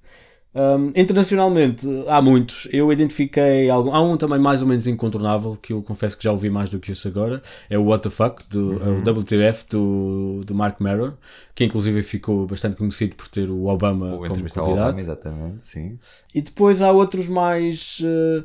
Um, 0.55 0.91
internacionalmente 0.95 1.87
há 2.07 2.21
muitos. 2.21 2.67
Eu 2.71 2.91
identifiquei 2.91 3.69
algum. 3.69 3.91
Há 3.91 4.01
um 4.01 4.15
também 4.15 4.37
mais 4.37 4.61
ou 4.61 4.67
menos 4.67 4.85
incontornável 4.85 5.55
que 5.55 5.73
eu 5.73 5.81
confesso 5.81 6.15
que 6.15 6.23
já 6.23 6.31
ouvi 6.31 6.49
mais 6.49 6.71
do 6.71 6.79
que 6.79 6.91
isso 6.91 7.07
agora. 7.07 7.41
É 7.69 7.77
o 7.77 7.85
What 7.85 8.03
the 8.03 8.09
Fuck, 8.09 8.43
do, 8.49 8.73
uhum. 8.73 8.99
o 8.99 9.19
WTF 9.19 9.65
do, 9.69 10.41
do 10.45 10.53
Mark 10.53 10.79
Maron, 10.79 11.13
que 11.55 11.65
inclusive 11.65 12.03
ficou 12.03 12.45
bastante 12.45 12.75
conhecido 12.75 13.15
por 13.15 13.27
ter 13.27 13.49
o 13.49 13.65
Obama 13.65 14.13
o 14.13 14.17
como 14.19 14.29
convidado. 14.29 14.61
Obama, 14.61 14.99
exatamente, 14.99 15.65
sim. 15.65 15.97
E 16.33 16.41
depois 16.41 16.81
há 16.83 16.91
outros 16.91 17.27
mais. 17.27 17.99
Uh, 18.01 18.43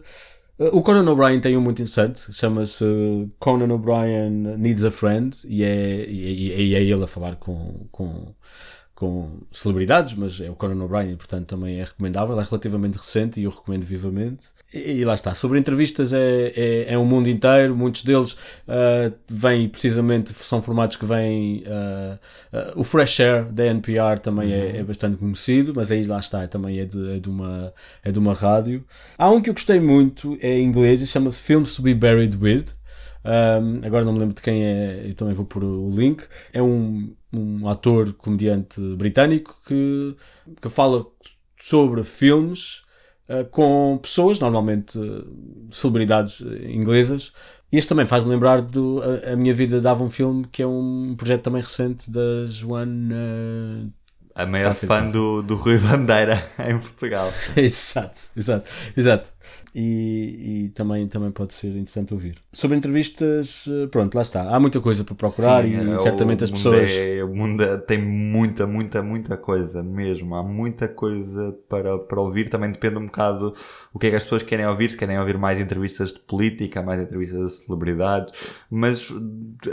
o 0.72 0.82
Conan 0.82 1.08
O'Brien 1.08 1.38
tem 1.38 1.56
um 1.56 1.60
muito 1.60 1.82
interessante, 1.82 2.32
chama-se 2.32 2.84
Conan 3.38 3.72
O'Brien 3.72 4.56
Needs 4.56 4.82
a 4.82 4.90
Friend, 4.90 5.36
e 5.46 5.62
é, 5.62 6.04
e 6.10 6.52
é, 6.52 6.60
e 6.60 6.74
é 6.74 6.82
ele 6.82 7.04
a 7.04 7.06
falar 7.06 7.36
com, 7.36 7.86
com 7.92 8.34
com 8.98 9.28
celebridades, 9.52 10.14
mas 10.14 10.40
é 10.40 10.50
o 10.50 10.56
Conan 10.56 10.84
O'Brien, 10.84 11.14
portanto 11.14 11.46
também 11.46 11.78
é 11.78 11.84
recomendável, 11.84 12.40
é 12.40 12.42
relativamente 12.42 12.96
recente 12.98 13.40
e 13.40 13.44
eu 13.44 13.50
recomendo 13.50 13.84
vivamente. 13.84 14.48
E, 14.74 14.90
e 14.90 15.04
lá 15.04 15.14
está, 15.14 15.32
sobre 15.34 15.56
entrevistas 15.56 16.12
é, 16.12 16.52
é, 16.56 16.94
é 16.94 16.98
um 16.98 17.04
mundo 17.04 17.28
inteiro, 17.28 17.76
muitos 17.76 18.02
deles 18.02 18.32
uh, 18.32 19.14
vêm 19.28 19.68
precisamente, 19.68 20.34
são 20.34 20.60
formatos 20.60 20.96
que 20.96 21.06
vêm. 21.06 21.62
Uh, 21.62 22.18
uh, 22.74 22.80
o 22.80 22.82
Fresh 22.82 23.20
Air 23.20 23.52
da 23.52 23.66
NPR 23.66 24.18
também 24.20 24.52
é, 24.52 24.56
uhum. 24.56 24.62
é, 24.62 24.78
é, 24.78 24.82
bastante 24.82 25.16
conhecido, 25.16 25.72
mas 25.76 25.92
aí 25.92 26.02
lá 26.02 26.18
está, 26.18 26.48
também 26.48 26.80
é 26.80 26.84
de, 26.84 27.12
é, 27.12 27.20
de 27.20 27.28
uma, 27.28 27.72
é 28.02 28.10
de 28.10 28.18
uma 28.18 28.34
rádio. 28.34 28.84
Há 29.16 29.30
um 29.30 29.40
que 29.40 29.48
eu 29.48 29.54
gostei 29.54 29.78
muito, 29.78 30.36
é 30.42 30.58
em 30.58 30.64
inglês, 30.64 31.00
e 31.00 31.06
chama-se 31.06 31.38
Films 31.38 31.76
to 31.76 31.82
Be 31.82 31.94
Buried 31.94 32.36
With. 32.36 32.64
Um, 33.24 33.86
agora 33.86 34.04
não 34.04 34.12
me 34.12 34.18
lembro 34.18 34.34
de 34.34 34.42
quem 34.42 34.64
é, 34.64 35.04
e 35.06 35.12
também 35.12 35.34
vou 35.34 35.44
pôr 35.44 35.62
o 35.62 35.88
link. 35.88 36.24
É 36.52 36.60
um, 36.60 37.14
um 37.32 37.68
ator 37.68 38.12
comediante 38.14 38.80
britânico 38.96 39.60
que, 39.66 40.16
que 40.60 40.68
fala 40.68 41.06
sobre 41.60 42.02
filmes 42.04 42.82
uh, 43.28 43.44
com 43.50 43.98
pessoas, 44.00 44.40
normalmente 44.40 44.98
uh, 44.98 45.26
celebridades 45.70 46.40
inglesas. 46.40 47.32
E 47.70 47.76
este 47.76 47.88
também 47.88 48.06
faz-me 48.06 48.30
lembrar 48.30 48.62
do 48.62 49.02
a, 49.02 49.32
a, 49.32 49.36
Minha 49.36 49.52
Vida 49.52 49.80
Dava 49.80 50.02
um 50.02 50.08
Filme, 50.08 50.46
que 50.50 50.62
é 50.62 50.66
um 50.66 51.14
projeto 51.16 51.42
também 51.42 51.60
recente 51.60 52.10
da 52.10 52.46
Joana 52.46 53.92
a 54.38 54.46
maior 54.46 54.72
fã 54.72 55.08
do, 55.08 55.42
do 55.42 55.56
Rui 55.56 55.78
Bandeira 55.78 56.40
em 56.64 56.78
Portugal. 56.78 57.28
exato, 57.56 58.20
exato, 58.36 58.70
exato. 58.96 59.30
E, 59.74 60.64
e, 60.64 60.68
também, 60.70 61.06
também 61.06 61.30
pode 61.30 61.52
ser 61.52 61.68
interessante 61.68 62.14
ouvir. 62.14 62.38
Sobre 62.52 62.76
entrevistas, 62.76 63.66
eh, 63.68 63.86
pronto, 63.86 64.14
lá 64.14 64.22
está. 64.22 64.48
Há 64.48 64.58
muita 64.58 64.80
coisa 64.80 65.04
para 65.04 65.14
procurar 65.14 65.62
Sim, 65.62 65.70
e 65.70 65.94
é, 65.94 65.98
certamente 66.00 66.44
as 66.44 66.50
pessoas. 66.50 66.90
É, 66.90 67.22
o 67.22 67.34
mundo 67.34 67.62
é, 67.62 67.76
tem 67.76 67.98
muita, 67.98 68.66
muita, 68.66 69.02
muita 69.02 69.36
coisa 69.36 69.82
mesmo. 69.82 70.34
Há 70.34 70.42
muita 70.42 70.88
coisa 70.88 71.54
para, 71.68 71.98
para 71.98 72.20
ouvir. 72.20 72.48
Também 72.48 72.72
depende 72.72 72.96
um 72.96 73.06
bocado 73.06 73.52
o 73.92 73.98
que 73.98 74.06
é 74.06 74.10
que 74.10 74.16
as 74.16 74.24
pessoas 74.24 74.42
querem 74.42 74.66
ouvir. 74.66 74.90
Se 74.90 74.96
querem 74.96 75.18
ouvir 75.18 75.36
mais 75.36 75.60
entrevistas 75.60 76.12
de 76.12 76.20
política, 76.20 76.82
mais 76.82 77.00
entrevistas 77.00 77.50
de 77.50 77.56
celebridades. 77.66 78.32
Mas 78.70 79.12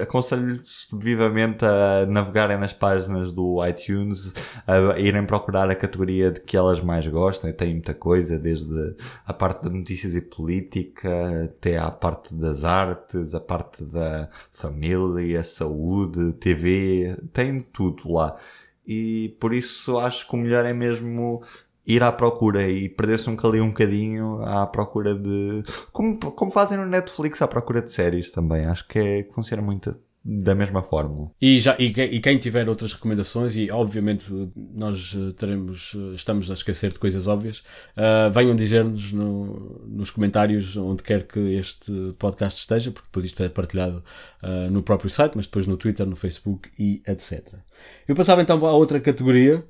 aconselho-lhes 0.02 0.90
vivamente 0.94 1.64
a 1.66 2.06
navegarem 2.06 2.58
nas 2.58 2.74
páginas 2.74 3.32
do 3.32 3.66
iTunes, 3.66 4.34
a 4.68 5.00
irem 5.00 5.26
procurar 5.26 5.70
a 5.70 5.76
categoria 5.76 6.32
de 6.32 6.42
que 6.42 6.58
elas 6.58 6.82
mais 6.82 7.08
gostam. 7.08 7.52
Tem 7.54 7.74
muita 7.74 7.94
coisa, 7.94 8.38
desde 8.38 8.96
a 9.26 9.34
parte 9.34 9.70
de 9.70 9.85
notícias 9.86 10.16
e 10.16 10.22
política, 10.22 11.46
até 11.46 11.78
à 11.78 11.92
parte 11.92 12.34
das 12.34 12.64
artes, 12.64 13.36
a 13.36 13.40
parte 13.40 13.84
da 13.84 14.28
família, 14.52 15.44
saúde, 15.44 16.34
TV, 16.34 17.16
tem 17.32 17.60
tudo 17.60 18.12
lá. 18.12 18.36
E 18.88 19.36
por 19.40 19.54
isso 19.54 20.00
acho 20.00 20.28
que 20.28 20.36
o 20.36 20.38
melhor 20.40 20.66
é 20.66 20.74
mesmo 20.74 21.42
ir 21.86 22.02
à 22.02 22.12
procura 22.12 22.68
e 22.68 22.90
perder-se 22.90 23.30
um 23.30 23.38
ali 23.44 23.62
um 23.62 23.68
bocadinho 23.68 24.42
à 24.44 24.66
procura 24.66 25.14
de. 25.14 25.64
Como, 25.92 26.18
como 26.18 26.52
fazem 26.52 26.78
no 26.78 26.86
Netflix 26.86 27.42
à 27.42 27.48
procura 27.48 27.82
de 27.82 27.92
séries 27.92 28.32
também. 28.32 28.66
Acho 28.66 28.88
que, 28.88 28.98
é, 28.98 29.24
que 29.24 29.34
funciona 29.34 29.62
muito 29.62 29.96
da 30.28 30.56
mesma 30.56 30.82
forma. 30.82 31.32
E, 31.40 31.60
já, 31.60 31.76
e, 31.78 31.86
e, 31.86 32.20
quem 32.20 32.40
tiver 32.40 32.68
outras 32.68 32.94
recomendações, 32.94 33.56
e 33.56 33.70
obviamente 33.70 34.26
nós 34.74 35.16
eh, 35.16 35.34
teremos, 35.38 35.94
eh, 35.96 36.16
estamos 36.16 36.50
a 36.50 36.56
esquecer 36.56 36.92
de 36.92 36.98
coisas 36.98 37.28
óbvias, 37.28 37.60
uh, 37.96 38.32
venham 38.34 38.56
dizer-nos 38.56 39.12
no, 39.12 39.84
nos 39.88 40.10
comentários 40.10 40.76
onde 40.78 41.04
quer 41.04 41.28
que 41.28 41.40
este 41.40 41.92
podcast 42.18 42.60
esteja, 42.60 42.90
porque 42.90 43.08
depois 43.08 43.24
isto 43.24 43.44
é 43.44 43.50
partilhado 43.50 44.04
uh, 44.42 44.72
no 44.72 44.82
próprio 44.82 45.12
site, 45.12 45.34
mas 45.36 45.46
depois 45.46 45.68
no 45.68 45.78
Twitter, 45.78 46.08
no 46.08 46.16
Facebook 46.16 46.72
e 46.80 47.04
etc. 47.08 47.54
Eu 48.08 48.16
passava 48.16 48.42
então 48.42 48.66
a 48.66 48.72
outra 48.72 49.00
categoria 49.00 49.64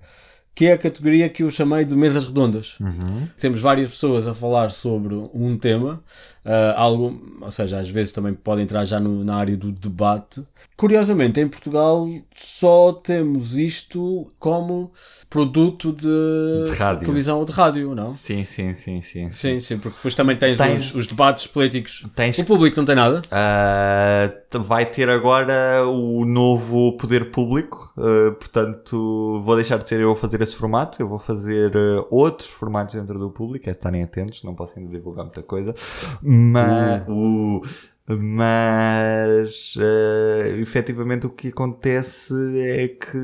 que 0.56 0.68
é 0.68 0.72
a 0.72 0.78
categoria 0.78 1.28
que 1.28 1.44
eu 1.44 1.52
chamei 1.52 1.84
de 1.84 1.96
mesas 1.98 2.24
redondas. 2.24 2.80
Uhum. 2.80 3.28
Temos 3.38 3.60
várias 3.60 3.90
pessoas 3.90 4.26
a 4.26 4.34
falar 4.34 4.72
sobre 4.72 5.14
um 5.34 5.58
tema, 5.58 6.02
uh, 6.46 6.78
algo, 6.78 7.22
ou 7.42 7.52
seja, 7.52 7.78
às 7.78 7.90
vezes 7.90 8.14
também 8.14 8.34
pode 8.34 8.62
entrar 8.62 8.86
já 8.86 8.98
no, 8.98 9.22
na 9.26 9.36
área 9.36 9.58
do 9.58 9.70
debate. 9.70 10.42
Curiosamente, 10.78 11.42
em 11.42 11.48
Portugal 11.48 12.08
só 12.34 12.94
temos 12.94 13.58
isto 13.58 14.32
como 14.40 14.92
produto 15.30 15.92
de, 15.92 16.72
de 16.72 17.00
televisão 17.02 17.40
ou 17.40 17.46
de 17.46 17.52
rádio, 17.52 17.94
não? 17.94 18.14
Sim, 18.14 18.46
sim, 18.46 18.74
sim, 18.74 19.02
sim. 19.02 19.32
Sim, 19.32 19.60
sim, 19.60 19.78
porque 19.78 19.98
depois 19.98 20.16
também 20.16 20.38
tens, 20.38 20.58
tens... 20.58 20.92
Os, 20.92 20.96
os, 20.96 21.08
debates 21.08 21.48
políticos. 21.48 22.06
Tens... 22.16 22.38
O 22.40 22.46
público 22.46 22.78
não 22.78 22.86
tem 22.86 22.96
nada? 22.96 23.22
Uh, 23.26 24.60
vai 24.60 24.86
ter 24.86 25.10
agora 25.10 25.86
o 25.86 26.24
novo 26.24 26.96
poder 26.98 27.32
público, 27.32 27.94
uh, 27.98 28.34
portanto, 28.36 29.42
vou 29.44 29.56
deixar 29.56 29.78
de 29.78 29.90
ser 29.90 30.00
eu 30.00 30.12
a 30.12 30.16
fazer 30.16 30.42
esse 30.46 30.56
formato, 30.56 31.02
eu 31.02 31.08
vou 31.08 31.20
fazer 31.20 31.76
uh, 31.76 32.08
outros 32.10 32.50
formatos 32.50 32.96
dentro 32.96 33.20
do 33.20 33.30
público, 33.30 33.70
é 33.70 33.74
estarem 33.74 34.04
atentos, 34.04 34.44
não 34.44 34.56
posso 34.56 34.74
ainda 34.78 34.90
divulgar 34.90 35.26
muita 35.26 35.44
coisa, 35.44 35.74
mas 36.22 37.04
uh. 37.08 37.62
Mas 38.08 39.76
uh, 39.78 40.60
efetivamente 40.62 41.26
o 41.26 41.30
que 41.32 41.48
acontece 41.48 42.34
é 42.60 42.88
que 42.88 43.18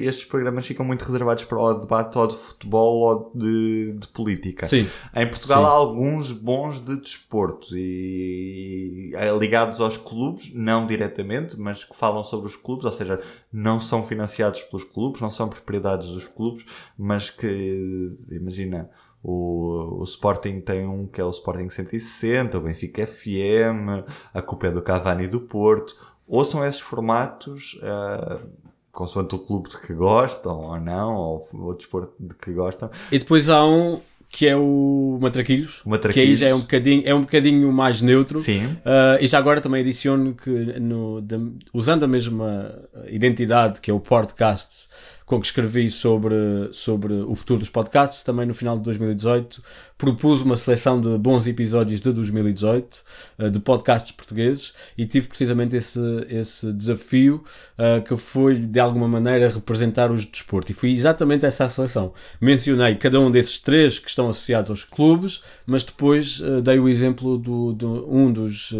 estes 0.00 0.24
programas 0.24 0.66
ficam 0.66 0.84
muito 0.84 1.04
reservados 1.04 1.44
para 1.44 1.56
o 1.56 1.74
debate 1.74 2.18
ou 2.18 2.26
de 2.26 2.34
futebol 2.34 2.96
ou 2.96 3.32
de, 3.32 3.92
de 3.92 4.08
política. 4.08 4.66
Sim. 4.66 4.88
Em 5.14 5.28
Portugal 5.28 5.62
Sim. 5.62 5.68
há 5.68 5.70
alguns 5.70 6.32
bons 6.32 6.80
de 6.80 6.96
desporto 6.96 7.76
e, 7.76 9.12
e 9.14 9.38
ligados 9.38 9.80
aos 9.80 9.96
clubes, 9.96 10.52
não 10.52 10.84
diretamente, 10.84 11.56
mas 11.56 11.84
que 11.84 11.94
falam 11.94 12.24
sobre 12.24 12.48
os 12.48 12.56
clubes, 12.56 12.84
ou 12.84 12.92
seja, 12.92 13.22
não 13.52 13.78
são 13.78 14.04
financiados 14.04 14.62
pelos 14.62 14.82
clubes, 14.82 15.20
não 15.20 15.30
são 15.30 15.48
propriedades 15.48 16.08
dos 16.08 16.26
clubes, 16.26 16.66
mas 16.98 17.30
que, 17.30 18.10
imagina, 18.32 18.90
o, 19.24 20.00
o 20.00 20.04
Sporting 20.04 20.60
tem 20.60 20.86
um 20.86 21.06
que 21.06 21.18
é 21.18 21.24
o 21.24 21.30
Sporting 21.30 21.70
160, 21.70 22.58
o 22.58 22.60
Benfica 22.60 23.06
FM, 23.06 24.04
a 24.34 24.42
culpa 24.42 24.66
é 24.66 24.70
do 24.70 24.82
Cavani 24.82 25.26
do 25.26 25.40
Porto. 25.40 25.96
Ouçam 26.28 26.62
esses 26.64 26.80
formatos, 26.80 27.80
uh, 27.82 28.46
consoante 28.92 29.34
o 29.34 29.38
clube 29.38 29.70
de 29.70 29.78
que 29.78 29.94
gostam 29.94 30.60
ou 30.60 30.78
não, 30.78 31.14
ou 31.16 31.48
o 31.54 31.72
desporto 31.74 32.12
de 32.20 32.34
que 32.34 32.52
gostam. 32.52 32.90
E 33.10 33.18
depois 33.18 33.48
há 33.48 33.64
um 33.64 33.98
que 34.30 34.48
é 34.48 34.56
o 34.56 35.16
Matraquilhos, 35.22 35.80
Matraquilhos. 35.86 36.14
que 36.14 36.20
aí 36.32 36.34
já 36.36 36.48
é 36.48 36.54
um 36.54 36.60
bocadinho, 36.60 37.02
é 37.06 37.14
um 37.14 37.20
bocadinho 37.20 37.72
mais 37.72 38.02
neutro. 38.02 38.40
Sim. 38.40 38.64
Uh, 38.66 39.20
e 39.20 39.26
já 39.28 39.38
agora 39.38 39.60
também 39.60 39.80
adiciono 39.80 40.34
que, 40.34 40.50
no, 40.50 41.20
da- 41.20 41.38
usando 41.72 42.02
a 42.02 42.08
mesma 42.08 42.74
identidade 43.06 43.80
que 43.80 43.90
é 43.92 43.94
o 43.94 44.00
podcast 44.00 44.88
com 45.26 45.40
que 45.40 45.46
escrevi 45.46 45.90
sobre, 45.90 46.34
sobre 46.72 47.14
o 47.14 47.34
futuro 47.34 47.58
dos 47.60 47.70
podcasts, 47.70 48.22
também 48.22 48.44
no 48.46 48.52
final 48.54 48.76
de 48.76 48.84
2018 48.84 49.62
propus 49.96 50.42
uma 50.42 50.56
seleção 50.56 51.00
de 51.00 51.16
bons 51.16 51.46
episódios 51.46 52.00
de 52.00 52.12
2018 52.12 53.02
uh, 53.38 53.50
de 53.50 53.58
podcasts 53.60 54.12
portugueses 54.12 54.74
e 54.98 55.06
tive 55.06 55.28
precisamente 55.28 55.76
esse, 55.76 55.98
esse 56.28 56.72
desafio 56.72 57.42
uh, 57.78 58.02
que 58.02 58.14
foi 58.18 58.54
de 58.56 58.78
alguma 58.78 59.08
maneira 59.08 59.48
representar 59.48 60.10
os 60.12 60.22
de 60.26 60.30
desporto 60.30 60.70
e 60.72 60.74
fui 60.74 60.92
exatamente 60.92 61.46
essa 61.46 61.64
a 61.64 61.68
seleção. 61.68 62.12
Mencionei 62.40 62.96
cada 62.96 63.18
um 63.18 63.30
desses 63.30 63.58
três 63.58 63.98
que 63.98 64.10
estão 64.10 64.28
associados 64.28 64.70
aos 64.70 64.84
clubes, 64.84 65.42
mas 65.66 65.84
depois 65.84 66.40
uh, 66.40 66.60
dei 66.60 66.78
o 66.78 66.88
exemplo 66.88 67.38
do, 67.38 67.72
do- 67.72 68.06
um 68.14 68.30
dos, 68.30 68.72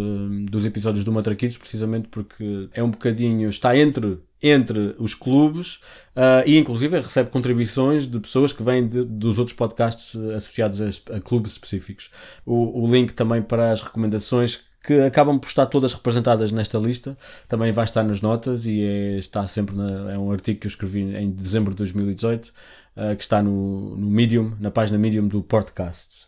dos 0.50 0.66
episódios 0.66 1.04
do 1.04 1.12
Matraquilhos, 1.12 1.56
precisamente 1.56 2.08
porque 2.08 2.68
é 2.74 2.82
um 2.82 2.90
bocadinho, 2.90 3.48
está 3.48 3.76
entre 3.76 4.18
entre 4.46 4.94
os 4.98 5.14
clubes 5.14 5.76
uh, 6.16 6.42
e 6.46 6.58
inclusive 6.58 6.96
recebe 6.98 7.30
contribuições 7.30 8.06
de 8.06 8.20
pessoas 8.20 8.52
que 8.52 8.62
vêm 8.62 8.86
de- 8.86 9.04
dos 9.04 9.38
outros 9.38 9.56
podcasts 9.56 10.14
associados 10.16 10.80
a, 10.82 11.16
a 11.16 11.20
clubes 11.20 11.52
específicos. 11.52 12.10
O, 12.44 12.82
o 12.84 12.86
link 12.92 13.12
também 13.14 13.40
para 13.42 13.72
as 13.72 13.80
recomendações 13.80 14.62
que 14.84 15.00
acabam 15.00 15.38
por 15.38 15.48
estar 15.48 15.64
todas 15.64 15.94
representadas 15.94 16.52
nesta 16.52 16.76
lista 16.76 17.16
também 17.48 17.72
vai 17.72 17.84
estar 17.86 18.02
nas 18.02 18.20
notas 18.20 18.66
e 18.66 18.82
é, 18.84 19.16
está 19.16 19.46
sempre 19.46 19.74
na- 19.74 20.12
é 20.12 20.18
um 20.18 20.30
artigo 20.30 20.60
que 20.60 20.66
eu 20.66 20.68
escrevi 20.68 21.00
em 21.16 21.30
dezembro 21.30 21.70
de 21.70 21.78
2018 21.78 22.48
uh, 22.48 23.16
que 23.16 23.22
está 23.22 23.42
no, 23.42 23.96
no 23.96 24.10
Medium, 24.10 24.52
na 24.60 24.70
página 24.70 24.98
Medium 24.98 25.26
do 25.26 25.42
podcast. 25.42 26.26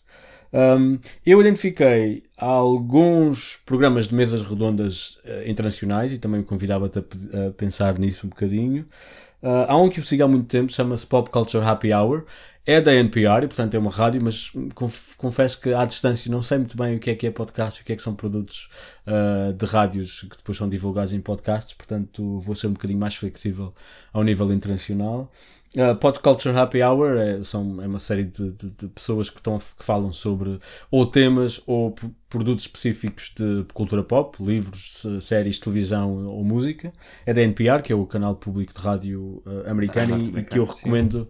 Um, 0.53 0.99
eu 1.25 1.41
identifiquei 1.41 2.23
alguns 2.37 3.57
programas 3.67 4.09
de 4.09 4.15
mesas 4.15 4.43
redondas 4.43 5.19
eh, 5.25 5.45
internacionais 5.51 6.13
e 6.13 6.19
também 6.19 6.41
me 6.41 6.47
convidava-te 6.47 6.99
a, 6.99 7.03
a 7.49 7.51
pensar 7.53 7.99
nisso 7.99 8.27
um 8.27 8.31
bocadinho. 8.31 8.87
Uh, 9.43 9.69
há 9.69 9.77
um 9.77 9.89
que 9.89 10.01
eu 10.01 10.05
sigo 10.05 10.25
há 10.25 10.29
muito 10.29 10.47
tempo, 10.47 10.73
chama-se 10.73 11.07
Pop 11.07 11.31
Culture 11.31 11.65
Happy 11.65 11.93
Hour. 11.93 12.25
É 12.69 12.81
da 12.81 12.93
NPR 12.93 13.45
e, 13.45 13.47
portanto, 13.47 13.75
é 13.75 13.79
uma 13.79 13.93
rádio, 13.93 14.21
mas 14.25 14.51
conf- 14.75 15.15
confesso 15.17 15.61
que 15.61 15.73
à 15.73 15.85
distância 15.85 16.29
não 16.29 16.43
sei 16.43 16.59
muito 16.59 16.77
bem 16.77 16.97
o 16.97 16.99
que 16.99 17.11
é 17.11 17.15
que 17.15 17.25
é 17.29 17.31
podcast 17.31 17.79
e 17.79 17.83
o 17.83 17.87
que 17.87 17.93
é 17.93 17.97
que 17.97 18.03
são 18.03 18.13
produtos 18.13 18.69
uh, 19.07 19.53
de 19.53 19.65
rádios 19.67 20.23
que 20.23 20.37
depois 20.37 20.59
são 20.59 20.69
divulgados 20.69 21.13
em 21.13 21.21
podcasts, 21.21 21.75
portanto, 21.75 22.41
vou 22.41 22.57
ser 22.57 22.67
um 22.67 22.73
bocadinho 22.73 22.99
mais 22.99 23.15
flexível 23.15 23.73
ao 24.13 24.25
nível 24.25 24.53
internacional. 24.53 25.31
Uh, 25.77 25.95
Pod 25.95 26.21
Culture 26.21 26.57
Happy 26.57 26.83
Hour 26.83 27.19
é, 27.19 27.43
são, 27.45 27.83
é 27.83 27.87
uma 27.87 27.99
série 27.99 28.25
de, 28.25 28.51
de- 28.53 28.71
de 28.71 28.89
pessoas 28.89 29.29
que, 29.29 29.37
estão, 29.37 29.59
que 29.59 29.85
falam 29.85 30.11
sobre 30.11 30.59
ou 30.91 31.05
temas 31.05 31.61
ou 31.67 31.95
produtos 32.31 32.65
específicos 32.65 33.31
de 33.37 33.63
cultura 33.75 34.03
pop, 34.03 34.43
livros, 34.43 35.05
séries, 35.21 35.61
televisão 35.61 36.27
ou 36.29 36.43
música. 36.43 36.91
É 37.27 37.35
da 37.35 37.43
NPR, 37.43 37.83
que 37.83 37.93
é 37.93 37.97
o 37.97 38.07
canal 38.07 38.37
público 38.37 38.73
de 38.73 38.81
rádio 38.81 39.43
uh, 39.45 39.69
americano 39.71 40.17
e- 40.17 40.41
e, 40.41 40.45
que 40.45 40.59
eu 40.59 40.65
Norte-americano, 40.65 40.67
sim. 40.67 40.75
recomendo 40.75 41.29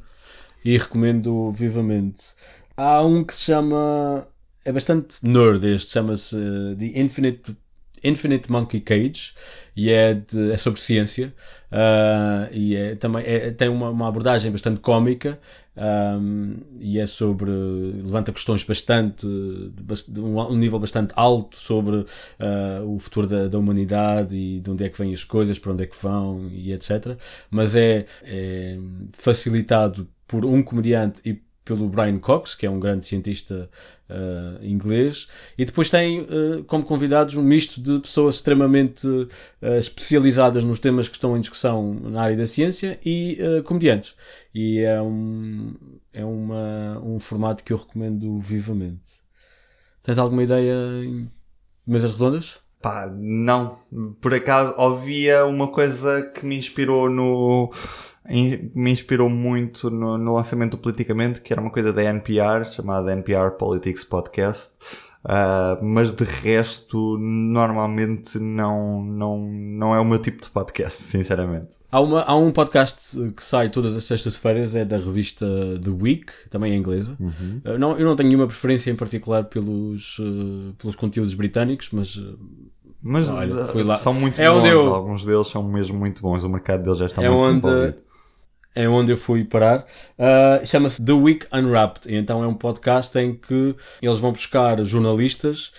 e 0.65 0.79
recomendo 0.79 1.51
vivamente. 1.51 2.23
Há 2.77 3.03
um 3.05 3.25
que 3.25 3.35
se 3.35 3.41
chama. 3.43 4.29
É 4.65 4.73
bastante 4.73 5.25
nerd 5.27 5.65
este, 5.65 5.91
chama-se 5.93 6.37
uh, 6.37 6.77
The 6.77 7.01
Infinite, 7.01 7.57
Infinite 8.05 8.51
Monkey 8.51 8.81
Cage 8.81 9.33
e 9.77 9.91
é, 9.91 10.15
de- 10.15 10.53
é 10.53 10.57
sobre 10.57 10.81
ciência 10.81 11.33
uh, 11.73 12.53
e 12.55 12.75
é, 12.77 12.95
também 12.97 13.25
é- 13.27 13.51
tem 13.51 13.69
uma, 13.69 13.91
uma 13.91 14.09
abordagem 14.09 14.51
bastante 14.51 14.81
cómica 14.81 15.39
um, 15.77 16.59
e 16.81 16.99
é 16.99 17.07
sobre. 17.07 17.51
levanta 17.51 18.33
questões 18.33 18.65
bastante. 18.65 19.27
de, 19.27 20.13
de 20.13 20.21
um, 20.21 20.41
um 20.41 20.57
nível 20.57 20.79
bastante 20.79 21.13
alto 21.15 21.57
sobre 21.57 21.97
uh, 21.97 22.07
o 22.87 22.99
futuro 22.99 23.27
da, 23.27 23.47
da 23.49 23.59
humanidade 23.59 24.35
e 24.35 24.61
de 24.61 24.71
onde 24.71 24.85
é 24.85 24.89
que 24.89 24.97
vêm 24.99 25.13
as 25.13 25.23
coisas, 25.25 25.59
para 25.59 25.73
onde 25.73 25.85
é 25.85 25.87
que 25.87 25.97
vão 26.03 26.49
e 26.53 26.73
etc. 26.73 27.17
Mas 27.51 27.77
é, 27.77 28.07
é 28.25 28.79
facilitado 29.13 30.09
por 30.27 30.45
um 30.45 30.63
comediante 30.63 31.21
e 31.25 31.41
pelo 31.67 31.89
Brian 31.89 32.19
Cox, 32.19 32.55
que 32.55 32.65
é 32.65 32.71
um 32.71 32.79
grande 32.79 33.05
cientista 33.05 33.69
uh, 34.09 34.65
inglês, 34.65 35.27
e 35.59 35.65
depois 35.65 35.91
tem 35.91 36.21
uh, 36.21 36.63
como 36.65 36.85
convidados 36.85 37.35
um 37.35 37.43
misto 37.43 37.83
de 37.83 37.99
pessoas 37.99 38.37
extremamente 38.37 39.07
uh, 39.07 39.29
especializadas 39.77 40.63
nos 40.63 40.79
temas 40.79 41.09
que 41.09 41.17
estão 41.17 41.37
em 41.37 41.41
discussão 41.41 41.93
na 41.93 42.23
área 42.23 42.37
da 42.37 42.47
ciência 42.47 42.99
e 43.05 43.39
comediantes. 43.65 44.15
E 44.55 44.79
é, 44.79 45.03
um, 45.03 45.75
é 46.13 46.25
uma, 46.25 47.03
um 47.05 47.19
formato 47.19 47.65
que 47.65 47.73
eu 47.73 47.77
recomendo 47.77 48.39
vivamente. 48.39 49.27
Tens 50.05 50.19
alguma 50.19 50.45
ideia 50.45 50.73
em 51.05 51.29
mesas 51.85 52.13
redondas? 52.13 52.61
Pá, 52.87 53.13
não. 53.19 53.79
Por 54.21 54.33
acaso, 54.33 54.73
ouvia 54.79 55.45
uma 55.45 55.67
coisa 55.67 56.23
que 56.31 56.47
me 56.47 56.57
inspirou 56.57 57.11
no. 57.11 57.69
Me 58.29 58.93
inspirou 58.93 59.29
muito 59.29 59.91
no, 59.91 60.17
no 60.17 60.35
lançamento 60.35 60.73
do 60.73 60.79
Politicamente, 60.79 61.41
que 61.41 61.53
era 61.53 61.61
uma 61.61 61.71
coisa 61.71 61.93
da 61.93 62.05
NPR, 62.05 62.65
chamada 62.65 63.13
NPR 63.13 63.57
Politics 63.59 64.05
Podcast. 64.05 64.77
Ah, 65.29 65.77
mas 65.83 66.13
de 66.13 66.23
resto, 66.23 67.19
normalmente 67.19 68.39
não, 68.39 69.03
não, 69.03 69.39
não 69.41 69.93
é 69.93 69.99
o 69.99 70.05
meu 70.05 70.21
tipo 70.21 70.41
de 70.41 70.49
podcast, 70.49 71.03
sinceramente. 71.11 71.79
Há, 71.91 72.01
uma, 72.01 72.23
há 72.23 72.37
um 72.37 72.53
podcast 72.53 73.33
que 73.33 73.43
sai 73.43 73.69
todas 73.69 73.97
as 73.97 74.05
sextas-feiras, 74.05 74.77
é 74.77 74.85
da 74.85 74.97
revista 74.99 75.45
The 75.83 75.91
Week, 75.91 76.33
também 76.49 76.73
é 76.73 76.77
inglesa. 76.77 77.17
Uh, 77.19 77.77
não, 77.77 77.99
eu 77.99 78.07
não 78.07 78.15
tenho 78.15 78.29
nenhuma 78.29 78.47
preferência 78.47 78.89
em 78.89 78.95
particular 78.95 79.45
pelos, 79.45 80.17
uh, 80.21 80.73
pelos 80.79 80.95
conteúdos 80.95 81.35
britânicos, 81.35 81.89
mas 81.91 82.15
uh, 82.15 82.39
Mas 83.09 83.31
Olha, 83.31 83.65
fui 83.67 83.85
lá. 83.85 83.95
são 83.95 84.13
muito 84.13 84.41
É 84.41 84.51
bons, 84.51 84.65
eu- 84.65 84.93
alguns 84.95 85.25
deles 85.25 85.47
são 85.47 85.63
mesmo 85.63 85.97
muito 85.97 86.21
bons, 86.21 86.43
o 86.43 86.49
mercado 86.49 86.83
deles 86.83 86.99
já 86.99 87.07
está 87.07 87.23
É 87.23 87.29
muito 87.29 87.45
onde- 87.47 87.61
desenvolvido. 87.61 88.03
é 88.75 88.89
onde 88.89 89.13
eu 89.13 89.17
fui 89.17 89.45
parar. 89.45 89.87
Uh, 90.19 90.67
Chama-se 90.67 91.01
The 91.03 91.13
Week 91.13 91.47
Unwrapped. 91.53 92.13
Então 92.15 92.43
é 92.43 92.47
um 92.49 92.55
podcast 92.55 93.17
em 93.19 93.33
que 93.35 93.77
eles 94.03 94.19
vão 94.19 94.33
buscar 94.33 94.83
jornalistas 94.85 95.73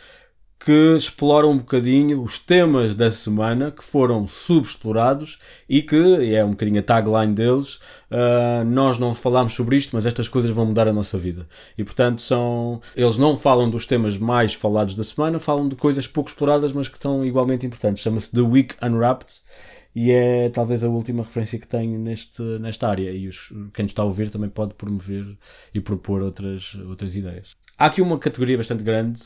que 0.59 0.95
exploram 0.95 1.51
um 1.51 1.57
bocadinho 1.57 2.21
os 2.21 2.39
temas 2.39 2.95
da 2.95 3.11
semana 3.11 3.71
que 3.71 3.83
foram 3.83 4.27
subexplorados 4.27 5.39
e 5.69 5.81
que, 5.81 5.95
e 5.95 6.33
é 6.33 6.43
um 6.43 6.51
bocadinho 6.51 6.79
a 6.79 6.83
tagline 6.83 7.33
deles, 7.33 7.75
uh, 8.11 8.65
nós 8.65 8.97
não 8.97 9.13
falámos 9.13 9.53
sobre 9.53 9.77
isto, 9.77 9.95
mas 9.95 10.05
estas 10.05 10.27
coisas 10.27 10.51
vão 10.51 10.65
mudar 10.65 10.87
a 10.87 10.93
nossa 10.93 11.17
vida. 11.17 11.47
E 11.77 11.83
portanto 11.83 12.21
são, 12.21 12.81
eles 12.95 13.17
não 13.17 13.37
falam 13.37 13.69
dos 13.69 13.85
temas 13.85 14.17
mais 14.17 14.53
falados 14.53 14.95
da 14.95 15.03
semana, 15.03 15.39
falam 15.39 15.67
de 15.67 15.75
coisas 15.75 16.07
pouco 16.07 16.29
exploradas, 16.29 16.73
mas 16.73 16.87
que 16.87 16.97
são 16.99 17.23
igualmente 17.25 17.65
importantes. 17.65 18.01
Chama-se 18.01 18.31
The 18.31 18.41
Week 18.41 18.75
Unwrapped 18.83 19.41
e 19.95 20.11
é 20.11 20.49
talvez 20.49 20.83
a 20.83 20.89
última 20.89 21.23
referência 21.23 21.59
que 21.59 21.67
tenho 21.67 21.99
neste, 21.99 22.41
nesta 22.59 22.87
área. 22.87 23.11
E 23.11 23.27
os, 23.27 23.49
quem 23.73 23.83
nos 23.83 23.91
está 23.91 24.01
a 24.01 24.05
ouvir 24.05 24.29
também 24.29 24.49
pode 24.49 24.73
promover 24.73 25.23
e 25.73 25.79
propor 25.79 26.21
outras, 26.21 26.75
outras 26.87 27.15
ideias. 27.15 27.55
Há 27.77 27.85
aqui 27.85 28.01
uma 28.01 28.17
categoria 28.17 28.57
bastante 28.57 28.83
grande 28.83 29.21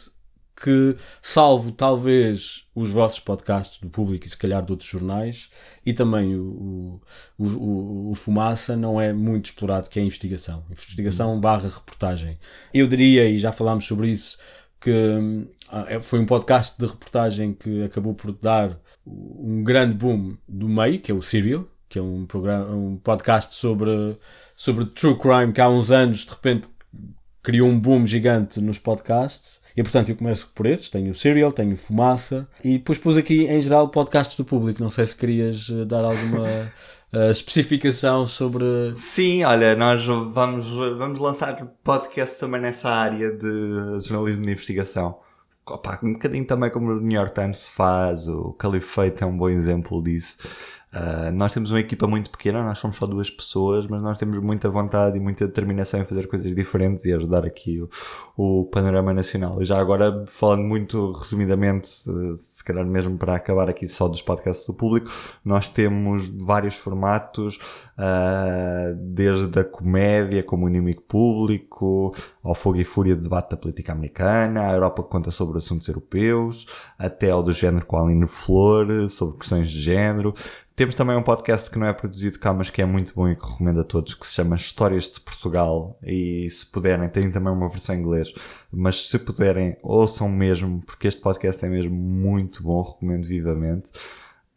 que, 0.55 0.95
salvo 1.21 1.71
talvez 1.71 2.67
os 2.75 2.89
vossos 2.89 3.19
podcasts 3.19 3.79
do 3.79 3.89
público 3.89 4.25
e 4.25 4.29
se 4.29 4.37
calhar 4.37 4.63
de 4.63 4.71
outros 4.71 4.89
jornais, 4.89 5.49
e 5.85 5.93
também 5.93 6.35
o, 6.35 7.01
o, 7.37 7.45
o, 7.45 8.11
o 8.11 8.15
Fumaça, 8.15 8.75
não 8.75 8.99
é 8.99 9.11
muito 9.11 9.45
explorado, 9.45 9.89
que 9.89 9.99
é 9.99 10.01
a 10.01 10.05
investigação. 10.05 10.63
Investigação 10.69 11.39
barra 11.39 11.69
reportagem. 11.69 12.37
Eu 12.73 12.87
diria, 12.87 13.29
e 13.29 13.39
já 13.39 13.51
falámos 13.51 13.85
sobre 13.85 14.09
isso, 14.09 14.37
que 14.79 15.47
ah, 15.69 16.01
foi 16.01 16.19
um 16.19 16.25
podcast 16.25 16.77
de 16.77 16.85
reportagem 16.85 17.53
que 17.53 17.83
acabou 17.83 18.13
por 18.13 18.31
dar 18.31 18.77
um 19.05 19.63
grande 19.63 19.95
boom 19.95 20.35
do 20.47 20.67
meio, 20.67 20.99
que 20.99 21.11
é 21.11 21.15
o 21.15 21.21
Serial, 21.21 21.65
que 21.87 21.99
é 21.99 22.01
um, 22.01 22.25
programa, 22.25 22.73
um 22.73 22.97
podcast 22.97 23.55
sobre, 23.55 24.17
sobre 24.55 24.85
true 24.85 25.17
crime 25.17 25.53
que 25.53 25.61
há 25.61 25.69
uns 25.69 25.91
anos 25.91 26.25
de 26.25 26.31
repente 26.31 26.67
criou 27.43 27.67
um 27.69 27.79
boom 27.79 28.05
gigante 28.05 28.59
nos 28.59 28.79
podcasts. 28.79 29.60
E 29.75 29.83
portanto 29.83 30.09
eu 30.09 30.15
começo 30.15 30.51
por 30.53 30.65
esses, 30.65 30.89
tenho 30.89 31.11
o 31.11 31.15
Serial, 31.15 31.51
tenho 31.51 31.73
o 31.73 31.77
Fumaça 31.77 32.45
e 32.63 32.77
depois 32.77 32.97
pus 32.97 33.17
aqui 33.17 33.45
em 33.45 33.61
geral 33.61 33.89
podcasts 33.89 34.35
do 34.37 34.45
público. 34.45 34.81
Não 34.81 34.89
sei 34.89 35.05
se 35.05 35.15
querias 35.15 35.69
eh, 35.69 35.85
dar 35.85 36.03
alguma 36.03 36.47
eh, 37.13 37.31
especificação 37.31 38.27
sobre. 38.27 38.93
Sim, 38.93 39.43
olha, 39.43 39.75
nós 39.75 40.05
vamos, 40.05 40.67
vamos 40.97 41.19
lançar 41.19 41.55
podcast 41.83 42.39
também 42.39 42.61
nessa 42.61 42.89
área 42.89 43.31
de 43.31 44.01
jornalismo 44.01 44.45
de 44.45 44.51
investigação. 44.51 45.17
Opa, 45.65 45.99
um 46.03 46.13
bocadinho 46.13 46.45
também 46.45 46.69
como 46.69 46.91
o 46.91 46.99
New 46.99 47.17
York 47.17 47.33
Times 47.39 47.67
faz, 47.67 48.27
o 48.27 48.51
Caliphate 48.53 49.23
é 49.23 49.25
um 49.25 49.37
bom 49.37 49.49
exemplo 49.49 50.03
disso. 50.03 50.37
Uh, 50.93 51.31
nós 51.31 51.53
temos 51.53 51.71
uma 51.71 51.79
equipa 51.79 52.05
muito 52.05 52.29
pequena, 52.29 52.61
nós 52.61 52.77
somos 52.77 52.97
só 52.97 53.05
duas 53.05 53.29
pessoas, 53.29 53.87
mas 53.87 54.01
nós 54.01 54.19
temos 54.19 54.37
muita 54.43 54.69
vontade 54.69 55.17
e 55.17 55.21
muita 55.21 55.47
determinação 55.47 56.01
em 56.01 56.05
fazer 56.05 56.27
coisas 56.27 56.53
diferentes 56.53 57.05
e 57.05 57.13
ajudar 57.13 57.45
aqui 57.45 57.81
o, 57.81 57.89
o 58.35 58.65
panorama 58.65 59.13
nacional. 59.13 59.61
E 59.61 59.65
já 59.65 59.79
agora, 59.79 60.25
falando 60.27 60.63
muito 60.63 61.13
resumidamente, 61.13 61.87
se 62.35 62.61
calhar 62.65 62.85
mesmo 62.85 63.17
para 63.17 63.35
acabar 63.35 63.69
aqui 63.69 63.87
só 63.87 64.05
dos 64.09 64.21
podcasts 64.21 64.67
do 64.67 64.73
público, 64.73 65.09
nós 65.45 65.69
temos 65.69 66.27
vários 66.45 66.75
formatos, 66.75 67.55
uh, 67.97 68.93
desde 68.97 69.59
a 69.61 69.63
comédia 69.63 70.43
como 70.43 70.67
inimigo 70.67 71.03
público, 71.03 72.13
ao 72.43 72.53
fogo 72.53 72.81
e 72.81 72.83
fúria 72.83 73.15
de 73.15 73.21
debate 73.21 73.51
da 73.51 73.57
política 73.57 73.93
americana, 73.93 74.67
a 74.67 74.73
Europa 74.73 75.03
que 75.03 75.09
conta 75.09 75.31
sobre 75.31 75.57
assuntos 75.57 75.87
europeus, 75.87 76.67
até 76.99 77.31
ao 77.31 77.41
do 77.41 77.53
género 77.53 77.85
com 77.85 77.95
a 77.95 78.01
Aline 78.01 78.27
Flor, 78.27 79.09
sobre 79.09 79.37
questões 79.37 79.71
de 79.71 79.79
género. 79.79 80.33
Temos 80.81 80.95
também 80.95 81.15
um 81.15 81.21
podcast 81.21 81.69
que 81.69 81.77
não 81.77 81.85
é 81.85 81.93
produzido 81.93 82.39
cá, 82.39 82.51
mas 82.51 82.71
que 82.71 82.81
é 82.81 82.85
muito 82.87 83.13
bom 83.13 83.29
e 83.29 83.35
que 83.35 83.45
recomendo 83.45 83.81
a 83.81 83.83
todos, 83.83 84.15
que 84.15 84.25
se 84.25 84.33
chama 84.33 84.55
Histórias 84.55 85.11
de 85.11 85.19
Portugal. 85.19 85.95
E 86.01 86.49
se 86.49 86.65
puderem, 86.65 87.07
tem 87.07 87.29
também 87.29 87.53
uma 87.53 87.69
versão 87.69 87.93
em 87.93 87.99
inglês, 87.99 88.33
mas 88.71 89.07
se 89.07 89.19
puderem, 89.19 89.77
ouçam 89.83 90.27
mesmo, 90.27 90.81
porque 90.81 91.07
este 91.07 91.21
podcast 91.21 91.63
é 91.63 91.69
mesmo 91.69 91.95
muito 91.95 92.63
bom, 92.63 92.81
recomendo 92.81 93.27
vivamente. 93.27 93.91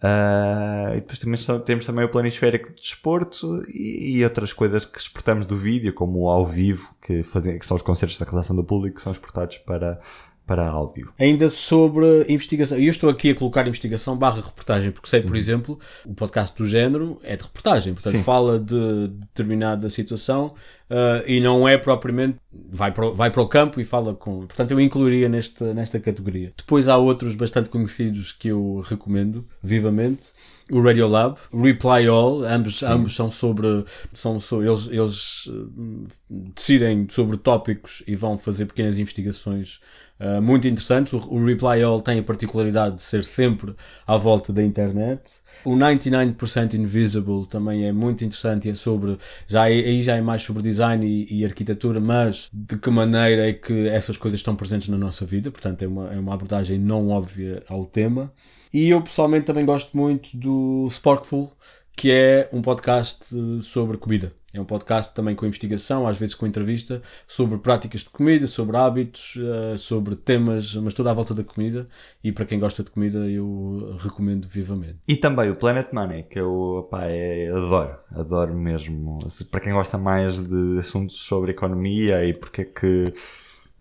Uh, 0.02 0.96
e 0.96 1.01
depois 1.01 1.18
temos, 1.18 1.46
temos 1.66 1.84
também 1.84 2.06
o 2.06 2.09
planisférico 2.09 2.70
de 2.70 2.80
desporto 2.80 3.62
e, 3.68 4.16
e, 4.16 4.24
outras 4.24 4.55
coisas 4.55 4.86
que 4.86 4.98
exportamos 4.98 5.44
do 5.44 5.59
vídeo, 5.59 5.92
como 5.92 6.20
o 6.20 6.30
ao 6.30 6.46
vivo, 6.46 6.94
que, 7.02 7.22
fazem, 7.22 7.59
que 7.59 7.66
são 7.66 7.76
os 7.76 7.82
concertos 7.82 8.18
da 8.18 8.24
redação 8.24 8.56
do 8.56 8.64
público, 8.64 8.96
que 8.96 9.02
são 9.02 9.12
exportados 9.12 9.59
para, 9.59 10.01
para 10.46 10.66
áudio. 10.66 11.12
Ainda 11.18 11.48
sobre 11.48 12.26
investigação, 12.28 12.78
eu 12.78 12.90
estou 12.90 13.08
aqui 13.08 13.30
a 13.30 13.34
colocar 13.34 13.66
investigação 13.66 14.16
barra 14.16 14.42
reportagem, 14.42 14.90
porque 14.90 15.08
sei, 15.08 15.22
por 15.22 15.32
uhum. 15.32 15.36
exemplo, 15.36 15.78
o 16.04 16.14
podcast 16.14 16.56
do 16.56 16.66
género 16.66 17.18
é 17.22 17.36
de 17.36 17.44
reportagem, 17.44 17.94
portanto 17.94 18.12
Sim. 18.12 18.22
fala 18.22 18.58
de 18.58 19.08
determinada 19.08 19.88
situação 19.88 20.54
uh, 20.90 21.26
e 21.26 21.40
não 21.40 21.66
é 21.66 21.78
propriamente, 21.78 22.36
vai 22.52 22.92
para, 22.92 23.10
vai 23.10 23.30
para 23.30 23.42
o 23.42 23.48
campo 23.48 23.80
e 23.80 23.84
fala 23.84 24.14
com. 24.14 24.46
Portanto, 24.46 24.70
eu 24.72 24.80
incluiria 24.80 25.28
neste, 25.28 25.64
nesta 25.72 25.98
categoria. 25.98 26.52
Depois 26.56 26.88
há 26.88 26.96
outros 26.96 27.34
bastante 27.34 27.68
conhecidos 27.68 28.32
que 28.32 28.48
eu 28.48 28.84
recomendo 28.86 29.46
vivamente 29.62 30.32
o 30.70 30.80
Radiolab, 30.80 31.36
Reply 31.52 32.06
All, 32.06 32.42
ambos, 32.44 32.82
ambos 32.82 33.14
são 33.14 33.30
sobre, 33.30 33.84
são 34.14 34.40
sobre 34.40 34.68
eles, 34.68 34.88
eles 34.90 35.46
uh, 35.46 36.06
decidem 36.28 37.06
sobre 37.10 37.36
tópicos 37.36 38.02
e 38.06 38.16
vão 38.16 38.38
fazer 38.38 38.64
pequenas 38.66 38.96
investigações 38.96 39.80
uh, 40.20 40.40
muito 40.40 40.66
interessantes. 40.68 41.12
O, 41.12 41.18
o, 41.18 41.44
Reply 41.44 41.82
All 41.82 42.00
tem 42.00 42.18
a 42.18 42.22
particularidade 42.22 42.96
de 42.96 43.02
ser 43.02 43.24
sempre 43.24 43.74
à 44.06 44.16
volta 44.16 44.52
da 44.52 44.62
internet. 44.62 45.42
O 45.64 45.72
99% 45.72 46.74
Invisible 46.74 47.46
também 47.46 47.86
é 47.86 47.92
muito 47.92 48.24
interessante 48.24 48.68
e 48.68 48.70
é 48.70 48.74
sobre, 48.74 49.16
já 49.46 49.68
é, 49.68 49.72
aí 49.72 50.02
já 50.02 50.16
é 50.16 50.20
mais 50.20 50.42
sobre 50.42 50.62
design 50.62 51.06
e, 51.06 51.40
e, 51.40 51.44
arquitetura, 51.44 52.00
mas 52.00 52.48
de 52.52 52.76
que 52.76 52.90
maneira 52.90 53.48
é 53.48 53.52
que 53.52 53.88
essas 53.88 54.16
coisas 54.16 54.40
estão 54.40 54.54
presentes 54.54 54.88
na 54.88 54.98
nossa 54.98 55.24
vida, 55.24 55.50
portanto 55.50 55.82
é 55.82 55.88
uma, 55.88 56.12
é 56.12 56.18
uma 56.18 56.34
abordagem 56.34 56.78
não 56.78 57.08
óbvia 57.08 57.62
ao 57.68 57.86
tema. 57.86 58.32
E 58.72 58.90
eu 58.90 59.00
pessoalmente 59.00 59.46
também 59.46 59.64
gosto 59.64 59.96
muito 59.96 60.36
do 60.36 60.88
Sparkful, 60.90 61.52
que 61.96 62.10
é 62.10 62.48
um 62.52 62.60
podcast 62.60 63.34
sobre 63.62 63.96
comida. 63.96 64.32
É 64.55 64.60
um 64.60 64.64
podcast 64.64 65.12
também 65.12 65.35
com 65.35 65.44
investigação, 65.44 66.06
às 66.06 66.16
vezes 66.16 66.35
com 66.35 66.47
entrevista, 66.47 67.02
sobre 67.26 67.59
práticas 67.59 68.02
de 68.02 68.10
comida, 68.10 68.47
sobre 68.47 68.76
hábitos, 68.76 69.36
eh, 69.36 69.76
sobre 69.76 70.14
temas, 70.14 70.74
mas 70.76 70.94
toda 70.94 71.10
à 71.10 71.14
volta 71.14 71.35
da 71.35 71.43
comida. 71.43 71.89
E 72.22 72.31
para 72.31 72.44
quem 72.44 72.60
gosta 72.60 72.85
de 72.85 72.90
comida, 72.90 73.18
eu 73.28 73.97
recomendo 73.98 74.47
vivamente. 74.47 74.98
E 75.09 75.16
também 75.16 75.51
o 75.51 75.56
Planet 75.56 75.93
Money, 75.93 76.22
que 76.22 76.39
eu 76.39 76.86
pá, 76.90 77.05
é, 77.06 77.48
adoro, 77.48 77.97
adoro 78.12 78.55
mesmo. 78.55 79.18
Para 79.51 79.60
quem 79.60 79.72
gosta 79.72 79.98
mais 79.98 80.39
de 80.39 80.78
assuntos 80.78 81.16
sobre 81.16 81.51
economia 81.51 82.24
e 82.24 82.32
porque 82.32 82.62
é 82.62 82.64
que 82.64 83.12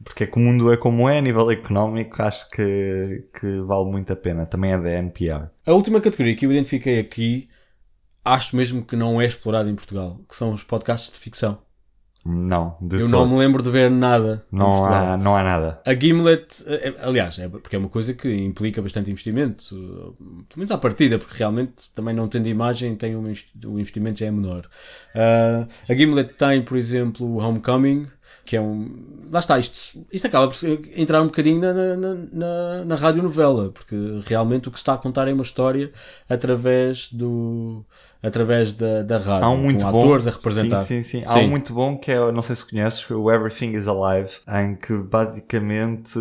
porque 0.03 0.25
é 0.25 0.27
que 0.27 0.37
o 0.37 0.41
mundo 0.41 0.71
é 0.71 0.77
como 0.77 1.07
é 1.07 1.17
a 1.17 1.21
nível 1.21 1.49
económico, 1.49 2.21
acho 2.21 2.49
que, 2.49 3.23
que 3.39 3.59
vale 3.61 3.85
muito 3.85 4.11
a 4.11 4.15
pena. 4.15 4.45
Também 4.45 4.73
é 4.73 4.77
da 4.77 4.91
NPR. 4.91 5.47
A 5.65 5.73
última 5.73 6.01
categoria 6.01 6.35
que 6.35 6.45
eu 6.45 6.51
identifiquei 6.51 6.99
aqui, 6.99 7.47
acho 8.23 8.55
mesmo 8.55 8.83
que 8.85 8.95
não 8.95 9.21
é 9.21 9.25
explorada 9.25 9.69
em 9.69 9.75
Portugal, 9.75 10.19
que 10.27 10.35
são 10.35 10.53
os 10.53 10.63
podcasts 10.63 11.11
de 11.11 11.19
ficção. 11.19 11.59
Não, 12.25 12.77
de 12.79 13.01
Eu 13.01 13.09
não 13.09 13.27
me 13.27 13.37
lembro 13.37 13.61
de 13.61 13.69
ver 13.69 13.91
nada. 13.91 14.45
Não, 14.49 14.85
há, 14.85 15.17
não 15.17 15.35
há 15.35 15.43
nada. 15.43 15.81
A 15.85 15.93
Gimlet, 15.93 16.63
é, 16.67 16.87
é, 16.87 16.95
aliás, 17.01 17.37
é 17.37 17.49
porque 17.49 17.75
é 17.75 17.79
uma 17.79 17.89
coisa 17.89 18.13
que 18.13 18.33
implica 18.33 18.81
bastante 18.81 19.11
investimento, 19.11 19.75
pelo 20.47 20.55
menos 20.55 20.71
à 20.71 20.77
partida, 20.77 21.19
porque 21.19 21.37
realmente 21.37 21.91
também 21.93 22.15
não 22.15 22.29
tendo 22.29 22.47
imagem, 22.47 22.95
tem 22.95 23.13
um, 23.13 23.25
o 23.65 23.77
investimento 23.77 24.19
já 24.19 24.27
é 24.27 24.31
menor. 24.31 24.69
Uh, 25.13 25.67
a 25.89 25.93
Gimlet 25.93 26.33
tem, 26.35 26.61
por 26.61 26.77
exemplo, 26.77 27.27
o 27.27 27.39
Homecoming, 27.39 28.07
que 28.45 28.57
é 28.57 28.61
um. 28.61 28.91
Lá 29.31 29.39
está, 29.39 29.57
isto, 29.57 30.05
isto 30.11 30.27
acaba 30.27 30.47
por 30.47 30.55
entrar 30.95 31.21
um 31.21 31.25
bocadinho 31.25 31.61
na, 31.61 31.73
na, 31.73 32.13
na, 32.31 32.85
na 32.85 32.95
radionovela, 32.95 33.69
porque 33.71 33.95
realmente 34.25 34.67
o 34.67 34.71
que 34.71 34.77
se 34.77 34.81
está 34.81 34.93
a 34.93 34.97
contar 34.97 35.27
é 35.27 35.33
uma 35.33 35.43
história 35.43 35.91
através 36.29 37.11
do. 37.11 37.85
através 38.21 38.73
da, 38.73 39.01
da 39.01 39.17
rádio, 39.17 39.45
Há 39.45 39.49
um 39.49 39.57
muito 39.57 39.85
bom, 39.85 39.99
atores 39.99 40.27
a 40.27 40.31
representar. 40.31 40.83
Sim, 40.83 41.03
sim, 41.03 41.21
sim. 41.21 41.25
Há 41.25 41.39
um 41.39 41.47
muito 41.47 41.73
bom 41.73 41.97
que 41.97 42.11
é, 42.11 42.31
não 42.31 42.41
sei 42.41 42.55
se 42.55 42.69
conheces, 42.69 43.09
o 43.09 43.31
Everything 43.31 43.71
is 43.71 43.87
Alive, 43.87 44.31
em 44.47 44.75
que 44.75 44.93
basicamente 44.93 46.19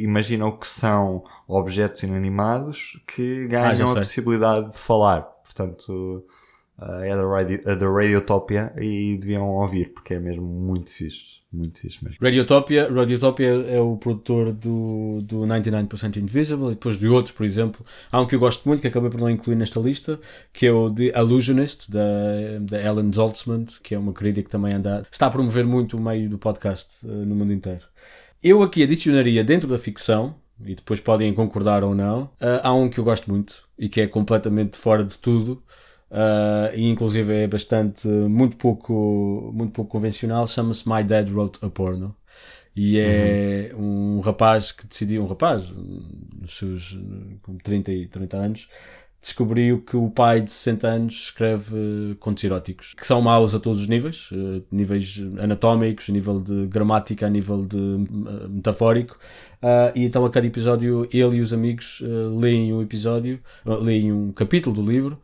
imaginam 0.00 0.52
que 0.52 0.66
são 0.66 1.24
objetos 1.48 2.02
inanimados 2.02 3.00
que 3.06 3.48
ganham 3.48 3.88
ah, 3.88 3.92
a 3.92 3.96
possibilidade 3.96 4.72
de 4.72 4.78
falar. 4.78 5.22
Portanto 5.42 6.22
uh, 6.78 7.02
é 7.02 7.16
da, 7.16 7.26
radio, 7.26 7.60
é 7.64 7.76
da 7.76 7.88
Radiotopia 7.88 8.72
e 8.76 9.16
deviam 9.18 9.48
ouvir, 9.48 9.92
porque 9.92 10.14
é 10.14 10.20
mesmo 10.20 10.44
muito 10.44 10.90
fixe. 10.90 11.40
Muito 11.56 11.80
fixe 11.80 12.04
mesmo. 12.04 12.18
Radiotopia, 12.20 12.92
Radiotopia 12.92 13.48
é 13.48 13.80
o 13.80 13.96
produtor 13.96 14.52
do, 14.52 15.22
do 15.22 15.40
99% 15.40 16.16
Invisible 16.16 16.66
e 16.66 16.70
depois 16.70 16.98
de 16.98 17.08
outros, 17.08 17.34
por 17.34 17.46
exemplo. 17.46 17.84
Há 18.12 18.20
um 18.20 18.26
que 18.26 18.34
eu 18.34 18.38
gosto 18.38 18.68
muito, 18.68 18.82
que 18.82 18.88
acabei 18.88 19.08
por 19.08 19.18
não 19.18 19.30
incluir 19.30 19.56
nesta 19.56 19.80
lista, 19.80 20.20
que 20.52 20.66
é 20.66 20.72
o 20.72 20.90
The 20.90 21.18
Illusionist, 21.18 21.90
da, 21.90 22.58
da 22.60 22.82
Ellen 22.82 23.10
Zoltzman, 23.10 23.64
que 23.82 23.94
é 23.94 23.98
uma 23.98 24.12
querida 24.12 24.42
que 24.42 24.50
também 24.50 24.74
anda, 24.74 25.02
está 25.10 25.28
a 25.28 25.30
promover 25.30 25.64
muito 25.64 25.96
o 25.96 26.00
meio 26.00 26.28
do 26.28 26.36
podcast 26.36 27.06
uh, 27.06 27.08
no 27.08 27.34
mundo 27.34 27.54
inteiro. 27.54 27.86
Eu 28.44 28.62
aqui 28.62 28.82
adicionaria 28.82 29.42
dentro 29.42 29.66
da 29.66 29.78
ficção, 29.78 30.34
e 30.62 30.74
depois 30.74 31.00
podem 31.00 31.32
concordar 31.32 31.82
ou 31.82 31.94
não, 31.94 32.24
uh, 32.24 32.60
há 32.62 32.74
um 32.74 32.90
que 32.90 33.00
eu 33.00 33.04
gosto 33.04 33.30
muito 33.30 33.64
e 33.78 33.88
que 33.88 34.02
é 34.02 34.06
completamente 34.06 34.76
fora 34.76 35.02
de 35.02 35.16
tudo, 35.16 35.62
Uh, 36.10 36.74
e 36.74 36.88
inclusive 36.88 37.32
é 37.34 37.48
bastante, 37.48 38.06
muito 38.06 38.56
pouco, 38.56 39.52
muito 39.54 39.72
pouco 39.72 39.90
convencional, 39.90 40.46
chama-se 40.46 40.88
My 40.88 41.02
Dad 41.02 41.28
Wrote 41.30 41.58
a 41.62 41.68
Porno. 41.68 42.14
E 42.74 42.98
é 42.98 43.72
uhum. 43.74 44.18
um 44.18 44.20
rapaz 44.20 44.70
que 44.70 44.86
decidiu, 44.86 45.22
um 45.22 45.26
rapaz, 45.26 45.70
nos 45.70 46.58
seus 46.58 46.98
com 47.42 47.56
30 47.56 47.90
e 47.90 48.06
30 48.06 48.36
anos, 48.36 48.68
descobriu 49.26 49.80
que 49.80 49.96
o 49.96 50.08
pai 50.08 50.40
de 50.40 50.52
60 50.52 50.86
anos 50.86 51.14
escreve 51.14 52.16
contos 52.20 52.44
eróticos, 52.44 52.94
que 52.94 53.06
são 53.06 53.20
maus 53.20 53.54
a 53.54 53.58
todos 53.58 53.80
os 53.80 53.88
níveis, 53.88 54.30
uh, 54.30 54.62
níveis 54.70 55.20
anatómicos, 55.40 56.08
a 56.08 56.12
nível 56.12 56.40
de 56.40 56.66
gramática, 56.66 57.26
a 57.26 57.30
nível 57.30 57.64
de 57.64 57.76
uh, 57.76 58.48
metafórico, 58.48 59.18
uh, 59.62 59.90
e 59.96 60.04
então 60.04 60.24
a 60.24 60.30
cada 60.30 60.46
episódio 60.46 61.08
ele 61.12 61.36
e 61.36 61.40
os 61.40 61.52
amigos 61.52 62.02
leem 62.38 62.72
um 62.72 62.82
episódio, 62.82 63.40
leem 63.64 64.12
um 64.12 64.30
capítulo 64.32 64.76
do 64.76 64.88
livro 64.88 65.18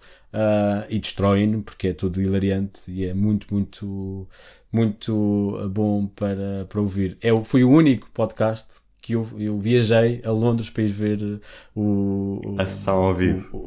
e 0.89 0.99
destroem-no, 0.99 1.63
porque 1.63 1.89
é 1.89 1.93
tudo 1.93 2.21
hilariante 2.21 2.91
e 2.91 3.05
é 3.05 3.15
muito, 3.15 3.53
muito, 3.53 4.29
muito 4.73 5.71
bom 5.73 6.07
para, 6.07 6.67
para 6.69 6.81
ouvir. 6.81 7.17
É, 7.21 7.37
foi 7.43 7.65
o 7.65 7.71
único 7.71 8.09
podcast 8.13 8.81
que 9.03 9.15
eu, 9.15 9.27
eu 9.37 9.59
viajei 9.59 10.23
a 10.25 10.31
Londres 10.31 10.71
para 10.71 10.85
ir 10.85 10.87
ver 10.87 11.23
uh, 11.23 11.41
o, 11.75 12.55
a 12.57 12.65
sessão 12.65 12.99
ao 12.99 13.13
vivo. 13.13 13.49
O, 13.53 13.59
o, 13.59 13.62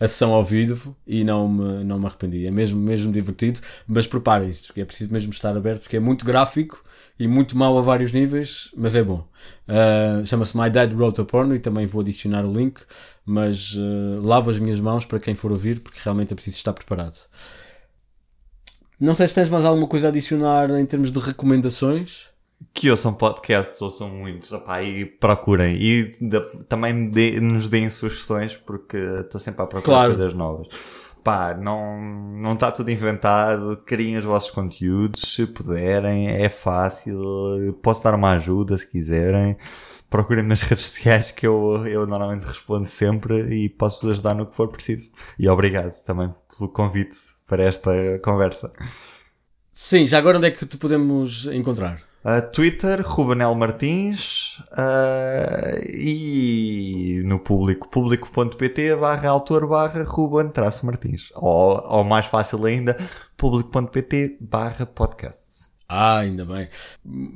a 0.00 0.08
sessão 0.08 0.32
ao 0.32 0.44
vivo 0.44 0.96
e 1.06 1.24
não 1.24 1.48
me, 1.48 1.84
não 1.84 1.98
me 1.98 2.06
arrependi. 2.06 2.46
É 2.46 2.50
mesmo, 2.50 2.80
mesmo 2.80 3.12
divertido, 3.12 3.60
mas 3.86 4.06
preparem-se, 4.06 4.66
porque 4.66 4.80
é 4.80 4.84
preciso 4.84 5.12
mesmo 5.12 5.32
estar 5.32 5.56
aberto, 5.56 5.82
porque 5.82 5.96
é 5.96 6.00
muito 6.00 6.24
gráfico 6.24 6.82
e 7.18 7.28
muito 7.28 7.56
mau 7.56 7.78
a 7.78 7.82
vários 7.82 8.12
níveis, 8.12 8.70
mas 8.76 8.94
é 8.94 9.02
bom. 9.02 9.26
Uh, 9.68 10.24
Chama-se 10.26 10.56
My 10.56 10.70
Dad 10.70 10.92
Wrote 10.92 11.20
a 11.20 11.24
Porno 11.24 11.54
e 11.54 11.58
também 11.58 11.86
vou 11.86 12.00
adicionar 12.00 12.44
o 12.44 12.52
link, 12.52 12.80
mas 13.24 13.74
uh, 13.74 14.20
lavo 14.22 14.50
as 14.50 14.58
minhas 14.58 14.80
mãos 14.80 15.04
para 15.04 15.20
quem 15.20 15.34
for 15.34 15.52
ouvir, 15.52 15.80
porque 15.80 16.00
realmente 16.02 16.32
é 16.32 16.34
preciso 16.34 16.56
estar 16.56 16.72
preparado. 16.72 17.16
Não 18.98 19.14
sei 19.14 19.26
se 19.28 19.34
tens 19.34 19.48
mais 19.48 19.64
alguma 19.64 19.86
coisa 19.86 20.08
a 20.08 20.10
adicionar 20.10 20.70
em 20.70 20.86
termos 20.86 21.10
de 21.10 21.18
recomendações 21.18 22.31
que 22.72 22.90
ouçam 22.90 23.14
podcasts, 23.14 23.80
ouçam 23.80 24.08
muitos, 24.08 24.52
opá, 24.52 24.82
e 24.82 25.04
procurem. 25.04 25.76
E 25.76 26.10
de, 26.20 26.40
também 26.68 27.10
de, 27.10 27.40
nos 27.40 27.68
deem 27.68 27.90
sugestões, 27.90 28.54
porque 28.56 28.96
estou 28.96 29.40
sempre 29.40 29.62
a 29.62 29.66
procurar 29.66 29.94
claro. 29.94 30.14
coisas 30.14 30.34
novas. 30.34 30.68
Pá, 31.22 31.54
não, 31.54 32.00
não 32.00 32.54
está 32.54 32.72
tudo 32.72 32.90
inventado, 32.90 33.76
criem 33.86 34.16
os 34.18 34.24
vossos 34.24 34.50
conteúdos, 34.50 35.34
se 35.34 35.46
puderem, 35.46 36.28
é 36.28 36.48
fácil, 36.48 37.78
posso 37.80 38.02
dar 38.02 38.14
uma 38.14 38.32
ajuda 38.32 38.76
se 38.76 38.90
quiserem. 38.90 39.56
procurem 40.10 40.44
nas 40.44 40.62
redes 40.62 40.84
sociais 40.84 41.30
que 41.30 41.46
eu, 41.46 41.86
eu 41.86 42.06
normalmente 42.06 42.44
respondo 42.44 42.88
sempre 42.88 43.54
e 43.54 43.68
posso 43.68 44.02
vos 44.02 44.10
ajudar 44.12 44.34
no 44.34 44.46
que 44.46 44.54
for 44.56 44.68
preciso. 44.68 45.12
E 45.38 45.48
obrigado 45.48 45.92
também 46.02 46.34
pelo 46.58 46.68
convite 46.68 47.16
para 47.46 47.62
esta 47.62 48.18
conversa. 48.24 48.72
Sim, 49.72 50.04
já 50.06 50.18
agora 50.18 50.38
onde 50.38 50.48
é 50.48 50.50
que 50.50 50.66
te 50.66 50.76
podemos 50.76 51.46
encontrar? 51.46 52.11
Uh, 52.24 52.40
Twitter, 52.52 53.02
Rubenel 53.04 53.52
Martins 53.56 54.60
uh, 54.72 55.76
e 55.88 57.20
no 57.24 57.40
público, 57.40 57.88
público.pt 57.88 58.94
barra 58.94 59.28
autor 59.28 59.66
barra 59.66 60.04
Ruben 60.04 60.48
traço 60.48 60.86
Martins. 60.86 61.32
Ou, 61.34 61.82
ou 61.84 62.04
mais 62.04 62.26
fácil 62.26 62.64
ainda, 62.64 62.96
público.pt 63.36 64.36
barra 64.40 64.86
podcasts. 64.86 65.72
Ah, 65.94 66.20
ainda 66.20 66.46
bem. 66.46 66.68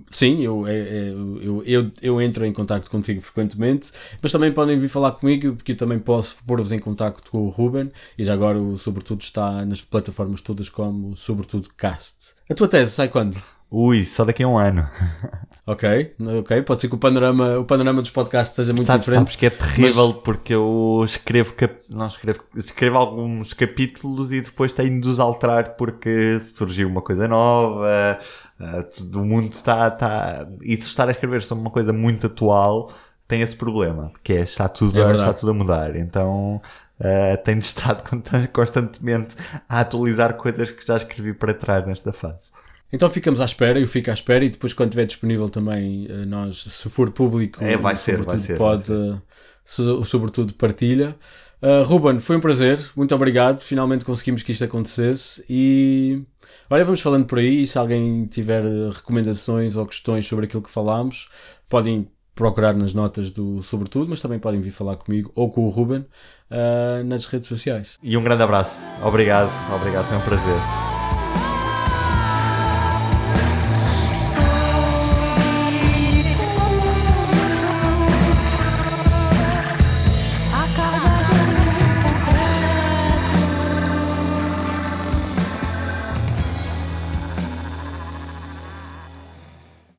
Sim, 0.08 0.40
eu, 0.40 0.66
eu, 0.66 1.62
eu, 1.64 1.92
eu, 2.00 2.22
entro 2.22 2.46
em 2.46 2.52
contato 2.54 2.90
contigo 2.90 3.20
frequentemente, 3.20 3.92
mas 4.22 4.32
também 4.32 4.50
podem 4.50 4.78
vir 4.78 4.88
falar 4.88 5.12
comigo, 5.12 5.56
porque 5.56 5.72
eu 5.72 5.76
também 5.76 5.98
posso 5.98 6.38
pôr-vos 6.46 6.72
em 6.72 6.78
contato 6.78 7.30
com 7.30 7.42
o 7.42 7.50
Ruben, 7.50 7.92
e 8.16 8.24
já 8.24 8.32
agora 8.32 8.58
o 8.58 8.78
Sobretudo 8.78 9.20
está 9.20 9.62
nas 9.66 9.82
plataformas 9.82 10.40
todas 10.40 10.70
como 10.70 11.14
Sobretudo 11.16 11.68
Cast. 11.76 12.34
A 12.48 12.54
tua 12.54 12.66
tese 12.66 12.92
sai 12.92 13.08
quando? 13.08 13.36
Ui, 13.70 14.04
só 14.04 14.24
daqui 14.24 14.42
a 14.42 14.48
um 14.48 14.58
ano. 14.58 14.88
Ok, 15.68 16.14
ok. 16.38 16.62
Pode 16.62 16.80
ser 16.80 16.88
que 16.88 16.94
o 16.94 16.98
panorama, 16.98 17.58
o 17.58 17.64
panorama 17.64 18.00
dos 18.00 18.12
podcasts 18.12 18.54
seja 18.54 18.72
muito 18.72 18.86
sabes, 18.86 19.04
diferente. 19.04 19.32
Sabes 19.32 19.36
que 19.36 19.46
é 19.46 19.50
terrível 19.50 20.08
mas... 20.12 20.22
porque 20.22 20.54
eu 20.54 21.02
escrevo, 21.04 21.54
cap... 21.54 21.74
não 21.90 22.06
escrevo, 22.06 22.40
escrevo 22.54 22.96
alguns 22.96 23.52
capítulos 23.52 24.30
e 24.32 24.40
depois 24.40 24.72
tenho 24.72 25.00
de 25.00 25.08
os 25.08 25.18
alterar 25.18 25.74
porque 25.74 26.38
surgiu 26.38 26.88
uma 26.88 27.02
coisa 27.02 27.26
nova, 27.26 28.16
uh, 28.60 29.18
o 29.18 29.24
mundo 29.24 29.50
está, 29.50 29.88
está, 29.88 30.46
e 30.62 30.76
se 30.76 30.82
estar 30.82 31.08
a 31.08 31.10
escrever 31.10 31.42
sobre 31.42 31.62
uma 31.62 31.70
coisa 31.72 31.92
muito 31.92 32.28
atual 32.28 32.88
tem 33.26 33.40
esse 33.40 33.56
problema, 33.56 34.12
que 34.22 34.34
é 34.34 34.40
está 34.42 34.68
tudo, 34.68 35.02
é 35.02 35.16
está 35.16 35.34
tudo 35.34 35.50
a 35.50 35.54
mudar. 35.54 35.96
Então 35.96 36.62
uh, 37.00 37.36
tenho 37.44 37.58
estado 37.58 38.04
constantemente 38.52 39.34
a 39.68 39.80
atualizar 39.80 40.34
coisas 40.34 40.70
que 40.70 40.86
já 40.86 40.96
escrevi 40.96 41.34
para 41.34 41.52
trás 41.52 41.84
nesta 41.84 42.12
fase. 42.12 42.52
Então 42.92 43.10
ficamos 43.10 43.40
à 43.40 43.44
espera, 43.44 43.80
eu 43.80 43.86
fico 43.86 44.10
à 44.10 44.14
espera 44.14 44.44
e 44.44 44.48
depois 44.48 44.72
quando 44.72 44.90
estiver 44.90 45.06
disponível 45.06 45.48
também 45.48 46.06
eh, 46.08 46.24
nós, 46.24 46.62
se 46.62 46.88
for 46.88 47.10
público, 47.10 47.62
é, 47.62 47.76
vai 47.76 47.96
ser, 47.96 48.22
vai 48.22 48.38
ser, 48.38 48.56
pode, 48.56 48.88
vai 48.88 49.08
ser. 49.10 49.22
So, 49.64 50.04
sobretudo 50.04 50.54
partilha. 50.54 51.16
Uh, 51.60 51.82
Ruben, 51.82 52.20
foi 52.20 52.36
um 52.36 52.40
prazer, 52.40 52.78
muito 52.94 53.14
obrigado, 53.14 53.60
finalmente 53.60 54.04
conseguimos 54.04 54.42
que 54.42 54.52
isto 54.52 54.62
acontecesse 54.62 55.42
e 55.48 56.22
olha, 56.70 56.84
vamos 56.84 57.00
falando 57.00 57.24
por 57.24 57.38
aí 57.38 57.62
e 57.62 57.66
se 57.66 57.78
alguém 57.78 58.26
tiver 58.26 58.62
recomendações 58.92 59.74
ou 59.74 59.86
questões 59.86 60.26
sobre 60.26 60.44
aquilo 60.44 60.62
que 60.62 60.70
falámos, 60.70 61.28
podem 61.68 62.06
procurar 62.34 62.74
nas 62.74 62.92
notas 62.92 63.30
do 63.30 63.62
Sobretudo, 63.62 64.10
mas 64.10 64.20
também 64.20 64.38
podem 64.38 64.60
vir 64.60 64.70
falar 64.70 64.96
comigo 64.96 65.32
ou 65.34 65.50
com 65.50 65.66
o 65.66 65.70
Ruben 65.70 66.00
uh, 66.50 67.02
nas 67.04 67.24
redes 67.24 67.48
sociais. 67.48 67.98
E 68.02 68.16
um 68.16 68.22
grande 68.22 68.42
abraço, 68.42 68.86
obrigado, 69.02 69.50
obrigado, 69.74 70.04
foi 70.04 70.18
um 70.18 70.20
prazer. 70.20 71.55